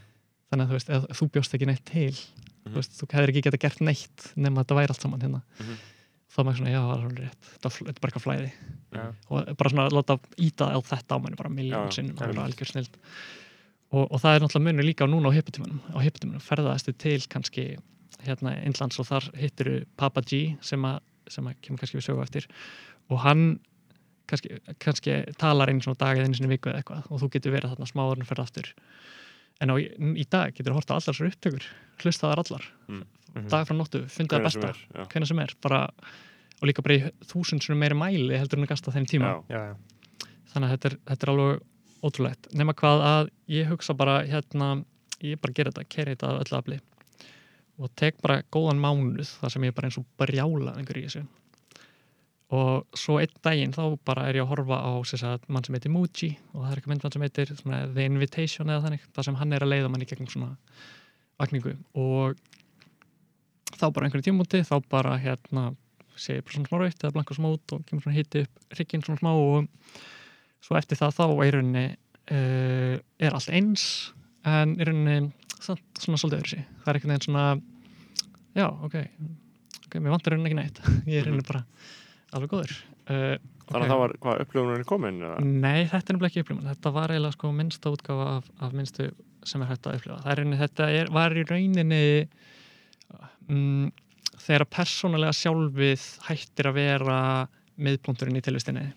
[0.51, 2.73] þannig að þú veist, ef þú bjóst ekki neitt til Mhm.
[2.73, 5.41] þú veist, þú hefur ekki geta gert neitt nema að þetta væri allt saman hérna
[5.59, 5.77] Mhm.
[6.33, 8.51] þá er maður svona, já, það er rétt þetta er bara eitthvað flæði
[8.93, 9.13] Já.
[9.29, 12.69] og bara svona að láta íta á þetta á manni bara miljón sinnum, er algjör
[12.71, 12.89] snild
[13.93, 17.77] og, og það er náttúrulega munur líka núna á hippotímanum á hippotímanum ferðaðastu til kannski
[18.25, 22.23] hérna innlands og þar hittir Papa G sem að, sem að kemur kannski við sögu
[22.23, 22.47] eftir
[23.09, 23.59] og hann
[24.29, 27.29] kannski, kannski talar einu svona dag eða einu sinni í viku eða eitthvað og þú
[27.35, 28.69] getur verið þarna smáður en ferð aftur
[29.61, 31.65] en á, í dag getur þú horta allar þessar upptökur
[32.03, 33.03] hlusta þar allar, Mm.
[33.33, 33.47] Mhm.
[33.49, 35.87] dag frá nóttu fundið sem besta, er, hvernig sem er bara,
[36.61, 39.43] og líka bara í þúsund svona meiri mæli heldur en að gasta þeim tíma Já.
[39.49, 40.27] Já, já.
[40.53, 41.61] þannig að þetta er, þetta er alveg
[42.03, 44.67] ótrúlegt nema hvað að ég hugsa bara hérna,
[45.23, 46.79] ég bara gera þetta, keri þetta að öllu afli
[47.81, 51.23] og tek bara góðan mánuð þar sem ég bara eins og brjála einhver í þessu.
[52.53, 55.93] Og svo einn daginn þá bara er ég að horfa á að mann sem heitir
[55.93, 59.39] Muji og það er eitthvað myndmann sem heitir svona, The Invitation eða þannig, þar sem
[59.39, 60.51] hann er að leiða mann í gegnum svona
[61.41, 61.73] vakningu.
[61.97, 62.37] Og
[63.73, 65.71] þá bara einhverju tímúti þá bara hérna
[66.19, 69.05] sé ég bara svona smá rautt eða blanka smót og kemur svona hitti upp hrygginn
[69.05, 70.03] svona smá og
[70.63, 73.85] svo eftir það þá er rauninni uh, er allt eins
[74.45, 75.33] en er rauninni
[75.63, 77.45] svona svolítið öðru sig það er einhvern veginn svona
[78.53, 78.95] já, ok,
[79.87, 80.81] ok, mér vantar rauninni ekki neitt.
[81.09, 81.63] Ég er rauninni bara
[82.33, 82.75] alveg góður.
[83.03, 85.19] Uh, Þannig að það var, hvað, upplifunarinn komin?
[85.23, 85.35] eða?
[85.43, 86.69] Nei, þetta er nefnilega ekki upplifun.
[86.69, 89.09] Þetta var eiginlega sko minnsta útgáfa af, af minnstu
[89.47, 90.19] sem er hægt að upplifa.
[90.23, 92.01] Það er rauninni, þetta er, var í rauninni
[93.47, 93.87] mm,
[94.43, 97.19] þegar persónulega sjálfið hættir að vera
[97.83, 98.89] miðpunkturinn í tilvistinni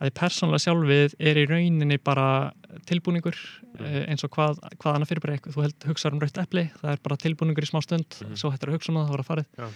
[0.00, 2.26] að því persónulega sjálfið er í rauninni bara
[2.88, 3.36] tilbúningur
[3.78, 3.86] mm.
[4.08, 6.92] eins og hvað, hvað annað fyrir bara eitthvað þú held, hugsaður um raut epli, það
[6.94, 8.36] er bara tilbúningur í smá stund, Mhm.
[8.40, 9.68] svo hættir að hugsa um það, það var að farið Já.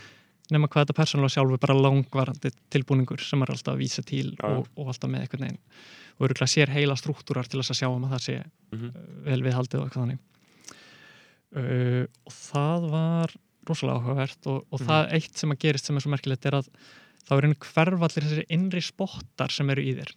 [0.54, 4.44] nema hvað þetta persónulega sjálfur bara langvarandi tilbúningur sem er alltaf að vísa til já.
[4.48, 5.60] og, og alltaf með einhvern veginn
[6.14, 8.90] og eru sér heila struktúrar til þess að sjá um að það sé uh,
[9.28, 10.20] vel viðhaldið og eitthvað þannig
[11.56, 13.34] uh, og það var
[13.68, 14.88] rosalega áhugavert og, og Mhm.
[14.88, 16.68] það eitt sem að gerist sem er svo merkilegt er að
[17.24, 20.14] þá er einu hverfallir þessari innri spottar sem eru í þér.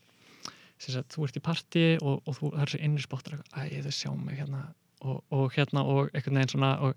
[0.78, 3.40] Að þú ert í partí og, og þú, það er þessi innri spottar.
[3.58, 4.64] Æ, þau sjá mig hérna
[5.02, 6.94] og, og hérna og einhvern veginn svona og,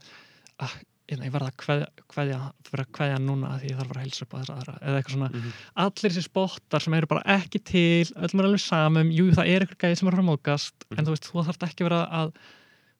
[0.60, 0.74] að,
[1.10, 4.24] hérna, ég verða að kveðja, verða að kveðja núna því ég þarf bara að heilsa
[4.26, 4.74] upp á þessa aðra.
[4.84, 5.52] Eða eitthvað svona, Mhm.
[5.84, 9.10] allir þessi spottar sem eru bara ekki til, öllum er alveg samum.
[9.16, 10.98] Jú, það er eitthvað gæði sem er framókast Mhm.
[10.98, 12.32] en þú veist, þú þarf ekki vera að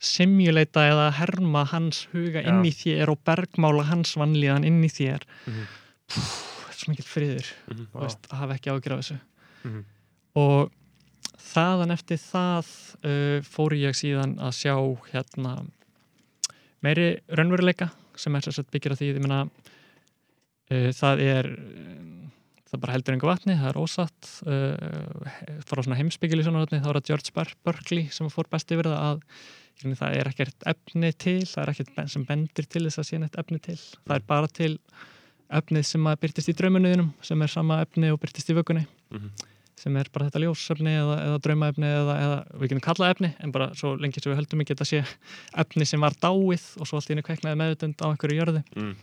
[0.01, 5.21] simulata eða herma hans huga inn í þér og bergmála hans vannlíðan inn í þér.
[5.45, 5.53] Pú,
[6.17, 7.87] þetta er svo mikil friður Mhm.
[7.95, 9.19] þú veist, að hafa ekki ágjur af þessu
[9.65, 9.85] Mhm.
[10.41, 10.71] og
[11.51, 12.67] þaðan eftir það
[13.05, 14.75] uh, fór ég síðan að sjá
[15.13, 15.55] hérna
[16.85, 19.43] meiri raunveruleika sem er þess að byggja því ég meina
[20.71, 22.17] uh, það er um,
[22.71, 25.31] það bara heldur einhver vatni, það er ósatt uh,
[25.67, 28.71] fara á svona heimsbyggili svona vatni, þá er það George Ber Berkeley sem fór best
[28.71, 29.25] yfir það að
[29.81, 33.19] í það er ekkert efni til það er ekkert sem bendir til þess að sé
[33.23, 34.75] neitt efni til það er bara til
[35.51, 39.31] efnið sem að byrtist í draumanuðinum sem er sama efni og byrtist í vökunni Mhm.
[39.81, 43.53] sem er bara þetta ljósefni eða, eða draumaefni eða, eða við getum kallað efni en
[43.53, 45.01] bara svo lengi sem við höldum ekki þetta sé
[45.65, 48.95] efni sem var dáið og svo allt í henni kveiknaði meðutund á einhverju jörði Mm.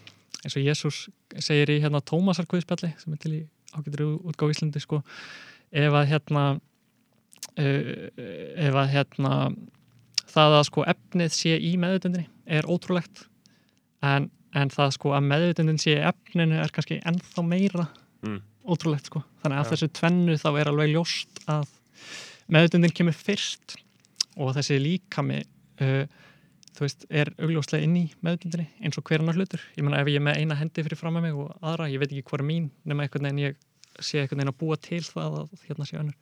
[0.46, 1.10] eins og Jésús
[1.42, 3.42] segir í hérna Tómasar Guðspjalli sem er til í
[3.74, 5.04] ágættur útgáð Íslandi sko
[5.74, 6.44] ef að hérna
[7.58, 8.08] uh,
[8.58, 9.34] ef að hérna
[10.28, 13.26] það að sko efnið sé í meðutundinni er ótrúlegt
[14.06, 17.88] en, en það sko að meðutundin sé efninu er kannski ennþá meira
[18.26, 18.40] Mm.
[18.66, 19.70] ótrúlegt sko þannig að Já.
[19.72, 21.68] þessu tvennu þá er alveg ljóst að
[22.50, 23.76] meðutundin kemur fyrst
[24.38, 25.44] og þessi líkami
[25.86, 26.08] uh,
[26.78, 30.10] þú veist, er augljóslega inn í meðutundinni eins og hver annar hlutur ég meina ef
[30.10, 32.42] ég er með eina hendi fyrir fram með mig og aðra, ég veit ekki hvað
[32.42, 33.60] er mín nema einhvern veginn ég
[34.02, 36.18] sé einhvern veginn að búa til það að hérna sé önnur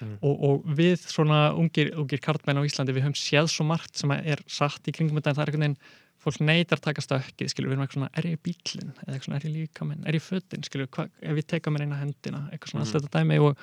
[0.00, 0.14] Mhm.
[0.24, 4.08] og, og við svona ungir, ungir kartmenn á Íslandi við höfum séð svo margt sem
[4.16, 5.76] er satt í kringum þetta en það er einhvern veginn
[6.20, 9.38] fólk neytar taka stökkið, skilur við erum eitthvað svona er ég bílinn, eða eitthvað svona
[9.40, 12.42] er ég líka minn er ég fötin, skilur hva- ef ég teka mér eina hendina?
[12.52, 12.94] Eitthvað svona Mhm.
[12.94, 13.56] allt þetta dæmi og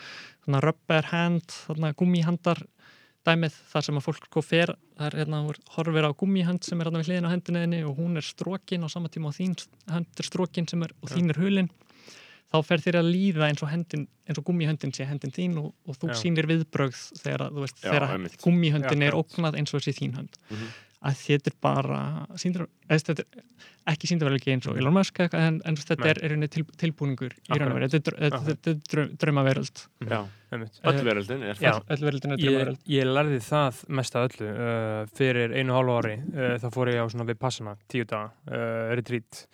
[0.45, 2.63] svona rubber hand, þarna gummihandar
[3.27, 6.85] dæmið þar sem að fólk sko fer það er hérna, horfir á gummihand sem er
[6.87, 9.53] hérna við hliðin á hendinniðinni og hún er strókin á sama tíma og þín
[9.89, 11.69] hand er strókin sem er, og þín er hulin
[12.47, 15.73] þá fer þér að líða eins og, hendin, eins og gummihöndin sé hendin þín og,
[15.85, 16.13] og þú Já.
[16.23, 20.15] sýnir viðbrögð þegar, að, veist, Já, þegar gummihöndin Já, er ógnað eins og þessi þín
[20.15, 20.67] hönd Mhm.
[21.05, 21.99] Að þetta er bara
[22.41, 23.45] síndur, eða, þetta er
[23.87, 26.09] ekki síndarverðilegi eins og Elon Musk eða eitthvað, en, en þetta Nei.
[26.09, 29.83] er, er til, tilbúningur í raun og veru, þetta er, er draum, draumaveröld.
[30.09, 30.19] Já,
[30.51, 30.79] Einmitt.
[30.83, 32.83] öll veröldin er er Ég, draumaveröld.
[32.97, 36.93] ég lærði það mest af öllu uh, fyrir einu og hálfu ári uh, þá fór
[36.93, 39.45] ég á svona við passana tíu daga uh, retreat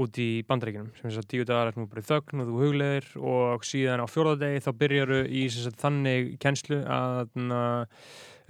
[0.00, 2.60] út í bandaríkinum sem þess að tíu dagar er nú bara í þögn og þú
[2.64, 7.32] hugleðir og síðan á fjórðadegi þá byrjaru í sagt, þannig kennslu að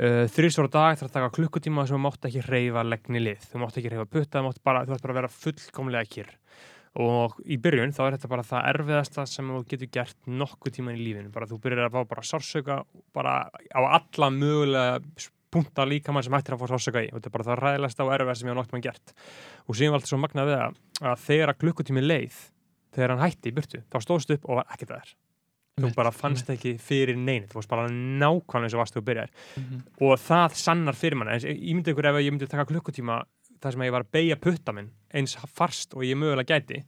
[0.01, 3.63] uh, þrýsvara dag þarf að taka klukkutíma sem þú mátt ekki hreyfa leggni lið, þú
[3.63, 6.33] mátt ekki hreyfa putta mátt bara, þú mátt bara vera fullkomlega kyrr.
[7.01, 10.97] Og í byrjun þá er þetta bara það erfiðasta sem þú getur gert nokkuð tíman
[10.97, 12.81] í lífinu, bara þú byrjar að fá bara sársöka
[13.15, 14.99] bara á alla mögulega
[15.51, 17.13] punta líkamann sem hættir að fá sársöka í.
[17.13, 19.15] Og þetta er bara það ræðilegsta og erfiðasta sem ég á nokkuð mann gert.
[19.67, 22.45] Og síðan var alltaf svo magnað við það að þegar að klukkutími leið
[22.95, 25.19] þegar hann hætti í burtu, þá stóðst upp og var ekkert að þér
[25.89, 29.31] þú bara fannst ekki fyrir neinu þú varst bara nákvæmlega eins og varst þú byrjar
[29.57, 29.83] Mhm.
[30.01, 33.23] og það sannar fyrir manna eins, ég myndi ykkur ef ég myndi taka klukkutíma
[33.61, 36.83] þar sem ég var að beigja putta minn eins farst og ég mögulega gæti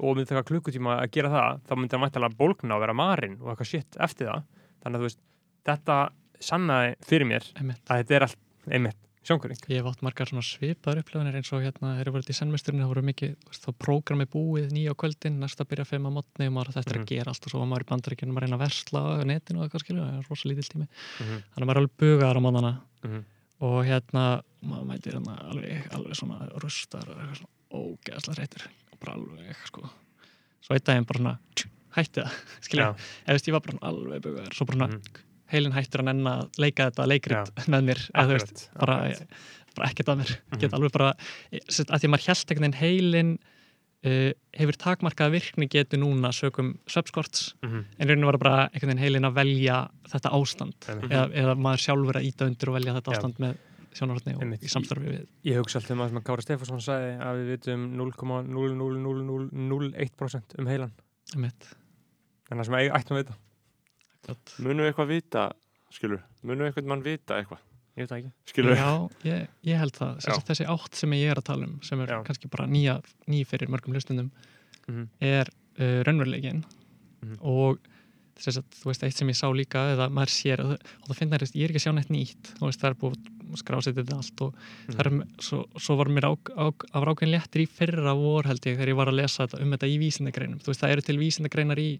[0.00, 3.38] og myndi taka klukkutíma að gera það þá myndi hann mættilega bólgna og vera marinn
[3.40, 4.42] og eitthvað shit eftir það.
[4.84, 5.18] Þannig að þú veist,
[5.66, 5.96] þetta
[6.40, 7.80] sannaði fyrir mér Einmitt.
[7.88, 8.38] að þetta er allt
[8.70, 12.30] einmitt sjónkuring Ég hef átt margar svona svipaður upplifanir eins og hérna, þegar ég voruð
[12.30, 16.10] í sennmesturinn, það voru mikið, þá prógrami búið nýja á kvöldin, næsta byrja fimm á
[16.14, 17.02] mótni og maður þetta er Mhm.
[17.04, 19.58] að gera allt og svo var maður í bandaríkjunum að reyna að versla á netinu
[19.58, 20.88] og eitthvað skilju, það er rosa lítill tími.
[21.20, 21.42] Mhm.
[21.50, 22.72] Þannig að maður er alveg bugaðar á mótana
[23.02, 23.24] Mhm.
[23.60, 28.98] og hérna, maður mætir hérna alveg, alveg svona rustar og eitthvað svona ógeðslega reytur og
[29.00, 29.90] bara alveg, sko.
[30.62, 31.38] Svo einn daginn bara svona,
[31.96, 32.32] hætti það,
[32.66, 32.94] skilju, Já.
[33.26, 35.02] eða veist, ég var bara alveg bugaður, svo bara svona, Mhm.
[35.52, 38.96] Heilin hættir að nenna að leika þetta leikrit með mér, eða þú veist, bara,
[39.76, 40.58] bara ekkert að mér Mhm.
[40.60, 41.12] get alveg bara,
[41.52, 43.38] að því að maður held einhvern veginn heilin
[44.06, 47.84] uh, hefur takmarkað virkni getur núna sögum svefskorts, Mhm.
[47.98, 51.10] en rauninu var bara einhvern veginn heilin að velja þetta ástand Einmitt.
[51.10, 53.16] eða, eða maður sjálfur að íta undir og velja þetta Já.
[53.18, 53.56] ástand með
[53.96, 54.62] sjónarhóttni og Einmitt.
[54.62, 57.46] í samstarfi við Ég hugsa alltaf um að sem að Kára Stefánsson sagði að við
[57.56, 60.92] vitum 0,00001% um heilan
[61.36, 61.50] en
[62.58, 63.34] það sem ættum að vita
[64.58, 65.46] Munum við eitthvað vita,
[65.94, 67.58] skilur, munum við eitthvað mann vita eitthvað,
[67.96, 68.76] ég veit það ekki skilur.
[68.76, 68.90] Já,
[69.30, 70.14] ég, ég held það.
[70.26, 72.22] Sess, þessi átt sem ég er að tala um sem er Já.
[72.26, 72.98] kannski bara nýja,
[73.28, 74.30] ný fyrir mörgum hlustundum
[74.88, 75.08] Mhm.
[75.20, 75.48] er
[75.80, 76.64] uh, raunveruleikin
[77.22, 77.38] Mhm.
[77.40, 77.78] og
[78.36, 81.38] þess að þú veist eitt sem ég sá líka eða maður sér og, það finna
[81.38, 84.16] ég er ekki að sjá neitt nýtt þú veist það er búið að skrásetja þetta
[84.20, 84.94] allt og Mhm.
[84.96, 88.60] það er, svo, svo var mér á, á, á ákveðin léttir í fyrra vor held
[88.60, 91.00] ég þegar ég var að lesa þetta, um þetta í vísindagreinum þú veist það eru
[91.02, 91.98] til vísindagreinar í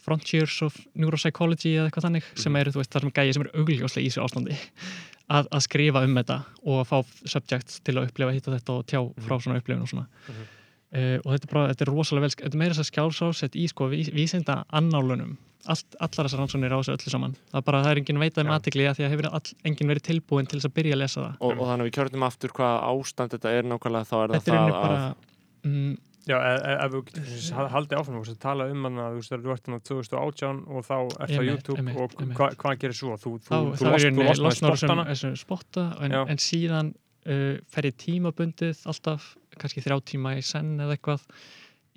[0.00, 3.62] Frontiers of Neuropsychology eða eitthvað þannig sem eru þú veist það sem gæði sem eru
[3.62, 4.56] augljóslega í þessu ástandi
[5.30, 6.96] að, að skrifa um þetta og að fá
[7.34, 10.08] subject til að upplifa hitt og þetta og tjá frá svona upplifun og svona.
[10.30, 10.48] Mhm.
[10.96, 13.60] uh, og þetta er, bara, þetta er rosalega vel, þetta er meira þess að skjálsásett
[13.60, 15.38] í sko ví, vísinda annálunum.
[15.68, 17.34] Allt, allar þessar rannsóknir á þessu öllu saman.
[17.50, 19.90] Það er bara, það er engin veitað um aðtikli að því að hefur all, engin
[19.92, 21.34] verið tilbúin til þess að byrja að lesa það.
[21.36, 24.38] Og, og þannig að við kjörnum aftur hvaða ástand þetta er nákvæmlega, þá er það
[24.38, 25.92] þetta er það einnig að, bara mm,
[26.28, 29.20] Já, ef, ef ef þú getur ha- haldið áfram að tala um hann að þú
[29.20, 32.36] veist, þegar þú ert hann á 2018 og þá ert það YouTube einmitt, og einmitt.
[32.40, 33.16] hva, hvað gerir svo?
[33.22, 36.90] Þú, þá, þú, þá er ég losnar þessum spotta en, en síðan
[37.24, 41.24] uh, fer ég tímabundið alltaf, kannski þrjá tíma í senn eða eitthvað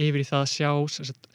[0.04, 1.28] yfir í það að sjá sem sagt,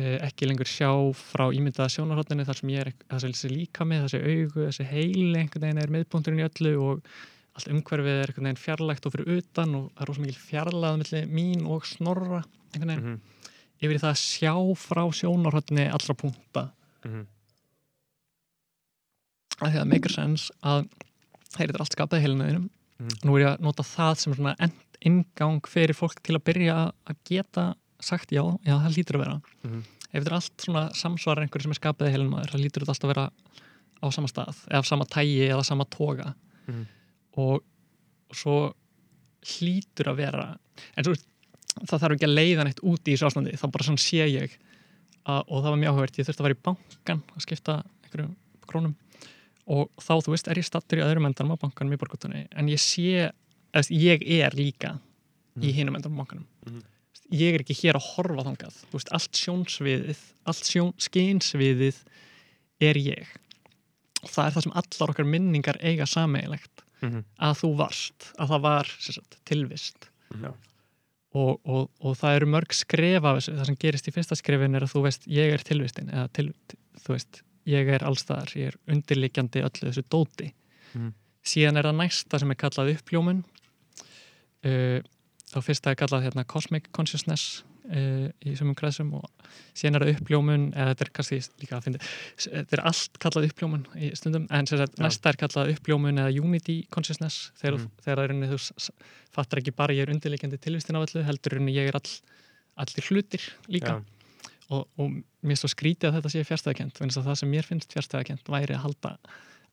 [0.00, 3.84] uh, ekki lengur sjá frá ímyndaða sjónarhóttinu þar sem ég er það sem þessi líka
[3.84, 7.12] með, þessi augu, þessi heili einhvern veginn er miðbúndurinn í öllu og
[7.56, 10.98] allt umhverfið er einhvern veginn fjarlægt og fyrir utan og það er rosa mikil fjarlæð
[11.02, 12.42] milli mín og snorra
[12.74, 13.20] einhvern veginn, Mhm,
[13.82, 16.70] yfir í það að sjá frá sjónarhóttinu allra punkta.
[17.04, 17.26] Mhm,
[19.60, 20.86] að því að make sense að
[21.56, 22.68] þeir eru allt skapað í heilinaðinum
[23.00, 23.14] Mhm.
[23.24, 24.54] nú er ég að nota það sem svona
[25.00, 29.40] ingang fyrir fólk til að byrja að- geta sagt já, já það lítur að vera.
[29.64, 29.82] Mhm.
[30.12, 32.88] ef þetta er allt svona samsvarar einhverju sem er skapað í heilinaður, það lítur þetta
[32.88, 33.30] allt að vera
[34.02, 36.34] á sama stað, eða af sama tægi eða sama toga.
[36.68, 36.86] Mhm.
[37.38, 37.62] Og,
[38.30, 38.70] svo
[39.56, 40.44] hlýtur að vera
[40.94, 41.16] en svo
[41.78, 44.56] það þarf ekki að leiða neitt út í þessu ástandi þá bara svona sé ég
[45.24, 48.34] að, og það var mjög áhugavert, ég þurfti að vera í bankan að skipta einhverjum
[48.70, 48.94] krónum
[49.70, 52.70] og þá, þú veist, er ég stattur í öðrum endanum á bankanum í borgutunni, en
[52.70, 54.96] ég sé eða, ég er líka
[55.60, 56.46] í hinum endanum á bankanum.
[56.66, 56.82] Mhm.
[57.30, 62.00] ég er ekki hér að horfa þangað þú veist, allt sjónsviðið allt sjón, skynsviðið
[62.82, 63.28] er ég.
[64.24, 67.24] Og það er það sem allar okkar minningar eiga sameigilegt Mhm.
[67.40, 70.50] að þú varst, að það var sagt, tilvist Já.
[71.34, 74.74] og, og, og það eru mörg skref af þessu, það sem gerist í fyrsta skrefin
[74.76, 76.52] er að þú veist, ég er tilvistin eða til,
[77.04, 80.52] þú veist, ég er allstaðar ég er undirliggjandi öllu þessu dóti
[80.94, 81.12] Mhm.
[81.46, 83.44] síðan er það næsta sem er kallað uppljómun
[84.64, 85.00] uh,
[85.50, 89.26] þá fyrsta er kallað hérna, cosmic consciousness í sumum græsum og
[89.74, 92.02] síðan er það uppljómun eða þetta er kannski líka að finna
[92.44, 96.76] þetta er allt kallað uppljómun í stundum en sagt, næsta er kallað uppljómun eða unity
[96.94, 97.90] consciousness þegar, mm.
[98.06, 98.60] þegar er unni, þú
[99.34, 102.14] fattar ekki bara ég er undirleikandi tilvistin á öllu heldur unni ég er all,
[102.84, 104.48] allir hlutir líka Já.
[104.70, 108.54] og, og mér svo skrítið að þetta sé fjárstæðakent að það sem mér finnst fjárstæðakent
[108.54, 109.16] væri að halda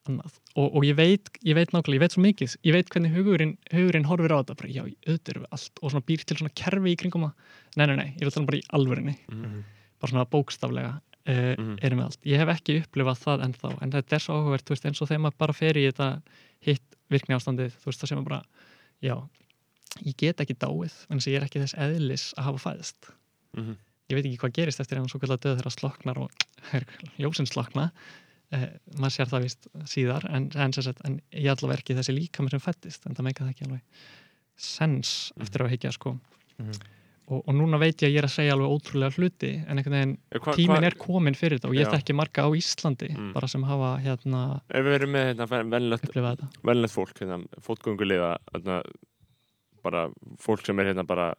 [0.07, 2.55] annað og, og ég veit ég veit nákvæmlega, ég veit svo mikið.
[2.65, 5.81] Ég veit hvernig hugurinn, hugurinn horfir á þetta bara, já, auðvitað erum við allt.
[5.83, 7.33] Og svona býr til svona kerfi í kringum að
[7.77, 9.63] nei, nei, nei, ég vil tala bara í alvörinni Mhm.
[9.99, 10.93] bara svona bókstaflega
[11.27, 11.77] uh, Mhm.
[11.83, 14.69] erum við allt, ég hef ekki upplifað það ennþá, en þetta er svo áhugavert þú
[14.75, 16.21] veist, eins og þegar maður bara fer í þetta
[16.61, 18.43] hitt virkni ástandið, þú veist, það sem maður bara
[19.03, 19.15] já,
[20.05, 23.11] ég get ekki dáið en þess að ég er ekki þess eðlis að hafa fæðist
[23.57, 23.75] Mhm.
[24.09, 24.97] ég veit ekki hvað gerist eftir
[28.51, 28.67] eh,
[28.97, 32.49] maður sér það vist síðar en, en, sagt, en ég allavega er ekki þessi líkami
[32.53, 33.81] sem fættist en það meika það ekki alveg
[34.57, 36.17] sens eftir að higgja sko
[36.57, 36.71] Mhm.
[37.27, 39.93] og, og núna veit ég að ég er að segja alveg ótrúlega hluti en einhvern
[39.97, 43.33] veginn hva- tíminn hva- er komin fyrir þetta og ég þekki marga á Íslandi Mm.
[43.33, 45.47] bara sem hafa hérna Ef við erum með hérna,
[46.63, 48.81] venlegt fólk, hérna, fótgönguliða, hérna,
[49.83, 50.07] bara
[50.39, 51.33] fólk sem er hérna bara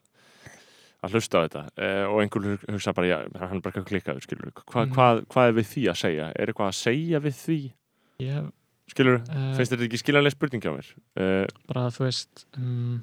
[1.04, 3.90] að hlusta á þetta eh, og einhver hugsa bara, já, hann er bara ekki að
[3.92, 4.94] klikka skilur, Hva, Mhm.
[4.96, 6.32] hvað, hvað er við því að segja?
[6.34, 7.58] Er eitthvað að segja við því?
[8.26, 8.52] hef
[8.88, 10.86] Skilur, uh, finnst þetta ekki skiljanlega spurning hjá mér?
[11.20, 13.02] Uh, bara þú veist um,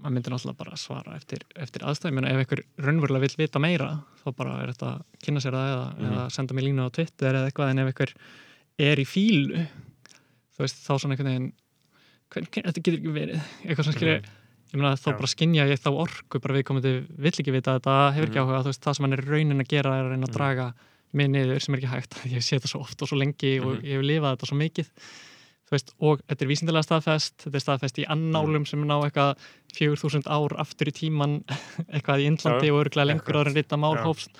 [0.00, 3.60] maður myndir náttúrulega bara að svara eftir, eftir aðstæðum, en ef einhver raunverulega vill vita
[3.60, 3.88] meira,
[4.22, 6.06] þá bara er þetta að kynna sér það eða, Mhm.
[6.12, 8.14] eða senda mig línu á Twitter eða eitthvað, en ef einhver
[8.78, 9.66] er í fílu
[10.56, 11.52] þú veist, þá svona einhvern veginn
[12.30, 14.24] hvern, hvern, þetta getur ekki verið eitthvað sem skilur,
[14.70, 15.16] ég meina þá Já.
[15.18, 18.46] bara skinja ég þá orku, bara við komandi vill ekki vita þetta, hefur ekki Mhm.
[18.46, 20.36] áhuga, þú veist, það sem hann er raunin að gera er að reyna að Mhm.
[20.36, 20.74] draga
[21.12, 23.80] mig niður sem er ekki hægt, ég sé þetta svo oft og svo lengi og
[23.80, 23.84] Mhm.
[23.84, 24.88] ég hef lifað þetta svo mikið
[25.70, 29.36] veist, og þetta er vísindilega staðfest þetta er staðfest í annálum sem ná eitthvað
[29.74, 31.44] 4000 ár aftur í tíman
[31.94, 34.02] eitthvað í Indlandi Já, og örglega lengur áður en rita mál Já.
[34.02, 34.30] hófst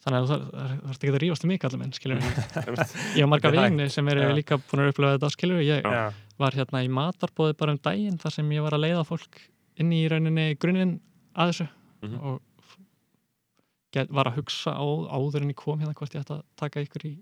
[0.00, 2.94] þannig að það er ekki að rífast um mig allir menn, einmitt.
[3.12, 4.32] ég hef marga er vini sem eru Já.
[4.32, 6.12] líka búin að upplifa þetta, skilur ég Já.
[6.38, 9.36] var hérna í matarbóði bara um daginn þar sem ég var að leiða fólk
[9.80, 10.98] inn í rauninni grunninn
[11.36, 11.68] að þessu
[12.00, 12.20] Mhm.
[12.24, 12.40] og
[13.92, 16.80] get, var að hugsa á, áður en ég kom hérna hvort ég ætti að taka
[16.86, 17.12] ykkur í,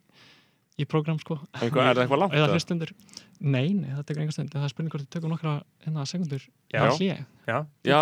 [0.78, 2.36] í prógram sko Eitthvað, er það eitthvað langt?
[2.38, 2.92] eða hlustundur
[3.40, 5.54] nei, nei, það tekur einhver stund það er spurning hvort við tökum nokkra
[5.86, 6.82] hérna sekundur Já.
[6.84, 7.16] að hlýja,
[7.48, 7.58] Já.
[7.88, 7.98] Já,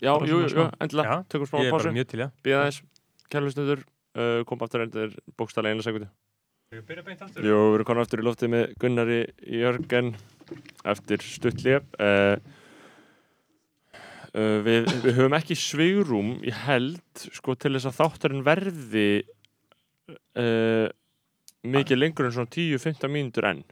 [0.00, 2.28] já, jú, jú, endilega, Já, tökum smá Ég er bara pásu, mjög til, já.
[2.42, 2.82] býða þess,
[3.30, 3.84] kærlustundur,
[4.16, 6.08] uh, kom aftur endur bókstælega eina sekundu.
[6.70, 7.42] Við byrja beint aftur.
[7.44, 10.12] Jú, við erum konar aftur í loftið með Gunnari Jörgen
[10.86, 11.82] eftir stuttlið.
[11.98, 12.38] Uh,
[14.34, 19.08] uh, við, við höfum ekki svigrum í held sko, til þess að þátturinn verði
[20.38, 20.88] uh,
[21.62, 23.62] mikið lengur en svona 10-15 mínútur enn.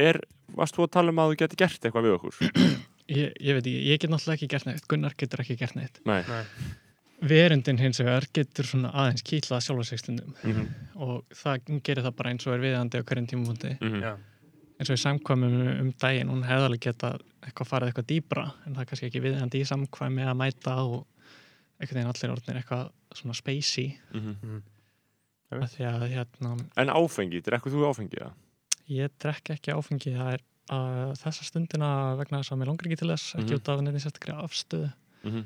[0.00, 0.20] Er,
[0.56, 2.40] varst þú að tala um að þú geti gert eitthvað við okkur?
[3.10, 6.00] ég, ég veit ekki, ég get náttúrulega ekki gert neitt Gunnar getur ekki gert neitt
[6.08, 6.20] Nei.
[6.28, 6.44] Nei.
[7.30, 9.64] verundin hins vegar getur svona aðeins kýtlað
[10.00, 10.68] stundum Mm -hmm.
[10.94, 14.16] og það gerir það bara eins og er viðandi á hverjum tímafundi Já.
[14.80, 17.10] Eins og í samkvæmum um daginn hún hefði alveg geta
[17.44, 21.06] eitthvað farið eitthvað dýbra en það er kannski ekki viðandi í samkvæmi að mæta og
[21.80, 24.62] einhvern veginn allir orðnir eitthvað svona spacey Mhm.
[25.50, 28.20] Af því að hérna, En áfengi, drekkur þú áfengi?
[28.20, 28.30] Ja?
[28.88, 32.98] ég drekk ekki áfengi það er að þessa stundina vegna þess að mér langar ekki
[32.98, 33.58] til þess ekki Mhm.
[33.58, 34.92] út af nefnir sérstaklega afstöðu
[35.24, 35.44] Mm -hmm.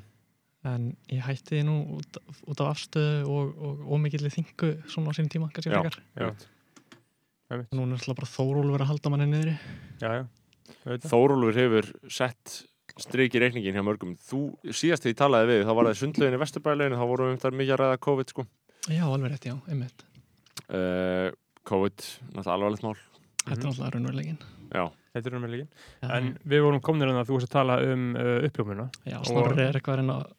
[0.65, 5.13] en ég hætti því nú út, út af afstöðu og, og ómikilli þingu svona á
[5.17, 5.69] sínum tíma kannski
[6.15, 6.35] Já.
[7.49, 9.55] Núna er alltaf bara Þórólfur að halda manni niðri
[10.01, 10.23] Já, já.
[10.85, 11.11] Auðvitað.
[11.11, 12.55] Þórólfur hefur sett
[13.01, 14.13] strik í reikningin hjá mörgum.
[14.17, 14.39] Þú,
[14.71, 17.41] síðast þegar ég talaði við, þá var það sundlegin í Vesturbæleginu, þá vorum við um
[17.43, 18.45] þar mikið að ræða COVID, sko.
[18.89, 20.05] já, alveg rétt, já, einmitt
[20.71, 21.29] Uh,
[21.67, 21.97] COVID,
[22.33, 22.95] náttúrulega alvarlegt mál.
[23.45, 23.67] þetta er Mhm.
[23.69, 24.37] alltaf raunverulegin
[24.73, 25.67] Já, Þetta er.
[26.01, 26.09] Já.
[26.17, 28.89] En við vorum kominir að þú varst að tala um uh, uppljómuna.
[29.05, 30.31] Já, Og- snorri er eitthvað að reyna að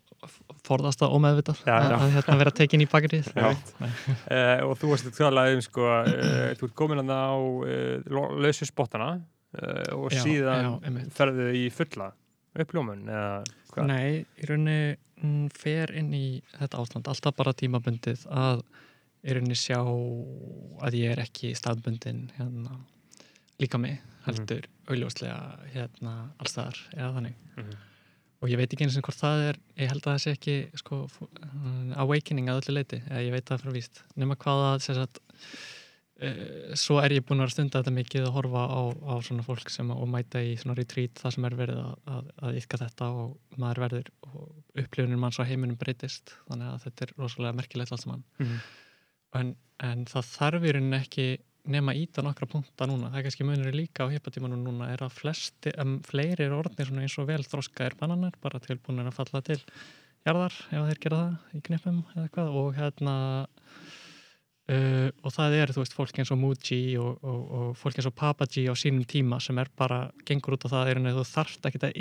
[0.67, 1.97] forðast það ómeðvitað Já, að, já.
[2.01, 3.28] að hérna vera tekin í bakgrið.
[3.36, 3.57] Uh,
[4.67, 8.69] og þú varst að tala um, sko, uh, þú ert komin að á uh, lausu
[8.69, 12.11] spottana uh, og Já, síðan ferðu í fulla
[12.57, 13.31] uppljómun eða
[13.75, 13.89] hvað?
[13.91, 18.62] Nei, í rauninni mm, fer inn í þetta ástand alltaf bara tímabundið að
[19.27, 22.78] í rauninni sjá að ég er ekki staðbundin hérna,
[23.61, 25.36] líka mig heldur augljóslega
[25.75, 27.77] hérna allstaðar eða þannig Mhm.
[28.43, 30.57] Og ég veit ekki eins og hvort það er ég held að það sé ekki
[30.83, 34.03] sko, mm, awakening að öllu leiti, ég veit það frá víst.
[34.21, 35.21] Nema hvað að sem sagt,
[36.21, 39.73] uh, svo er ég búin að stunda þetta mikið að horfa á, á svona fólk
[39.73, 42.83] sem að, og mæta í svona retreat það sem er verið að, að, að yfka
[42.85, 46.37] þetta og maður verður og upplifunir manns á heiminum breytist.
[46.51, 48.27] Þannig að þetta er rosalega merkilegt allt saman.
[48.43, 48.65] Mhm.
[49.37, 51.27] en, en það þarf í rauninni ekki
[51.70, 53.11] nema íta nokkra punkta núna.
[53.12, 56.93] Það er kannski munur líka á hippatímanum núna er að flesti, um, fleiri er orðnir
[57.03, 59.61] eins og vel þroskaðir bananar bara tilbúinir að falla til
[60.27, 62.55] jarðar ef þeir gera það í knippum eða eitthvað.
[62.62, 63.15] Og hérna
[64.70, 68.09] uh, og það er þú veist fólk eins og Muji og, og, og fólk eins
[68.11, 71.27] og Papaji á sínum tíma sem er bara gengur út á það er að þú
[71.35, 72.01] þarft ekki að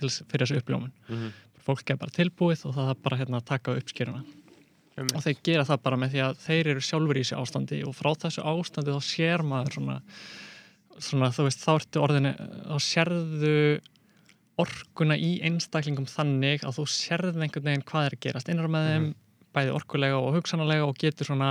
[0.00, 0.92] þess- fyrir þessu uppljómun.
[1.10, 1.34] Mhm.
[1.66, 4.20] fólk er bara tilbúið og það er bara hérna að taka uppskýruna
[4.96, 5.16] Einmitt.
[5.18, 7.94] og þeir gera það bara með því að þeir eru sjálfur í þessu ástandi og
[7.98, 9.96] frá þessu ástandi þá sér maður svona,
[10.98, 13.54] svona þú veist, þá ertu orðinu þá sérðu
[14.56, 18.86] orkuna í einstaklingum þannig að þú sérðu einhvern veginn hvað er að gerast innar með
[18.88, 19.08] þeim,
[19.56, 21.50] bæði orkulega og hugsanlega og getur svona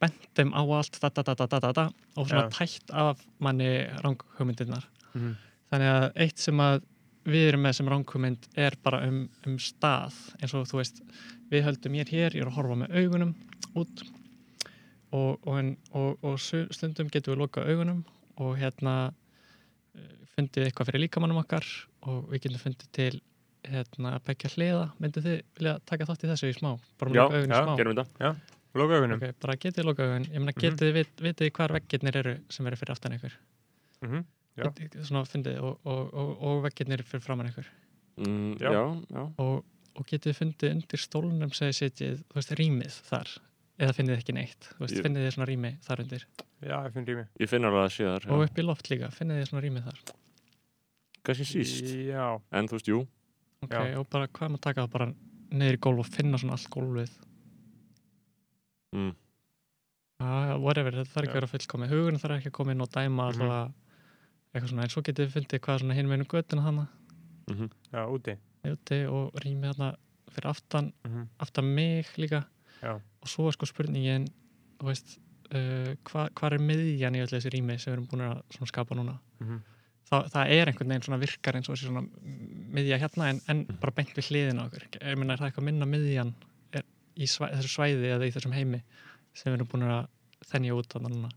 [0.00, 2.52] bent þeim á allt da, da, da, og svona Já.
[2.58, 3.72] tætt af manni
[4.04, 5.32] ranghugmyndirnar Mhm.
[5.72, 6.82] þannig að eitt sem að
[7.28, 10.16] við erum með sem ranghugmynd er bara um, um stað.
[10.40, 11.02] Eins og þú veist
[11.50, 13.34] við höldum ég hér, ég er að horfa með augunum
[13.76, 14.04] út
[15.12, 18.04] og, og, en, og, og stundum getum við loka augunum
[18.40, 18.94] og hérna
[19.98, 21.66] eh, fundið eitthvað fyrir líkamannum okkar
[22.08, 23.12] og við getum fundið til
[23.68, 24.86] hérna að begja hliða.
[25.02, 26.70] Myndið þið vilja taka þátt í þessu í smá?
[27.02, 27.74] Bara Já, með augun í já, smá?
[27.76, 28.34] Gerum þetta.
[28.80, 29.18] Loka augunum.
[29.20, 30.24] Ok, bara getið loka augun.
[30.30, 30.60] Ég meina Mhm.
[30.62, 33.34] getið þið vit, vitið hvar veggirnir eru sem eru fyrir aftan ykkur?
[34.06, 34.22] Mhm.
[34.24, 34.24] Já.
[34.58, 37.68] Svona fyndið og, og, og, og veggirnir fyrir framann ykkur.
[38.20, 38.70] Mm, Já.
[38.74, 39.64] Já, og,
[39.96, 43.30] og getið fundið undir stólnum sem þið setjið, þú veist, rýmið þar?
[43.80, 46.26] Eða finnið þið ekki neitt, þú veist, Ég- finnið þið svona rými þar undir?
[46.60, 49.08] Já, ég finn rými Ég finn alveg að sé þar og upp í loft líka,
[49.16, 50.02] finnið þið svona rýmið þar?
[51.24, 51.88] Kannski síst.
[52.10, 53.00] Já, En þú veist, jú.
[53.64, 53.96] Ok, Já.
[54.00, 55.08] og bara hvað er maður að taka það bara
[55.70, 57.10] í gólf og finna svona allt gólfið?
[58.96, 59.14] Mm.
[60.20, 61.92] ah, whatever, þetta þarf ekki að vera fullkomið.
[61.94, 63.40] Hugurinn þarf ekki að koma inn og dæma Mhm.
[63.40, 63.72] allavega
[64.54, 66.86] eitthvað svona, en svo getið þið fundið hvað svona hinn meinu göttuna hana
[67.50, 68.36] mm já, úti.
[68.70, 69.90] Úti og rýmið hana
[70.30, 71.26] fyrir aftan, Mhm.
[71.40, 72.44] aftan mig líka.
[72.82, 72.94] Já.
[73.22, 74.28] og svo er sko spurningin
[74.78, 75.18] þú veist,
[75.52, 78.94] uh, hvað hva er miðjan í öllu þessi rými sem við erum búin að skapa
[78.94, 79.18] núna?
[79.40, 79.60] Mhm.
[80.10, 82.08] Þa, það er einhvern veginn svona virkar eins og þessi svona
[82.72, 84.86] miðja hérna en, en bara beint við hliðin á okkur.
[85.02, 86.34] Ég meina er það eitthvað minna miðjan
[87.20, 88.82] í svæ, þessu svæði eða í þessum heimi
[89.34, 90.08] sem við erum búin að
[90.50, 91.30] þennja út þannig núna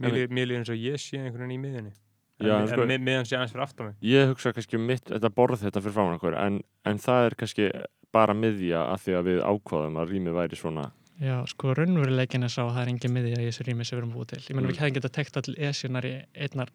[0.00, 1.92] Mér líður- eins og ég sé einhvern veginn í miðjunni.
[2.40, 3.96] Já, En, en sko- en mið- miðjan sé aðeins fyrir aftan mig.
[4.02, 7.34] Ég hugsa kannski um mitt, þetta borð þetta fyrir framan okkur en, en það er
[7.36, 7.66] kannski
[8.12, 12.48] bara miðja af því að við ákvaðum að rýmið væri svona Já, sko raunveruleikin er
[12.48, 14.38] sá að það er engin miðja í þessu rými sem við erum búið til.
[14.40, 14.72] Ég meina Mm.
[14.72, 16.70] við hefðum getað tekt all esjunar í einnar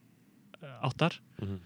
[0.61, 1.17] uh, áttar.
[1.41, 1.59] Mm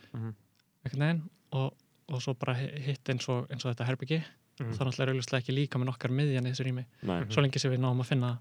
[0.85, 1.21] einhvern veginn
[1.51, 1.73] og,
[2.07, 4.23] og svo bara hi- hitt eins og, eins og þetta herbyggi
[4.59, 4.73] Mhm.
[4.79, 6.85] það er auðvitað ekki líka með nokkar miðjan í þessu rými.
[7.03, 8.39] Nei, svo lengi sem við náum að finna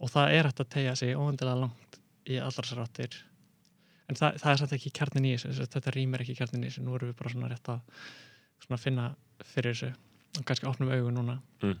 [0.00, 3.16] og það er hægt að tegja sig óvendilega langt í allar þessar áttir
[4.08, 6.84] en það, það er satt ekki kjarnin í þessu þetta rýmir ekki kjarnin í þessu.
[6.84, 8.02] Nú erum við bara svona rétt að
[8.64, 9.06] svona finna
[9.44, 9.90] fyrir þessu
[10.38, 11.38] og kannski opnum augun núna.
[11.62, 11.78] Mm.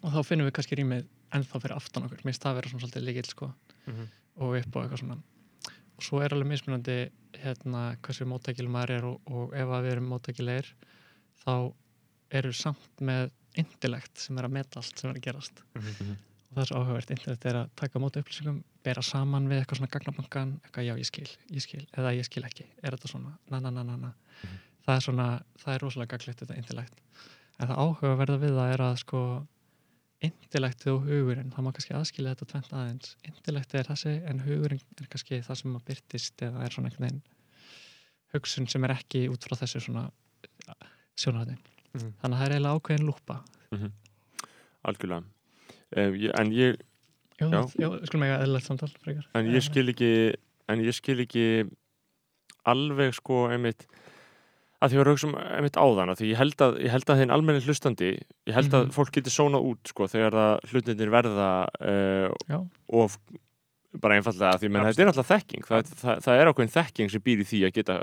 [0.00, 2.84] og þá finnum við kannski rýmið ennþá fyrir aftan okkur, mér finnst það vera svona
[2.84, 3.50] svolítið líkil sko.
[3.86, 4.08] Mhm.
[4.40, 5.16] og upp og eitthvað svona.
[5.98, 7.10] Og svo er alveg mismunandi
[7.42, 10.70] hérna hversu móttækil maður er og, og ef að við erum móttækilegir
[11.44, 11.54] þá
[12.30, 15.62] eru samt með intellekt sem er að meta allt sem er að gerast.
[15.76, 16.16] Mhm.
[16.50, 19.60] Og það er svo áhugavert, intellekt er að taka á móti upplýsingum bera saman við
[19.62, 23.08] eitthvað svona gagnabankan eitthvað já ég skil, ég skil, eða ég skil ekki er þetta
[23.12, 24.12] svona, na na na na na.
[24.86, 25.26] Það er svona,
[25.62, 27.00] það er rosalega gaglegt þetta intellekt.
[27.60, 29.20] En það áhugaverða við það er að sko
[30.20, 34.82] intellektið og hugurinn, það má kannski aðskilja þetta tvent aðeins, intellektið er þessi en hugurinn
[35.00, 37.22] er kannski það sem að byrtist eða er svona einhvern veginn
[38.34, 40.08] hugsun sem er ekki út frá þessu svona
[41.16, 41.56] sjónarhætti
[41.90, 42.12] Mhm.
[42.22, 43.36] þannig að það er eiginlega ákveðin lúpa
[44.84, 45.24] algjörlega.
[45.24, 45.39] eh,
[45.96, 46.78] ég, En ég
[47.40, 47.60] Jú, Já.
[47.80, 49.24] já, skulum eiga eðlilegt samtal frekar.
[49.34, 50.10] en ég skil ekki
[50.68, 51.44] en ég skil ekki
[52.68, 53.86] alveg sko einmitt
[54.80, 57.20] að því að hugsa um einmitt áðan að því ég held að, ég held að
[57.22, 58.10] þeim almenni hlustandi
[58.48, 58.92] ég held að Mhm.
[58.96, 61.48] fólk geti sónað út sko þegar það hlutinir verða
[61.80, 62.58] uh, Já.
[62.92, 63.10] og
[64.00, 67.20] bara einfallega því menn þetta er náttúrulega þekking það, það, það er ákveðin þekking sem
[67.24, 67.96] býr í því að geta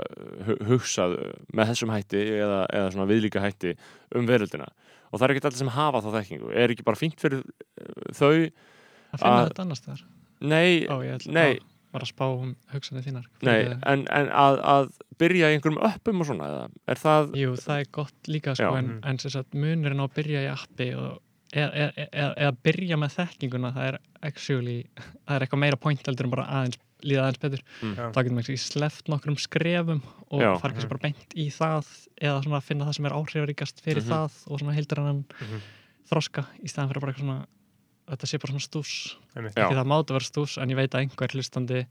[0.46, 1.14] hu- hugsað
[1.54, 3.76] með þessum hætti eða, eða svona viðlíka hætti
[4.14, 4.66] um veröldina
[5.12, 6.52] og það er ekki allir sem hafa þá þekkingu.
[6.54, 10.02] Er ekki bara fínt fyrir uh, þau að finna þetta annars þar
[10.38, 10.96] nei, Ó,
[11.34, 11.58] nei,
[11.96, 13.24] að spá um hugsanir þínar.
[13.42, 16.66] Nei, en, en að, að byrja í einhverjum uppum og svona, eða?
[16.92, 18.78] Er það Jú, það er gott líka sko, Já.
[18.78, 19.00] en, Mhm.
[19.10, 21.16] en sem sagt, munurinn á að byrja í appi og
[21.56, 24.76] eða e, e, e, e, byrja með þekkinguna það er actually,
[25.24, 27.94] það er eitthvað meira point heldur en bara aðeins líða aðeins betur Mm.
[28.12, 30.58] Þá getur maður ekki sleft nokkrum skrefum og Já.
[30.60, 31.86] fara kannski bara beint í það
[32.20, 34.10] eða svona finna það sem er áhrifaríkast fyrir Mhm.
[34.10, 35.60] það og svona heildur hann Mhm.
[36.10, 37.46] þroska í staðan fyrir bara eitthvað svona
[38.08, 41.28] þetta sé bara svona stús ekki það mátu vera stús en ég veit að einhver
[41.34, 41.86] hlustandi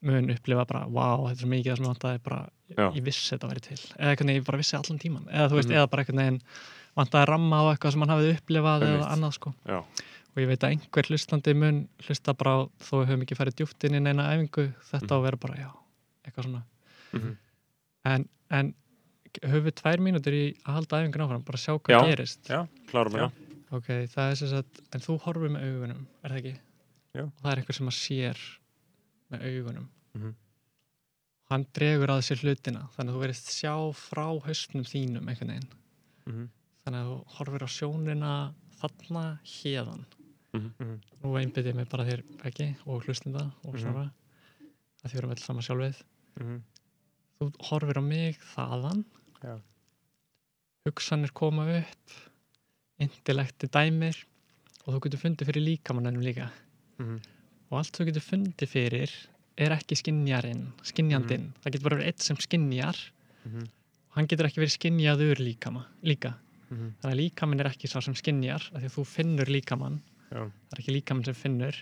[0.00, 2.90] mun upplifa bara wow, þetta er svo mikið það sem ég vantaði bara Já.
[2.94, 5.68] ég vissi þetta væri til eða eitthvað ég bara vissi allan tíman eða þú veist,
[5.68, 5.76] Mhm.
[5.76, 6.40] eða bara eitthvað
[6.96, 9.00] vantaði að ramma á eitthvað sem hann hafið upplifað Einmitt.
[9.02, 9.84] eða annað sko Já.
[10.34, 13.56] Og ég veit að einhver hlustandi mun hlusta bara á, þó við höfum ekki farið
[13.60, 15.70] djúpt inn í neina æfingu þetta á að vera bara, já,
[16.26, 16.62] eitthvað svona
[17.12, 17.36] Mhm.
[18.04, 18.74] en, en
[19.42, 22.00] höfum við tvær mínútur í að halda æfingun áfram, bara sjá hvað Já.
[22.10, 22.66] gerist Já.
[22.90, 23.32] Klárum hérna.
[23.72, 26.54] ok, það er sem sagt, en þú horfir með augunum er það ekki?
[27.14, 27.22] Já.
[27.24, 28.38] og það er eitthvað sem að sér
[29.32, 30.34] með augunum Mhm.
[31.50, 35.70] hann dregur að sér hlutina þannig að þú verðist sjá frá haustnum þínum einhvern veginn
[36.26, 36.48] Mhm.
[36.84, 40.04] þannig að þú horfir á sjónina þarna hérðan
[40.58, 41.00] Mhm.
[41.22, 43.80] nú einbytti ég mig bara þér ekki og hlustinda og Mhm.
[43.82, 44.10] svona
[45.04, 46.02] að því við erum öll saman sjálfið
[46.40, 46.62] Mhm.
[47.40, 49.04] þú horfir á mig þaðan
[49.42, 49.60] Já.
[50.86, 52.10] hugsanir koma upp
[53.00, 54.16] intellekti dæmir
[54.86, 56.50] og þú getur fundið fyrir líkamannum líka
[56.98, 57.20] Mhm.
[57.70, 59.10] og allt þú getur fundið fyrir
[59.58, 62.96] er ekki skinjarinn, skinjandinn það getur bara verið eitt sem skinjar
[63.44, 63.60] Mhm.
[63.62, 66.34] og hann getur ekki verið skinjaður líkama, líka
[66.70, 66.94] Mhm.
[67.00, 70.00] þannig að líkaminn er ekki sá sem skinjar af því að þú finnur líkamann
[70.30, 70.42] Já.
[70.44, 71.78] það er ekki líkaminn sem finnur.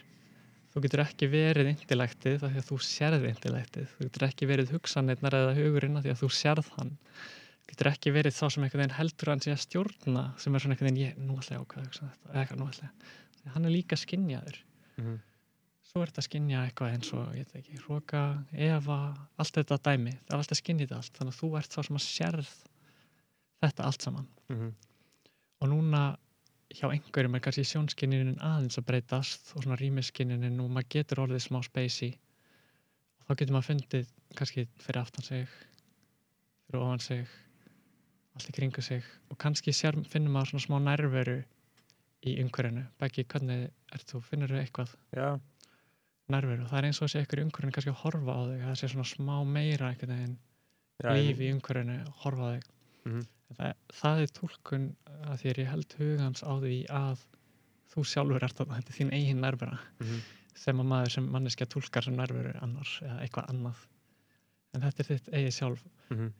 [0.76, 4.72] Þú getur ekki verið intellektið af því að þú sérð intellektið þú getur ekki verið
[4.74, 6.90] hugsanirnar eða hugurinn af því að þú sérð hann.
[7.64, 10.60] Þú getur ekki verið þá sem einhvern veginn heldur hann sé að stjórna sem er
[10.62, 12.28] svona einhvern veginn ég, nú ætla ég hugsa þetta.
[12.32, 14.56] Eða eitthvað, nú ætla ég hann er líka skinjaður
[14.96, 15.16] Mhm.
[15.86, 18.96] svo er þetta að skinja eitthvað eins og ég veit ekki, hróka, efa
[19.38, 22.06] allt þetta dæmi, það er alltaf skinnið allt þannig að þú ert þá sem að
[22.06, 22.50] sérð
[23.62, 24.26] þetta allt saman.
[24.50, 24.72] Mhm.
[25.62, 26.16] og núna
[26.74, 31.44] hjá einhverjum er kannski sjónskinjunin aðeins að breytast og svona rýmiskinjunin og maður getur orðið
[31.46, 32.16] smá spacey.
[33.20, 35.48] Og þá getur maður fundið kannski fyrir aftan sig
[36.66, 37.26] fyrir ofan sig
[38.36, 39.04] allt í kringu sig.
[39.30, 41.36] Og kannski sér, finnur maður svona smá nærveru
[42.26, 44.96] í umhverjunu Beggi, hvernig ert þú, finnur þú eitthvað?
[45.16, 45.28] Já.
[46.32, 48.88] nærveru, það er eins og sé einhverju umhverjunu kannski að horfa á þig, það sé
[48.90, 50.36] svona smá meira einhvern veginn
[50.98, 52.70] Já, líf í umhverjunu horfa á þig.
[53.06, 53.26] Mhm.
[53.54, 57.24] Það, það er túlkun að að ég held hugans á því að
[57.92, 60.20] þú sjálfur ert þarna, þetta er þín eigin nærvera Mhm.
[60.56, 63.76] sem að maður sem manneskja túlkar sem nærveru annars eða eitthvað annað
[64.74, 66.32] en þetta er þitt eigið sjálf Mhm.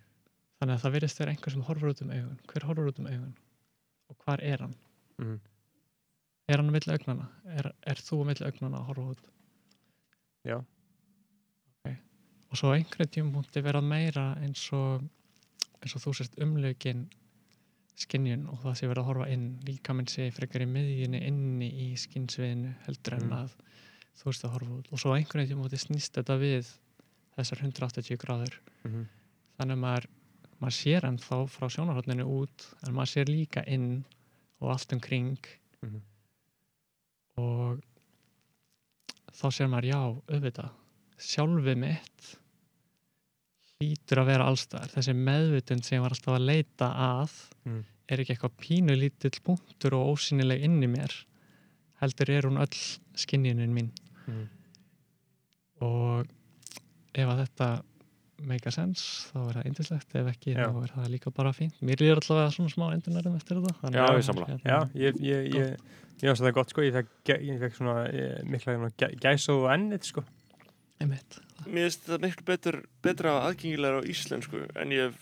[0.61, 3.07] þannig að það virðist vera einhver sem horfur út um augun hver horfur út um
[3.07, 3.35] augun
[4.11, 4.75] og hvar er hann
[5.19, 5.41] Mhm.
[6.49, 9.25] er hann á milli augnana er, er þú á milli augnana að horfa út
[10.45, 10.57] Já.
[11.85, 11.97] Ok.
[12.51, 15.03] og svo einhverjum tímpunkti vera meira eins og
[15.87, 17.07] eins og þú sérst umlökin
[17.97, 21.69] skinjun og það sé verið að horfa inn líka minn sé frekar í miðjunni inni
[21.87, 23.37] í skinnsviðinu heldur en Mm.
[23.39, 23.55] að
[24.19, 26.69] þú veist að horfa út og svo á einhverjum tímpunkti snýst þetta við
[27.39, 29.07] þessar 180 gráður Mhm.
[29.59, 30.07] þannig að maður,
[30.61, 34.05] maður sér enn þá frá sjónarhóttinu út en maður sér líka inn
[34.61, 35.39] og allt um kring
[35.83, 36.01] Mhm.
[37.39, 37.81] og
[39.33, 40.71] þá sér maður já, auðvitað
[41.19, 42.37] sjálfið mitt
[43.83, 47.33] hlýtur að vera allstaðar þessi meðvutund sem ég var alltaf að leita að
[47.67, 47.83] Mm.
[48.09, 51.13] er ekki eitthvað pínu lítill punktur og ósýnileg inn í mér
[52.01, 52.79] heldur er hún öll
[53.17, 53.91] skinjunin mín
[54.27, 54.49] Mhm.
[55.83, 56.27] og
[57.15, 57.83] ef að þetta
[58.47, 60.69] make a sense þá er það yndislegt, ef ekki Já.
[60.71, 64.07] þá er það líka bara fínt mér líður allavega svona smá endurnærum eftir þetta Já,
[64.17, 64.47] ég sammála.
[64.47, 65.77] hérna, Já, ég, ég, ég,
[66.23, 69.65] ég ást að það er gott sko, ég fekk, fekk svona eh, mikla gæ- gæsóð
[69.65, 70.25] og ennið sko.
[71.01, 71.39] Einmitt.
[71.67, 75.15] Mér finnst það miklu betur, betra aðgengilegar á íslensku en, ég,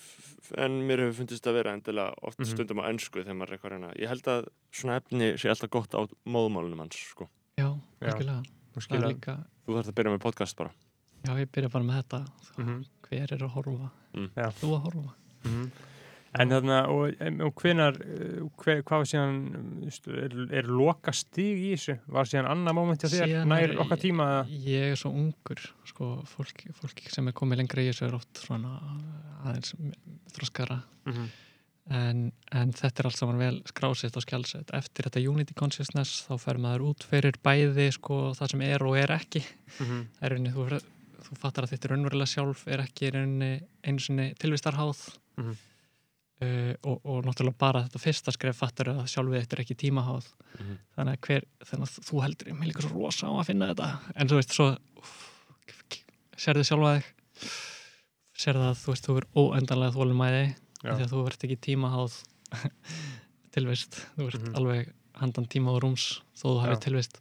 [0.60, 2.50] en mér hefur fundist að vera endilega oft Mhm.
[2.52, 3.92] stundum á ennsku þegar maður er eitthvað að reyna.
[3.98, 7.28] Ég held að svona efni sé alltaf gott á móðmálunum hans, sko.
[7.58, 7.70] já,
[8.78, 10.70] skilja líka, Þú þarf að byrja með podcast bara.
[11.24, 12.26] já ég byrja bara með þetta
[12.58, 12.84] Mhm.
[13.02, 14.30] hver er að horfa Mm.
[14.36, 14.50] Já.
[14.60, 15.70] þú að horfa Mhm.
[16.34, 17.12] En þarna, og,
[17.46, 19.36] og hvenar, eh, hver, hvað var síðan,
[20.18, 21.94] er, er loka stig í þessu?
[22.10, 24.26] Var síðan annað moment hjá þér, nær er- okkar tíma?
[24.40, 24.58] eða?
[24.66, 28.40] ég er svo ungur sko, fólk, fólk sem er komið lengra í þessu er oft
[28.42, 28.72] svona
[29.44, 29.74] aðeins
[30.34, 31.28] þroskara Mhm.
[31.90, 36.34] en, en þetta er allt saman vel skrásett og skjálsett eftir þetta Unity Consciousness þá
[36.40, 39.44] fer maður út fyrir bæði sko, það sem er og er ekki
[39.78, 40.06] Mhm.
[40.18, 40.80] Það er rauninni, þú,
[41.28, 45.56] þú fattar að þetta raunverulega sjálf er ekki í rauninni einu sinni tilvistarháð Mhm.
[46.42, 50.26] Uh, og, og náttúrulega bara þetta fyrsta skref fattar að sjálfið þetta er ekki tímaháð
[50.54, 50.74] Mhm.
[50.96, 53.88] þannig að hver, þannig að þú heldur mér líka svo rosa á að finna þetta.
[54.16, 54.68] En þú veist svo
[56.38, 57.08] sérðu sjálfa þig.
[58.44, 60.44] Sérðu að þú veist þú er óendanlega þólumæði
[60.84, 62.16] því að þú ert ekki tímaháð
[63.54, 63.98] tilvist.
[64.16, 64.54] Þú ert Mhm.
[64.58, 67.20] alveg handan tíma og rúms þó þú hafið tilvist.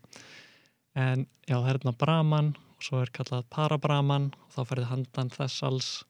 [0.96, 5.30] En já það er þarna Brahman og svo er kallað Parabraman og þá ferði handan
[5.30, 6.04] þess alls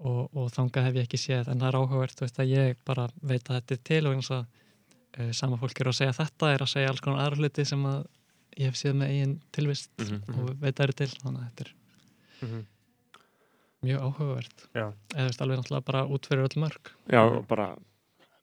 [0.00, 2.76] og, og þangað hef ég ekki séð en það er áhugavert, þú veist að ég
[2.88, 4.44] bara veit að þetta er til og eins að
[5.20, 7.84] uh, sama fólk eru að segja þetta er að segja alls konar aðra hluti sem
[7.90, 8.00] að
[8.58, 10.38] ég hef séð með eigin tilvist Mhm.
[10.40, 11.74] og veit að eru til þannig að þetta er
[12.40, 12.66] Mhm.
[13.84, 14.86] mjög áhugavert Já.
[15.14, 17.76] eða veist alveg náttúrulega bara út fyrir öll mörg Já, bara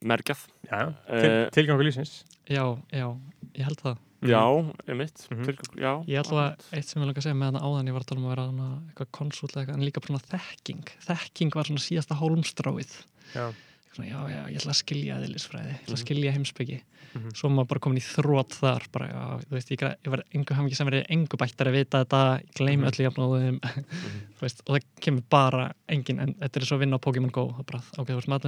[0.02, 3.06] merkjað Já, Eh, til, tilgangu lífsins já, já,
[3.54, 4.42] ég held það Já,
[4.88, 5.28] einmitt.
[5.30, 5.44] Mhm.
[5.46, 7.92] Tilgang- Já, Ég ætla að eitt sem ég langar að segja með hana áðan ég
[7.94, 10.84] var að tala um að vera hana, eitthvað konsult eða eitthvað, en líka bara þekking.
[11.06, 12.92] Þekking var svona síðasta hólmstráið.
[13.34, 13.52] Já.
[13.98, 16.06] svona, já, já, ég ætla að skilja eðlisfræði, ég ætla að Mhm.
[16.06, 16.82] skilja heimspeki.
[17.14, 17.30] Mhm.
[17.34, 20.22] svo er maður bara komin í þrótt þar bara, já, þú veist, ég, ég var
[20.34, 22.90] engu hafði ekki sem verið engu bættar að vita þetta ég gleymi Mhm.
[22.90, 23.60] öllu jafnóðum.
[24.38, 27.32] Þú veist, og það kemur bara engin, en þetta er svo að vinna á Pokémon
[27.32, 28.42] Go það bara, ok, þú veist, maður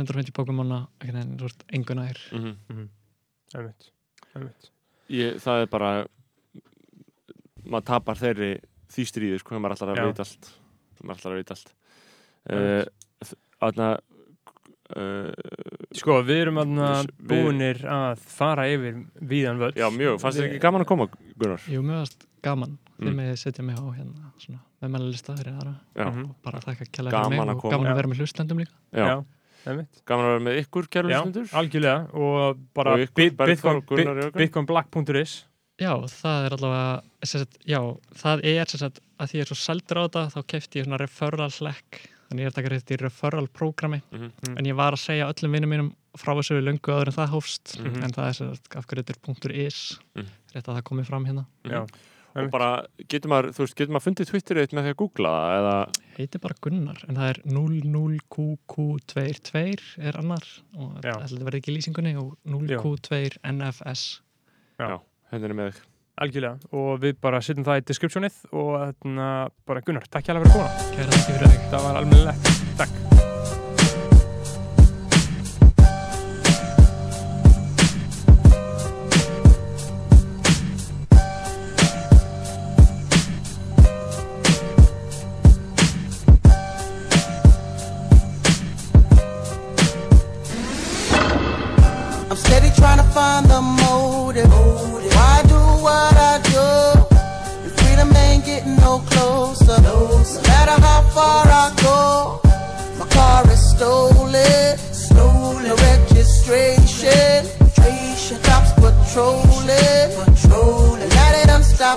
[5.10, 5.18] 150 Pokémona en þú veist, engu nær.
[5.18, 5.18] Einmitt.
[5.18, 5.18] Einmitt.
[5.18, 5.90] ég, það er bara
[7.70, 8.50] maður tapar þeirri
[8.90, 10.50] því stríði sko, maður er alltaf að veit allt
[11.00, 11.74] maður er alltaf að veit allt
[12.50, 12.84] uh,
[13.60, 13.98] Þannig
[14.96, 15.32] uh,
[16.00, 20.48] Sko, við erum aðna Við- búinir að fara yfir víðan völd Já, mjög, fannst þér
[20.48, 21.06] ekki gaman að koma,
[21.40, 21.66] Gunnar?
[21.70, 23.06] Jú, mjög varst gaman Mm.
[23.06, 26.84] þegar mig setja mig á hérna svona, með mennalista fyrir aðra Já, og bara þakka
[26.92, 27.70] kjælega Gaman fyrir að mig og koma.
[27.72, 29.06] gaman að vera með hlustendum líka já.
[29.08, 29.14] Já,
[29.64, 31.20] gaman að vera með ykkur, kæru Já,
[31.52, 32.14] algjörlega.
[32.14, 32.96] Og bara
[34.34, 35.44] bitcoinblack.is
[35.80, 36.88] Já, það er allavega
[37.24, 37.78] sagt, já,
[38.20, 40.84] það er sem sagt, að því ég er svo seldur á þetta þá kefti ég
[40.84, 44.28] svona referral hlekk þannig ég er að taka rétt í referral prógrami Mhm.
[44.48, 44.58] Mm.
[44.58, 45.88] en ég var að segja öllum vinnum mínum
[46.20, 47.78] frá þessu löngu áður en það hófst.
[47.80, 48.04] Mhm.
[48.04, 49.98] en það er sem sagt, af hverju þetta er punktur is.
[50.16, 50.26] Mhm.
[50.54, 51.46] rétt að það komi fram hérna.
[51.64, 51.86] Já,
[52.30, 52.70] og bara,
[53.10, 55.76] getur maður, þú veist, getur maður fundið Twitterið þitt með því að googla það eða,
[56.18, 59.60] heitir bara Gunnar en það er 00QQ22
[60.10, 61.14] er annar og Já.
[61.24, 64.02] þetta verði ekki lýsingunni og 0Q2NFS
[65.30, 65.78] hendur er með þig.
[66.20, 69.28] Algjörlega og við bara setjum það í descriptionið og þarna
[69.68, 70.70] bara Gunnar, takk hjá fyrir að koma.
[70.96, 72.44] Kæra þakki fyrir þig það var alveg lett,
[72.82, 73.09] takk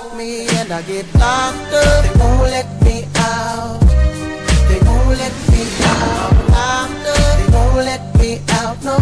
[0.08, 2.04] done me and I get locked up.
[2.04, 3.80] They won't let me out.
[4.68, 6.32] They won't let me out.
[6.50, 7.38] Locked up.
[7.38, 8.82] They won't let me out.
[8.84, 8.96] No.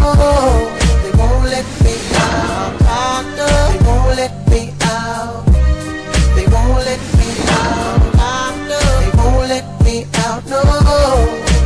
[1.03, 2.81] They won't let me out.
[2.81, 3.71] Locked up.
[3.71, 5.45] They won't let me out.
[6.35, 7.99] They won't let me out.
[8.21, 8.99] Locked up.
[9.01, 10.45] They won't let me out.
[10.47, 10.61] No.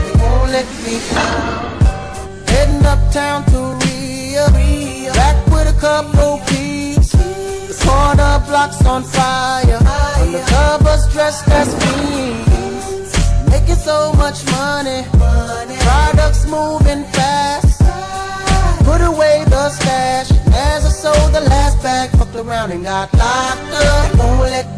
[0.04, 2.50] They won't let me out.
[2.50, 4.48] Heading uptown to Rio.
[5.14, 6.47] Back with a couple
[7.88, 9.80] corner blocks on fire.
[10.20, 13.12] Undercovers dressed as fiends.
[13.50, 15.02] Making so much money.
[15.86, 17.80] Products moving fast.
[18.84, 20.32] Put away the stash.
[20.70, 24.18] As I sold the last bag, fucked around and got locked up.
[24.20, 24.77] Won't let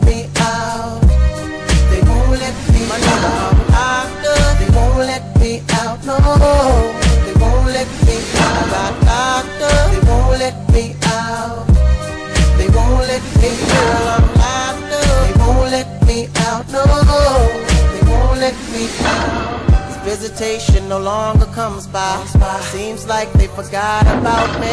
[20.30, 22.24] visitation no longer comes by.
[22.72, 24.72] Seems like they forgot about me.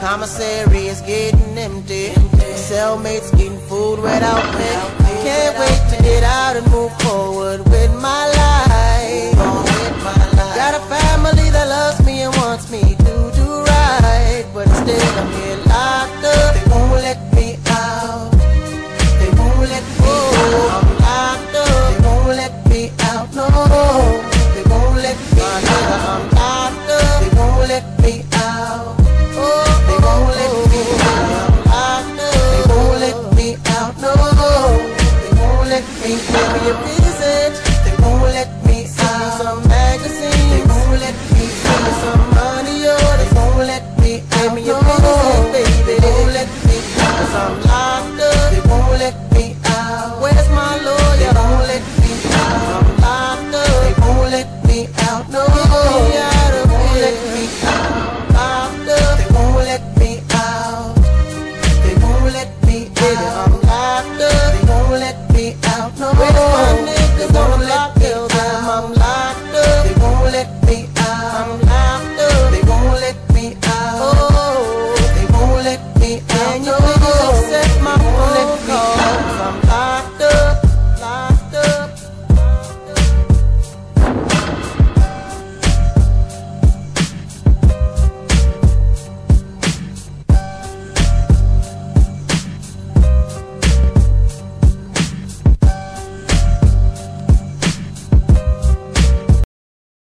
[0.00, 2.10] Commissary is getting empty.
[2.68, 4.70] Cellmates getting food without me.
[5.22, 9.36] Can't wait to get out and move forward with my life.
[10.54, 15.32] Got a family that loves me and wants me to do right, but instead I'm
[15.32, 16.63] here locked up.